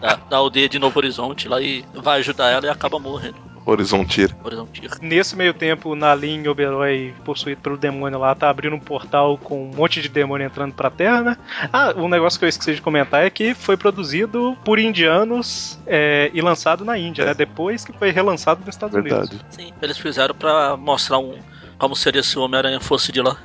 da, 0.00 0.16
da 0.16 0.36
aldeia 0.36 0.68
de 0.68 0.78
Novo 0.78 0.98
Horizonte 0.98 1.48
lá 1.48 1.60
e 1.60 1.84
vai 1.94 2.20
ajudar 2.20 2.50
ela 2.50 2.66
e 2.66 2.70
acaba 2.70 2.98
morrendo. 2.98 3.36
Horizonteiro. 3.70 4.34
Horizonte. 4.42 4.82
Nesse 5.02 5.36
meio 5.36 5.52
tempo, 5.52 5.90
o 5.90 5.94
Nalin 5.94 6.42
e 6.42 6.48
Oberoi, 6.48 7.14
possuído 7.24 7.60
pelo 7.60 7.76
demônio 7.76 8.18
lá, 8.18 8.34
tá 8.34 8.48
abrindo 8.48 8.74
um 8.74 8.80
portal 8.80 9.36
com 9.38 9.64
um 9.70 9.74
monte 9.74 10.00
de 10.00 10.08
demônio 10.08 10.46
entrando 10.46 10.72
pra 10.74 10.90
Terra, 10.90 11.20
né? 11.22 11.36
Ah, 11.72 11.92
um 11.96 12.08
negócio 12.08 12.38
que 12.38 12.44
eu 12.44 12.48
esqueci 12.48 12.74
de 12.74 12.80
comentar 12.82 13.24
é 13.24 13.30
que 13.30 13.54
foi 13.54 13.76
produzido 13.76 14.56
por 14.64 14.78
indianos 14.78 15.78
é, 15.86 16.30
e 16.32 16.40
lançado 16.40 16.84
na 16.84 16.96
Índia, 16.98 17.22
É. 17.22 17.26
né? 17.26 17.34
Depois 17.34 17.84
que 17.84 17.92
foi 17.92 18.10
relançado 18.10 18.60
nos 18.64 18.74
Estados 18.74 18.94
Verdade. 18.94 19.30
Unidos. 19.32 19.44
Sim, 19.50 19.72
eles 19.82 19.98
fizeram 19.98 20.34
pra 20.34 20.76
mostrar 20.76 21.18
um 21.18 21.34
como 21.78 21.94
seria 21.94 22.22
se 22.22 22.36
o 22.38 22.42
Homem-Aranha 22.42 22.80
fosse 22.80 23.12
de 23.12 23.20
lá. 23.22 23.36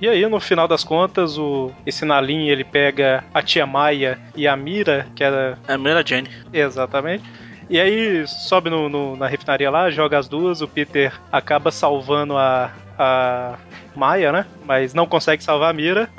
E 0.00 0.06
aí, 0.08 0.26
no 0.26 0.40
final 0.40 0.68
das 0.68 0.84
contas, 0.84 1.38
o, 1.38 1.70
esse 1.86 2.04
Nalin, 2.04 2.48
ele 2.48 2.64
pega 2.64 3.24
a 3.32 3.40
tia 3.42 3.64
Maia 3.64 4.18
e 4.36 4.46
a 4.46 4.54
Mira, 4.56 5.06
que 5.14 5.24
era 5.24 5.58
É 5.66 5.72
a 5.74 5.78
Mera 5.78 6.04
Jane. 6.06 6.28
Exatamente. 6.52 7.24
E 7.70 7.80
aí 7.80 8.26
sobe 8.26 8.68
no, 8.68 8.88
no- 8.88 9.16
na 9.16 9.26
refinaria 9.28 9.70
lá, 9.70 9.90
joga 9.90 10.18
as 10.18 10.28
duas, 10.28 10.60
o 10.60 10.66
Peter 10.68 11.12
acaba 11.30 11.70
salvando 11.70 12.36
a, 12.36 12.70
a 12.98 13.54
Maia, 13.94 14.32
né? 14.32 14.44
Mas 14.64 14.92
não 14.92 15.06
consegue 15.06 15.42
salvar 15.42 15.70
a 15.70 15.72
Mira. 15.72 16.10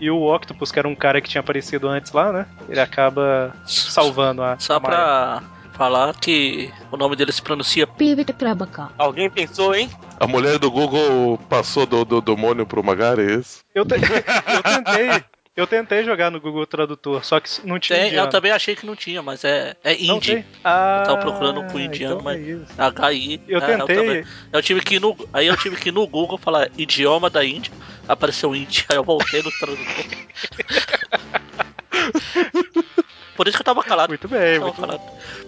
E 0.00 0.10
o 0.10 0.22
Octopus, 0.34 0.70
que 0.70 0.78
era 0.78 0.86
um 0.88 0.94
cara 0.94 1.20
que 1.22 1.28
tinha 1.28 1.40
aparecido 1.40 1.88
antes 1.88 2.12
lá, 2.12 2.30
né? 2.32 2.46
Ele 2.68 2.80
acaba 2.80 3.54
salvando 3.64 4.42
a, 4.42 4.58
Só 4.58 4.74
a 4.76 4.80
Maia. 4.80 4.94
pra 4.94 5.42
falar 5.72 6.14
que 6.16 6.70
o 6.90 6.96
nome 6.96 7.14
dele 7.16 7.32
se 7.32 7.40
pronuncia 7.40 7.86
Pivot 7.86 8.30
Krabaka. 8.34 8.90
Alguém 8.98 9.30
pensou, 9.30 9.74
hein? 9.74 9.88
A 10.18 10.26
mulher 10.26 10.58
do 10.58 10.70
Google 10.70 11.38
passou 11.48 11.86
do, 11.86 12.04
do 12.04 12.20
demônio 12.20 12.66
pro 12.66 12.82
Magari, 12.82 13.22
é 13.22 13.34
isso? 13.36 13.60
Eu, 13.74 13.84
te- 13.86 13.94
eu 13.96 14.62
tentei. 14.62 15.24
Eu 15.56 15.66
tentei 15.66 16.04
jogar 16.04 16.30
no 16.30 16.38
Google 16.38 16.66
Tradutor, 16.66 17.24
só 17.24 17.40
que 17.40 17.48
não 17.66 17.78
tinha 17.78 17.98
Tem, 17.98 18.08
indiano. 18.08 18.26
eu 18.26 18.30
também 18.30 18.52
achei 18.52 18.76
que 18.76 18.84
não 18.84 18.94
tinha, 18.94 19.22
mas 19.22 19.42
é, 19.42 19.74
é 19.82 19.94
indie. 19.94 20.44
Ah, 20.62 20.98
Eu 21.00 21.04
tava 21.06 21.20
procurando 21.22 21.64
com 21.72 21.80
indiano, 21.80 22.16
então 22.20 22.24
mas- 22.24 22.78
é. 22.78 23.12
HI. 23.14 23.40
Eu 23.48 23.58
é, 23.60 23.66
tentei. 23.66 23.96
também- 23.96 24.24
Eu, 24.52 24.62
tive 24.62 24.82
que 24.82 24.96
ir 24.96 25.00
no, 25.00 25.16
aí 25.32 25.46
eu 25.46 25.56
tive 25.56 25.76
que 25.76 25.88
ir 25.88 25.92
no 25.92 26.06
Google 26.06 26.36
falar 26.36 26.68
idioma 26.76 27.30
da 27.30 27.42
Índia. 27.42 27.72
Apareceu 28.06 28.54
Índia, 28.54 28.84
aí 28.90 28.96
eu 28.96 29.02
voltei 29.04 29.42
no 29.42 29.50
tradutor. 29.50 29.86
Por 33.36 33.46
isso 33.48 33.56
que 33.56 33.60
eu 33.62 33.66
tava 33.66 33.82
calado. 33.82 34.10
Muito 34.10 34.28
bem, 34.28 34.54
Tava 34.58 34.64
muito 34.66 34.80
bem. 34.80 34.90
calado. 34.90 35.02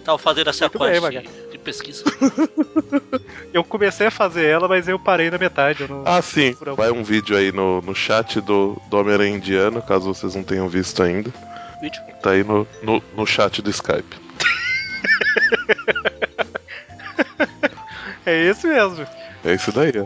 Tava 0.05 0.19
fazendo 0.19 0.51
essa 0.51 0.65
Muito 0.67 0.79
bem, 0.79 0.89
quest 0.91 1.03
Magal. 1.03 1.23
De, 1.59 1.65
pesquisa. 1.65 2.05
Eu 3.53 3.65
comecei 3.65 4.07
a 4.07 4.11
fazer 4.11 4.47
ela, 4.47 4.69
mas 4.69 4.89
eu 4.89 4.99
parei 4.99 5.31
na 5.31 5.39
metade. 5.39 5.83
Eu 5.83 5.89
não... 5.89 6.03
Ah, 6.07 6.21
sim. 6.21 6.55
Vai 6.77 6.91
um 6.91 7.03
vídeo 7.03 7.37
aí 7.37 7.51
no, 7.51 7.81
no 7.81 7.95
chat 7.95 8.41
do, 8.41 8.81
do 8.89 8.99
Homem-Aranha 8.99 9.37
Indiano, 9.37 9.83
caso 9.83 10.13
vocês 10.13 10.35
não 10.35 10.43
tenham 10.43 10.69
visto 10.69 11.03
ainda. 11.03 11.33
Vídeo. 11.81 12.01
Tá 12.23 12.31
aí 12.31 12.45
no, 12.45 12.67
no, 12.83 13.03
no 13.17 13.27
chat 13.27 13.63
do 13.63 13.71
Skype. 13.71 14.17
É 18.29 18.45
esse 18.45 18.67
mesmo. 18.67 19.07
É 19.43 19.55
isso 19.55 19.73
daí, 19.73 19.91
ó. 19.97 20.05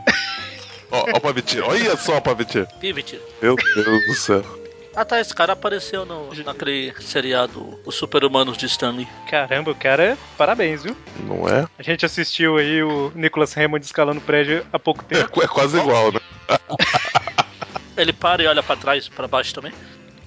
Ó, 0.92 1.06
ó 1.14 1.18
Pavitinho. 1.18 1.66
Olha 1.66 1.96
só 1.96 2.18
o 2.18 2.22
Pavitinho. 2.22 2.68
Pivot. 2.78 3.20
Meu 3.42 3.56
Deus 3.56 4.06
do 4.06 4.14
céu. 4.14 4.61
Ah 4.94 5.04
tá, 5.06 5.18
esse 5.20 5.34
cara 5.34 5.54
apareceu 5.54 6.04
no, 6.04 6.28
naquele 6.44 6.92
seriado 7.00 7.78
Os 7.86 7.94
Super-Humanos 7.94 8.58
de 8.58 8.66
Stanley. 8.66 9.08
Caramba, 9.30 9.70
o 9.70 9.74
cara 9.74 10.02
é 10.04 10.16
parabéns, 10.36 10.82
viu? 10.82 10.94
Não 11.26 11.48
é? 11.48 11.66
A 11.78 11.82
gente 11.82 12.04
assistiu 12.04 12.58
aí 12.58 12.82
o 12.82 13.10
Nicholas 13.14 13.56
Hammond 13.56 13.82
escalando 13.84 14.18
o 14.18 14.22
prédio 14.22 14.66
há 14.72 14.78
pouco 14.78 15.02
É, 15.10 15.14
tempo. 15.14 15.30
qu- 15.30 15.42
é 15.42 15.48
quase 15.48 15.78
igual, 15.78 16.12
né? 16.12 16.20
Ele 17.96 18.12
para 18.12 18.42
e 18.42 18.46
olha 18.46 18.62
pra 18.62 18.76
trás, 18.76 19.08
pra 19.08 19.26
baixo 19.28 19.54
também. 19.54 19.72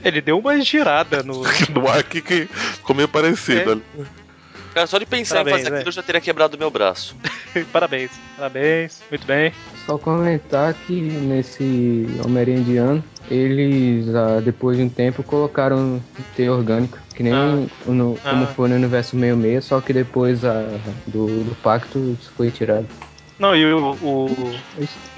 Ele 0.03 0.21
deu 0.21 0.37
uma 0.39 0.59
girada 0.61 1.21
no. 1.23 1.43
No 1.73 1.87
ar 1.87 2.03
que, 2.03 2.21
que 2.21 2.45
ficou 2.47 2.95
meio 2.95 3.07
parecido 3.07 3.81
É. 3.99 4.24
Cara, 4.75 4.87
só 4.87 4.97
de 4.99 5.05
pensar 5.05 5.35
Parabéns, 5.35 5.55
em 5.55 5.63
fazer 5.63 5.75
aquilo 5.75 5.87
eu 5.87 5.93
já 5.93 6.03
teria 6.03 6.19
quebrado 6.19 6.57
meu 6.57 6.69
braço. 6.69 7.15
parabéns, 7.71 8.11
parabéns, 8.35 9.01
muito 9.09 9.25
bem. 9.25 9.53
Só 9.85 9.97
comentar 9.97 10.73
que 10.73 10.99
nesse 11.01 12.05
Homem-Aranha 12.25 12.57
indiano, 12.57 13.03
eles, 13.31 14.13
ah, 14.13 14.41
depois 14.43 14.75
de 14.77 14.83
um 14.83 14.89
tempo, 14.89 15.23
colocaram 15.23 16.03
T 16.35 16.49
orgânico, 16.49 16.97
que 17.15 17.23
nem 17.23 17.31
Ah. 17.31 17.55
no- 17.85 18.17
como 18.17 18.43
Ah. 18.43 18.47
foi 18.47 18.67
no 18.67 18.75
universo 18.75 19.11
66, 19.17 19.63
só 19.63 19.79
que 19.79 19.93
depois 19.93 20.43
ah, 20.43 20.67
do, 21.07 21.25
do 21.25 21.55
pacto 21.63 21.97
isso 22.19 22.33
foi 22.35 22.51
tirado. 22.51 22.85
Não, 23.39 23.55
e 23.55 23.65
o, 23.73 23.91
o- 24.01 24.55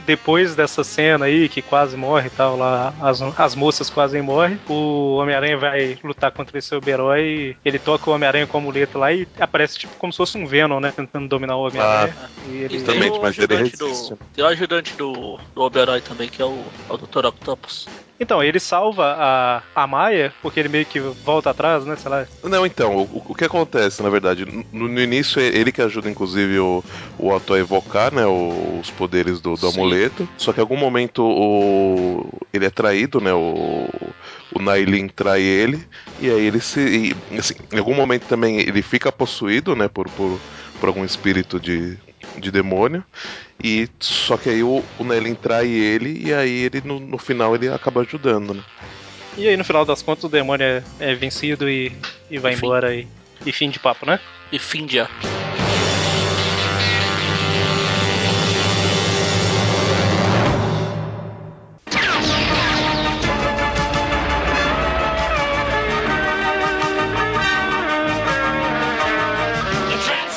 depois 0.05 0.55
dessa 0.55 0.83
cena 0.83 1.25
aí, 1.25 1.47
que 1.47 1.61
quase 1.61 1.95
morre 1.95 2.27
e 2.27 2.31
tal, 2.31 2.57
lá, 2.57 2.93
as, 3.01 3.21
as 3.21 3.55
moças 3.55 3.89
quase 3.89 4.19
morrem, 4.21 4.59
o 4.67 5.17
Homem-Aranha 5.17 5.57
vai 5.57 5.99
lutar 6.03 6.31
contra 6.31 6.57
esse 6.57 6.69
super-herói, 6.69 7.55
e 7.63 7.67
ele 7.67 7.77
toca 7.77 8.09
o 8.09 8.13
Homem-Aranha 8.13 8.47
com 8.47 8.57
a 8.57 8.61
muleta 8.61 8.97
lá 8.97 9.13
e 9.13 9.27
aparece 9.39 9.77
tipo 9.77 9.93
como 9.97 10.11
se 10.11 10.17
fosse 10.17 10.37
um 10.37 10.45
Venom, 10.47 10.79
né? 10.79 10.91
Tentando 10.91 11.27
dominar 11.27 11.57
o 11.57 11.67
Homem-Aranha. 11.67 12.31
e 12.45 12.55
ele... 12.63 12.77
E 12.77 12.83
Também, 12.83 13.11
tem 13.11 13.19
o 13.19 13.21
mas 13.21 13.37
ele 13.37 13.53
ajudante 13.53 13.77
resiste. 13.83 14.09
do. 14.11 14.17
Tem 14.33 14.43
o 14.43 14.47
ajudante 14.47 14.97
do, 14.97 15.39
do 15.53 15.61
Oberoi 15.61 16.01
também, 16.01 16.29
que 16.29 16.41
é 16.41 16.45
o, 16.45 16.71
é 16.89 16.93
o 16.93 16.97
Dr. 16.97 17.25
Octopus. 17.25 17.87
Então, 18.19 18.43
ele 18.43 18.59
salva 18.59 19.15
a, 19.17 19.61
a 19.75 19.87
Maia, 19.87 20.33
porque 20.41 20.59
ele 20.59 20.69
meio 20.69 20.85
que 20.85 20.99
volta 20.99 21.51
atrás, 21.51 21.85
né? 21.85 21.95
Sei 21.95 22.09
lá. 22.09 22.25
Não, 22.43 22.65
então, 22.65 22.97
o, 22.97 23.23
o 23.27 23.35
que 23.35 23.45
acontece, 23.45 24.01
na 24.01 24.09
verdade, 24.09 24.45
no, 24.71 24.87
no 24.87 25.01
início 25.01 25.39
é 25.39 25.45
ele 25.45 25.71
que 25.71 25.81
ajuda, 25.81 26.09
inclusive, 26.09 26.59
o, 26.59 26.83
o 27.19 27.29
Otto 27.29 27.53
a 27.53 27.59
evocar, 27.59 28.13
né, 28.13 28.25
os 28.25 28.89
poderes 28.91 29.39
do, 29.39 29.55
do 29.55 29.67
amuleto. 29.67 30.27
Só 30.37 30.51
que 30.51 30.59
em 30.59 30.61
algum 30.61 30.77
momento 30.77 31.23
o, 31.23 32.27
ele 32.51 32.65
é 32.65 32.69
traído, 32.69 33.21
né, 33.21 33.33
o, 33.33 33.87
o 34.53 34.61
Nailin 34.61 35.07
trai 35.07 35.41
ele, 35.41 35.87
e 36.19 36.29
aí 36.29 36.45
ele 36.45 36.59
se... 36.59 37.15
e, 37.31 37.37
assim, 37.37 37.53
em 37.71 37.77
algum 37.77 37.93
momento 37.93 38.25
também 38.25 38.59
ele 38.59 38.81
fica 38.81 39.11
possuído, 39.11 39.75
né, 39.75 39.87
por, 39.87 40.09
por, 40.09 40.39
por 40.79 40.87
algum 40.87 41.05
espírito 41.05 41.59
de, 41.59 41.97
de 42.37 42.51
demônio, 42.51 43.03
e 43.63 43.87
só 43.99 44.37
que 44.37 44.49
aí 44.49 44.63
o, 44.63 44.83
o 44.99 45.03
Nailin 45.03 45.35
trai 45.35 45.67
ele, 45.67 46.21
e 46.25 46.33
aí 46.33 46.63
ele, 46.63 46.81
no, 46.83 46.99
no 46.99 47.17
final, 47.17 47.55
ele 47.55 47.67
acaba 47.69 48.01
ajudando, 48.01 48.53
né. 48.53 48.63
E 49.37 49.47
aí, 49.47 49.55
no 49.55 49.63
final 49.63 49.85
das 49.85 50.01
contas, 50.01 50.23
o 50.23 50.29
demônio 50.29 50.65
é, 50.65 50.83
é 50.99 51.13
vencido 51.13 51.69
e, 51.69 51.91
e 52.29 52.39
vai 52.39 52.53
Enfim. 52.53 52.65
embora 52.65 52.95
e, 52.95 53.07
e 53.45 53.51
fim 53.51 53.69
de 53.69 53.79
papo, 53.79 54.03
né? 54.03 54.19
E 54.51 54.57
Findia. 54.57 55.07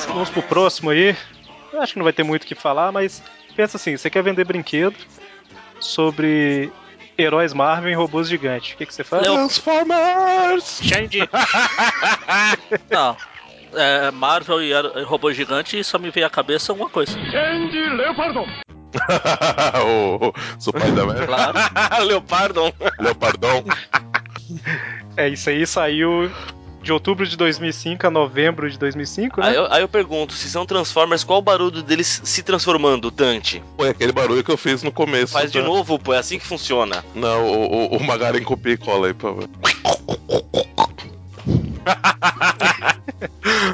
Vamos 0.08 0.28
pro 0.28 0.42
próximo 0.42 0.90
aí. 0.90 1.16
Eu 1.72 1.80
acho 1.80 1.92
que 1.92 1.98
não 1.98 2.04
vai 2.04 2.12
ter 2.12 2.22
muito 2.22 2.44
o 2.44 2.46
que 2.46 2.54
falar, 2.54 2.90
mas 2.92 3.22
pensa 3.54 3.76
assim: 3.76 3.96
você 3.96 4.10
quer 4.10 4.22
vender 4.22 4.44
brinquedo 4.44 4.96
sobre 5.78 6.72
heróis 7.16 7.52
Marvel 7.52 7.90
em 7.90 7.94
robôs 7.94 8.28
gigantes. 8.28 8.72
O 8.72 8.76
que, 8.76 8.86
que 8.86 8.94
você 8.94 9.04
faz? 9.04 9.22
Transformers! 9.22 10.80
Change! 10.82 11.20
Não. 12.90 13.16
É, 13.72 14.10
Marvel 14.10 14.62
e 14.62 14.72
e 14.72 15.02
Robô 15.04 15.32
Gigante 15.32 15.82
só 15.84 15.96
me 15.98 16.10
veio 16.10 16.26
à 16.26 16.30
cabeça 16.30 16.72
uma 16.72 16.88
coisa. 16.88 17.16
o, 19.86 20.28
o 20.28 20.32
Spider-Man. 20.60 21.26
Claro. 21.26 21.58
Leopardon. 22.04 22.72
Leopardão. 22.98 23.64
É, 25.16 25.28
isso 25.28 25.50
aí 25.50 25.64
saiu 25.64 26.30
de 26.90 26.90
de 26.90 26.92
outubro 26.92 27.24
de 27.24 27.36
2005 27.36 28.04
a 28.04 28.10
novembro 28.10 28.68
de 28.68 28.76
2005, 28.76 29.40
né? 29.40 29.48
Aí 29.48 29.54
eu, 29.54 29.72
aí 29.72 29.82
eu 29.82 29.88
pergunto, 29.88 30.34
se 30.34 30.50
são 30.50 30.66
Transformers, 30.66 31.22
qual 31.22 31.38
o 31.38 31.42
barulho 31.42 31.82
deles 31.82 32.20
se 32.24 32.42
transformando, 32.42 33.12
Dante? 33.12 33.62
Pô, 33.76 33.86
é 33.86 33.90
aquele 33.90 34.10
barulho 34.10 34.42
que 34.42 34.50
eu 34.50 34.56
fiz 34.56 34.82
no 34.82 34.90
começo. 34.90 35.32
Faz 35.32 35.52
de 35.52 35.60
tá? 35.60 35.64
novo, 35.64 35.98
pô, 36.00 36.12
é 36.12 36.18
assim 36.18 36.38
que 36.38 36.46
funciona. 36.46 37.04
Não, 37.14 37.46
o, 37.46 37.94
o, 37.94 37.96
o 37.96 38.04
Magaren 38.04 38.42
copia 38.42 38.72
e 38.72 38.76
cola 38.76 39.06
aí, 39.06 39.14
por 39.14 39.30
favor. 39.30 39.48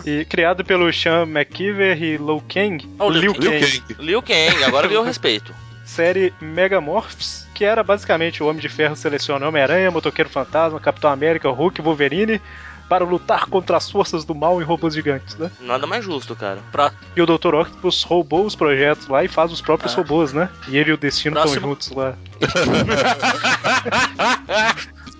E 0.04 0.24
criado 0.24 0.64
pelo 0.64 0.92
Sean 0.92 1.24
McKeever 1.24 2.02
e 2.02 2.16
Lou 2.16 2.42
Kang, 2.48 2.88
Ah, 2.98 3.06
o 3.06 3.10
Liu 3.10 3.32
Liu 3.32 3.32
Liu 3.32 3.50
Kang, 3.50 3.80
Kang. 3.80 3.96
Liu 3.98 4.22
Kang, 4.22 4.64
agora 4.64 4.88
deu 4.88 5.02
respeito. 5.02 5.54
série 5.84 6.32
Megamorphs, 6.40 7.46
que 7.54 7.64
era 7.64 7.82
basicamente 7.82 8.42
o 8.42 8.46
Homem 8.46 8.60
de 8.60 8.68
Ferro 8.68 8.96
seleciona 8.96 9.48
Homem-Aranha, 9.48 9.90
Motoqueiro 9.90 10.28
Fantasma, 10.28 10.80
Capitão 10.80 11.10
América, 11.10 11.48
Hulk 11.48 11.80
Wolverine 11.80 12.40
para 12.88 13.04
lutar 13.04 13.46
contra 13.46 13.76
as 13.76 13.90
forças 13.90 14.24
do 14.24 14.34
mal 14.34 14.60
em 14.62 14.64
robôs 14.64 14.94
gigantes, 14.94 15.36
né? 15.36 15.50
Nada 15.60 15.86
mais 15.86 16.04
justo, 16.04 16.36
cara. 16.36 16.60
Pra, 16.70 16.92
E 17.16 17.20
o 17.22 17.26
Dr. 17.26 17.54
Octopus 17.54 18.02
roubou 18.04 18.44
os 18.46 18.54
projetos 18.54 19.08
lá 19.08 19.24
e 19.24 19.28
faz 19.28 19.50
os 19.52 19.60
próprios 19.60 19.92
Ah. 19.92 19.96
robôs, 19.96 20.32
né? 20.32 20.48
E 20.68 20.76
ele 20.76 20.90
e 20.90 20.92
o 20.92 20.96
Destino 20.96 21.36
estão 21.36 21.50
Próximo. 21.50 21.68
juntos 21.68 21.90
lá. 21.90 22.14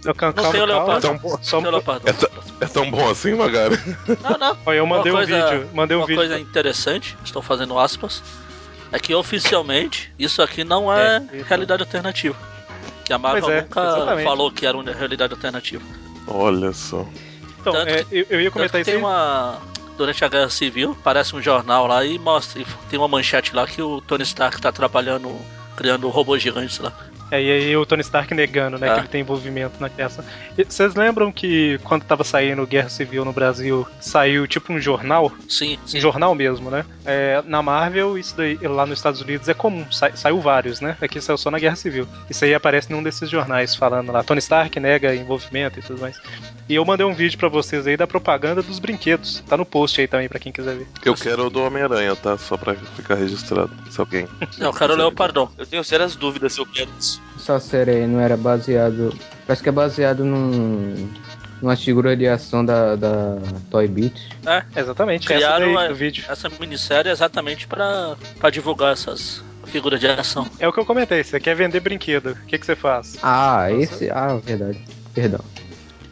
Eu, 0.05 0.15
calma, 0.15 0.35
não 0.41 0.49
o 0.49 0.53
calma, 0.53 0.67
Leopardo. 0.67 0.99
Então, 1.07 1.19
pô, 1.19 1.39
Só 1.43 1.57
Não 1.57 1.63
tem 1.63 1.69
o 1.69 1.73
Leopardo. 1.73 2.09
Essa- 2.09 2.31
É 2.61 2.67
tão 2.67 2.89
bom 2.91 3.11
assim, 3.11 3.35
Magaren? 3.35 3.77
Não, 4.23 4.39
não. 4.39 4.57
Olha, 4.65 4.77
eu 4.79 4.87
mandei 4.87 5.11
Uma 5.13 5.23
um 5.23 5.27
coisa- 5.27 5.51
vídeo, 5.51 5.69
mandei 5.75 5.97
um 5.97 6.01
Uma 6.01 6.07
vídeo. 6.07 6.21
coisa 6.21 6.39
interessante, 6.39 7.17
estou 7.25 7.43
fazendo 7.43 7.77
aspas, 7.79 8.23
é 8.93 8.99
que 9.01 9.13
oficialmente 9.15 10.13
isso 10.19 10.41
aqui 10.41 10.63
não 10.65 10.93
é, 10.93 11.17
É, 11.33 11.43
realidade 11.43 11.83
alternativa. 11.83 12.37
Que 13.05 13.13
a 13.13 13.19
Marvel 13.19 13.51
é, 13.51 13.63
nunca 13.63 13.81
exatamente. 13.83 14.25
falou 14.25 14.51
que 14.51 14.65
era 14.65 14.77
uma 14.77 14.91
realidade 14.93 15.33
alternativa. 15.33 15.83
Olha 16.29 16.73
só. 16.73 17.05
Então, 17.71 17.85
Tanto 17.85 17.89
é, 17.89 18.07
eu, 18.13 18.27
eu 18.31 18.41
ia 18.41 18.51
comentar 18.51 18.73
que 18.73 18.83
isso 18.83 18.85
tem 18.91 18.95
aí. 18.95 19.01
uma. 19.01 19.59
Durante 19.97 20.23
a 20.25 20.29
Guerra 20.29 20.51
Civil, 20.51 20.97
parece 21.03 21.35
um 21.35 21.41
jornal 21.41 21.87
lá 21.87 22.05
e 22.05 22.19
mostra. 22.19 22.61
e 22.61 22.67
tem 22.91 22.99
uma 22.99 23.09
manchete 23.09 23.57
lá 23.57 23.67
que 23.67 23.81
o 23.81 24.01
Tony 24.03 24.25
Stark 24.25 24.61
tá 24.61 24.71
trabalhando, 24.71 25.35
criando 25.75 26.09
robôs 26.11 26.43
gigantes 26.43 26.79
lá. 26.79 26.93
É, 27.31 27.43
e 27.43 27.51
aí 27.51 27.77
o 27.77 27.85
Tony 27.85 28.03
Stark 28.03 28.33
negando, 28.35 28.79
né, 28.79 28.89
Ah. 28.89 28.95
que 28.95 29.01
ele 29.01 29.09
tem 29.09 29.21
envolvimento 29.21 29.75
na 29.81 29.89
peça. 29.91 30.25
Vocês 30.69 30.95
lembram 30.95 31.33
que 31.33 31.79
quando 31.83 32.05
tava 32.05 32.23
saindo 32.23 32.67
Guerra 32.67 32.89
Civil 32.89 33.25
no 33.25 33.33
Brasil, 33.33 33.87
saiu 34.01 34.47
tipo 34.47 34.73
um 34.73 34.81
jornal? 34.81 35.33
Sim, 35.49 35.77
Um 35.85 35.89
sim. 35.89 36.01
jornal 36.01 36.35
mesmo, 36.35 36.71
né? 36.71 36.85
É, 37.05 37.43
na 37.47 37.61
Marvel, 37.63 38.17
isso 38.17 38.37
daí, 38.37 38.57
lá 38.63 38.87
nos 38.87 38.99
Estados 38.99 39.21
Unidos 39.21 39.49
é 39.49 39.55
comum, 39.55 39.85
sa- 39.91 40.15
saiu 40.15 40.41
vários, 40.41 40.81
né? 40.81 40.97
Aqui 41.01 41.21
saiu 41.21 41.37
só 41.37 41.51
na 41.51 41.59
Guerra 41.59 41.77
Civil. 41.77 42.07
Isso 42.31 42.45
aí 42.45 42.55
aparece 42.55 42.91
num 42.93 43.03
desses 43.03 43.29
jornais 43.29 43.75
falando 43.75 44.13
lá, 44.13 44.23
Tony 44.23 44.39
Stark 44.39 44.79
nega 44.79 45.15
envolvimento 45.15 45.79
e 45.79 45.83
tudo 45.83 46.01
mais. 46.01 46.21
E 46.69 46.75
eu 46.75 46.85
mandei 46.85 47.07
um 47.07 47.15
vídeo 47.15 47.39
pra 47.39 47.49
vocês 47.49 47.87
aí 47.87 47.97
da 47.97 48.07
propaganda 48.07 48.63
dos 48.63 48.79
brinquedos. 48.79 49.43
Tá 49.49 49.57
no 49.57 49.65
post 49.67 50.01
aí 50.01 50.09
também 50.09 50.29
pra 50.29 50.39
quem 50.39 50.53
quiser 50.53 50.77
ver. 50.77 50.87
Eu 51.05 51.15
quero 51.15 51.47
o 51.47 51.51
do 51.51 51.63
Homem-Aranha, 51.63 52.15
tá? 52.17 52.37
Só 52.39 52.57
pra 52.57 52.75
ficar 52.75 53.15
registrado. 53.15 53.71
Se 53.91 54.01
alguém. 54.01 54.27
Não, 54.59 54.69
eu 54.69 54.73
quero 54.73 54.93
o 54.95 54.97
Leopardão. 54.97 55.49
Eu 55.57 55.67
tenho 55.67 55.83
sérias 55.85 56.17
dúvidas 56.17 56.53
se 56.55 56.61
eu 56.61 56.67
quero 56.67 56.91
isso. 56.99 57.16
Essa 57.37 57.59
série 57.61 57.91
aí 57.93 58.07
não 58.07 58.21
era 58.21 58.37
baseado. 58.37 59.15
Parece 59.47 59.63
que 59.63 59.69
é 59.69 59.73
baseado 59.73 60.25
num. 60.25 61.09
numa 61.63 61.77
figura 61.77 62.17
de 62.17 62.27
ação 62.27 62.65
da, 62.65 62.97
da 62.97 63.37
Toy 63.71 63.87
Beat. 63.89 64.15
É, 64.47 64.63
Exatamente, 64.81 65.25
essa 65.33 65.35
criaram 65.35 65.75
daí 65.75 66.23
a- 66.29 66.33
essa 66.33 66.49
minissérie 66.61 67.11
exatamente 67.11 67.67
pra, 67.67 68.15
pra 68.39 68.51
divulgar 68.51 68.93
essas 68.93 69.43
figuras 69.67 69.99
de 70.01 70.07
ação. 70.07 70.47
É 70.59 70.67
o 70.69 70.73
que 70.73 70.79
eu 70.81 70.85
comentei, 70.87 71.23
você 71.25 71.41
quer 71.41 71.55
vender 71.57 71.81
brinquedo, 71.81 72.33
o 72.33 72.47
que, 72.47 72.59
que 72.59 72.67
você 72.67 72.77
faz? 72.77 73.17
Ah, 73.23 73.71
esse. 73.73 74.11
Ah, 74.11 74.39
verdade. 74.45 74.79
Perdão. 75.15 75.41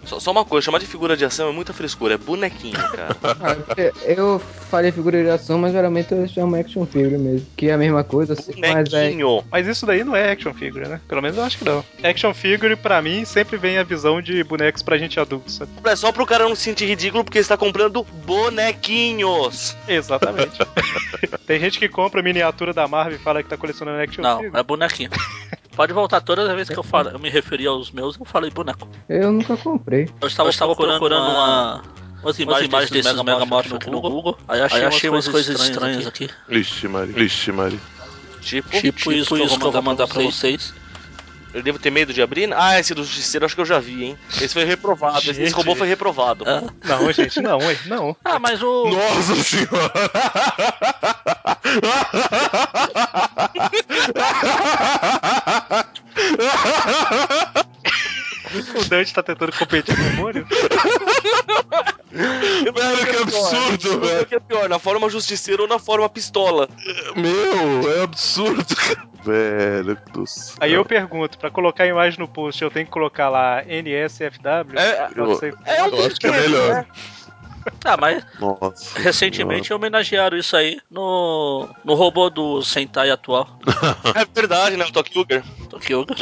Só, 0.07 0.21
só 0.21 0.31
uma 0.31 0.45
coisa, 0.45 0.65
chamar 0.65 0.79
de 0.79 0.87
figura 0.87 1.17
de 1.17 1.25
ação 1.25 1.49
é 1.49 1.53
muita 1.53 1.73
frescura, 1.73 2.15
é 2.15 2.19
bonequinho, 2.19 2.75
cara. 2.75 3.17
Ah, 3.23 3.57
eu 4.07 4.41
falei 4.71 4.93
figura 4.93 5.23
de 5.23 5.31
ação, 5.31 5.59
mas 5.59 5.73
geralmente 5.73 6.13
eu 6.13 6.27
chamo 6.29 6.57
action 6.57 6.85
figure 6.87 7.19
mesmo. 7.19 7.47
Que 7.57 7.69
é 7.69 7.75
a 7.75 7.79
mesma 7.79 8.05
coisa, 8.05 8.35
assim, 8.35 8.53
mas 8.59 8.93
é. 8.93 9.01
bonequinho. 9.01 9.45
Mas 9.51 9.67
isso 9.67 9.87
daí 9.87 10.05
não 10.05 10.15
é 10.15 10.33
action 10.33 10.53
figure, 10.53 10.89
né? 10.89 11.01
Pelo 11.09 11.23
menos 11.23 11.37
eu 11.37 11.45
acho 11.45 11.59
que 11.59 11.65
não. 11.65 11.85
Action 12.03 12.35
figure, 12.35 12.77
pra 12.77 13.01
mim, 13.01 13.25
sempre 13.25 13.57
vem 13.57 13.79
a 13.79 13.83
visão 13.83 14.21
de 14.21 14.43
bonecos 14.45 14.83
pra 14.83 14.99
gente 14.99 15.19
adulto, 15.19 15.51
sabe? 15.51 15.71
É 15.85 15.97
só 15.97 16.13
pro 16.13 16.27
cara 16.27 16.49
não 16.49 16.55
se 16.55 16.63
sentir 16.63 16.87
ridículo 16.87 17.25
porque 17.25 17.39
está 17.39 17.57
comprando 17.57 18.05
bonequinhos. 18.25 19.77
Exatamente. 19.89 20.59
Tem 21.47 21.61
gente 21.61 21.79
que 21.79 21.89
compra 21.89 22.23
miniatura 22.23 22.73
da 22.73 22.89
Marvel 22.89 23.17
e 23.17 23.23
fala 23.23 23.43
que 23.43 23.49
tá 23.49 23.57
colecionando 23.57 24.01
action 24.01 24.23
Não, 24.23 24.39
figure. 24.41 24.59
é 24.59 24.63
bonequinho. 24.63 25.11
Pode 25.75 25.93
voltar 25.93 26.21
todas 26.21 26.49
as 26.49 26.55
vezes 26.55 26.73
que 26.73 26.79
eu, 26.79 26.83
falo, 26.85 27.11
eu 27.11 27.19
me 27.19 27.29
referi 27.29 27.67
aos 27.67 27.91
meus, 27.91 28.17
eu 28.19 28.25
falei 28.25 28.51
boneco. 28.51 28.89
Eu 29.09 29.33
nunca 29.33 29.57
comprei. 29.57 30.09
Eu 30.21 30.29
estava, 30.29 30.51
procurando, 30.53 31.05
uma, 31.05 31.83
umas 32.23 32.39
imagens, 32.39 32.69
imagens 32.69 32.91
desses 32.91 33.13
desses 33.13 33.23
Megamorph 33.23 33.73
aqui 33.73 33.91
no 33.91 34.01
Google, 34.01 34.39
aí 34.47 34.61
achei, 34.61 34.85
achei 34.85 35.11
umas 35.11 35.27
coisas 35.27 35.61
estranhas 35.61 36.07
aqui. 36.07 36.31
Vixe, 36.49 36.87
Mari. 36.87 37.13
Vixe, 37.13 37.51
Mari. 37.53 37.81
Tipo, 38.41 38.71
Tipo, 38.71 39.13
isso, 39.13 39.35
que 39.35 39.41
eu 39.41 39.49
vou 39.49 39.83
mandar 39.83 40.07
pra 40.07 40.23
vocês. 40.23 40.75
Eu 41.55 41.63
devo 41.63 41.79
ter 41.79 41.91
medo 41.91 42.13
de 42.13 42.21
abrir? 42.21 42.53
Ah, 42.53 42.79
esse 42.79 42.93
do 42.95 43.05
Justiceiro 43.05 43.47
acho 43.47 43.55
que 43.55 43.61
eu 43.61 43.65
já 43.67 43.79
vi, 43.79 44.05
hein? 44.05 44.19
Esse 44.43 44.53
foi 44.53 44.65
reprovado, 44.65 45.19
esse, 45.31 45.35
Gente. 45.35 45.53
robô 45.53 45.75
foi 45.77 45.87
reprovado. 45.89 46.45
Ah, 46.47 46.63
Não, 46.85 47.11
gente, 47.13 47.41
não, 47.41 47.59
ué, 47.59 47.79
não. 47.87 48.17
ah, 48.25 48.39
mas 48.39 48.63
o. 48.63 48.91
Nossa 48.91 49.37
senhora! 49.37 49.93
O 58.79 58.85
Dante 58.89 59.13
tá 59.13 59.23
tentando 59.23 59.53
competir 59.57 59.97
com 59.97 60.03
o 60.03 60.05
demônio. 60.11 60.47
Velho, 62.15 63.07
que 63.07 63.17
absurdo, 63.23 63.97
O 63.97 64.01
velho. 64.01 64.27
que 64.27 64.35
é 64.37 64.41
pior, 64.41 64.69
na 64.69 64.79
forma 64.79 65.09
Justiceiro 65.11 65.63
ou 65.65 65.69
na 65.69 65.79
forma 65.79 66.09
pistola? 66.09 66.69
Meu, 67.17 67.93
é 67.99 68.03
absurdo. 68.05 68.65
Velho 69.25 69.99
do 70.13 70.27
céu. 70.27 70.55
Aí 70.61 70.73
eu 70.75 70.85
pergunto, 70.85 71.39
pra 71.39 71.51
colocar 71.51 71.85
a 71.85 71.87
imagem 71.87 72.19
no 72.21 72.29
post, 72.29 72.63
eu 72.63 72.71
tenho 72.71 72.85
que 72.87 72.93
colocar 72.93 73.29
lá 73.31 73.63
NSFW? 73.67 74.79
É, 74.79 75.09
Não 75.17 75.35
sei. 75.37 75.53
é 75.65 75.83
um 75.83 75.87
Eu 75.89 76.07
acho 76.07 76.17
que 76.17 76.27
é 76.27 76.31
melhor. 76.31 76.75
né? 76.75 76.87
Ah, 77.83 77.97
mas 77.97 78.23
Nossa. 78.39 78.99
recentemente 78.99 79.73
homenagearam 79.73 80.37
isso 80.37 80.55
aí 80.55 80.79
no, 80.91 81.67
no 81.83 81.95
robô 81.95 82.29
do 82.29 82.63
Sentai 82.63 83.11
atual. 83.11 83.59
É 84.15 84.27
verdade, 84.35 84.77
né? 84.77 84.85
O 84.85 84.93
Tokyo 84.93 85.25
Tokyoga. 85.71 86.15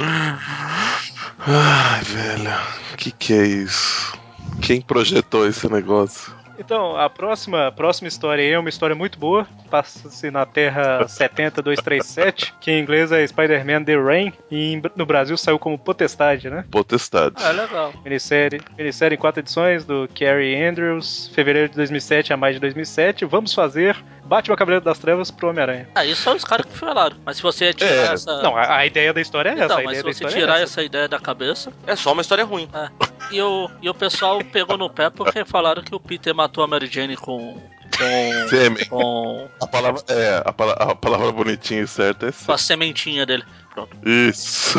Ai, 1.44 2.00
velho. 2.02 2.60
Que 2.96 3.10
que 3.10 3.32
é 3.34 3.44
isso? 3.44 4.12
Quem 4.60 4.80
projetou 4.80 5.46
esse 5.46 5.68
negócio? 5.68 6.41
Então, 6.64 6.96
a 6.96 7.08
próxima, 7.10 7.66
a 7.68 7.72
próxima 7.72 8.08
história 8.08 8.42
aí 8.44 8.50
é 8.50 8.58
uma 8.58 8.68
história 8.68 8.94
muito 8.96 9.18
boa. 9.18 9.46
Passa-se 9.70 10.30
na 10.30 10.46
Terra 10.46 11.06
70237, 11.08 12.54
que 12.60 12.70
em 12.70 12.80
inglês 12.80 13.10
é 13.12 13.26
Spider-Man 13.26 13.84
The 13.84 13.96
Rain, 13.96 14.32
e 14.50 14.80
no 14.96 15.04
Brasil 15.06 15.36
saiu 15.36 15.58
como 15.58 15.78
Potestade, 15.78 16.48
né? 16.50 16.64
Potestade. 16.70 17.36
Ah, 17.38 17.50
legal. 17.50 17.92
Minissérie, 18.04 18.60
minissérie 18.76 19.16
em 19.16 19.18
quatro 19.18 19.40
edições, 19.40 19.84
do 19.84 20.08
Carrie 20.18 20.54
Andrews, 20.64 21.30
fevereiro 21.34 21.68
de 21.68 21.76
2007 21.76 22.32
a 22.32 22.36
maio 22.36 22.54
de 22.54 22.60
2007. 22.60 23.24
Vamos 23.24 23.52
fazer 23.54 23.96
Batman 24.24 24.56
Cavaleiro 24.56 24.84
das 24.84 24.98
Trevas 24.98 25.30
pro 25.30 25.48
Homem-Aranha. 25.50 25.88
Ah, 25.94 26.04
isso 26.04 26.22
são 26.22 26.36
os 26.36 26.44
caras 26.44 26.66
que 26.66 26.76
falaram. 26.78 27.16
Mas 27.24 27.36
se 27.38 27.42
você 27.42 27.72
tirar 27.74 27.90
É. 27.90 28.12
essa. 28.12 28.42
Não, 28.42 28.56
a, 28.56 28.76
a 28.78 28.86
ideia 28.86 29.12
da 29.12 29.20
história 29.20 29.50
é 29.50 29.52
essa. 29.54 29.64
então, 29.64 29.78
a 29.78 29.82
mas 29.82 29.98
ideia 29.98 30.00
se 30.00 30.04
da 30.04 30.12
você 30.12 30.24
história 30.24 30.40
tirar 30.46 30.60
é 30.60 30.62
essa 30.62 30.82
ideia 30.82 31.08
da 31.08 31.18
cabeça. 31.18 31.72
É 31.86 31.96
só 31.96 32.12
uma 32.12 32.22
história 32.22 32.44
ruim. 32.44 32.68
É. 32.72 32.88
E, 33.34 33.40
o, 33.40 33.70
e 33.80 33.88
o 33.88 33.94
pessoal 33.94 34.38
pegou 34.44 34.76
no 34.76 34.90
pé 34.90 35.08
porque 35.10 35.44
falaram 35.44 35.82
que 35.82 35.94
o 35.94 36.00
Peter 36.00 36.34
matou 36.34 36.51
a 36.60 36.66
Mary 36.66 36.88
Jane 36.88 37.16
com. 37.16 37.56
Com. 37.96 38.48
Sêmen. 38.48 38.84
com, 38.86 39.48
A 39.60 39.66
palavra, 39.66 40.02
é, 40.08 40.42
a, 40.44 40.52
pala- 40.52 40.72
a 40.72 40.94
palavra 40.94 41.30
bonitinha 41.30 41.82
e 41.82 41.86
certa 41.86 42.28
é 42.28 42.32
com 42.32 42.52
a 42.52 42.58
sementinha 42.58 43.24
dele. 43.24 43.44
Pronto. 43.72 43.96
Isso. 44.06 44.78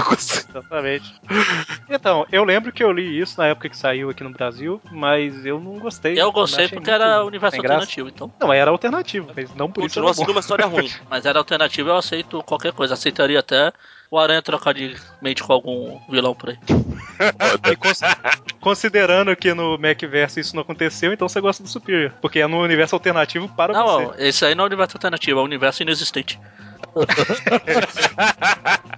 Exatamente. 0.49 1.13
Então, 1.89 2.25
eu 2.31 2.43
lembro 2.43 2.71
que 2.71 2.83
eu 2.83 2.91
li 2.91 3.19
isso 3.19 3.39
na 3.39 3.47
época 3.47 3.69
que 3.69 3.77
saiu 3.77 4.09
aqui 4.09 4.23
no 4.23 4.29
Brasil, 4.31 4.79
mas 4.91 5.45
eu 5.45 5.59
não 5.59 5.79
gostei. 5.79 6.19
Eu 6.19 6.31
gostei 6.31 6.67
porque 6.67 6.91
era 6.91 7.23
universo 7.23 7.57
alternativo, 7.57 8.09
então. 8.09 8.31
Não, 8.39 8.53
era 8.53 8.69
alternativo, 8.69 9.31
mas 9.35 9.53
não 9.55 9.71
por 9.71 9.81
isso 9.81 9.95
Continua 9.95 10.13
sendo 10.13 10.31
uma 10.31 10.39
história 10.39 10.65
ruim. 10.65 10.89
Mas 11.09 11.25
era 11.25 11.39
alternativo, 11.39 11.89
eu 11.89 11.95
aceito 11.97 12.41
qualquer 12.43 12.71
coisa. 12.73 12.93
Aceitaria 12.93 13.39
até 13.39 13.71
o 14.13 14.19
Aranha 14.19 14.41
trocar 14.43 14.73
de 14.73 14.95
mente 15.21 15.41
com 15.43 15.51
algum 15.51 15.99
vilão 16.09 16.33
por 16.35 16.51
aí. 16.51 16.57
Cons- 17.79 18.01
considerando 18.61 19.35
que 19.35 19.53
no 19.53 19.77
Macverse 19.79 20.39
isso 20.39 20.55
não 20.55 20.61
aconteceu, 20.61 21.11
então 21.11 21.27
você 21.27 21.41
gosta 21.41 21.63
do 21.63 21.69
Superior. 21.69 22.13
Porque 22.21 22.39
é 22.39 22.47
no 22.47 22.61
universo 22.61 22.95
alternativo 22.95 23.49
para 23.49 23.73
Não, 23.73 23.85
você. 23.85 24.05
ó, 24.05 24.13
esse 24.19 24.45
aí 24.45 24.53
não 24.53 24.61
é 24.63 24.65
o 24.65 24.67
universo 24.67 24.95
alternativo, 24.97 25.39
é 25.39 25.41
o 25.41 25.45
universo 25.45 25.81
inexistente. 25.81 26.39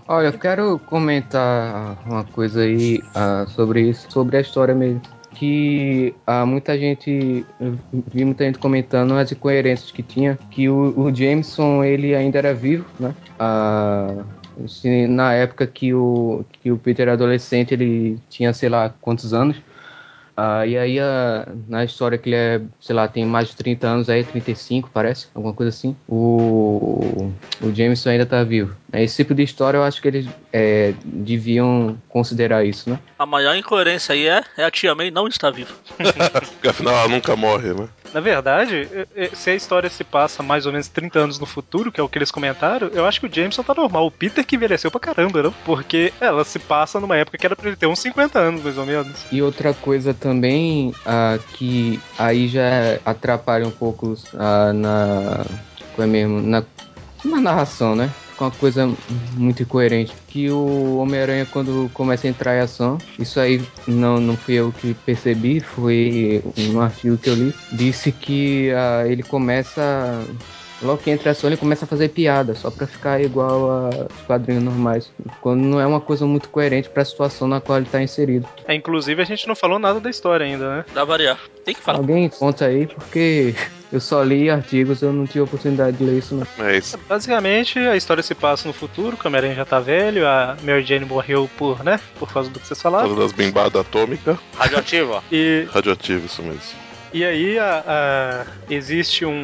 Olha, 0.08 0.28
eu 0.28 0.34
quero 0.34 0.80
comentar 0.80 1.98
uma 2.06 2.24
coisa 2.26 2.62
aí 2.62 3.02
ah, 3.14 3.46
sobre 3.50 3.82
isso, 3.90 4.12
sobre 4.12 4.38
a 4.38 4.42
história 4.42 4.76
mesmo. 4.76 5.02
Que 5.34 6.14
há 6.26 6.46
muita 6.46 6.78
gente, 6.78 7.46
eu 7.60 7.78
vi 8.14 8.24
muita 8.24 8.46
gente 8.46 8.58
comentando 8.58 9.14
as 9.16 9.32
incoerências 9.32 9.92
que 9.92 10.02
tinha, 10.04 10.38
que 10.52 10.70
o, 10.70 10.94
o 10.98 11.14
Jameson 11.14 11.84
ele 11.84 12.16
ainda 12.16 12.38
era 12.38 12.54
vivo, 12.54 12.86
né? 13.00 13.14
Ah, 13.38 14.08
se 14.68 15.08
na 15.08 15.34
época 15.34 15.66
que 15.68 15.94
o, 15.94 16.46
que 16.62 16.72
o 16.72 16.78
Peter 16.78 17.04
era 17.04 17.14
adolescente, 17.14 17.74
ele 17.74 18.20
tinha 18.30 18.54
sei 18.54 18.70
lá 18.70 18.90
quantos 19.02 19.34
anos. 19.34 19.58
Ah, 20.38 20.66
e 20.68 20.78
aí, 20.78 21.00
a- 21.00 21.48
na 21.68 21.86
história 21.86 22.18
que 22.18 22.28
ele 22.30 22.36
é, 22.36 22.62
sei 22.82 22.94
lá, 22.94 23.08
tem 23.08 23.26
mais 23.26 23.48
de 23.50 23.56
30 23.56 23.88
anos 23.88 24.10
aí, 24.10 24.24
35, 24.24 24.90
parece, 24.94 25.28
alguma 25.34 25.54
coisa 25.54 25.70
assim. 25.70 25.96
O, 26.10 27.32
o 27.62 27.74
Jameson 27.74 28.10
ainda 28.10 28.26
tá 28.26 28.44
vivo. 28.44 28.76
Esse 29.04 29.18
tipo 29.18 29.34
de 29.34 29.44
história 29.44 29.78
eu 29.78 29.84
acho 29.84 30.02
que 30.02 30.08
eles 30.08 30.28
é, 30.54 30.94
deviam 31.04 31.98
considerar 32.10 32.66
isso, 32.66 32.90
né? 32.90 33.00
A 33.18 33.26
maior 33.26 33.56
incoerência 33.56 34.14
aí 34.14 34.28
é, 34.28 34.44
é 34.58 34.64
a 34.64 34.72
Tia 34.72 34.94
May 34.96 35.12
não 35.12 35.28
estar 35.28 35.52
viva. 35.52 35.72
Porque 36.54 36.70
afinal 36.70 36.96
ela 36.96 37.08
nunca 37.08 37.36
morre, 37.36 37.74
né? 37.74 37.88
Na 38.14 38.22
verdade, 38.22 38.88
é- 38.94 39.26
é- 39.26 39.30
se 39.34 39.50
a 39.50 39.56
história 39.56 39.90
se 39.90 40.02
passa 40.02 40.42
mais 40.42 40.66
ou 40.66 40.72
menos 40.72 40.88
30 40.88 41.20
anos 41.20 41.38
no 41.38 41.46
futuro, 41.46 41.92
que 41.92 42.00
é 42.00 42.04
o 42.04 42.08
que 42.08 42.18
eles 42.18 42.32
comentaram, 42.32 42.88
eu 42.94 43.06
acho 43.06 43.20
que 43.20 43.28
o 43.28 43.34
Jameson 43.34 43.62
tá 43.62 43.74
normal. 43.74 44.06
O 44.06 44.12
Peter 44.12 44.46
que 44.46 44.56
envelheceu 44.56 44.90
pra 44.90 45.02
caramba, 45.02 45.44
não? 45.44 45.52
Porque 45.66 46.14
ela 46.22 46.46
se 46.46 46.58
passa 46.58 46.98
numa 46.98 47.18
época 47.18 47.38
que 47.38 47.46
era 47.46 47.58
pra 47.58 47.68
ele 47.68 47.76
ter 47.76 47.88
uns 47.88 48.00
50 48.00 48.40
anos, 48.40 48.64
mais 48.64 48.78
ou 48.78 48.86
menos. 48.86 49.26
E 49.30 49.42
outra 49.42 49.74
coisa 49.74 50.14
também 50.14 50.94
ah, 51.06 51.38
que 51.52 52.00
aí 52.18 52.48
já 52.48 53.00
atrapalha 53.04 53.68
um 53.68 53.72
pouco 53.72 54.14
ah, 54.36 54.72
na. 54.72 55.46
Como 55.92 56.08
é 56.08 56.08
mesmo? 56.08 56.42
Na, 56.42 56.64
na 57.26 57.42
narração, 57.42 57.98
né? 57.98 58.10
Com 58.38 58.46
uma 58.46 58.52
coisa 58.52 58.92
muito 59.38 59.64
incoerente. 59.64 60.16
Que 60.28 60.50
o 60.50 60.98
Homem-Aranha, 60.98 61.46
quando 61.46 61.90
começa 61.94 62.28
a 62.28 62.30
entrar 62.30 62.58
em 62.58 62.62
ação, 62.62 62.98
isso 63.18 63.40
aí 63.40 63.62
não, 63.88 64.20
não 64.20 64.36
fui 64.36 64.56
eu 64.56 64.72
que 64.72 64.94
percebi, 64.94 65.60
foi 65.60 66.44
um 66.58 66.82
artigo 66.82 67.18
que 67.18 67.30
eu 67.30 67.36
li, 67.36 67.54
disse 67.72 68.12
que 68.12 68.72
ah, 68.72 69.04
ele 69.08 69.24
começa. 69.24 70.26
Logo 70.86 71.02
que 71.02 71.10
entra 71.10 71.32
ação, 71.32 71.50
ele 71.50 71.58
começa 71.58 71.86
a 71.86 71.88
fazer 71.88 72.10
piada, 72.10 72.54
só 72.56 72.70
pra 72.70 72.86
ficar 72.88 73.20
igual 73.22 73.70
aos 73.88 74.22
quadrinhos 74.28 74.64
normais. 74.64 75.10
Quando 75.42 75.62
não 75.62 75.80
é 75.80 75.86
uma 75.86 76.00
coisa 76.00 76.26
muito 76.26 76.50
coerente 76.50 76.90
pra 76.90 77.04
situação 77.04 77.48
na 77.48 77.60
qual 77.60 77.78
ele 77.80 77.88
tá 77.92 78.02
inserido. 78.02 78.48
É, 78.68 78.74
inclusive, 78.76 79.22
a 79.22 79.26
gente 79.26 79.48
não 79.48 79.56
falou 79.56 79.80
nada 79.80 80.00
da 80.00 80.10
história 80.10 80.46
ainda, 80.46 80.78
né? 80.78 80.86
Pra 80.94 81.04
variar. 81.04 81.40
Tem 81.64 81.74
que 81.74 81.82
falar. 81.82 81.98
Alguém 81.98 82.30
conta 82.30 82.66
aí, 82.66 82.86
porque 82.88 83.56
eu 83.92 84.00
só 84.00 84.22
li 84.22 84.50
artigos, 84.50 85.02
eu 85.02 85.12
não 85.12 85.26
tive 85.26 85.42
oportunidade 85.42 85.98
de 85.98 86.04
ler 86.04 86.20
isso, 86.20 86.36
não. 86.36 86.66
É 86.66 86.78
isso. 86.78 86.98
Basicamente, 87.10 87.80
a 87.80 87.96
história 87.96 88.22
se 88.22 88.36
passa 88.36 88.68
no 88.68 88.74
futuro, 88.74 89.18
o 89.22 89.28
Homem-Aranha 89.28 89.56
já 89.56 89.66
tá 89.66 89.80
velho, 89.80 90.28
a 90.28 90.56
Mary 90.64 90.84
Jane 90.84 91.06
morreu 91.06 91.50
por, 91.58 91.84
né? 91.84 92.00
Por 92.20 92.32
causa 92.32 92.50
do 92.50 92.60
que 92.60 92.68
vocês 92.68 92.78
Por 92.78 92.84
falaram. 92.84 93.08
causa 93.08 93.22
das 93.24 93.32
bimbadas 93.32 93.82
atômicas. 93.82 94.38
Radioativa? 94.56 95.24
E, 95.32 95.66
Radioativo, 95.72 96.26
isso 96.28 96.44
mesmo. 96.44 96.62
e 97.14 97.24
aí 97.24 97.58
a- 97.58 97.84
a- 97.88 98.46
existe 98.70 99.26
um 99.26 99.44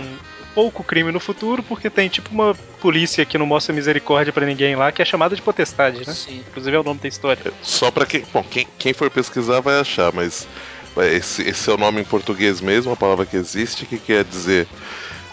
pouco 0.53 0.83
crime 0.83 1.11
no 1.11 1.19
futuro, 1.19 1.63
porque 1.63 1.89
tem 1.89 2.09
tipo 2.09 2.29
uma 2.31 2.53
polícia 2.81 3.25
que 3.25 3.37
não 3.37 3.45
mostra 3.45 3.73
misericórdia 3.73 4.33
pra 4.33 4.45
ninguém 4.45 4.75
lá, 4.75 4.91
que 4.91 5.01
é 5.01 5.05
chamada 5.05 5.35
de 5.35 5.41
potestade, 5.41 5.99
né? 6.05 6.13
Sim. 6.13 6.43
Inclusive 6.47 6.75
é 6.75 6.79
o 6.79 6.83
nome 6.83 6.99
da 6.99 7.07
história. 7.07 7.51
Só 7.61 7.89
pra 7.91 8.05
quem. 8.05 8.23
Bom, 8.33 8.43
quem, 8.43 8.67
quem 8.77 8.93
for 8.93 9.09
pesquisar 9.09 9.59
vai 9.61 9.79
achar, 9.79 10.11
mas 10.13 10.47
é, 10.97 11.13
esse, 11.15 11.41
esse 11.43 11.69
é 11.69 11.73
o 11.73 11.77
nome 11.77 12.01
em 12.01 12.05
português 12.05 12.59
mesmo, 12.61 12.91
a 12.91 12.95
palavra 12.97 13.25
que 13.25 13.37
existe, 13.37 13.85
que 13.85 13.97
quer 13.97 14.23
dizer. 14.23 14.67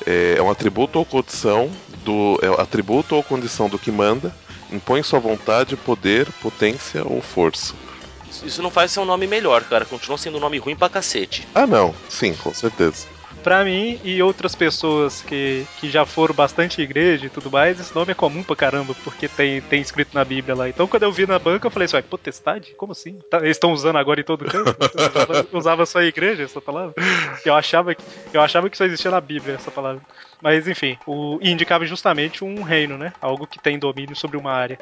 É, 0.06 0.36
é 0.38 0.42
um 0.42 0.50
atributo 0.50 0.98
ou 0.98 1.04
condição 1.04 1.70
do. 2.04 2.38
É 2.42 2.50
um 2.50 2.54
atributo 2.60 3.14
ou 3.16 3.22
condição 3.22 3.68
do 3.68 3.78
que 3.78 3.90
manda, 3.90 4.32
impõe 4.72 5.02
sua 5.02 5.18
vontade, 5.18 5.76
poder, 5.76 6.26
potência 6.40 7.02
ou 7.04 7.20
força. 7.20 7.74
Isso- 8.30 8.46
Isso 8.46 8.62
não 8.62 8.70
faz 8.70 8.92
ser 8.92 9.00
um 9.00 9.04
nome 9.04 9.26
melhor, 9.26 9.64
cara. 9.64 9.84
Continua 9.84 10.16
sendo 10.16 10.36
um 10.38 10.40
nome 10.40 10.58
ruim 10.58 10.76
pra 10.76 10.88
cacete. 10.88 11.46
Ah 11.54 11.66
não, 11.66 11.94
sim, 12.08 12.34
com 12.34 12.54
certeza. 12.54 13.06
Pra 13.48 13.64
mim 13.64 13.98
e 14.04 14.22
outras 14.22 14.54
pessoas 14.54 15.22
que, 15.22 15.64
que 15.80 15.88
já 15.88 16.04
foram 16.04 16.34
bastante 16.34 16.82
igreja 16.82 17.24
e 17.24 17.30
tudo 17.30 17.50
mais, 17.50 17.80
esse 17.80 17.94
nome 17.94 18.12
é 18.12 18.14
comum 18.14 18.42
pra 18.42 18.54
caramba, 18.54 18.94
porque 19.02 19.26
tem, 19.26 19.62
tem 19.62 19.80
escrito 19.80 20.12
na 20.12 20.22
Bíblia 20.22 20.54
lá. 20.54 20.68
Então 20.68 20.86
quando 20.86 21.04
eu 21.04 21.12
vi 21.12 21.26
na 21.26 21.38
banca, 21.38 21.66
eu 21.66 21.70
falei 21.70 21.86
assim, 21.86 21.96
ué, 21.96 22.02
potestade? 22.02 22.74
Como 22.76 22.92
assim? 22.92 23.18
Tá- 23.30 23.38
eles 23.38 23.52
estão 23.56 23.72
usando 23.72 23.96
agora 23.96 24.20
em 24.20 24.24
todo 24.24 24.44
canto? 24.44 24.76
Usava, 24.94 25.46
usava 25.50 25.86
só 25.86 26.00
a 26.00 26.04
igreja 26.04 26.42
essa 26.42 26.60
palavra? 26.60 26.92
Eu 27.42 27.54
achava, 27.54 27.94
que- 27.94 28.02
eu 28.34 28.42
achava 28.42 28.68
que 28.68 28.76
só 28.76 28.84
existia 28.84 29.10
na 29.10 29.20
Bíblia 29.20 29.54
essa 29.54 29.70
palavra. 29.70 30.02
Mas 30.42 30.68
enfim, 30.68 30.98
o, 31.06 31.38
indicava 31.40 31.86
justamente 31.86 32.44
um 32.44 32.62
reino, 32.62 32.98
né? 32.98 33.14
Algo 33.18 33.46
que 33.46 33.58
tem 33.58 33.78
domínio 33.78 34.14
sobre 34.14 34.36
uma 34.36 34.52
área. 34.52 34.78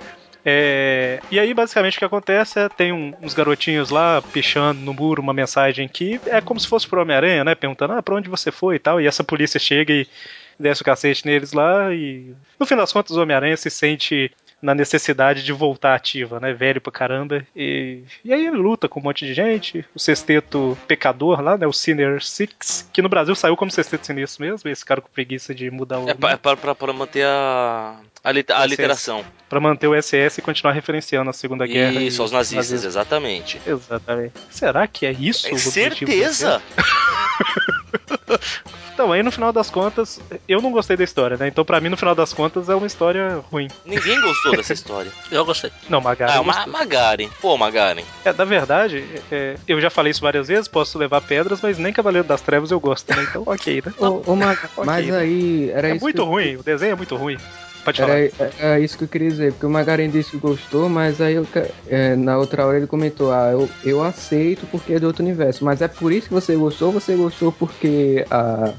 É, 0.49 1.25
e 1.29 1.41
aí, 1.41 1.53
basicamente, 1.53 1.97
o 1.97 1.99
que 1.99 2.05
acontece 2.05 2.61
é 2.61 2.69
tem 2.69 2.93
um- 2.93 3.13
uns 3.21 3.35
garotinhos 3.35 3.91
lá 3.91 4.23
pichando 4.23 4.81
no 4.81 4.95
muro 4.95 5.21
uma 5.21 5.33
mensagem 5.35 5.89
que 5.89 6.21
é 6.25 6.41
como 6.41 6.61
se 6.61 6.69
fosse 6.69 6.87
pro 6.87 7.03
Homem-Aranha, 7.03 7.43
né? 7.43 7.55
Perguntando, 7.57 7.95
ah, 7.95 8.03
pra 8.03 8.15
onde 8.15 8.29
você 8.31 8.53
foi 8.53 8.77
e 8.77 8.79
tal. 8.79 9.01
E 9.01 9.07
essa 9.09 9.25
polícia 9.25 9.59
chega 9.59 9.93
e 9.93 10.07
desce 10.59 10.83
o 10.83 10.85
cacete 10.85 11.27
neles 11.27 11.53
lá 11.53 11.93
e. 11.93 12.33
No 12.61 12.65
fim 12.67 12.77
das 12.77 12.93
contas, 12.93 13.17
o 13.17 13.23
Homem-Aranha 13.23 13.57
se 13.57 13.69
sente 13.71 14.31
na 14.61 14.75
necessidade 14.75 15.45
de 15.45 15.53
voltar 15.53 15.95
ativa, 15.95 16.41
né? 16.41 16.53
Velho 16.53 16.81
pra 16.81 16.91
caramba. 16.91 17.47
E, 17.55 18.01
e 18.25 18.33
aí 18.33 18.47
ele 18.47 18.57
luta 18.57 18.89
com 18.89 18.99
um 18.99 19.03
monte 19.03 19.27
de 19.27 19.35
gente. 19.35 19.85
O 19.95 19.99
sexteto 19.99 20.77
pecador 20.89 21.41
lá, 21.43 21.57
né? 21.59 21.67
O 21.67 21.73
Sinner 21.73 22.23
Six, 22.25 22.89
que 22.93 23.03
no 23.03 23.09
Brasil 23.09 23.35
saiu 23.35 23.57
como 23.57 23.71
sexteto 23.71 24.07
sinistro 24.07 24.45
mesmo. 24.45 24.69
Esse 24.71 24.85
cara 24.85 25.01
com 25.01 25.09
preguiça 25.11 25.55
de 25.55 25.71
mudar 25.71 26.01
o. 26.01 26.09
É 26.09 26.15
pra, 26.15 26.31
é 26.33 26.37
pra, 26.37 26.57
pra- 26.57 26.75
pra 26.75 26.93
manter 26.93 27.25
a, 27.27 27.97
a, 28.25 28.33
lit- 28.33 28.51
a 28.51 28.65
literação. 28.67 29.25
Pra 29.49 29.61
manter 29.61 29.87
o 29.89 30.01
SS 30.03 30.39
e 30.39 30.43
continuar 30.43 30.73
referenciando 30.73 31.29
a 31.31 31.33
Segunda 31.33 31.67
Guerra. 31.67 32.01
Isso, 32.01 32.23
aos 32.23 32.33
nazistas, 32.33 32.71
nazismo. 32.71 32.89
exatamente. 32.89 33.61
Exatamente. 33.67 34.33
Será 34.51 34.87
que 34.89 35.07
é 35.07 35.13
isso? 35.13 35.47
Objetivo 35.49 36.11
certeza? 36.11 36.63
Então, 38.97 39.13
aí 39.13 39.23
no 39.23 39.31
final 39.31 39.53
das 39.53 39.69
contas, 39.69 40.19
eu 40.49 40.63
não 40.63 40.73
gostei 40.73 40.97
da 40.97 41.05
história, 41.05 41.37
né? 41.37 41.49
Então, 41.49 41.67
pra 41.67 41.79
mim, 41.83 41.91
no 41.91 41.99
final 41.99 42.15
das 42.15 42.33
contas, 42.33 42.71
é 42.71 42.75
uma 42.75 42.87
história 42.87 43.45
ruim. 43.53 43.69
Ninguém 43.85 44.19
gostou 44.23 44.57
dessa 44.57 44.73
história. 44.73 45.13
Eu 45.31 45.45
gostei. 45.45 45.71
Não, 45.91 46.01
Magari. 46.01 46.33
Ah, 46.33 46.43
Ma. 46.43 46.67
Magaren. 46.67 47.29
Pô, 47.43 47.59
Magaren. 47.59 48.03
É, 48.25 48.33
na 48.33 48.45
verdade, 48.47 49.05
é, 49.31 49.57
eu 49.69 49.79
já 49.83 49.91
falei 49.91 50.13
isso 50.13 50.23
várias 50.23 50.49
vezes, 50.49 50.67
posso 50.67 50.99
levar 50.99 51.21
pedras, 51.21 51.61
mas 51.61 51.77
nem 51.77 51.93
Cavaleiro 51.93 52.27
das 52.27 52.41
Trevas 52.41 52.71
eu 52.71 52.81
gosto, 52.81 53.15
né? 53.15 53.23
Então, 53.29 53.43
ok, 53.47 53.83
né? 53.85 53.93
Ô, 53.99 54.23
ô, 54.33 54.35
Mag- 54.35 54.59
Mas 54.79 55.13
aí, 55.13 55.69
era 55.75 55.91
É 55.91 55.95
isso 55.97 56.03
muito 56.03 56.23
eu- 56.23 56.27
ruim, 56.27 56.57
o 56.57 56.63
desenho 56.63 56.93
é 56.93 56.97
muito 56.97 57.17
ruim. 57.17 57.37
Pode 57.87 58.01
falar. 58.01 58.19
Era, 58.19 58.53
era 58.59 58.81
isso 58.81 58.99
que 58.99 59.05
eu 59.05 59.09
queria 59.09 59.31
dizer, 59.31 59.53
porque 59.53 59.65
o 59.65 59.71
Magaren 59.71 60.11
disse 60.11 60.33
que 60.33 60.39
gostou, 60.39 60.89
mas 60.89 61.21
aí 61.21 61.35
eu 61.35 61.47
que- 61.47 61.71
é, 61.87 62.17
na 62.17 62.37
outra 62.37 62.67
hora 62.67 62.79
ele 62.79 62.87
comentou, 62.89 63.31
ah, 63.31 63.51
eu, 63.53 63.71
eu 63.85 64.03
aceito 64.03 64.67
porque 64.67 64.95
é 64.95 64.99
de 64.99 65.07
outro 65.07 65.23
universo, 65.23 65.65
mas 65.65 65.81
é 65.81 65.87
por 65.87 66.11
isso 66.13 66.27
que 66.27 66.35
você 66.35 66.57
gostou, 66.57 66.89
ou 66.89 66.95
você 66.95 67.15
gostou 67.15 67.53
porque 67.53 68.27
a, 68.29 68.73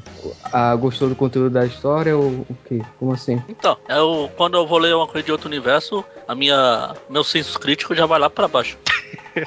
a, 0.51 0.75
gostou 0.75 1.07
do 1.07 1.15
conteúdo 1.15 1.49
da 1.51 1.65
história, 1.65 2.17
ou 2.17 2.45
o 2.49 2.57
quê? 2.67 2.81
Como 2.99 3.13
assim? 3.13 3.41
Então, 3.47 3.77
eu, 3.87 4.29
quando 4.35 4.57
eu 4.57 4.67
vou 4.67 4.77
ler 4.77 4.93
uma 4.93 5.07
coisa 5.07 5.25
de 5.25 5.31
outro 5.31 5.47
universo, 5.47 6.03
a 6.27 6.35
minha, 6.35 6.93
meu 7.09 7.23
senso 7.23 7.57
crítico 7.57 7.95
já 7.95 8.05
vai 8.05 8.19
lá 8.19 8.29
pra 8.29 8.47
baixo. 8.49 8.77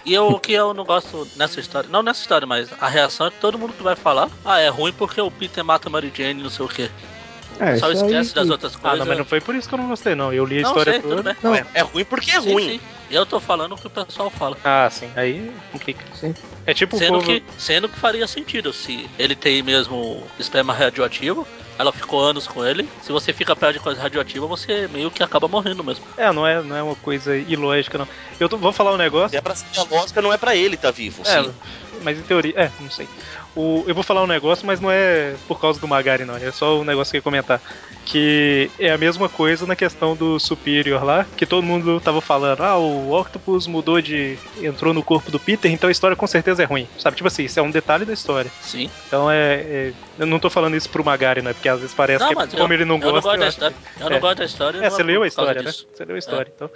E 0.06 0.14
eu, 0.14 0.28
o 0.28 0.40
que 0.40 0.52
eu 0.52 0.72
não 0.72 0.84
gosto 0.86 1.26
nessa 1.36 1.60
história, 1.60 1.90
não 1.90 2.02
nessa 2.02 2.20
história, 2.20 2.46
mas 2.46 2.70
a 2.80 2.88
reação 2.88 3.26
é 3.26 3.30
de 3.30 3.36
todo 3.36 3.58
mundo 3.58 3.74
que 3.74 3.82
vai 3.82 3.94
falar, 3.96 4.30
ah, 4.44 4.58
é 4.58 4.68
ruim 4.68 4.92
porque 4.92 5.20
o 5.20 5.30
Peter 5.30 5.62
mata 5.64 5.88
a 5.88 5.92
Mary 5.92 6.10
Jane, 6.16 6.42
não 6.42 6.48
sei 6.48 6.64
o 6.64 6.68
quê. 6.68 6.88
É, 7.60 7.76
Só 7.76 7.90
isso 7.92 8.04
aí- 8.04 8.10
esquece 8.12 8.34
das 8.34 8.48
outras 8.50 8.74
Ah, 8.74 8.78
coisas. 8.78 8.98
não, 9.00 9.06
mas 9.06 9.18
não 9.18 9.24
foi 9.24 9.40
por 9.40 9.54
isso 9.54 9.68
que 9.68 9.74
eu 9.74 9.78
não 9.78 9.88
gostei, 9.88 10.14
não. 10.14 10.32
Eu 10.32 10.44
li 10.46 10.58
a 10.58 10.62
Não, 10.62 10.68
história 10.70 10.92
sei, 10.94 11.02
tudo 11.02 11.16
toda. 11.16 11.30
bem. 11.34 11.36
Não, 11.42 11.54
É, 11.54 11.66
é 11.74 11.80
ruim 11.82 12.04
porque 12.04 12.30
é 12.30 12.40
Sim, 12.40 12.52
ruim. 12.52 12.68
sim. 12.70 12.80
Eu 13.10 13.26
tô 13.26 13.38
falando 13.40 13.72
o 13.74 13.76
que 13.76 13.86
o 13.86 13.90
pessoal 13.90 14.30
fala. 14.30 14.56
Ah, 14.64 14.88
sim. 14.90 15.10
Aí 15.16 15.50
complica. 15.72 16.04
Sim. 16.14 16.34
É 16.66 16.72
tipo 16.72 16.96
Sendo 16.96 17.14
povo. 17.14 17.26
que, 17.26 17.42
sendo 17.58 17.88
que 17.88 17.98
faria 17.98 18.26
sentido 18.26 18.72
se 18.72 19.08
ele 19.18 19.34
tem 19.34 19.62
mesmo 19.62 20.22
esperma 20.38 20.72
radioativo, 20.72 21.46
ela 21.78 21.92
ficou 21.92 22.20
anos 22.20 22.46
com 22.46 22.64
ele. 22.64 22.88
Se 23.02 23.10
você 23.10 23.32
fica 23.32 23.56
perto 23.56 23.74
de 23.74 23.80
coisa 23.80 24.00
radioativa, 24.00 24.46
você 24.46 24.86
meio 24.88 25.10
que 25.10 25.22
acaba 25.22 25.48
morrendo 25.48 25.82
mesmo. 25.82 26.04
É, 26.16 26.30
não 26.32 26.46
é, 26.46 26.62
não 26.62 26.76
é 26.76 26.82
uma 26.82 26.94
coisa 26.96 27.36
ilógica, 27.36 27.98
não. 27.98 28.06
Eu 28.38 28.48
tô- 28.48 28.56
vou 28.58 28.72
falar 28.72 28.92
um 28.92 28.96
negócio. 28.96 29.36
É 29.36 29.40
pra 29.40 29.54
ser 29.56 29.66
a 29.76 29.82
lógica, 29.82 30.22
não 30.22 30.32
é 30.32 30.38
pra 30.38 30.54
ele 30.54 30.76
tá 30.76 30.90
vivo. 30.92 31.22
É, 31.26 31.42
Sim. 31.42 31.52
mas 32.02 32.16
em 32.18 32.22
teoria. 32.22 32.52
É, 32.56 32.70
não 32.80 32.90
sei. 32.90 33.08
O, 33.56 33.84
eu 33.86 33.94
vou 33.94 34.04
falar 34.04 34.22
um 34.22 34.26
negócio, 34.28 34.64
mas 34.66 34.80
não 34.80 34.90
é 34.90 35.34
por 35.48 35.60
causa 35.60 35.80
do 35.80 35.88
Magari, 35.88 36.24
não. 36.24 36.36
É 36.36 36.52
só 36.52 36.78
um 36.80 36.84
negócio 36.84 37.10
que 37.10 37.16
eu 37.16 37.18
ia 37.18 37.22
comentar. 37.22 37.60
Que 38.06 38.70
é 38.78 38.90
a 38.92 38.96
mesma 38.98 39.28
coisa 39.28 39.66
na 39.66 39.74
questão 39.76 40.16
do 40.16 40.38
Superior 40.38 41.04
lá, 41.04 41.26
que 41.36 41.44
todo 41.44 41.62
mundo 41.62 42.00
tava 42.00 42.20
falando, 42.20 42.62
ah, 42.62 42.76
o 42.78 43.10
Octopus 43.12 43.66
mudou 43.66 44.00
de. 44.00 44.38
entrou 44.62 44.94
no 44.94 45.02
corpo 45.02 45.30
do 45.30 45.38
Peter, 45.38 45.70
então 45.70 45.88
a 45.88 45.90
história 45.90 46.16
com 46.16 46.26
certeza 46.26 46.62
é 46.62 46.66
ruim. 46.66 46.88
Sabe? 46.98 47.16
Tipo 47.16 47.26
assim, 47.28 47.44
isso 47.44 47.58
é 47.58 47.62
um 47.62 47.70
detalhe 47.70 48.04
da 48.04 48.12
história. 48.12 48.50
Sim. 48.60 48.88
Então 49.06 49.30
é. 49.30 49.54
é- 49.60 49.92
eu 50.18 50.26
não 50.26 50.38
tô 50.38 50.48
falando 50.50 50.76
isso 50.76 50.88
pro 50.88 51.04
Magari, 51.04 51.42
né? 51.42 51.52
Porque 51.52 51.68
às 51.68 51.80
vezes 51.80 51.94
parece 51.94 52.22
Não, 52.24 52.34
que 52.34 52.42
é 52.42 52.46
como 52.58 52.72
eu, 52.72 52.76
ele 52.76 52.84
não 52.84 52.96
eu 52.96 53.00
não 53.00 53.10
gosta. 53.12 53.28
gosto 53.30 53.40
da 53.40 53.48
história. 53.48 53.76
que- 53.96 54.02
Eu 54.02 54.10
não 54.10 54.16
é. 54.16 54.20
gosto 54.20 54.38
da 54.38 54.44
história. 54.44 54.78
É, 54.84 54.90
você 54.90 55.02
leu 55.02 55.22
a 55.22 55.26
história, 55.26 55.62
né? 55.62 55.70
Você 55.72 56.04
leu 56.04 56.16
a 56.16 56.18
história, 56.18 56.52
então. 56.54 56.70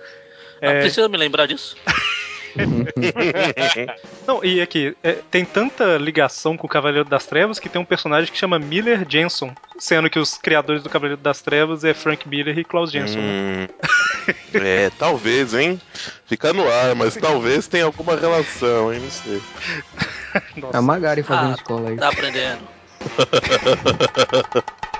Ah, 0.62 0.66
É, 0.66 0.80
Precisa 0.80 1.08
me 1.08 1.16
lembrar 1.16 1.46
disso? 1.46 1.76
Não, 4.26 4.42
e 4.44 4.60
aqui, 4.60 4.96
é, 5.02 5.12
tem 5.30 5.44
tanta 5.44 5.96
ligação 5.98 6.56
com 6.56 6.66
o 6.66 6.70
Cavaleiro 6.70 7.08
das 7.08 7.26
Trevas 7.26 7.58
que 7.58 7.68
tem 7.68 7.80
um 7.80 7.84
personagem 7.84 8.30
que 8.32 8.38
chama 8.38 8.58
Miller 8.58 9.04
Jensen, 9.08 9.52
sendo 9.78 10.08
que 10.08 10.18
os 10.18 10.38
criadores 10.38 10.82
do 10.82 10.88
Cavaleiro 10.88 11.20
das 11.20 11.42
Trevas 11.42 11.84
é 11.84 11.92
Frank 11.92 12.28
Miller 12.28 12.58
e 12.58 12.64
Klaus 12.64 12.90
Jensen. 12.90 13.20
né? 13.20 13.28
Hum, 13.28 13.66
é, 14.54 14.90
talvez, 14.98 15.54
hein? 15.54 15.80
Fica 16.26 16.52
no 16.52 16.66
ar, 16.70 16.94
mas 16.94 17.16
talvez 17.16 17.66
tenha 17.66 17.84
alguma 17.84 18.16
relação, 18.16 18.92
hein? 18.92 19.00
Não 19.00 19.10
sei. 19.10 19.40
Nossa. 20.56 20.78
A 20.78 20.82
Magari 20.82 21.22
fazendo 21.22 21.50
Ah, 21.52 21.54
escola 21.54 21.88
aí. 21.90 21.96
Tá 21.96 22.08
aprendendo. 22.08 22.60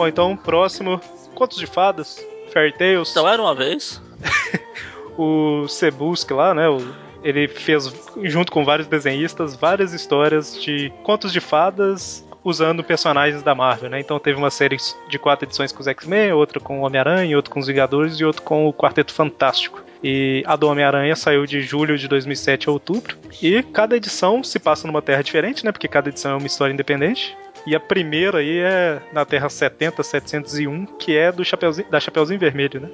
Bom, 0.00 0.08
então, 0.08 0.34
próximo: 0.36 0.98
Contos 1.34 1.58
de 1.58 1.66
Fadas, 1.66 2.24
Fairy 2.52 2.72
Tales. 2.72 3.10
Então 3.10 3.28
era 3.28 3.40
uma 3.40 3.54
vez. 3.54 4.00
o 5.18 5.66
Sebusk 5.68 6.30
lá, 6.30 6.54
né? 6.54 6.68
o- 6.68 7.10
ele 7.22 7.46
fez, 7.48 7.92
junto 8.22 8.50
com 8.50 8.64
vários 8.64 8.88
desenhistas, 8.88 9.54
várias 9.54 9.92
histórias 9.92 10.58
de 10.62 10.90
contos 11.02 11.30
de 11.34 11.38
fadas 11.40 12.26
usando 12.42 12.82
personagens 12.82 13.42
da 13.42 13.54
Marvel, 13.54 13.90
né? 13.90 14.00
Então 14.00 14.18
teve 14.18 14.38
uma 14.38 14.48
série 14.50 14.78
de 15.06 15.18
quatro 15.18 15.44
edições 15.46 15.70
com 15.70 15.80
os 15.82 15.86
X-Men, 15.86 16.32
outra 16.32 16.58
com 16.58 16.80
o 16.80 16.86
Homem-Aranha, 16.86 17.36
outra 17.36 17.52
com 17.52 17.60
os 17.60 17.66
Vingadores 17.66 18.14
e 18.18 18.24
outra 18.24 18.40
com 18.40 18.66
o 18.66 18.72
Quarteto 18.72 19.12
Fantástico. 19.12 19.82
E 20.02 20.42
a 20.46 20.56
do 20.56 20.66
Homem-Aranha 20.66 21.14
saiu 21.14 21.44
de 21.44 21.60
julho 21.60 21.98
de 21.98 22.08
2007 22.08 22.70
a 22.70 22.72
outubro. 22.72 23.18
E 23.42 23.62
cada 23.64 23.94
edição 23.94 24.42
se 24.42 24.58
passa 24.58 24.86
numa 24.86 25.02
terra 25.02 25.20
diferente, 25.22 25.62
né? 25.62 25.70
Porque 25.72 25.86
cada 25.88 26.08
edição 26.08 26.32
é 26.32 26.36
uma 26.36 26.46
história 26.46 26.72
independente. 26.72 27.36
E 27.66 27.74
a 27.74 27.80
primeira 27.80 28.38
aí 28.38 28.58
é 28.58 29.02
na 29.12 29.24
Terra 29.24 29.48
70, 29.48 30.02
701, 30.02 30.86
que 30.98 31.16
é 31.16 31.30
do 31.30 31.44
Chapeuzinho, 31.44 31.88
da 31.90 32.00
Chapeuzinho 32.00 32.40
Vermelho, 32.40 32.80
né? 32.80 32.88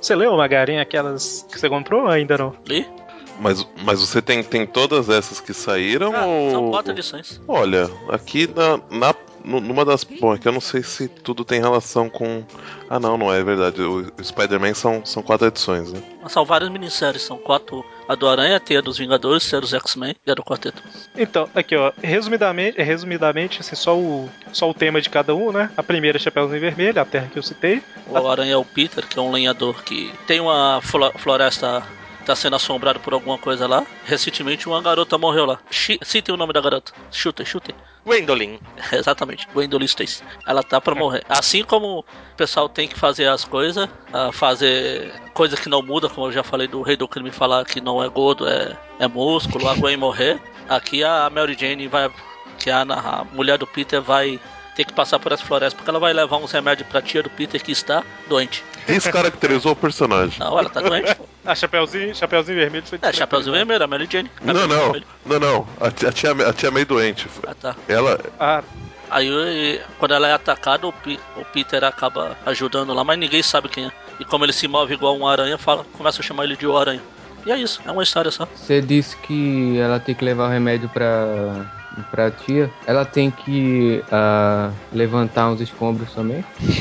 Você 0.00 0.14
leu, 0.14 0.36
Magarinha, 0.36 0.80
aquelas 0.82 1.46
que 1.50 1.58
você 1.58 1.68
comprou 1.68 2.02
ou 2.02 2.08
ainda 2.08 2.38
não? 2.38 2.54
Li? 2.66 2.86
Mas, 3.40 3.64
mas 3.84 4.00
você 4.00 4.20
tem, 4.20 4.42
tem 4.42 4.66
todas 4.66 5.08
essas 5.08 5.40
que 5.40 5.52
saíram 5.54 6.12
Ah, 6.14 6.26
ou. 6.26 6.50
são 6.50 6.70
quatro 6.70 6.92
edições. 6.92 7.40
Olha, 7.46 7.88
aqui 8.08 8.48
na, 8.48 8.80
na, 8.90 9.14
numa 9.48 9.84
das. 9.84 10.04
Bom, 10.04 10.34
é 10.34 10.38
que 10.38 10.46
eu 10.46 10.52
não 10.52 10.60
sei 10.60 10.82
se 10.82 11.08
tudo 11.08 11.44
tem 11.44 11.60
relação 11.60 12.08
com. 12.10 12.44
Ah, 12.88 13.00
não, 13.00 13.16
não 13.16 13.32
é 13.32 13.42
verdade. 13.42 13.80
O, 13.82 14.06
Spider-Man 14.22 14.74
são, 14.74 15.04
são 15.04 15.22
quatro 15.22 15.46
edições, 15.46 15.92
né? 15.92 16.02
Mas 16.22 16.32
São 16.32 16.44
várias 16.44 16.70
minisséries, 16.70 17.22
são 17.22 17.38
quatro. 17.38 17.84
A 18.08 18.14
do 18.14 18.26
Aranha, 18.28 18.58
tem 18.58 18.76
a 18.76 18.80
dos 18.80 18.96
Vingadores, 18.98 19.48
tem 19.48 19.56
a 19.58 19.60
dos 19.60 19.72
X-Men 19.74 20.14
e 20.26 20.30
a 20.30 20.34
do 20.34 20.42
Quarteto. 20.42 20.82
Então, 21.16 21.48
aqui 21.54 21.76
ó, 21.76 21.92
resumidamente, 22.02 22.80
resumidamente 22.82 23.60
assim, 23.60 23.76
só 23.76 23.96
o, 23.98 24.30
só 24.52 24.68
o 24.70 24.72
tema 24.74 25.00
de 25.00 25.10
cada 25.10 25.34
um, 25.34 25.52
né? 25.52 25.70
A 25.76 25.82
primeira 25.82 26.16
é 26.16 26.20
Chapeuzinho 26.20 26.60
Vermelho, 26.60 27.00
a 27.00 27.04
terra 27.04 27.28
que 27.30 27.38
eu 27.38 27.42
citei. 27.42 27.82
O 28.06 28.26
Aranha 28.28 28.54
é 28.54 28.56
o 28.56 28.64
Peter, 28.64 29.06
que 29.06 29.18
é 29.18 29.22
um 29.22 29.30
lenhador 29.30 29.82
que 29.82 30.10
tem 30.26 30.40
uma 30.40 30.80
flo- 30.82 31.12
floresta. 31.18 31.82
Tá 32.28 32.36
sendo 32.36 32.56
assombrado 32.56 33.00
por 33.00 33.14
alguma 33.14 33.38
coisa 33.38 33.66
lá. 33.66 33.86
Recentemente 34.04 34.68
uma 34.68 34.82
garota 34.82 35.16
morreu 35.16 35.46
lá. 35.46 35.58
Chi- 35.70 35.98
Citem 36.02 36.34
o 36.34 36.36
nome 36.36 36.52
da 36.52 36.60
garota. 36.60 36.92
Chutem, 37.10 37.46
chutem. 37.46 37.74
Gwendolyn. 38.04 38.58
Exatamente, 38.92 39.48
Gwendolyn 39.54 39.86
Stacy. 39.86 40.22
Ela 40.46 40.62
tá 40.62 40.78
pra 40.78 40.94
morrer. 40.94 41.24
Assim 41.26 41.64
como 41.64 42.00
o 42.00 42.04
pessoal 42.36 42.68
tem 42.68 42.86
que 42.86 42.98
fazer 42.98 43.28
as 43.28 43.46
coisas, 43.46 43.88
ah, 44.12 44.30
fazer 44.30 45.10
coisa 45.32 45.56
que 45.56 45.70
não 45.70 45.80
muda, 45.80 46.10
como 46.10 46.26
eu 46.26 46.32
já 46.32 46.42
falei 46.42 46.68
do 46.68 46.82
Rei 46.82 46.96
do 46.98 47.08
Crime 47.08 47.30
falar 47.30 47.64
que 47.64 47.80
não 47.80 48.04
é 48.04 48.08
gordo, 48.10 48.46
é, 48.46 48.76
é 48.98 49.08
músculo, 49.08 49.66
a 49.66 49.74
Gwen 49.74 49.96
morrer. 49.96 50.38
Aqui 50.68 51.02
a 51.02 51.30
Mary 51.30 51.56
Jane 51.58 51.88
vai, 51.88 52.10
que 52.58 52.68
é 52.68 52.74
a, 52.74 52.82
a 52.82 53.24
mulher 53.32 53.56
do 53.56 53.66
Peter 53.66 54.02
vai 54.02 54.38
ter 54.78 54.84
que 54.84 54.92
passar 54.92 55.18
por 55.18 55.32
essa 55.32 55.44
floresta, 55.44 55.76
porque 55.76 55.90
ela 55.90 55.98
vai 55.98 56.12
levar 56.12 56.36
uns 56.36 56.52
remédios 56.52 56.86
pra 56.88 57.02
tia 57.02 57.20
do 57.20 57.28
Peter 57.28 57.60
que 57.60 57.72
está 57.72 58.04
doente. 58.28 58.62
Descaracterizou 58.86 59.72
o 59.72 59.76
personagem. 59.76 60.38
Não, 60.38 60.56
ela 60.56 60.70
tá 60.70 60.80
doente. 60.80 61.16
pô. 61.16 61.24
A 61.44 61.52
Chapeuzinho, 61.52 62.14
Chapeuzinho 62.14 62.56
Vermelho 62.56 62.86
foi 62.86 62.96
É, 63.02 63.12
Chapeuzinho 63.12 63.56
Vermelho, 63.56 63.82
a 63.82 63.88
Mary 63.88 64.06
Jane. 64.08 64.30
Não, 64.40 64.54
não, 64.68 64.92
não, 65.26 65.40
não. 65.40 65.68
A 65.80 65.90
tia, 65.90 66.10
a 66.48 66.52
tia, 66.52 66.70
meio 66.70 66.86
doente. 66.86 67.26
Ah, 67.44 67.54
tá. 67.54 67.76
Ela. 67.88 68.20
Ah, 68.38 68.62
Aí 69.10 69.80
quando 69.98 70.14
ela 70.14 70.28
é 70.28 70.32
atacada, 70.32 70.86
o, 70.86 70.90
o 71.36 71.44
Peter 71.52 71.82
acaba 71.82 72.36
ajudando 72.46 72.94
lá, 72.94 73.02
mas 73.02 73.18
ninguém 73.18 73.42
sabe 73.42 73.68
quem 73.68 73.86
é. 73.86 73.92
E 74.20 74.24
como 74.24 74.44
ele 74.44 74.52
se 74.52 74.68
move 74.68 74.94
igual 74.94 75.16
um 75.16 75.26
aranha, 75.26 75.58
fala, 75.58 75.84
começa 75.96 76.20
a 76.20 76.22
chamar 76.22 76.44
ele 76.44 76.56
de 76.56 76.66
o 76.66 76.76
aranha. 76.76 77.00
E 77.46 77.50
é 77.50 77.56
isso, 77.56 77.80
é 77.84 77.90
uma 77.90 78.02
história 78.02 78.30
só. 78.30 78.46
Você 78.54 78.80
disse 78.82 79.16
que 79.16 79.78
ela 79.78 79.98
tem 79.98 80.14
que 80.14 80.24
levar 80.24 80.48
o 80.48 80.52
remédio 80.52 80.88
pra, 80.90 81.66
pra 82.10 82.30
tia. 82.30 82.70
Ela 82.86 83.04
tem 83.04 83.30
que 83.30 84.02
ah, 84.10 84.70
levantar 84.92 85.50
uns 85.50 85.60
escombros 85.60 86.12
também. 86.12 86.44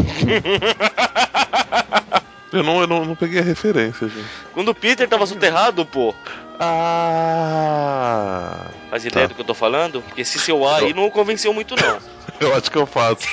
Eu 2.49 2.63
não, 2.63 2.79
eu 2.79 2.87
não, 2.87 3.03
não 3.03 3.13
peguei 3.15 3.41
a 3.41 3.43
referência, 3.43 4.07
gente. 4.07 4.25
Quando 4.53 4.69
o 4.69 4.75
Peter 4.75 5.05
tava 5.07 5.25
soterrado, 5.27 5.85
pô. 5.85 6.15
Ah. 6.59 8.67
Faz 8.89 9.03
ideia 9.05 9.27
Tá. 9.27 9.33
do 9.33 9.35
que 9.35 9.41
eu 9.41 9.45
tô 9.45 9.53
falando? 9.53 10.01
Porque 10.01 10.21
esse 10.21 10.39
seu 10.39 10.65
A 10.65 10.77
aí 10.77 10.93
não 10.93 11.09
convenceu 11.09 11.53
muito, 11.53 11.75
não. 11.75 11.97
Eu 12.41 12.55
acho 12.55 12.69
que 12.69 12.77
eu 12.77 12.85
faço. 12.85 13.27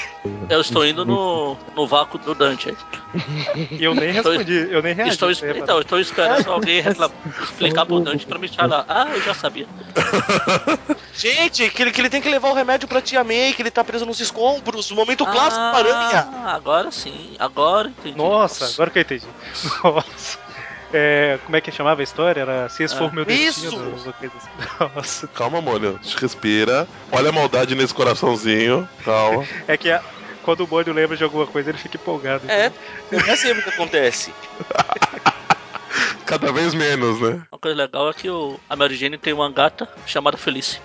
Eu 0.49 0.61
estou 0.61 0.87
indo 0.87 1.05
no, 1.05 1.57
no 1.77 1.87
vácuo 1.87 2.19
do 2.19 2.35
Dante 2.35 2.71
aí. 2.71 2.77
eu 3.79 3.95
nem 3.95 4.13
respondi, 4.13 4.69
eu 4.71 4.83
nem 4.83 4.95
reagi. 4.95 5.13
Estou, 5.13 5.31
então, 5.31 5.77
eu 5.77 5.83
estou 5.83 6.01
esperando 6.01 6.51
alguém 6.51 6.81
reclam- 6.81 7.11
explicar 7.43 7.85
pro 7.85 8.01
Dante 8.01 8.27
pra 8.27 8.39
me 8.39 8.49
falar. 8.49 8.85
Ah, 8.89 9.09
eu 9.15 9.21
já 9.21 9.35
sabia. 9.35 9.67
Gente, 11.17 11.71
que 11.71 11.83
ele, 11.83 11.93
que 11.93 12.01
ele 12.01 12.11
tem 12.11 12.23
que 12.23 12.29
levar 12.29 12.49
o 12.51 12.55
remédio 12.55 12.89
pra 12.89 13.01
tia 13.01 13.23
May, 13.23 13.53
que 13.53 13.63
ele 13.63 13.71
tá 13.71 13.85
preso 13.85 14.07
nos 14.07 14.19
escombros. 14.21 14.91
O 14.91 14.97
momento 14.97 15.25
clássico 15.27 15.63
ah, 15.63 15.71
do 15.71 15.77
aranha. 15.77 16.29
Agora 16.47 16.91
sim, 16.91 17.37
agora 17.39 17.89
entendi. 17.89 18.17
Nossa, 18.17 18.67
agora 18.67 18.91
que 18.91 18.99
eu 18.99 19.03
entendi. 19.03 19.27
Nossa. 19.85 20.44
É, 20.97 21.39
como 21.45 21.57
é 21.57 21.61
que 21.61 21.73
chamava 21.73 22.01
a 22.03 22.05
história? 22.05 22.41
Era 22.41 22.69
Se 22.69 22.85
Esse 22.85 22.95
Ah, 22.95 22.99
For 22.99 23.13
Meu 23.13 23.25
Destino. 23.25 23.97
isso! 23.97 24.09
assim. 24.11 24.49
Nossa. 24.95 25.29
Calma, 25.29 25.61
molho. 25.61 25.99
Respira. 26.21 26.89
Olha 27.11 27.31
a 27.31 27.33
maldade 27.33 27.75
nesse 27.75 27.93
coraçãozinho. 27.93 28.89
Calma. 29.05 29.45
É 29.67 29.77
que 29.77 29.91
a- 29.91 30.01
quando 30.43 30.61
o 30.61 30.69
Mônio 30.69 30.93
lembra 30.93 31.17
de 31.17 31.25
alguma 31.25 31.47
coisa, 31.47 31.71
ele 31.71 31.79
fica 31.79 31.97
empolgado. 31.97 32.49
É, 32.51 32.71
não 33.11 33.19
é 33.21 33.35
sempre 33.37 33.63
que 33.63 33.71
acontece. 33.71 34.33
Cada 36.27 36.53
vez 36.53 36.75
menos, 36.75 37.21
né? 37.21 37.43
Uma 37.51 37.59
coisa 37.59 37.77
legal 37.77 38.11
é 38.11 38.13
que 38.13 38.29
o, 38.31 38.59
a 38.69 38.77
Mary 38.77 38.95
Jane 38.95 39.17
tem 39.19 39.33
uma 39.33 39.51
gata 39.51 39.89
chamada 40.07 40.37
Felice. 40.37 40.81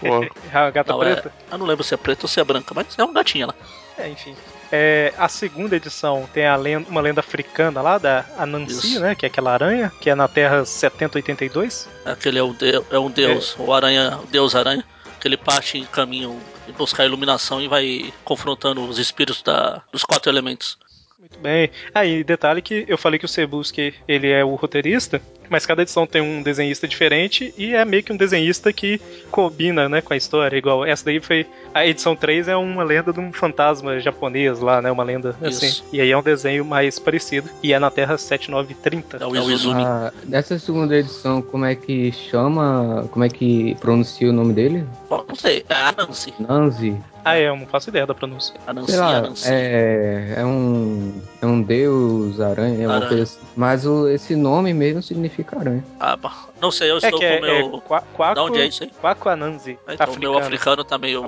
Pô, 0.00 0.20
A 0.52 0.70
gata 0.70 0.92
Não, 0.92 1.02
é- 1.02 1.14
preta? 1.14 1.32
eu 1.50 1.58
não 1.58 1.66
lembro 1.66 1.82
se 1.84 1.94
é 1.94 1.96
preta 1.96 2.24
ou 2.24 2.28
se 2.28 2.40
é 2.40 2.44
branca, 2.44 2.72
mas 2.74 2.86
é 2.98 3.04
uma 3.04 3.12
gatinha 3.12 3.46
lá. 3.46 3.54
É, 3.96 4.08
enfim. 4.10 4.34
É, 4.70 5.14
a 5.16 5.28
segunda 5.28 5.76
edição 5.76 6.28
tem 6.32 6.44
lenda- 6.56 6.88
uma 6.90 7.00
lenda 7.00 7.20
africana 7.20 7.80
lá, 7.80 7.96
da 7.98 8.24
Anansi, 8.36 8.92
Isso. 8.92 9.00
né? 9.00 9.14
Que 9.14 9.24
é 9.24 9.28
aquela 9.28 9.52
aranha, 9.52 9.90
que 10.00 10.10
é 10.10 10.14
na 10.14 10.28
Terra 10.28 10.64
7082. 10.64 11.88
Aquele 12.04 12.38
é, 12.38 12.42
o 12.42 12.52
de- 12.52 12.82
é 12.90 12.98
um 12.98 13.10
deus, 13.10 13.56
o 13.58 13.72
aranha, 13.72 14.18
o 14.22 14.26
deus 14.26 14.54
aranha, 14.54 14.84
que 15.18 15.26
ele 15.26 15.36
parte 15.36 15.78
em 15.78 15.84
caminho 15.84 16.38
em 16.68 16.72
buscar 16.72 17.04
iluminação 17.06 17.60
e 17.60 17.66
vai 17.68 18.12
confrontando 18.24 18.82
os 18.86 18.98
espíritos 18.98 19.42
da, 19.42 19.82
dos 19.90 20.04
quatro 20.04 20.30
elementos. 20.30 20.76
Muito 21.18 21.38
bem. 21.40 21.70
Aí, 21.94 22.22
detalhe 22.22 22.60
que 22.62 22.84
eu 22.86 22.96
falei 22.98 23.18
que 23.18 23.24
o 23.24 23.28
Sebuski, 23.28 23.94
ele 24.06 24.30
é 24.30 24.44
o 24.44 24.54
roteirista, 24.54 25.20
mas 25.50 25.66
cada 25.66 25.82
edição 25.82 26.06
tem 26.06 26.20
um 26.20 26.42
desenhista 26.42 26.86
diferente 26.86 27.52
e 27.56 27.74
é 27.74 27.84
meio 27.84 28.02
que 28.02 28.12
um 28.12 28.16
desenhista 28.16 28.72
que 28.72 29.00
combina, 29.30 29.88
né, 29.88 30.00
com 30.00 30.12
a 30.12 30.16
história. 30.16 30.56
Igual 30.56 30.84
essa 30.84 31.04
daí 31.04 31.20
foi... 31.20 31.46
A 31.74 31.86
edição 31.86 32.16
3 32.16 32.48
é 32.48 32.56
uma 32.56 32.82
lenda 32.82 33.12
de 33.12 33.20
um 33.20 33.32
fantasma 33.32 34.00
japonês 34.00 34.60
lá, 34.60 34.80
né, 34.82 34.90
uma 34.90 35.02
lenda 35.04 35.36
assim. 35.42 35.66
Isso. 35.66 35.84
E 35.92 36.00
aí 36.00 36.10
é 36.10 36.16
um 36.16 36.22
desenho 36.22 36.64
mais 36.64 36.98
parecido. 36.98 37.48
E 37.62 37.72
é 37.72 37.78
na 37.78 37.90
Terra 37.90 38.16
7930. 38.18 39.16
É 39.18 39.26
o 39.26 39.36
É 39.36 39.52
Izumi. 39.52 39.82
Ah, 39.82 40.12
nessa 40.26 40.58
segunda 40.58 40.96
edição, 40.96 41.40
como 41.42 41.64
é 41.64 41.74
que 41.74 42.12
chama? 42.12 43.08
Como 43.10 43.24
é 43.24 43.28
que 43.28 43.74
pronuncia 43.80 44.28
o 44.28 44.32
nome 44.32 44.52
dele? 44.52 44.84
Não 45.10 45.34
sei, 45.34 45.64
é 45.68 45.74
Anansi. 45.74 46.34
Nanzi? 46.38 46.96
Ah, 47.24 47.36
é, 47.36 47.48
eu 47.48 47.56
não 47.56 47.66
faço 47.66 47.90
ideia 47.90 48.06
da 48.06 48.14
pronúncia. 48.14 48.54
Anansi, 48.66 48.90
Sei 48.90 49.00
lá, 49.00 49.16
Anansi. 49.18 49.48
é, 49.50 50.34
é 50.38 50.44
um 50.44 51.20
é 51.40 51.46
um 51.46 51.62
deus 51.62 52.40
aranha, 52.40 52.82
é 52.82 52.86
uma 52.86 52.94
Aranha. 52.96 53.08
coisa 53.08 53.22
assim. 53.24 53.38
Mas 53.56 53.86
o, 53.86 54.08
esse 54.08 54.34
nome 54.34 54.72
mesmo 54.74 55.02
significa 55.02 55.58
aranha. 55.58 55.84
Ah, 56.00 56.16
bah, 56.16 56.46
não 56.60 56.70
sei, 56.70 56.90
eu 56.90 56.96
É 56.96 56.98
estou 56.98 57.18
que 57.18 57.24
é, 57.24 57.38
com 57.38 57.44
o 57.44 57.46
meu... 57.46 57.76
é 57.76 57.80
Qua- 57.80 58.02
Quaco, 58.14 58.34
Da 58.34 58.42
onde 58.44 58.60
é 58.60 58.66
isso 58.66 58.82
aí? 58.84 58.90
Quaco 59.00 59.28
Ananzi. 59.28 59.78
Ah, 59.86 59.94
então, 59.94 60.12
o 60.12 60.18
meu 60.18 60.36
africano 60.38 60.82
tá 60.84 60.98
meio 60.98 61.24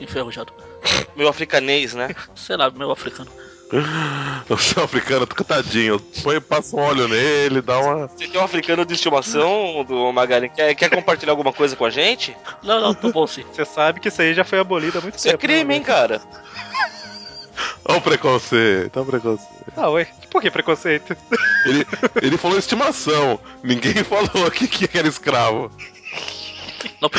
enferrujado. 0.00 0.52
Meu 1.16 1.28
africanês, 1.28 1.94
né? 1.94 2.08
Sei 2.34 2.56
lá, 2.56 2.68
meu 2.70 2.90
africano. 2.90 3.30
o 4.50 4.56
seu 4.58 4.84
africano 4.84 5.26
tá 5.26 5.42
tadinho. 5.42 5.98
Põe, 6.22 6.40
passa 6.40 6.76
um 6.76 6.80
óleo 6.80 7.08
nele, 7.08 7.60
dá 7.62 7.78
uma. 7.78 8.08
Você 8.08 8.28
tem 8.28 8.40
um 8.40 8.44
africano 8.44 8.84
de 8.84 8.94
estimação 8.94 9.84
do 9.88 10.12
Magalhães? 10.12 10.52
Quer, 10.54 10.74
quer 10.74 10.90
compartilhar 10.90 11.32
alguma 11.32 11.52
coisa 11.52 11.74
com 11.74 11.84
a 11.84 11.90
gente? 11.90 12.36
Não, 12.62 12.80
não, 12.80 12.94
tô 12.94 13.10
bom 13.10 13.26
sim. 13.26 13.44
Você 13.52 13.64
sabe 13.64 14.00
que 14.00 14.08
isso 14.08 14.20
aí 14.20 14.34
já 14.34 14.44
foi 14.44 14.58
abolido 14.58 14.98
há 14.98 15.00
muito 15.00 15.16
Isso 15.16 15.26
é 15.28 15.30
tempo. 15.32 15.40
crime, 15.40 15.64
né? 15.64 15.74
hein, 15.76 15.82
cara? 15.82 16.20
Olha 17.86 17.98
o 17.98 18.02
preconceito, 18.02 18.96
olha 18.96 19.02
o 19.02 19.06
preconceito. 19.06 19.72
Ah, 19.76 19.90
ué. 19.90 20.08
Por 20.30 20.40
que 20.40 20.50
preconceito? 20.50 21.16
Ele, 21.66 21.86
ele 22.22 22.38
falou 22.38 22.58
estimação. 22.58 23.38
Ninguém 23.62 23.94
falou 24.04 24.46
aqui 24.46 24.66
que 24.66 24.96
era 24.96 25.06
escravo. 25.06 25.70
Não, 27.00 27.10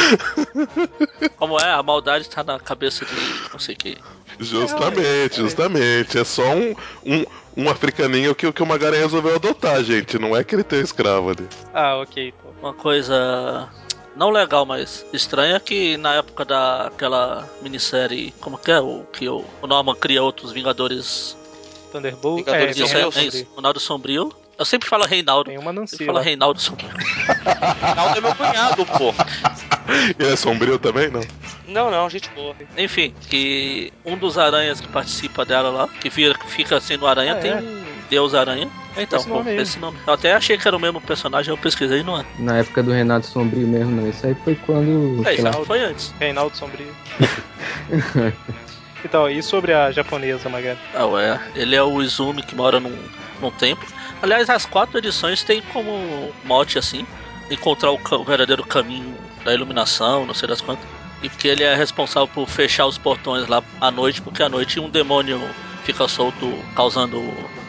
como 1.38 1.60
é, 1.60 1.72
a 1.72 1.82
maldade 1.82 2.30
tá 2.30 2.44
na 2.44 2.60
cabeça 2.60 3.06
de 3.06 3.12
não 3.52 3.60
sei 3.60 3.76
que. 3.76 3.98
Justamente, 4.40 5.38
justamente. 5.38 6.18
É 6.20 6.24
só 6.24 6.54
um, 6.54 6.76
um, 7.06 7.26
um 7.58 7.70
africaninho 7.70 8.36
que, 8.36 8.52
que 8.52 8.64
o 8.64 8.66
Magaren 8.66 8.98
resolveu 8.98 9.36
adotar, 9.36 9.84
gente. 9.84 10.20
Não 10.20 10.36
é 10.36 10.44
que 10.44 10.56
ele 10.56 10.64
tem 10.64 10.82
escravo 10.82 11.30
ali. 11.30 11.48
Ah, 11.74 11.98
ok. 11.98 12.34
Uma 12.62 12.74
coisa 12.74 13.70
não 14.16 14.30
legal, 14.30 14.66
mas 14.66 15.06
estranha 15.14 15.56
é 15.56 15.60
que 15.60 15.98
na 15.98 16.16
época 16.16 16.46
daquela 16.46 17.48
minissérie, 17.62 18.34
como 18.40 18.58
que 18.58 18.72
é? 18.72 18.80
O 18.80 19.06
que 19.12 19.28
o, 19.28 19.44
o 19.62 19.68
Norman 19.68 19.96
cria 19.96 20.24
outros 20.24 20.52
Vingadores. 20.52 21.38
Thunderbolt. 21.92 22.38
Vingadores 22.46 22.80
é, 22.80 22.84
Isso 22.84 22.98
é, 22.98 23.02
é 23.02 23.26
isso, 23.28 23.48
o 23.56 23.62
Naldo 23.62 23.80
Sombrio. 23.80 24.32
Eu 24.58 24.64
sempre 24.64 24.88
falo 24.88 25.06
Reinaldo. 25.06 25.50
Tem 25.50 25.60
uma 25.60 25.72
Eu 25.72 25.74
Nancy 25.74 25.92
sempre 25.98 26.06
falo. 26.06 26.20
Reinaldo 26.20 26.62
Sombrio. 26.62 26.90
Reinaldo 27.82 28.18
é 28.18 28.22
meu 28.22 28.36
cunhado, 28.36 28.86
pô. 28.86 29.14
Ele 30.18 30.32
é 30.32 30.36
sombrio 30.36 30.80
também, 30.80 31.10
não? 31.10 31.22
Não, 31.68 31.92
não, 31.92 32.10
gente 32.10 32.30
boa. 32.30 32.56
Enfim, 32.78 33.14
que 33.30 33.92
um 34.06 34.18
dos 34.18 34.38
aranhas 34.38 34.80
que 34.80 34.88
participa 34.88 35.44
dela 35.44 35.70
lá, 35.70 35.88
que 35.88 36.10
fica, 36.10 36.48
fica 36.48 36.80
sendo 36.80 37.06
aranha, 37.06 37.34
Ah, 37.34 37.40
tem 37.40 37.52
é? 37.52 37.56
um 37.56 37.95
Deus 38.10 38.34
Aranha. 38.34 38.70
Então, 38.98 39.20
Esse 39.20 39.28
pô, 39.28 39.36
nome 39.36 39.56
esse 39.56 39.80
nome. 39.80 39.98
Eu 40.06 40.14
até 40.14 40.34
achei 40.34 40.58
que 40.58 40.68
era 40.68 40.76
o 40.76 40.80
mesmo 40.80 41.02
personagem, 41.02 41.52
eu 41.52 41.58
pesquisei 41.58 42.00
e 42.00 42.04
não 42.04 42.20
é. 42.20 42.26
Na 42.40 42.58
época 42.58 42.82
do 42.82 42.92
Renato 42.92 43.28
Sombrio 43.28 43.68
mesmo, 43.68 43.92
não. 43.92 44.10
Isso 44.10 44.26
aí 44.26 44.36
foi 44.44 44.56
quando. 44.56 45.22
É, 45.28 45.36
sei 45.36 45.44
lá, 45.44 45.50
isso 45.52 45.66
foi 45.66 45.84
antes. 45.84 46.14
Reinaldo 46.20 46.56
Sombrio. 46.56 46.96
então, 49.04 49.30
e 49.30 49.44
sobre 49.44 49.74
a 49.74 49.92
japonesa, 49.92 50.48
Magari? 50.48 50.80
Ah, 50.94 51.06
ué. 51.06 51.40
Ele 51.56 51.76
é 51.76 51.84
o 51.84 52.02
Izumi 52.02 52.42
que 52.42 52.56
mora 52.56 52.80
num, 52.80 52.98
num 53.42 53.52
templo. 53.52 53.88
Aliás, 54.22 54.50
as 54.50 54.66
quatro 54.66 54.98
edições 54.98 55.44
têm 55.44 55.62
como 55.74 56.32
mote 56.44 56.78
assim: 56.78 57.06
encontrar 57.50 57.92
o, 57.92 58.00
o 58.00 58.24
verdadeiro 58.24 58.64
caminho 58.64 59.14
da 59.44 59.54
iluminação, 59.54 60.26
não 60.26 60.34
sei 60.34 60.48
das 60.48 60.62
quantas. 60.62 60.86
E 61.22 61.30
porque 61.30 61.48
ele 61.48 61.64
é 61.64 61.76
responsável 61.76 62.28
por 62.28 62.48
fechar 62.48 62.86
os 62.86 62.98
portões 62.98 63.48
lá 63.48 63.64
à 63.80 63.90
noite, 63.90 64.22
porque 64.22 64.44
à 64.44 64.50
noite 64.50 64.80
um 64.80 64.90
demônio 64.90 65.42
fica 65.84 66.08
solto 66.08 66.52
causando 66.76 67.22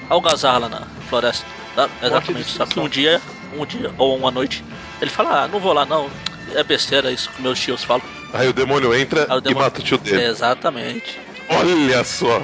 algazarra 0.09 0.59
lá 0.59 0.69
na 0.69 0.81
floresta. 1.09 1.45
Tá? 1.75 1.89
Exatamente. 2.03 2.51
Só 2.53 2.67
que 2.67 2.81
um 2.81 2.89
dia, 2.89 3.21
um 3.57 3.67
dia 3.67 3.91
ou 3.99 4.17
uma 4.17 4.31
noite, 4.31 4.65
ele 5.01 5.11
fala: 5.11 5.45
Ah, 5.45 5.49
não 5.49 5.61
vou 5.61 5.73
lá 5.73 5.85
não. 5.85 6.11
É 6.55 6.63
besteira 6.63 7.11
isso 7.11 7.29
que 7.31 7.43
meus 7.43 7.59
tios 7.59 7.83
falam. 7.85 8.03
Aí 8.33 8.49
o 8.49 8.53
demônio 8.53 8.95
entra 8.95 9.23
o 9.35 9.39
e 9.39 9.41
demônio- 9.41 9.59
mata 9.65 9.81
o 9.81 9.83
tio 9.85 9.99
dele. 9.99 10.23
Exatamente. 10.25 11.19
Olha 11.49 12.03
só, 12.05 12.41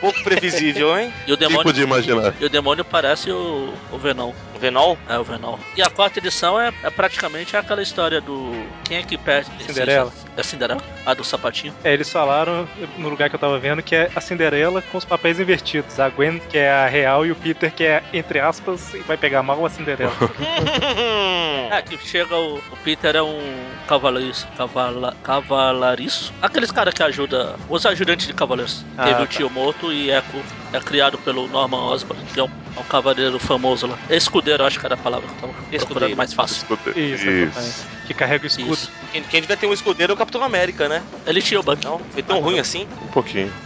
Pouco 0.00 0.22
previsível, 0.22 0.96
hein? 0.96 1.12
E 1.26 1.32
o 1.32 1.36
quem 1.36 1.48
demônio, 1.48 1.64
podia 1.64 1.82
imaginar? 1.82 2.32
e 2.40 2.44
o 2.44 2.48
demônio 2.48 2.84
parece 2.84 3.32
o, 3.32 3.72
o 3.90 3.98
Venom. 3.98 4.32
O 4.54 4.58
Venol? 4.58 4.96
É, 5.08 5.18
o 5.18 5.24
Venom. 5.24 5.58
E 5.76 5.82
a 5.82 5.90
quarta 5.90 6.20
edição 6.20 6.60
é, 6.60 6.72
é 6.84 6.90
praticamente 6.90 7.56
aquela 7.56 7.82
história 7.82 8.20
do. 8.20 8.52
Quem 8.84 8.98
é 8.98 9.02
que 9.02 9.18
perde? 9.18 9.50
Cinderela. 9.66 10.12
É 10.38 10.42
Cinderela? 10.44 10.80
A 11.04 11.12
do 11.14 11.24
sapatinho. 11.24 11.74
É, 11.82 11.92
eles 11.92 12.10
falaram 12.10 12.66
no 12.96 13.08
lugar 13.08 13.28
que 13.28 13.34
eu 13.34 13.40
tava 13.40 13.58
vendo 13.58 13.82
que 13.82 13.94
é 13.96 14.08
a 14.14 14.20
Cinderela 14.20 14.80
com 14.80 14.96
os 14.96 15.04
papéis 15.04 15.40
invertidos. 15.40 15.98
A 15.98 16.08
Gwen, 16.08 16.38
que 16.38 16.56
é 16.56 16.70
a 16.70 16.86
real, 16.86 17.26
e 17.26 17.32
o 17.32 17.34
Peter, 17.34 17.72
que 17.74 17.82
é, 17.84 18.02
entre 18.12 18.38
aspas, 18.38 18.92
vai 19.06 19.16
pegar 19.16 19.42
mal 19.42 19.66
a 19.66 19.68
Cinderela. 19.68 20.12
É, 21.70 21.82
que 21.82 21.98
chega 21.98 22.34
o, 22.34 22.56
o 22.56 22.76
Peter 22.82 23.14
é 23.14 23.22
um 23.22 23.38
cavalariço. 23.86 24.48
Cavala, 24.56 25.14
cavalariço? 25.22 26.32
Aqueles 26.40 26.70
caras 26.72 26.94
que 26.94 27.02
ajudam. 27.02 27.56
Os 27.68 27.84
ajudantes 27.84 28.26
de 28.26 28.32
cavaleiros. 28.32 28.86
Ah, 28.96 29.04
Teve 29.04 29.16
o 29.22 29.26
tá. 29.26 29.26
tio 29.26 29.50
Moto 29.50 29.92
e 29.92 30.10
é, 30.10 30.22
co- 30.22 30.40
é 30.72 30.80
criado 30.80 31.18
pelo 31.18 31.46
Norman 31.46 31.90
Osborn, 31.90 32.22
que 32.32 32.40
é 32.40 32.42
um, 32.44 32.46
é 32.46 32.50
um 32.78 32.84
cavaleiro 32.84 33.38
famoso 33.38 33.86
lá. 33.86 33.98
Escudeiro, 34.10 34.64
acho 34.64 34.78
que 34.78 34.86
era 34.86 34.94
a 34.94 34.98
palavra 34.98 35.26
que 35.28 35.44
eu 35.44 35.50
tava 35.52 35.54
Escudeiro. 35.72 36.16
mais 36.16 36.32
fácil. 36.32 36.56
Escuta- 36.58 36.90
Isso, 36.98 37.28
exatamente. 37.28 37.76
Que 38.06 38.14
carrega 38.14 38.44
o 38.44 38.46
escudo. 38.46 38.72
Isso. 38.74 38.90
Quem, 39.12 39.22
quem 39.22 39.40
devia 39.40 39.56
ter 39.56 39.66
um 39.66 39.72
escudeiro 39.72 40.12
é 40.12 40.14
o 40.14 40.16
Capitão 40.16 40.42
América, 40.42 40.88
né? 40.88 41.02
Ele 41.26 41.40
tinha 41.42 41.60
o 41.60 41.62
Buck. 41.62 41.84
Não, 41.84 41.98
foi 42.12 42.22
tão 42.22 42.38
ruim 42.40 42.58
assim. 42.58 42.86
Um 43.02 43.08
pouquinho. 43.08 43.52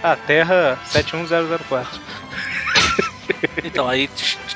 Ah, 0.00 0.14
Terra 0.14 0.78
71004. 0.84 2.00
Então, 3.62 3.88
aí 3.88 4.08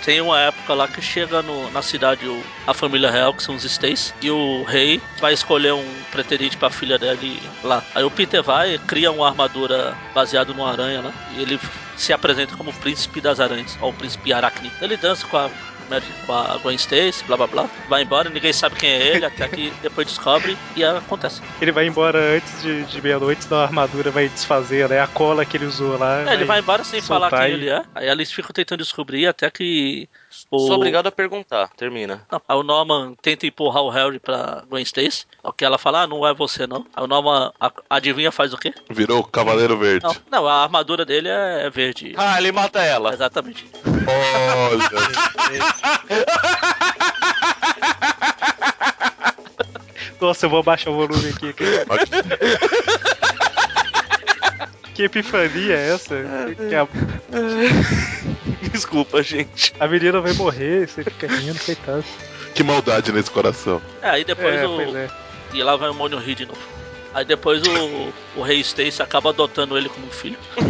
tem 0.05 0.21
uma 0.21 0.41
época 0.41 0.75
lá 0.75 0.89
que 0.89 1.01
chega 1.03 1.43
no- 1.43 1.71
na 1.71 1.83
cidade 1.83 2.27
o- 2.27 2.43
a 2.67 2.73
família 2.75 3.11
real, 3.11 3.35
que 3.35 3.43
são 3.43 3.55
os 3.55 3.65
Stays, 3.65 4.15
e 4.23 4.31
o 4.31 4.63
rei 4.65 5.01
vai 5.21 5.33
escolher 5.33 5.73
um 5.73 6.03
pretendente 6.11 6.57
pra 6.57 6.71
filha 6.71 6.99
dele 6.99 7.41
lá. 7.63 7.83
Aí 7.95 8.05
o 8.05 8.11
Peter 8.11 8.43
vai, 8.43 8.79
cria 8.79 9.11
uma 9.13 9.29
armadura 9.29 9.97
baseada 10.15 10.53
numa 10.53 10.71
aranha 10.71 11.01
lá, 11.03 11.13
e 11.37 11.43
ele 11.43 11.61
se 11.97 12.13
apresenta 12.13 12.57
como 12.57 12.73
príncipe 12.73 13.21
das 13.21 13.39
aranhas, 13.41 13.77
ou 13.81 13.93
príncipe 13.93 14.33
aracne. 14.33 14.73
Ele 14.81 14.97
dança 14.97 15.27
com 15.27 15.37
a 15.37 15.51
com 16.21 16.33
a 16.33 16.59
Gwen 16.59 16.77
Stacy, 16.77 17.25
blá 17.27 17.37
blá 17.37 17.47
blá, 17.47 17.71
vai 17.87 18.03
embora, 18.03 18.31
ninguém 18.31 18.53
sabe 18.53 18.77
quem 18.77 18.91
é 18.91 19.07
ele, 19.17 19.25
até 19.25 19.49
que 19.49 19.77
depois 19.81 20.07
descobre 20.07 20.59
e 20.75 20.85
acontece. 20.85 21.43
Ele 21.61 21.73
vai 21.73 21.87
embora 21.87 22.37
antes 22.37 22.61
de, 22.61 22.85
de 22.85 23.01
meia-noite, 23.03 23.45
senão 23.45 23.61
a 23.61 23.65
armadura 23.65 24.11
vai 24.11 24.29
desfazer, 24.29 24.89
né? 24.89 25.01
A 25.01 25.07
cola 25.07 25.45
que 25.47 25.57
ele 25.57 25.65
usou 25.67 25.97
lá. 25.97 26.23
É, 26.23 26.35
ele 26.35 26.45
vai 26.45 26.61
embora 26.61 26.83
sem 26.85 27.01
falar 27.01 27.31
quem 27.31 27.51
e- 27.51 27.53
ele 27.53 27.69
é, 27.71 27.85
aí 27.95 28.09
eles 28.09 28.33
ficam 28.33 28.51
tentando 28.53 28.83
descobrir 28.83 29.27
até 29.27 29.51
que. 29.51 30.09
O... 30.51 30.59
Sou 30.67 30.77
obrigado 30.77 31.07
a 31.07 31.13
perguntar. 31.13 31.69
Termina. 31.77 32.27
Não, 32.31 32.41
aí 32.49 32.57
o 32.57 32.63
Norman 32.63 33.15
tenta 33.21 33.47
empurrar 33.47 33.83
o 33.83 33.91
Harry 33.91 34.19
pra 34.19 34.63
Gwen 34.69 34.83
Stacy. 34.83 35.25
O 35.43 35.53
que 35.53 35.65
ela 35.65 35.79
fala, 35.79 36.03
ah, 36.03 36.07
não 36.07 36.27
é 36.27 36.33
você 36.35 36.67
não. 36.67 36.87
Aí 36.95 37.05
o 37.05 37.07
Norman 37.07 37.53
a- 37.61 37.73
adivinha 37.91 38.33
faz 38.33 38.53
o 38.53 38.59
quê? 38.59 38.73
Virou 38.91 39.21
o 39.21 39.25
Cavaleiro 39.25 39.79
Verde. 39.79 40.05
Não, 40.07 40.17
não, 40.31 40.49
a 40.49 40.63
armadura 40.63 41.05
dele 41.05 41.29
é, 41.29 41.69
verde. 41.71 42.15
Ah, 42.17 42.39
ele 42.39 42.53
mata 42.53 42.81
ela. 42.83 43.13
Exatamente. 43.13 43.67
Olha. 43.85 44.91
Nossa, 50.21 50.47
eu 50.47 50.51
vou 50.51 50.61
abaixar 50.61 50.93
o 50.93 50.97
volume 50.97 51.31
aqui. 51.31 51.53
Que, 51.53 51.65
que 54.95 55.03
epifania 55.05 55.75
é 55.77 55.95
essa? 55.95 56.15
Que 56.69 56.75
a, 56.75 56.87
Desculpa, 58.73 59.23
gente. 59.23 59.75
a 59.79 59.87
menina 59.87 60.21
vai 60.21 60.33
morrer, 60.35 60.89
você 60.89 61.05
fica 61.05 61.27
rindo, 61.27 61.59
coitado. 61.65 62.05
que 62.55 62.63
maldade 62.63 63.13
nesse 63.13 63.31
coração. 63.31 63.81
É, 64.01 64.11
aí 64.11 64.25
depois 64.25 64.55
É, 64.55 64.67
o. 64.67 64.97
é. 64.97 65.09
E 65.53 65.63
lá 65.63 65.77
vai 65.77 65.91
o 65.91 65.95
Mônio 65.95 66.19
Reed 66.19 66.39
de 66.39 66.47
novo. 66.47 66.61
Aí 67.15 67.25
depois 67.27 67.61
o, 67.67 68.13
o 68.37 68.43
Rei 68.43 68.61
Stacy 68.61 69.03
acaba 69.03 69.29
adotando 69.31 69.77
ele 69.77 69.89
como 69.91 70.11
filho. 70.11 70.39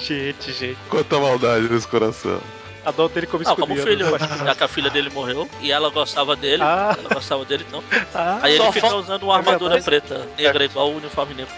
Gente, 0.00 0.52
gente. 0.52 0.78
Quanta 0.88 1.18
maldade 1.18 1.68
nesse 1.68 1.86
coração. 1.86 2.40
Adota 2.84 3.18
ele 3.18 3.26
como 3.26 3.44
Não, 3.44 3.54
como 3.54 3.76
filho, 3.76 4.06
já 4.44 4.54
que 4.54 4.64
a 4.64 4.68
filha 4.68 4.90
dele 4.90 5.08
morreu 5.10 5.48
e 5.60 5.70
ela 5.70 5.88
gostava 5.90 6.34
dele, 6.34 6.62
Ah. 6.62 6.96
ela 6.98 7.14
gostava 7.14 7.44
dele, 7.44 7.64
então. 7.68 7.82
Ah, 8.14 8.40
Aí 8.42 8.54
ele 8.56 8.72
fica 8.72 8.94
usando 8.94 9.22
uma 9.22 9.34
É 9.34 9.36
armadura 9.38 9.74
verdade. 9.78 9.84
preta, 9.84 10.28
negra, 10.36 10.64
igual 10.64 10.90
o 10.90 10.96
uniforme 10.96 11.34
negro. 11.34 11.52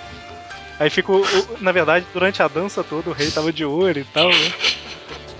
Aí 0.79 0.91
fica 0.91 1.13
o, 1.13 1.21
o- 1.23 1.57
Na 1.61 1.73
verdade, 1.73 2.05
durante 2.13 2.43
a 2.43 2.49
dança 2.49 2.85
toda, 2.85 3.09
o 3.09 3.13
rei 3.13 3.31
tava 3.31 3.53
de 3.53 3.65
olho 3.65 4.01
e 4.01 4.05
tal, 4.05 4.29
né? 4.29 4.35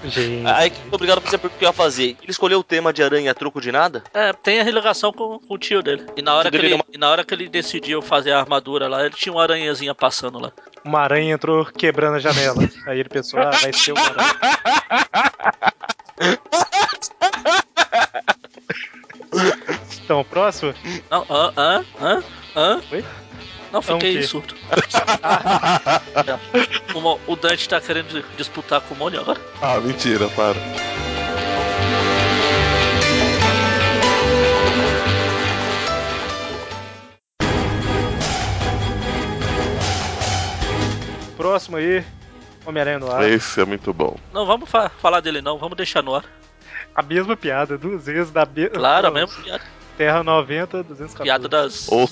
Gente. 0.05 0.47
Aí, 0.47 0.73
obrigado 0.91 1.21
por 1.21 1.25
dizer 1.25 1.37
o 1.37 1.51
que 1.51 1.65
eu 1.65 1.69
ia 1.69 1.73
fazer. 1.73 2.17
Ele 2.23 2.31
escolheu 2.31 2.59
o 2.59 2.65
tema 2.65 2.93
de 2.93 3.03
aranha 3.03 3.31
a 3.31 3.35
troco 3.35 3.61
de 3.61 3.73
nada? 3.73 4.03
É, 4.13 4.33
tem 4.33 4.61
a 4.61 4.65
ligação 4.65 5.13
com, 5.13 5.39
com 5.39 5.55
o 5.55 5.59
tio 5.59 5.83
dele. 5.83 6.07
E 6.17 6.23
na, 6.23 6.35
hora 6.35 6.51
que 6.51 6.57
ele, 6.57 6.75
é 6.75 6.81
e 6.93 6.99
na 6.99 7.11
hora 7.11 7.25
que 7.25 7.33
ele 7.35 7.49
decidiu 7.49 8.03
fazer 8.03 8.33
a 8.33 8.41
armadura 8.41 8.89
lá, 8.89 9.05
ele 9.05 9.15
tinha 9.15 9.33
uma 9.33 9.43
aranhazinha 9.43 9.95
passando 9.95 10.39
lá. 10.39 10.53
Uma 10.85 11.01
aranha 11.01 11.35
entrou 11.35 11.65
quebrando 11.65 12.17
a 12.17 12.19
janela. 12.19 12.69
Aí 12.87 13.01
ele 13.01 13.09
pensou, 13.09 13.41
ah, 13.41 13.51
vai 13.51 13.73
ser 13.73 13.93
uma 13.93 14.03
aranha. 14.03 14.35
Então, 20.05 20.21
o 20.21 20.25
próximo? 20.25 20.75
Não, 21.11 21.27
hã, 21.31 21.53
hã, 21.57 21.85
hã, 21.99 22.23
hã? 22.55 22.81
Oi? 22.93 23.05
Não, 23.75 23.83
fiquei 23.83 24.19
quê? 24.19 24.23
surdo. 24.23 24.55
É. 26.27 26.97
O, 26.97 27.19
o 27.33 27.35
Dante 27.37 27.69
tá 27.69 27.81
querendo 27.81 28.25
disputar 28.37 28.81
com 28.83 28.95
o 28.95 28.97
Mônio 28.97 29.21
agora? 29.21 29.41
Ah, 29.61 29.81
mentira, 29.81 30.29
para. 30.29 30.55
Próximo 41.37 41.77
aí, 41.77 42.05
Homem-Aranha 42.65 42.99
no 42.99 43.11
ar. 43.11 43.29
Esse 43.29 43.61
é 43.61 43.65
muito 43.65 43.93
bom. 43.93 44.17
Não, 44.33 44.47
vamos 44.47 44.69
fa- 44.71 44.89
falar 44.89 45.21
dele 45.21 45.43
não, 45.43 45.59
vamos 45.59 45.77
deixar 45.77 46.03
no 46.03 46.15
ar. 46.15 46.25
A 46.95 47.03
mesma 47.03 47.37
piada, 47.37 47.77
duas 47.77 48.07
vezes 48.07 48.31
da 48.31 48.45
be... 48.45 48.69
Claro, 48.69 49.09
a 49.09 49.11
mesma 49.11 49.43
piada. 49.43 49.65
Terra 49.99 50.23
90, 50.23 50.83
214. 50.85 51.23
Piada 51.23 51.49
das. 51.49 51.89
Ou 51.91 52.09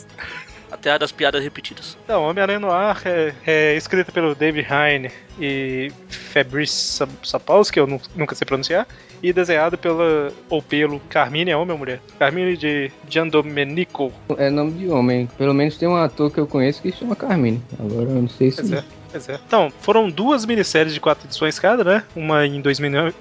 A 0.73 0.77
terra 0.79 0.99
das 0.99 1.13
piadas 1.13 1.45
repetidas. 1.45 1.99
Então, 2.03 2.23
Homem-Aranha 2.25 2.59
no 2.59 2.71
Ar 2.71 3.03
é, 3.05 3.35
é 3.47 3.77
escrita 3.77 4.11
pelo 4.11 4.35
David 4.35 4.67
Hine 4.67 5.11
e 5.39 5.93
Fabrice 6.09 6.73
Sap- 6.75 7.11
Sapolsky, 7.25 7.79
eu 7.79 7.87
nu- 7.87 8.01
nunca 8.17 8.35
sei 8.35 8.47
pronunciar, 8.47 8.87
e 9.23 9.33
desenhado 9.35 9.77
pela, 9.77 10.33
ou 10.49 10.63
pelo 10.63 10.99
Carmine, 11.11 11.51
é 11.51 11.57
homem 11.57 11.73
ou 11.73 11.79
mulher? 11.79 12.01
Carmine 12.19 12.57
de 12.57 12.91
Giandomenico. 13.09 14.11
É 14.39 14.49
nome 14.49 14.73
de 14.73 14.89
homem. 14.89 15.29
Pelo 15.39 15.53
menos 15.55 15.77
tem 15.77 15.87
um 15.89 15.95
ator 15.97 16.31
que 16.31 16.41
eu 16.41 16.47
conheço 16.47 16.81
que 16.81 16.91
chama 16.91 17.15
Carmine. 17.15 17.63
Agora 17.79 18.09
eu 18.09 18.23
não 18.23 18.29
sei 18.29 18.51
se. 18.51 18.57
Pois 18.63 18.73
é, 18.73 18.85
pois 19.11 19.29
é. 19.29 19.39
Então, 19.47 19.71
foram 19.81 20.09
duas 20.11 20.45
minisséries 20.47 20.95
de 20.95 21.01
quatro 21.01 21.27
edições 21.27 21.59
cada, 21.59 21.85
né? 21.85 22.03
Uma 22.17 22.47
em 22.47 22.61
2009, 22.63 23.15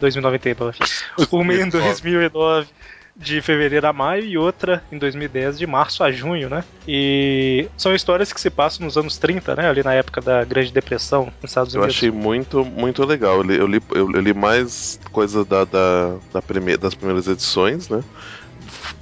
2099, 0.00 0.78
uma 1.30 1.54
em 1.54 1.68
2009 1.68 2.66
de 3.16 3.40
fevereiro 3.40 3.86
a 3.86 3.92
maio 3.92 4.24
e 4.24 4.36
outra 4.36 4.82
em 4.90 4.98
2010 4.98 5.58
de 5.58 5.66
março 5.66 6.02
a 6.02 6.10
junho, 6.10 6.48
né? 6.48 6.64
E 6.86 7.68
são 7.76 7.94
histórias 7.94 8.32
que 8.32 8.40
se 8.40 8.50
passam 8.50 8.84
nos 8.84 8.96
anos 8.98 9.16
30, 9.18 9.54
né? 9.54 9.68
Ali 9.68 9.82
na 9.82 9.94
época 9.94 10.20
da 10.20 10.44
Grande 10.44 10.72
Depressão 10.72 11.32
nos 11.40 11.50
Estados 11.50 11.74
eu 11.74 11.80
Unidos. 11.80 11.96
achei 11.96 12.10
muito, 12.10 12.64
muito 12.64 13.04
legal. 13.04 13.36
Eu 13.36 13.42
li, 13.42 13.56
eu 13.56 13.66
li, 13.66 13.82
eu 13.94 14.06
li 14.20 14.34
mais 14.34 14.98
coisa 15.12 15.44
da, 15.44 15.64
da, 15.64 16.16
da 16.32 16.42
prime- 16.42 16.76
das 16.76 16.94
primeiras 16.94 17.28
edições, 17.28 17.88
né? 17.88 18.02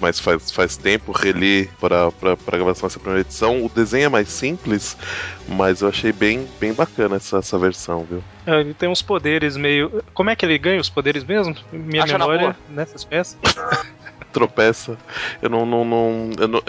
mas 0.01 0.18
faz, 0.18 0.51
faz 0.51 0.76
tempo, 0.76 1.12
reli 1.12 1.70
para 1.80 2.09
a 2.09 2.56
gravação 2.56 2.89
dessa 2.89 2.98
primeira 2.98 3.20
edição. 3.20 3.64
O 3.64 3.68
desenho 3.68 4.06
é 4.06 4.09
mais 4.09 4.28
simples, 4.28 4.97
mas 5.48 5.80
eu 5.80 5.89
achei 5.89 6.12
bem, 6.12 6.47
bem 6.59 6.72
bacana 6.72 7.16
essa, 7.16 7.39
essa 7.39 7.56
versão, 7.59 8.05
viu? 8.05 8.22
É, 8.44 8.60
ele 8.60 8.74
tem 8.74 8.89
uns 8.89 9.01
poderes 9.01 9.56
meio. 9.56 10.02
Como 10.12 10.28
é 10.28 10.34
que 10.36 10.44
ele 10.44 10.59
ganha 10.59 10.80
os 10.80 10.90
poderes 10.90 11.22
mesmo? 11.22 11.55
Minha 11.72 12.02
Acha 12.02 12.18
memória 12.18 12.56
nessas 12.68 13.05
peças. 13.05 13.39
Tropeça. 14.33 14.97
Eu 15.43 15.51
não, 15.51 15.67
não, 15.67 15.85
não, 15.85 16.31
eu 16.39 16.49
não, 16.49 16.63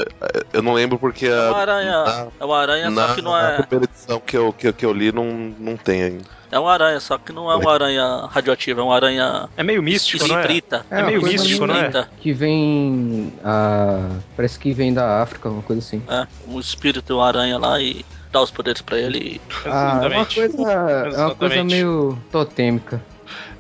eu 0.52 0.62
não 0.62 0.74
lembro 0.74 1.00
porque 1.00 1.28
É 1.28 1.34
a. 1.34 1.50
uma 1.52 1.58
aranha, 1.60 2.04
na- 2.04 2.28
é 2.40 2.46
uma 2.46 2.58
aranha 2.60 2.90
na, 2.90 3.08
só 3.08 3.16
que 3.16 3.22
não 3.22 3.32
na 3.32 3.52
é. 3.52 3.62
primeira 3.62 3.86
edição 3.92 4.20
que 4.20 4.38
eu, 4.38 4.52
que, 4.54 4.68
eu- 4.68 4.74
que 4.74 4.86
eu 4.86 4.92
li 4.94 5.12
não, 5.12 5.26
não 5.58 5.78
tem 5.78 6.04
ainda. 6.04 6.24
É 6.52 6.60
uma 6.60 6.72
aranha, 6.72 7.00
só 7.00 7.18
que 7.18 7.32
não 7.34 7.50
é 7.52 7.56
uma 7.56 7.74
aranha 7.74 8.28
radioativa, 8.30 8.80
é 8.82 8.84
uma 8.84 8.94
aranha 8.96 9.50
É 9.58 9.64
meio 9.64 9.82
místico, 9.82 10.28
não 10.28 10.38
é? 10.38 10.42
espírita. 10.42 10.86
É 10.92 11.02
meio 11.02 11.22
místico, 11.24 11.66
não 11.66 11.74
é? 11.74 11.78
Espírita. 11.88 12.10
Que 12.18 12.32
vem. 12.34 13.34
Ah, 13.44 14.10
parece 14.36 14.60
que 14.60 14.72
vem 14.72 14.94
da 14.94 15.22
África, 15.24 15.50
uma 15.50 15.64
coisa 15.64 15.82
assim. 15.82 16.04
É, 16.08 16.28
um 16.48 16.60
espírito 16.60 17.16
uma 17.16 17.26
aranha 17.28 17.58
lá 17.58 17.80
e 17.82 18.06
dá 18.32 18.40
os 18.42 18.52
poderes 18.52 18.82
pra 18.84 19.00
ele. 19.00 19.42
Ah, 19.66 20.02
é 20.04 20.08
uma 20.08 20.22
Exatamente. 20.22 20.36
coisa, 20.36 20.72
é 20.72 21.18
uma 21.26 21.36
coisa 21.36 21.64
meio 21.64 22.18
totêmica. 22.32 23.02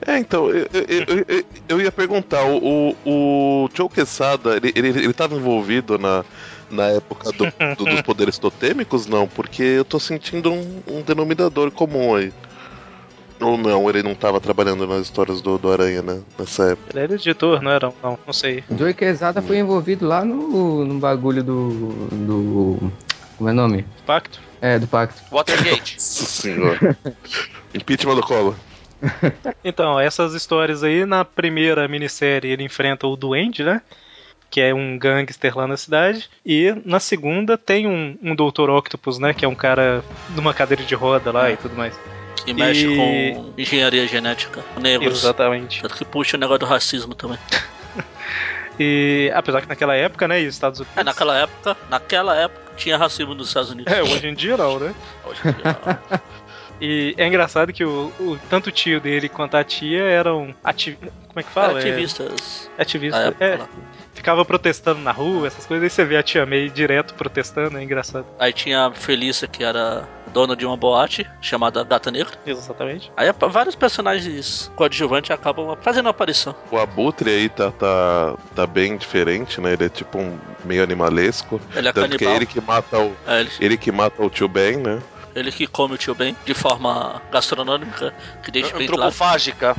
É, 0.05 0.17
então, 0.19 0.49
eu, 0.49 0.67
eu, 0.73 1.25
eu- 1.27 1.45
eu- 1.69 1.81
ia 1.81 1.91
perguntar, 1.91 2.43
o, 2.45 2.57
o, 2.57 2.95
o 3.05 3.69
Joe 3.73 3.87
Quesada, 3.89 4.57
ele, 4.57 4.71
ele, 4.75 4.89
ele 4.89 5.13
tava 5.13 5.35
envolvido 5.35 5.97
na, 5.97 6.23
na 6.69 6.87
época 6.87 7.31
do- 7.31 7.45
do- 7.77 7.85
dos 7.85 8.01
poderes 8.03 8.37
totêmicos? 8.37 9.05
Não, 9.07 9.27
porque 9.27 9.63
eu 9.63 9.85
tô 9.85 9.99
sentindo 9.99 10.51
um, 10.51 10.81
um 10.87 11.01
denominador 11.01 11.71
comum 11.71 12.15
aí. 12.15 12.31
Ou 13.39 13.57
não, 13.57 13.89
ele 13.89 14.01
não 14.03 14.15
tava 14.15 14.39
trabalhando 14.39 14.87
nas 14.87 15.01
histórias 15.01 15.41
do, 15.41 15.57
do 15.57 15.71
Aranha, 15.71 16.01
né? 16.01 16.21
Nessa 16.39 16.71
época. 16.71 16.89
Ele 16.93 17.03
era 17.03 17.13
editor, 17.15 17.61
não 17.61 17.71
era? 17.71 17.91
Não, 18.01 18.17
não 18.25 18.33
sei. 18.33 18.63
O 18.69 18.77
Joey 18.77 18.93
Quesada 18.93 19.41
foi 19.41 19.57
envolvido 19.57 20.07
lá 20.07 20.23
no, 20.23 20.85
no 20.85 20.99
bagulho 20.99 21.43
do. 21.43 21.69
do. 22.11 22.91
Como 23.37 23.49
é 23.49 23.51
o 23.51 23.55
nome? 23.55 23.85
Pacto? 24.05 24.39
É, 24.61 24.79
do 24.79 24.87
pacto. 24.87 25.21
Watergate. 25.29 25.95
Nossa 25.95 26.25
senhora. 26.25 26.97
Impeachment 27.75 28.15
do 28.15 28.21
Collor. 28.21 28.55
Então, 29.63 29.99
essas 29.99 30.33
histórias 30.33 30.83
aí, 30.83 31.05
na 31.05 31.23
primeira 31.23 31.87
minissérie 31.87 32.51
ele 32.51 32.63
enfrenta 32.63 33.07
o 33.07 33.15
Duende, 33.15 33.63
né? 33.63 33.81
Que 34.49 34.61
é 34.61 34.73
um 34.73 34.97
gangster 34.97 35.57
lá 35.57 35.65
na 35.67 35.77
cidade. 35.77 36.29
E 36.45 36.73
na 36.85 36.99
segunda 36.99 37.57
tem 37.57 37.87
um, 37.87 38.17
um 38.21 38.35
Dr. 38.35 38.69
Octopus, 38.69 39.17
né? 39.19 39.33
Que 39.33 39.45
é 39.45 39.47
um 39.47 39.55
cara 39.55 40.03
numa 40.35 40.53
cadeira 40.53 40.83
de 40.83 40.93
roda 40.95 41.31
lá 41.31 41.49
e 41.49 41.57
tudo 41.57 41.75
mais. 41.75 41.97
Que 42.45 42.53
mexe 42.53 42.85
E- 42.87 42.95
com 42.95 43.53
engenharia 43.57 44.05
genética. 44.07 44.63
Negros. 44.79 45.19
Exatamente. 45.23 45.81
Tanto 45.81 45.95
que 45.95 46.05
puxa 46.05 46.35
o 46.35 46.39
negócio 46.39 46.59
do 46.59 46.65
racismo 46.65 47.15
também. 47.15 47.39
E 48.79 49.31
apesar 49.35 49.61
que 49.61 49.69
naquela 49.69 49.95
época, 49.95 50.27
né? 50.27 50.41
E 50.41 50.47
os 50.47 50.55
Estados 50.55 50.79
Unidos. 50.79 50.97
É, 50.97 51.03
naquela 51.03 51.37
época, 51.37 51.77
naquela 51.91 52.35
época 52.35 52.59
tinha 52.75 52.97
racismo 52.97 53.35
nos 53.35 53.49
Estados 53.49 53.69
Unidos. 53.69 53.93
É, 53.93 54.01
hoje 54.01 54.27
em 54.27 54.33
dia 54.33 54.57
não, 54.57 54.79
né? 54.79 54.95
Hoje 55.23 55.39
em 55.45 55.51
dia, 55.51 55.63
não. 55.63 56.19
E 56.81 57.13
é 57.17 57.27
engraçado 57.27 57.71
que 57.71 57.83
o, 57.85 58.11
o- 58.19 58.37
tanto 58.49 58.67
o 58.67 58.71
tio 58.71 58.99
dele 58.99 59.29
quanto 59.29 59.55
a 59.55 59.63
tia 59.63 60.01
eram 60.03 60.53
ati... 60.63 60.97
Como 61.27 61.39
é 61.39 61.43
que 61.43 61.49
fala? 61.49 61.79
Ativistas. 61.79 62.69
É, 62.77 62.81
ativista. 62.81 63.19
na 63.19 63.25
época 63.27 63.45
É, 63.45 63.55
lá. 63.57 63.67
ficava 64.13 64.45
protestando 64.45 64.99
na 65.01 65.11
rua, 65.11 65.47
essas 65.47 65.65
coisas. 65.65 65.83
Aí 65.83 65.89
você 65.89 66.05
vê 66.05 66.17
a 66.17 66.21
tia 66.23 66.45
May 66.45 66.69
direto 66.69 67.13
protestando, 67.15 67.77
é 67.77 67.83
engraçado. 67.83 68.25
Aí 68.37 68.53
tinha 68.53 68.85
a 68.87 68.91
Felícia, 68.91 69.47
que 69.47 69.63
era 69.63 70.07
dona 70.31 70.55
de 70.55 70.63
uma 70.65 70.77
boate 70.77 71.25
chamada 71.41 71.83
Gata 71.83 72.11
Negra. 72.11 72.33
Exatamente. 72.45 73.11
Aí 73.17 73.31
vários 73.49 73.73
personagens 73.75 74.71
coadjuvantes 74.75 75.31
acabam 75.31 75.75
fazendo 75.81 76.09
aparição. 76.09 76.55
O 76.71 76.77
Abutre 76.77 77.29
aí 77.31 77.49
tá, 77.49 77.71
tá, 77.71 78.35
tá 78.55 78.67
bem 78.67 78.95
diferente, 78.97 79.59
né? 79.61 79.73
Ele 79.73 79.85
é 79.85 79.89
tipo 79.89 80.19
um 80.19 80.37
meio 80.65 80.83
animalesco. 80.83 81.59
Ele 81.75 81.87
é 81.87 81.93
Tanto 81.93 82.09
que 82.17 82.25
é 82.25 82.27
canibal. 82.27 82.35
ele 82.35 82.45
que 82.45 82.61
mata 82.61 82.99
o. 82.99 83.15
É, 83.25 83.39
ele, 83.41 83.49
Ele 83.59 83.77
que 83.77 83.91
mata 83.91 84.21
o 84.23 84.29
tio 84.29 84.47
Ben, 84.47 84.77
né? 84.77 84.99
Ele 85.35 85.51
que 85.51 85.67
come 85.67 85.95
o 85.95 85.97
tio 85.97 86.15
Ben 86.15 86.35
de 86.45 86.53
forma 86.53 87.21
gastronômica, 87.31 88.13
que 88.43 88.51
deixa 88.51 88.77
bem 88.77 88.87
claro. 88.87 89.03
Antropofágica. 89.03 89.75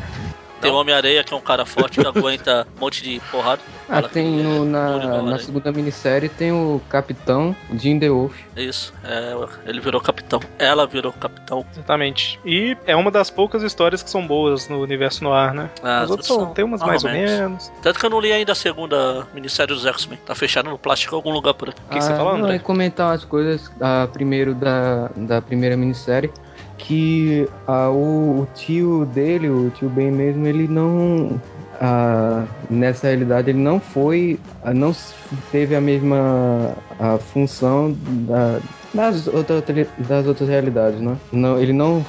Tem 0.64 0.72
o 0.72 0.76
Homem-Areia, 0.76 1.22
que 1.22 1.34
é 1.34 1.36
um 1.36 1.40
cara 1.40 1.66
forte 1.66 2.00
que 2.00 2.06
aguenta 2.08 2.66
um 2.76 2.80
monte 2.80 3.02
de 3.02 3.20
porrada. 3.30 3.60
Ah, 3.88 3.96
Fala 3.96 4.08
tem 4.08 4.38
que 4.38 4.42
no, 4.42 4.62
é 4.64 4.68
na, 4.68 4.98
na 4.98 5.22
né? 5.22 5.38
segunda 5.38 5.70
minissérie 5.70 6.28
tem 6.28 6.52
o 6.52 6.80
Capitão 6.88 7.54
Jim 7.74 7.98
The 7.98 8.08
Wolf. 8.08 8.34
Isso, 8.56 8.94
é, 9.04 9.34
ele 9.66 9.80
virou 9.80 10.00
capitão. 10.00 10.40
Ela 10.58 10.86
virou 10.86 11.12
capitão. 11.12 11.64
Exatamente. 11.72 12.40
E 12.44 12.76
é 12.86 12.96
uma 12.96 13.10
das 13.10 13.28
poucas 13.28 13.62
histórias 13.62 14.02
que 14.02 14.08
são 14.08 14.26
boas 14.26 14.68
no 14.68 14.80
universo 14.80 15.22
noir, 15.22 15.52
né? 15.52 15.68
Ah, 15.82 16.00
As 16.00 16.10
outras 16.10 16.26
são, 16.26 16.46
tem 16.54 16.64
umas 16.64 16.80
mais 16.80 17.04
ou 17.04 17.10
menos. 17.10 17.70
Tanto 17.82 17.98
que 17.98 18.06
eu 18.06 18.10
não 18.10 18.20
li 18.20 18.32
ainda 18.32 18.52
a 18.52 18.54
segunda 18.54 19.26
minissérie 19.34 19.74
dos 19.74 19.84
X-Men. 19.84 20.18
Tá 20.24 20.34
fechado 20.34 20.70
no 20.70 20.78
plástico 20.78 21.14
em 21.14 21.16
algum 21.16 21.30
lugar 21.30 21.52
por 21.54 21.68
aí. 21.68 21.74
O 21.74 21.88
que 21.90 22.00
você 22.00 22.10
fala, 22.14 22.32
não, 22.32 22.38
André? 22.38 22.52
eu 22.52 22.54
ia 22.54 22.60
comentar 22.60 23.10
umas 23.10 23.24
coisas 23.24 23.70
ah, 23.80 24.08
primeiro 24.12 24.54
da, 24.54 25.10
da 25.14 25.42
primeira 25.42 25.76
minissérie. 25.76 26.32
Que 26.78 27.48
ah, 27.66 27.90
o, 27.90 28.40
o 28.42 28.48
tio 28.54 29.06
dele, 29.06 29.48
o 29.48 29.70
tio 29.70 29.88
Ben 29.88 30.10
mesmo, 30.10 30.46
ele 30.46 30.66
não. 30.68 31.40
ah, 31.80 32.44
nessa 32.68 33.06
realidade, 33.08 33.50
ele 33.50 33.58
não 33.60 33.80
foi. 33.80 34.38
ah, 34.62 34.74
não 34.74 34.92
teve 35.50 35.74
a 35.74 35.80
mesma 35.80 36.76
a 36.98 37.18
função 37.18 37.96
da, 38.26 38.60
das, 38.92 39.26
outra, 39.26 39.62
das 40.08 40.26
outras 40.26 40.48
realidades, 40.48 41.00
né? 41.00 41.16
Não, 41.32 41.58
ele 41.58 41.72
não 41.72 42.04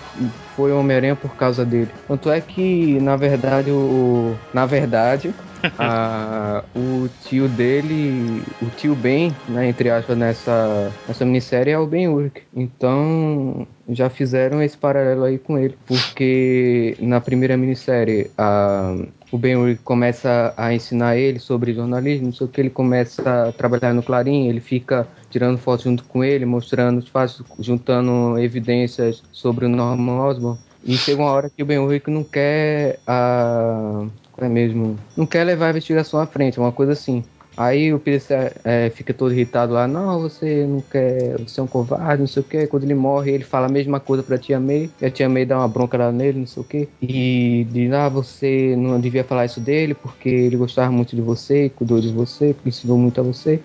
foi 0.56 0.72
Homem-Aranha 0.72 1.16
por 1.16 1.36
causa 1.36 1.66
dele. 1.66 1.90
Tanto 2.08 2.32
é 2.32 2.40
que, 2.40 3.00
na 3.00 3.16
verdade, 3.16 3.72
o. 3.72 4.36
Na 4.54 4.66
verdade, 4.66 5.34
ah, 5.78 6.64
o 6.76 7.08
tio 7.24 7.48
dele, 7.50 8.42
o 8.62 8.68
tio 8.78 8.96
Ben, 8.96 9.36
né, 9.48 9.68
entre 9.68 9.90
aspas, 9.90 10.18
nessa, 10.18 10.92
nessa 11.08 11.26
minissérie 11.26 11.72
é 11.72 11.80
o 11.80 11.88
Ben 11.88 12.08
Urich. 12.08 12.44
Então 12.56 13.68
já 13.90 14.10
fizeram 14.10 14.62
esse 14.62 14.78
paralelo 14.78 15.24
aí 15.24 15.38
com 15.38 15.58
ele, 15.58 15.78
porque 15.86 16.96
na 17.00 17.22
primeira 17.22 17.56
minissérie 17.56 18.32
a, 18.38 18.96
o 19.32 19.38
Ben 19.38 19.56
Urich 19.56 19.82
começa 19.84 20.54
a 20.58 20.74
ensinar 20.74 21.18
ele 21.18 21.40
sobre 21.40 21.74
jornalismo, 21.74 22.32
o 22.42 22.48
que, 22.48 22.62
ele 22.62 22.70
começa 22.70 23.50
a 23.50 23.52
trabalhar 23.52 23.94
no 23.94 24.04
Clarim, 24.04 24.48
ele 24.48 24.60
fica 24.60 25.08
tirando 25.30 25.58
fotos 25.58 25.84
junto 25.84 26.04
com 26.06 26.24
ele, 26.24 26.46
mostrando, 26.46 27.06
faz, 27.10 27.42
juntando 27.60 28.40
evidências 28.40 29.24
sobre 29.32 29.66
o 29.66 29.70
Norman 29.70 30.20
Osborn. 30.20 30.60
E 30.84 30.96
chega 30.96 31.22
uma 31.22 31.32
hora 31.32 31.50
que 31.50 31.64
o 31.64 31.66
Ben 31.66 31.80
Urich 31.80 32.10
não 32.12 32.24
quer 32.24 33.00
a 33.08 34.06
é 34.38 34.49
mesmo. 34.49 34.98
Não 35.16 35.26
quer 35.26 35.44
levar 35.44 35.68
a 35.68 35.70
investigação 35.70 36.20
à 36.20 36.26
frente, 36.26 36.60
uma 36.60 36.72
coisa 36.72 36.91
assim. 36.91 37.24
Aí 37.57 37.94
o 37.94 37.99
Peter 37.99 38.53
é, 38.66 38.90
fica 38.90 39.14
todo 39.14 39.34
irritado 39.34 39.72
lá, 39.72 39.88
não, 39.88 40.20
você 40.20 40.66
não 40.68 40.82
quer, 40.82 41.38
você 41.40 41.62
é 41.62 41.64
um 41.64 41.68
covarde, 41.68 42.20
não 42.20 42.28
sei 42.28 42.41
o 42.41 42.45
que. 42.45 42.68
Quando 42.68 42.84
ele 42.84 42.94
morre, 42.94 43.32
ele 43.32 43.45
fala 43.45 43.68
a 43.68 43.70
mesma 43.70 43.98
coisa 43.98 44.22
pra 44.22 44.38
tia 44.38 44.60
May, 44.60 44.90
e 45.02 45.06
a 45.06 45.10
tia 45.10 45.30
May 45.30 45.45
dá 45.45 45.57
uma 45.57 45.68
bronca 45.68 45.98
lá 45.98 46.12
nele, 46.12 46.40
não 46.40 46.48
sei 46.48 46.62
o 46.62 46.66
que. 46.66 46.90
E 47.02 47.66
diz, 47.72 47.94
ah, 47.94 48.10
você 48.10 48.76
não 48.78 48.99
devia 48.99 49.24
falar 49.24 49.45
isso 49.45 49.62
dele, 49.62 49.94
porque 49.94 50.28
ele 50.28 50.57
gostava 50.57 50.91
muito 50.91 51.16
de 51.16 51.22
você, 51.22 51.70
cuidou 51.70 52.02
de 52.02 52.12
você, 52.12 52.53
ensinou 52.66 52.98
muito 52.98 53.22
a 53.22 53.24
você. 53.24 53.62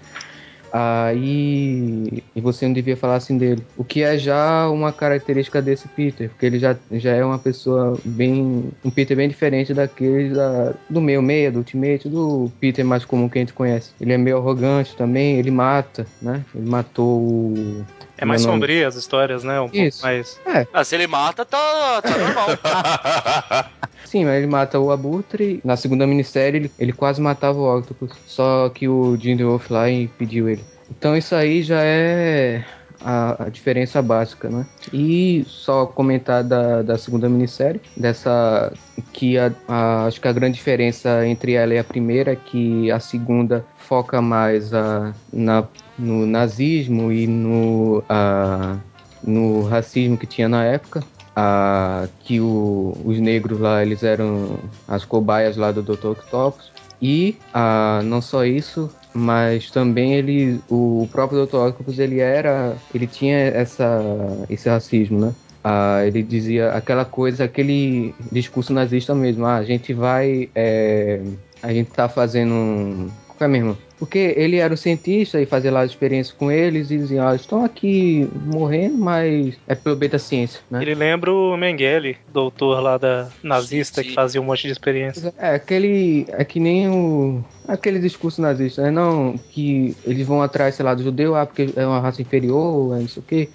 Aí 0.72 2.22
e 2.34 2.40
você 2.40 2.66
não 2.66 2.72
devia 2.72 2.96
falar 2.96 3.16
assim 3.16 3.36
dele. 3.36 3.62
O 3.76 3.84
que 3.84 4.02
é 4.02 4.16
já 4.18 4.68
uma 4.68 4.92
característica 4.92 5.60
desse 5.60 5.88
Peter, 5.88 6.28
porque 6.30 6.46
ele 6.46 6.58
já, 6.58 6.76
já 6.92 7.12
é 7.12 7.24
uma 7.24 7.38
pessoa 7.38 7.98
bem. 8.04 8.70
um 8.84 8.90
Peter 8.90 9.16
bem 9.16 9.28
diferente 9.28 9.74
daqueles 9.74 10.34
da, 10.34 10.74
do 10.88 11.00
meio 11.00 11.22
meia, 11.22 11.50
do 11.50 11.58
Ultimate, 11.58 12.08
do 12.08 12.50
Peter 12.60 12.84
mais 12.84 13.04
comum 13.04 13.28
que 13.28 13.38
a 13.38 13.42
gente 13.42 13.52
conhece. 13.52 13.90
Ele 14.00 14.12
é 14.12 14.18
meio 14.18 14.36
arrogante 14.36 14.96
também, 14.96 15.38
ele 15.38 15.50
mata, 15.50 16.06
né? 16.22 16.44
Ele 16.54 16.68
matou 16.68 17.20
o. 17.20 17.84
É 18.20 18.24
mais 18.24 18.44
nome. 18.44 18.54
sombria 18.54 18.86
as 18.86 18.94
histórias, 18.96 19.42
né? 19.42 19.60
Um 19.60 19.70
Isso. 19.72 20.00
pouco 20.02 20.14
mais. 20.14 20.40
Ah, 20.72 20.84
se 20.84 20.94
ele 20.94 21.06
mata, 21.06 21.44
tá, 21.44 22.02
tá 22.02 22.10
normal. 22.18 22.48
Sim, 24.04 24.24
mas 24.24 24.34
ele 24.38 24.46
mata 24.46 24.78
o 24.78 24.90
Abutre. 24.90 25.60
Na 25.64 25.76
segunda 25.76 26.06
minissérie, 26.06 26.58
ele, 26.60 26.72
ele 26.78 26.92
quase 26.92 27.20
matava 27.20 27.58
o 27.58 27.78
Octopus. 27.78 28.10
Só 28.26 28.68
que 28.68 28.88
o 28.88 29.16
Jim 29.18 29.36
Wolf 29.42 29.70
lá 29.70 29.90
impediu 29.90 30.48
ele. 30.48 30.64
Então 30.90 31.16
isso 31.16 31.34
aí 31.34 31.62
já 31.62 31.80
é 31.82 32.64
a, 33.00 33.44
a 33.44 33.48
diferença 33.48 34.02
básica, 34.02 34.50
né? 34.50 34.66
E 34.92 35.44
só 35.46 35.86
comentar 35.86 36.42
da, 36.42 36.82
da 36.82 36.98
segunda 36.98 37.28
minissérie, 37.28 37.80
dessa 37.96 38.72
que 39.12 39.38
a, 39.38 39.52
a- 39.68 40.06
acho 40.06 40.20
que 40.20 40.26
a 40.28 40.32
grande 40.32 40.56
diferença 40.56 41.24
entre 41.26 41.52
ela 41.52 41.72
e 41.74 41.78
a 41.78 41.84
primeira 41.84 42.32
é 42.32 42.36
que 42.36 42.90
a 42.90 42.98
segunda 42.98 43.64
foca 43.90 44.22
mais 44.22 44.72
a, 44.72 45.12
na, 45.32 45.64
no 45.98 46.24
nazismo 46.24 47.10
e 47.10 47.26
no, 47.26 48.04
a, 48.08 48.76
no 49.24 49.64
racismo 49.64 50.16
que 50.16 50.28
tinha 50.28 50.48
na 50.48 50.64
época. 50.64 51.02
a- 51.34 52.06
que 52.20 52.40
o- 52.40 52.96
os 53.04 53.18
negros 53.18 53.58
lá 53.58 53.82
eles 53.82 54.02
eram 54.04 54.58
as 54.86 55.04
cobaias 55.04 55.56
lá 55.56 55.72
do 55.72 55.82
Dr. 55.82 56.08
Octopus. 56.12 56.70
E 57.02 57.36
ah, 57.54 58.00
não 58.04 58.20
só 58.20 58.44
isso, 58.44 58.90
mas 59.14 59.70
também 59.70 60.14
ele, 60.14 60.60
o 60.68 61.08
próprio 61.10 61.44
Dr. 61.46 61.56
Octopus 61.68 61.98
ele 61.98 62.18
era, 62.20 62.76
ele 62.94 63.06
tinha 63.06 63.36
essa, 63.38 64.02
esse 64.50 64.68
racismo, 64.68 65.18
né? 65.20 65.32
Ah, 65.64 66.04
ele 66.06 66.22
dizia 66.22 66.72
aquela 66.72 67.04
coisa, 67.04 67.44
aquele 67.44 68.14
discurso 68.30 68.72
nazista 68.72 69.14
mesmo. 69.14 69.46
Ah, 69.46 69.56
a 69.56 69.64
gente 69.64 69.92
vai, 69.94 70.48
é, 70.54 71.20
a 71.62 71.72
gente 71.72 71.90
tá 71.90 72.08
fazendo, 72.08 73.10
um- 73.40 73.44
é 73.44 73.48
mesmo? 73.48 73.78
Porque 73.98 74.34
ele 74.36 74.56
era 74.56 74.72
o 74.72 74.76
cientista 74.76 75.40
e 75.40 75.46
fazia 75.46 75.70
lá 75.70 75.82
as 75.82 75.90
experiências 75.90 76.34
com 76.34 76.50
eles 76.50 76.90
e 76.90 76.96
dizia, 76.96 77.28
ah, 77.28 77.34
estão 77.34 77.64
aqui 77.64 78.26
morrendo, 78.46 78.96
mas 78.96 79.58
é 79.66 79.74
pelo 79.74 79.94
bem 79.96 80.08
da 80.08 80.18
ciência, 80.18 80.60
né? 80.70 80.80
Ele 80.80 80.94
lembra 80.94 81.32
o 81.32 81.56
Mengele, 81.56 82.16
doutor 82.32 82.80
lá 82.80 82.96
da 82.96 83.28
nazista 83.42 84.00
Sim, 84.00 84.02
sim. 84.04 84.08
que 84.08 84.14
fazia 84.14 84.40
um 84.40 84.44
monte 84.44 84.62
de 84.62 84.72
experiência. 84.72 85.32
É, 85.38 85.54
aquele. 85.54 86.26
É 86.30 86.44
que 86.44 86.58
nem 86.58 86.88
o. 86.88 87.44
Aquele 87.68 87.98
discurso 87.98 88.40
nazista, 88.40 88.82
né? 88.82 88.90
Não, 88.90 89.38
que 89.50 89.94
eles 90.04 90.26
vão 90.26 90.40
atrás, 90.42 90.74
sei 90.74 90.84
lá, 90.84 90.94
do 90.94 91.02
judeu, 91.02 91.34
ah, 91.36 91.44
porque 91.44 91.68
é 91.76 91.86
uma 91.86 92.00
raça 92.00 92.22
inferior, 92.22 92.96
é 92.96 93.00
não 93.00 93.08
sei 93.08 93.22
o 93.22 93.26
quê. 93.26 93.48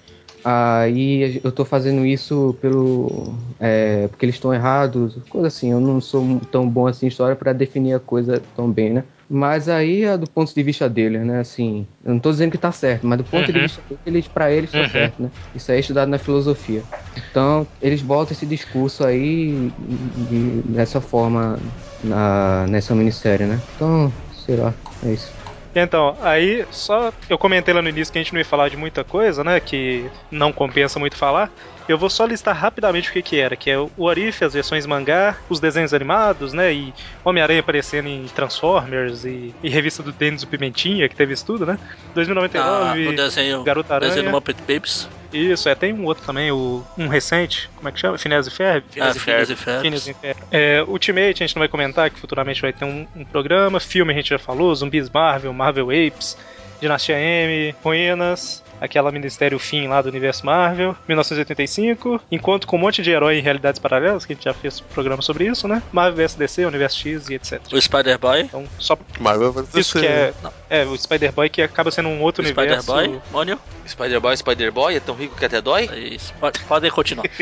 Aí 0.44 1.40
eu 1.42 1.50
tô 1.50 1.64
fazendo 1.64 2.06
isso 2.06 2.56
pelo. 2.60 3.34
É, 3.58 4.06
porque 4.06 4.24
eles 4.24 4.36
estão 4.36 4.54
errados, 4.54 5.18
coisa 5.28 5.48
assim. 5.48 5.72
Eu 5.72 5.80
não 5.80 6.00
sou 6.00 6.40
tão 6.52 6.68
bom 6.68 6.86
assim 6.86 7.06
em 7.06 7.08
história 7.08 7.34
pra 7.34 7.52
definir 7.52 7.94
a 7.94 7.98
coisa 7.98 8.40
tão 8.54 8.70
bem, 8.70 8.90
né? 8.90 9.04
Mas 9.28 9.68
aí 9.68 10.04
é 10.04 10.16
do 10.16 10.30
ponto 10.30 10.54
de 10.54 10.62
vista 10.62 10.88
deles, 10.88 11.24
né? 11.26 11.40
Assim, 11.40 11.88
eu 12.04 12.12
não 12.14 12.20
tô 12.20 12.30
dizendo 12.30 12.52
que 12.52 12.58
tá 12.58 12.70
certo, 12.70 13.06
mas 13.06 13.18
do 13.18 13.24
ponto 13.24 13.52
de 13.52 13.58
Uhum. 13.58 13.62
vista 13.62 13.82
deles, 14.04 14.28
pra 14.28 14.52
eles 14.52 14.72
tá 14.74 14.82
Uhum. 14.82 14.88
certo, 14.88 15.20
né? 15.22 15.32
Isso 15.52 15.70
aí 15.72 15.78
é 15.78 15.80
estudado 15.80 16.08
na 16.08 16.18
filosofia. 16.18 16.88
Então, 17.16 17.66
eles 17.80 18.02
botam 18.02 18.32
esse 18.34 18.46
discurso 18.46 19.04
aí 19.04 19.72
de- 19.78 20.62
dessa 20.62 21.00
forma 21.00 21.60
na, 21.98 22.66
nessa 22.68 22.94
minissérie, 22.94 23.46
né? 23.46 23.64
Então, 23.74 24.14
sei 24.30 24.56
lá, 24.56 24.78
é 25.02 25.12
isso. 25.12 25.35
Então, 25.82 26.16
aí 26.22 26.64
só 26.70 27.12
eu 27.28 27.36
comentei 27.36 27.74
lá 27.74 27.82
no 27.82 27.88
início 27.88 28.12
que 28.12 28.18
a 28.18 28.22
gente 28.22 28.32
não 28.32 28.40
ia 28.40 28.44
falar 28.44 28.70
de 28.70 28.76
muita 28.76 29.04
coisa, 29.04 29.44
né? 29.44 29.60
Que 29.60 30.10
não 30.30 30.52
compensa 30.52 30.98
muito 30.98 31.16
falar. 31.16 31.50
Eu 31.88 31.96
vou 31.98 32.10
só 32.10 32.24
listar 32.24 32.56
rapidamente 32.56 33.10
o 33.10 33.12
que, 33.12 33.22
que 33.22 33.38
era, 33.38 33.54
que 33.54 33.70
é 33.70 33.78
o 33.78 34.08
Arif, 34.08 34.42
as 34.44 34.54
versões 34.54 34.86
mangá, 34.86 35.36
os 35.48 35.60
desenhos 35.60 35.94
animados, 35.94 36.52
né? 36.52 36.72
E 36.72 36.92
Homem-Aranha 37.24 37.60
aparecendo 37.60 38.08
em 38.08 38.24
Transformers 38.26 39.24
e, 39.24 39.54
e 39.62 39.68
revista 39.68 40.02
do 40.02 40.12
Denis 40.12 40.42
o 40.42 40.48
Pimentinha, 40.48 41.08
que 41.08 41.14
teve 41.14 41.34
isso 41.34 41.46
tudo, 41.46 41.64
né? 41.64 41.78
Ah, 41.80 42.10
2099, 42.14 43.04
no 43.04 43.16
desenho, 43.16 43.62
Garota 43.62 43.94
Aranha. 43.94 44.10
desenho 44.10 44.30
do 44.30 44.34
Muppet 44.34 44.58
Babies. 44.62 45.08
Isso, 45.36 45.68
é, 45.68 45.74
tem 45.74 45.92
um 45.92 46.04
outro 46.04 46.24
também, 46.24 46.50
o, 46.50 46.84
um 46.96 47.08
recente, 47.08 47.68
como 47.76 47.88
é 47.88 47.92
que 47.92 48.00
chama? 48.00 48.18
Finesse 48.18 48.48
e 48.48 48.52
Ferb? 48.52 48.84
Ah, 49.00 49.10
e 49.10 49.18
Phineas 49.18 49.48
Ferb. 49.48 49.86
e 49.86 49.94
e 49.94 50.14
Ferb. 50.14 50.36
É, 50.50 50.82
Ultimate 50.86 51.42
a 51.42 51.46
gente 51.46 51.56
não 51.56 51.60
vai 51.60 51.68
comentar, 51.68 52.10
que 52.10 52.18
futuramente 52.18 52.60
vai 52.62 52.72
ter 52.72 52.84
um, 52.84 53.06
um 53.14 53.24
programa. 53.24 53.80
Filme 53.80 54.12
a 54.12 54.16
gente 54.16 54.30
já 54.30 54.38
falou, 54.38 54.74
Zumbis 54.74 55.10
Marvel, 55.10 55.52
Marvel 55.52 55.90
Apes, 55.90 56.36
Dinastia 56.80 57.18
M, 57.18 57.74
Ruínas, 57.82 58.62
aquela 58.80 59.10
Ministério 59.10 59.58
Fim 59.58 59.86
lá 59.88 60.02
do 60.02 60.08
Universo 60.08 60.44
Marvel, 60.44 60.96
1985, 61.08 62.20
Encontro 62.30 62.66
com 62.68 62.76
um 62.76 62.80
monte 62.80 63.02
de 63.02 63.10
herói 63.10 63.38
em 63.38 63.42
realidades 63.42 63.78
paralelas, 63.78 64.24
que 64.24 64.32
a 64.32 64.36
gente 64.36 64.44
já 64.44 64.54
fez 64.54 64.80
programa 64.80 65.22
sobre 65.22 65.46
isso, 65.46 65.66
né? 65.68 65.82
Marvel 65.92 66.16
vs 66.16 66.34
DC, 66.34 66.64
Universo 66.66 66.98
X 66.98 67.28
e 67.28 67.34
etc. 67.34 67.60
O 67.72 67.80
Spider-Boy. 67.80 68.42
Então, 68.42 68.64
só 68.78 68.96
Marvel 69.20 69.52
vs. 69.52 69.74
isso 69.74 69.98
que 70.00 70.06
é, 70.06 70.32
é 70.70 70.84
o 70.84 70.96
Spider-Boy 70.96 71.48
que 71.48 71.62
acaba 71.62 71.90
sendo 71.90 72.08
um 72.08 72.20
outro 72.22 72.42
O 72.42 72.46
universo. 72.46 72.82
Spider-Boy. 72.82 73.20
Mônio. 73.30 73.58
Spider-Boy, 73.86 74.36
Spider-Boy, 74.36 74.96
é 74.96 75.00
tão 75.00 75.14
rico 75.14 75.36
que 75.36 75.44
até 75.44 75.60
dói? 75.60 75.88
É 75.92 75.98
isso. 75.98 76.32
Pode- 76.40 76.58
Podem 76.60 76.90
continuar. 76.90 77.24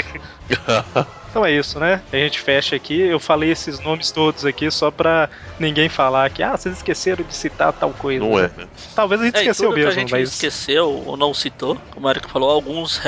Então 1.35 1.45
é 1.45 1.51
isso, 1.51 1.81
né? 1.81 2.01
A 2.13 2.17
gente 2.17 2.39
fecha 2.41 2.77
aqui. 2.77 3.01
Eu 3.01 3.19
falei 3.19 3.51
esses 3.51 3.81
nomes 3.81 4.13
todos 4.13 4.45
aqui 4.45 4.71
só 4.71 4.93
pra 4.93 5.29
ninguém 5.59 5.89
falar 5.89 6.31
que, 6.31 6.45
ah, 6.45 6.57
vocês 6.57 6.77
esqueceram 6.77 7.25
de 7.25 7.35
citar 7.35 7.73
tal 7.73 7.91
coisa. 7.91 8.25
Não 8.25 8.39
é, 8.39 8.43
né? 8.57 8.69
Talvez 8.95 9.21
a 9.21 9.25
gente 9.25 9.35
É, 9.39 9.41
esqueceu 9.41 9.71
tudo 9.71 9.75
que 9.75 9.81
a 9.83 9.87
mesmo, 9.87 10.01
gente 10.01 10.11
mas. 10.13 10.29
esqueceu 10.33 10.89
ou 11.05 11.17
não 11.25 11.33
citou, 11.33 11.77
como 11.91 12.07
o 12.07 12.11
Eric 12.11 12.31
falou, 12.31 12.51
alguns 12.51 13.01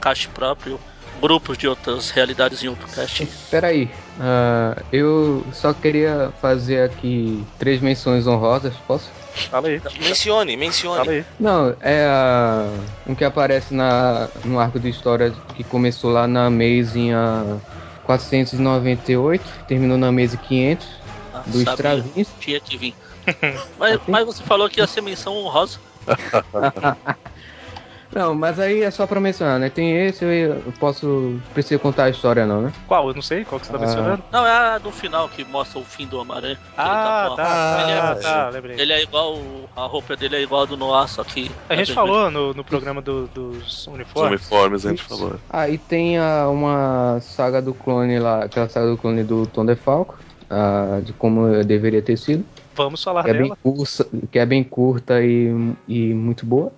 caixa 0.00 0.28
próprio, 0.30 0.80
grupos 1.20 1.58
de 1.58 1.68
outras 1.68 2.10
realidades 2.10 2.62
em 2.62 2.68
outro 2.68 2.88
cast. 2.88 3.28
Peraí, 3.50 3.90
ah, 4.20 4.74
eu 4.90 5.44
só 5.52 5.74
queria 5.74 6.32
fazer 6.40 6.82
aqui 6.82 7.44
três 7.58 7.80
menções 7.80 8.26
honrosas, 8.26 8.74
posso? 8.86 9.10
Fala 9.50 9.68
aí. 9.68 9.80
Mencione, 10.00 10.56
mencione. 10.56 10.98
Fala 10.98 11.10
aí. 11.12 11.24
Não, 11.38 11.76
é 11.80 12.06
a, 12.06 12.70
um 13.06 13.14
que 13.14 13.24
aparece 13.24 13.74
na, 13.74 14.28
no 14.44 14.58
arco 14.58 14.80
de 14.80 14.88
história 14.88 15.32
que 15.54 15.62
começou 15.64 16.10
lá 16.10 16.26
na 16.26 16.46
Amazing 16.46 17.12
a 17.12 17.58
498, 18.04 19.44
terminou 19.66 19.98
na 19.98 20.08
Amazing 20.08 20.38
500, 20.38 20.86
Ah, 21.34 21.42
do 21.46 21.58
sabia, 21.58 21.98
Stravinsky. 21.98 22.40
Tinha 22.40 22.60
que 22.60 22.76
vir. 22.78 22.94
mas, 23.78 24.00
mas 24.06 24.24
você 24.24 24.42
falou 24.42 24.68
que 24.70 24.80
ia 24.80 24.86
ser 24.86 25.02
menção 25.02 25.34
honrosa. 25.34 25.78
Não, 28.14 28.34
mas 28.34 28.58
aí 28.58 28.82
é 28.82 28.90
só 28.90 29.06
pra 29.06 29.20
mencionar, 29.20 29.60
né? 29.60 29.68
Tem 29.68 30.06
esse, 30.06 30.24
eu, 30.24 30.30
eu 30.30 30.72
posso. 30.80 31.38
Preciso 31.52 31.78
contar 31.78 32.04
a 32.04 32.10
história, 32.10 32.46
não, 32.46 32.62
né? 32.62 32.72
Qual? 32.86 33.06
Eu 33.08 33.14
não 33.14 33.20
sei. 33.22 33.44
Qual 33.44 33.60
que 33.60 33.66
você 33.66 33.72
tá 33.72 33.78
Ah. 33.78 33.80
mencionando? 33.82 34.22
Não, 34.32 34.46
é 34.46 34.50
a 34.50 34.78
do 34.78 34.90
final 34.90 35.28
que 35.28 35.44
mostra 35.44 35.78
o 35.78 35.84
fim 35.84 36.06
do 36.06 36.18
Homem-Aranha. 36.18 36.56
que 36.56 36.60
ele 36.80 36.88
Ah, 36.88 37.26
a- 37.26 37.36
tá. 37.36 37.78
Ele 37.82 37.92
é, 37.92 37.98
Ah, 37.98 38.14
tá, 38.16 38.48
lembrei. 38.48 38.80
ele 38.80 38.92
é 38.92 39.02
igual. 39.02 39.38
A 39.76 39.82
roupa 39.86 40.16
dele 40.16 40.36
é 40.36 40.42
igual 40.42 40.62
a 40.62 40.64
do 40.64 40.76
Noah, 40.76 41.06
só 41.06 41.22
que. 41.22 41.50
A 41.68 41.76
gente 41.76 41.92
é 41.92 41.94
falou 41.94 42.30
no, 42.30 42.54
no 42.54 42.64
programa 42.64 43.02
do- 43.02 43.28
dos 43.28 43.86
Os 43.86 43.86
uniformes. 43.88 44.30
uniformes 44.40 44.86
a 44.86 44.90
gente 44.90 45.00
Isso. 45.00 45.08
falou. 45.18 45.34
Aí 45.50 45.76
tem 45.78 46.18
a, 46.18 46.48
uma 46.48 47.18
saga 47.20 47.60
do 47.60 47.74
clone 47.74 48.18
lá, 48.18 48.44
aquela 48.44 48.68
saga 48.68 48.86
do 48.90 48.96
clone 48.96 49.22
do 49.22 49.46
Tom 49.46 49.66
DeFalco, 49.66 50.18
ah, 50.48 51.00
de 51.04 51.12
como 51.12 51.62
deveria 51.62 52.00
ter 52.02 52.16
sido, 52.16 52.44
Vamos 52.74 53.02
falar 53.02 53.24
que 53.24 53.30
é 53.30 53.32
bem, 53.34 53.42
dela. 53.42 53.58
curta, 53.62 54.06
que 54.30 54.38
é 54.38 54.46
bem 54.46 54.62
curta 54.64 55.20
e, 55.22 55.52
e 55.88 56.14
muito 56.14 56.46
boa. 56.46 56.72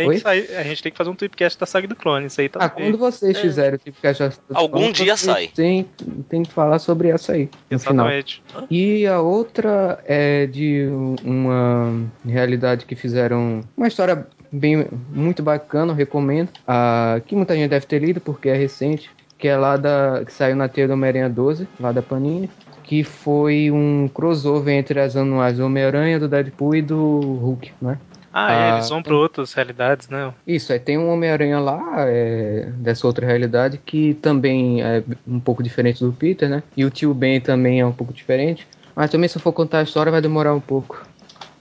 Tem 0.00 0.08
Oi? 0.08 0.14
que 0.14 0.22
sair, 0.22 0.56
a 0.56 0.62
gente 0.62 0.82
tem 0.82 0.90
que 0.90 0.96
fazer 0.96 1.10
um 1.10 1.14
tweetcast 1.14 1.60
da 1.60 1.66
saga 1.66 1.86
do 1.86 1.94
clone. 1.94 2.24
Isso 2.26 2.40
aí 2.40 2.48
tá 2.48 2.58
Ah, 2.62 2.70
quando 2.70 2.96
vocês 2.96 3.36
É. 3.36 3.40
fizerem 3.42 3.74
o 3.74 3.78
tipo 3.78 4.00
que 4.00 4.06
achar 4.06 4.32
Algum 4.54 4.90
dia 4.90 5.14
sai. 5.14 5.48
Tem, 5.48 5.86
tem 6.26 6.42
que 6.42 6.50
falar 6.54 6.78
sobre 6.78 7.08
essa 7.10 7.32
aí, 7.34 7.50
final. 7.78 8.06
Exatamente. 8.06 8.42
E 8.70 9.06
a 9.06 9.20
outra 9.20 10.02
é 10.06 10.46
de 10.46 10.88
uma 11.22 12.02
realidade 12.26 12.86
que 12.86 12.96
fizeram 12.96 13.60
uma 13.76 13.88
história 13.88 14.26
bem 14.50 14.86
muito 15.12 15.42
bacana, 15.42 15.92
eu 15.92 15.96
recomendo. 15.96 16.48
Ah, 16.66 17.20
que 17.26 17.36
muita 17.36 17.54
gente 17.54 17.68
deve 17.68 17.84
ter 17.84 17.98
lido 17.98 18.22
porque 18.22 18.48
é 18.48 18.54
recente, 18.56 19.10
que 19.36 19.48
é 19.48 19.56
lá 19.58 19.76
da 19.76 20.22
que 20.24 20.32
saiu 20.32 20.56
na 20.56 20.66
teia 20.66 20.86
do 20.88 20.94
Homem-Aranha 20.94 21.28
12, 21.28 21.68
lá 21.78 21.92
da 21.92 22.00
Panini, 22.00 22.48
que 22.84 23.04
foi 23.04 23.70
um 23.70 24.08
crossover 24.08 24.74
entre 24.74 24.98
as 24.98 25.14
anuais 25.14 25.58
do 25.58 25.66
Homem-Aranha, 25.66 26.18
do 26.18 26.26
Deadpool 26.26 26.76
e 26.76 26.80
do 26.80 27.20
Hulk, 27.42 27.70
né? 27.82 27.98
Ah, 28.32 28.52
é, 28.52 28.70
eles 28.74 28.88
vão 28.88 29.02
pra 29.02 29.14
outras 29.14 29.52
realidades, 29.52 30.08
né? 30.08 30.32
Isso, 30.46 30.72
aí 30.72 30.78
tem 30.78 30.96
um 30.96 31.10
Homem-Aranha 31.10 31.58
lá, 31.58 31.80
é, 32.06 32.68
dessa 32.76 33.06
outra 33.06 33.26
realidade, 33.26 33.78
que 33.78 34.14
também 34.14 34.82
é 34.82 35.02
um 35.26 35.40
pouco 35.40 35.62
diferente 35.62 36.04
do 36.04 36.12
Peter, 36.12 36.48
né? 36.48 36.62
E 36.76 36.84
o 36.84 36.90
tio 36.90 37.12
Ben 37.12 37.40
também 37.40 37.80
é 37.80 37.86
um 37.86 37.92
pouco 37.92 38.12
diferente. 38.12 38.66
Mas 38.94 39.10
também 39.10 39.28
se 39.28 39.36
eu 39.36 39.42
for 39.42 39.52
contar 39.52 39.80
a 39.80 39.82
história 39.82 40.12
vai 40.12 40.20
demorar 40.20 40.54
um 40.54 40.60
pouco. 40.60 41.04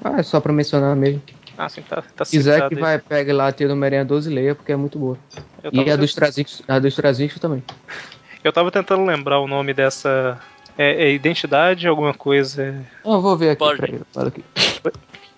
Ah, 0.03 0.19
é 0.19 0.23
só 0.23 0.39
pra 0.39 0.53
mencionar 0.53 0.95
mesmo. 0.95 1.21
Ah, 1.57 1.67
sim, 1.67 1.81
tá, 1.81 2.03
tá 2.15 2.23
Se 2.23 2.37
quiser 2.37 2.69
que 2.69 2.75
vai, 2.75 2.99
pegue 2.99 3.33
lá 3.33 3.47
a 3.47 3.51
tia 3.51 3.67
do 3.67 3.73
Homem-Aranha 3.73 4.05
12 4.05 4.31
e 4.31 4.33
leia, 4.33 4.55
porque 4.55 4.71
é 4.71 4.75
muito 4.75 4.97
boa. 4.97 5.17
E 5.71 5.91
a 5.91 5.95
dos 5.95 6.13
Trazinhos, 6.13 6.61
a 6.67 6.79
dos 6.79 6.95
Trazinhos 6.95 7.37
também. 7.39 7.63
eu 8.43 8.53
tava 8.53 8.71
tentando 8.71 9.03
lembrar 9.05 9.39
o 9.39 9.47
nome 9.47 9.73
dessa. 9.73 10.39
É, 10.77 11.07
é 11.07 11.11
identidade, 11.11 11.87
alguma 11.87 12.13
coisa. 12.13 12.73
Não, 13.03 13.15
eu 13.15 13.21
vou 13.21 13.35
ver 13.35 13.49
aqui, 13.49 13.77
peraí, 13.77 13.99
fala 14.13 14.29
aqui. 14.29 14.43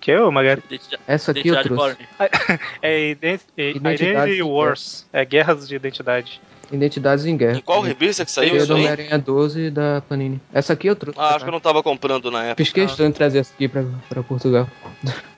Que 0.02 0.10
é, 0.10 0.20
ô, 0.20 0.32
Magari? 0.32 0.60
Essa 1.06 1.30
aqui 1.30 1.46
eu 1.48 1.54
identidade 1.54 1.68
trouxe. 1.68 2.08
É 2.82 3.10
ident 3.10 3.40
é 3.56 3.70
Identidade 3.70 4.04
Identity 4.04 4.34
de 4.34 4.42
Wars. 4.42 5.06
É 5.12 5.24
guerras 5.24 5.68
de 5.68 5.76
identidade. 5.76 6.40
Identidades 6.72 7.24
em 7.24 7.36
Guerra. 7.36 7.58
Em 7.58 7.60
qual 7.60 7.80
revista 7.82 8.24
que 8.24 8.30
saiu 8.32 8.56
isso 8.56 8.72
aí? 8.72 8.80
Homem-Aranha 8.80 9.16
12 9.16 9.70
da 9.70 10.02
Panini. 10.08 10.40
Essa 10.52 10.72
aqui 10.72 10.88
eu 10.88 10.96
trouxe. 10.96 11.20
Ah, 11.20 11.36
acho 11.36 11.44
que 11.44 11.48
eu 11.48 11.52
não 11.52 11.60
tava 11.60 11.84
comprando 11.84 12.32
na 12.32 12.42
época. 12.44 12.64
Fiz 12.64 12.72
questão 12.72 13.08
de 13.08 13.14
trazer 13.14 13.40
essa 13.40 13.52
aqui 13.54 13.68
pra, 13.68 13.84
pra 14.08 14.22
Portugal. 14.24 14.66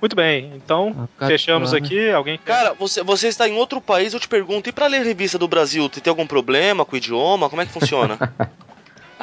Muito 0.00 0.16
bem, 0.16 0.52
então 0.54 0.94
Ah, 0.96 1.08
cara, 1.18 1.32
fechamos 1.32 1.72
lá, 1.72 1.80
né? 1.80 1.84
aqui. 1.84 2.10
Alguém 2.10 2.38
quer? 2.38 2.44
Cara, 2.44 2.72
você, 2.72 3.02
você 3.02 3.28
está 3.28 3.46
em 3.46 3.56
outro 3.56 3.82
país, 3.82 4.14
eu 4.14 4.20
te 4.20 4.28
pergunto, 4.28 4.70
e 4.70 4.72
pra 4.72 4.86
ler 4.86 5.02
revista 5.02 5.36
do 5.36 5.46
Brasil, 5.48 5.88
tem 5.90 6.10
algum 6.10 6.26
problema 6.26 6.86
com 6.86 6.94
o 6.94 6.96
idioma? 6.96 7.50
Como 7.50 7.60
é 7.60 7.66
que 7.66 7.72
funciona? 7.72 8.16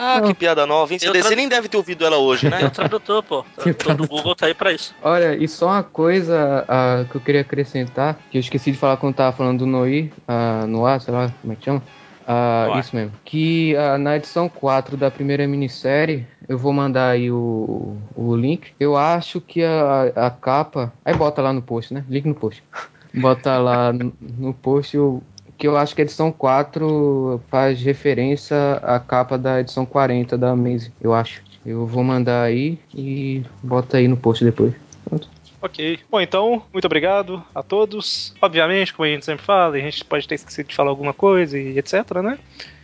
ah, 0.04 0.20
Não. 0.20 0.28
que 0.30 0.34
piada 0.34 0.66
nova, 0.66 0.92
hein? 0.92 1.00
Você, 1.00 1.12
tra- 1.12 1.36
nem 1.36 1.48
deve 1.48 1.70
ter 1.70 1.78
ouvido 1.78 2.04
ela 2.04 2.18
hoje, 2.18 2.50
Tem 2.50 2.60
o 2.60 2.64
né? 2.64 2.70
tradutor, 2.70 3.22
pô. 3.22 3.40
O 3.40 3.44
tradutor 3.62 3.96
do 3.96 4.08
Google 4.08 4.36
tá 4.36 4.48
aí 4.48 4.54
pra 4.56 4.72
isso. 4.74 4.96
Olha, 5.04 5.36
e 5.36 5.48
só 5.48 5.68
uma 5.68 5.84
coisa 5.84 6.66
ah, 6.68 7.06
que 7.10 7.16
eu 7.16 7.22
queria 7.22 7.42
acrescentar, 7.42 8.18
que 8.32 8.38
eu 8.38 8.40
esqueci 8.40 8.72
de 8.72 8.78
falar 8.78 8.98
quando 8.98 9.14
tava 9.16 9.36
falando 9.36 9.60
do 9.60 9.66
Noir, 9.68 10.12
ah, 10.28 10.66
Noir, 10.68 11.00
sei 11.02 11.14
lá 11.14 11.32
como 11.42 11.54
é 11.54 11.56
que 11.56 11.66
chama. 11.66 11.84
Noir. 12.28 12.80
isso 12.80 12.96
mesmo. 12.96 13.12
Que 13.26 13.76
ah, 13.76 13.98
na 13.98 14.16
edição 14.16 14.48
4 14.48 14.96
da 14.96 15.12
primeira 15.12 15.46
minissérie, 15.48 16.26
eu 16.48 16.58
vou 16.58 16.72
mandar 16.74 17.10
aí 17.10 17.30
o, 17.30 17.98
o 18.16 18.36
link. 18.36 18.72
Eu 18.80 18.96
acho 18.96 19.40
que 19.42 19.64
a, 19.64 20.12
a 20.16 20.30
capa. 20.32 20.94
Aí 21.04 21.14
bota 21.14 21.42
lá 21.42 21.52
no 21.54 21.62
post, 21.62 21.94
né? 21.94 22.04
Link 22.10 22.26
no 22.28 22.36
post. 22.36 22.64
Bota 23.14 23.58
lá 23.58 23.92
no, 23.92 24.14
no 24.22 24.54
post 24.54 24.98
o. 24.98 25.22
Que 25.62 25.68
eu 25.68 25.78
acho 25.78 25.94
que 25.94 26.02
a 26.02 26.04
edição 26.04 26.32
4 26.32 27.40
faz 27.48 27.80
referência 27.84 28.58
à 28.82 29.00
capa 29.00 29.38
da 29.38 29.60
edição 29.60 29.86
40 29.86 30.36
da 30.36 30.50
Amazing, 30.50 30.92
eu 31.00 31.14
acho. 31.14 31.44
Eu 31.64 31.86
vou 31.86 32.04
mandar 32.04 32.42
aí 32.42 32.80
e 32.96 33.44
bota 33.62 33.98
aí 33.98 34.08
no 34.08 34.18
post 34.18 34.44
depois. 34.44 34.74
Pronto. 35.08 35.30
Ok. 35.62 36.00
Bom, 36.10 36.20
então, 36.20 36.64
muito 36.74 36.86
obrigado 36.86 37.44
a 37.54 37.62
todos. 37.62 38.34
Obviamente, 38.42 38.92
como 38.92 39.06
a 39.06 39.10
gente 39.12 39.24
sempre 39.24 39.46
fala, 39.46 39.76
a 39.76 39.80
gente 39.80 40.04
pode 40.04 40.28
ter 40.28 40.34
esquecido 40.34 40.70
de 40.70 40.76
falar 40.76 40.90
alguma 40.90 41.14
coisa 41.14 41.60
e 41.60 41.78
etc, 41.78 42.10
né? 42.24 42.40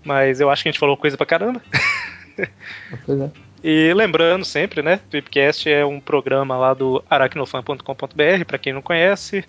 Mas 0.06 0.40
eu 0.40 0.48
acho 0.48 0.62
que 0.62 0.70
a 0.70 0.72
gente 0.72 0.80
falou 0.80 0.96
coisa 0.96 1.18
pra 1.18 1.26
caramba. 1.26 1.60
Pois 3.08 3.20
é. 3.20 3.32
E 3.64 3.92
lembrando 3.96 4.46
sempre, 4.46 4.84
né? 4.84 5.00
Tweepcast 5.10 5.68
é 5.68 5.84
um 5.84 6.00
programa 6.00 6.56
lá 6.56 6.76
do 6.76 7.04
aracnofan.com.br, 7.10 8.46
para 8.46 8.60
quem 8.60 8.72
não 8.72 8.84
conhece. 8.84 9.44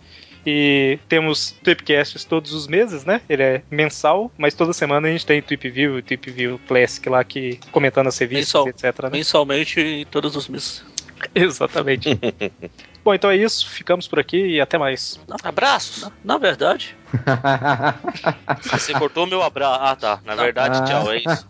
E 0.50 0.98
temos 1.10 1.50
Tweepcasts 1.62 2.24
todos 2.24 2.54
os 2.54 2.66
meses, 2.66 3.04
né? 3.04 3.20
Ele 3.28 3.42
é 3.42 3.62
mensal, 3.70 4.32
mas 4.38 4.54
toda 4.54 4.72
semana 4.72 5.06
a 5.06 5.10
gente 5.10 5.26
tem 5.26 5.42
Tweep 5.42 5.68
View 5.68 5.98
e 5.98 6.02
Tweep 6.02 6.30
View 6.30 6.58
Classic 6.66 7.06
lá 7.06 7.22
que 7.22 7.60
comentando 7.70 8.06
as 8.06 8.16
revistas, 8.16 8.64
Mensal. 8.64 8.88
etc. 8.88 9.02
Né? 9.04 9.10
Mensalmente, 9.18 10.06
todos 10.10 10.34
os 10.34 10.48
meses. 10.48 10.82
Exatamente. 11.34 12.18
Bom, 13.04 13.12
então 13.12 13.28
é 13.30 13.36
isso. 13.36 13.68
Ficamos 13.68 14.08
por 14.08 14.18
aqui 14.18 14.38
e 14.38 14.58
até 14.58 14.78
mais. 14.78 15.20
Abraços! 15.44 16.04
Na, 16.04 16.12
na 16.24 16.38
verdade, 16.38 16.96
Você 18.70 18.94
cortou 18.94 19.26
meu 19.26 19.42
abraço. 19.42 19.80
Ah, 19.82 19.96
tá. 19.96 20.20
Na 20.24 20.34
verdade, 20.34 20.82
tchau, 20.88 21.12
é 21.12 21.18
isso. 21.18 21.46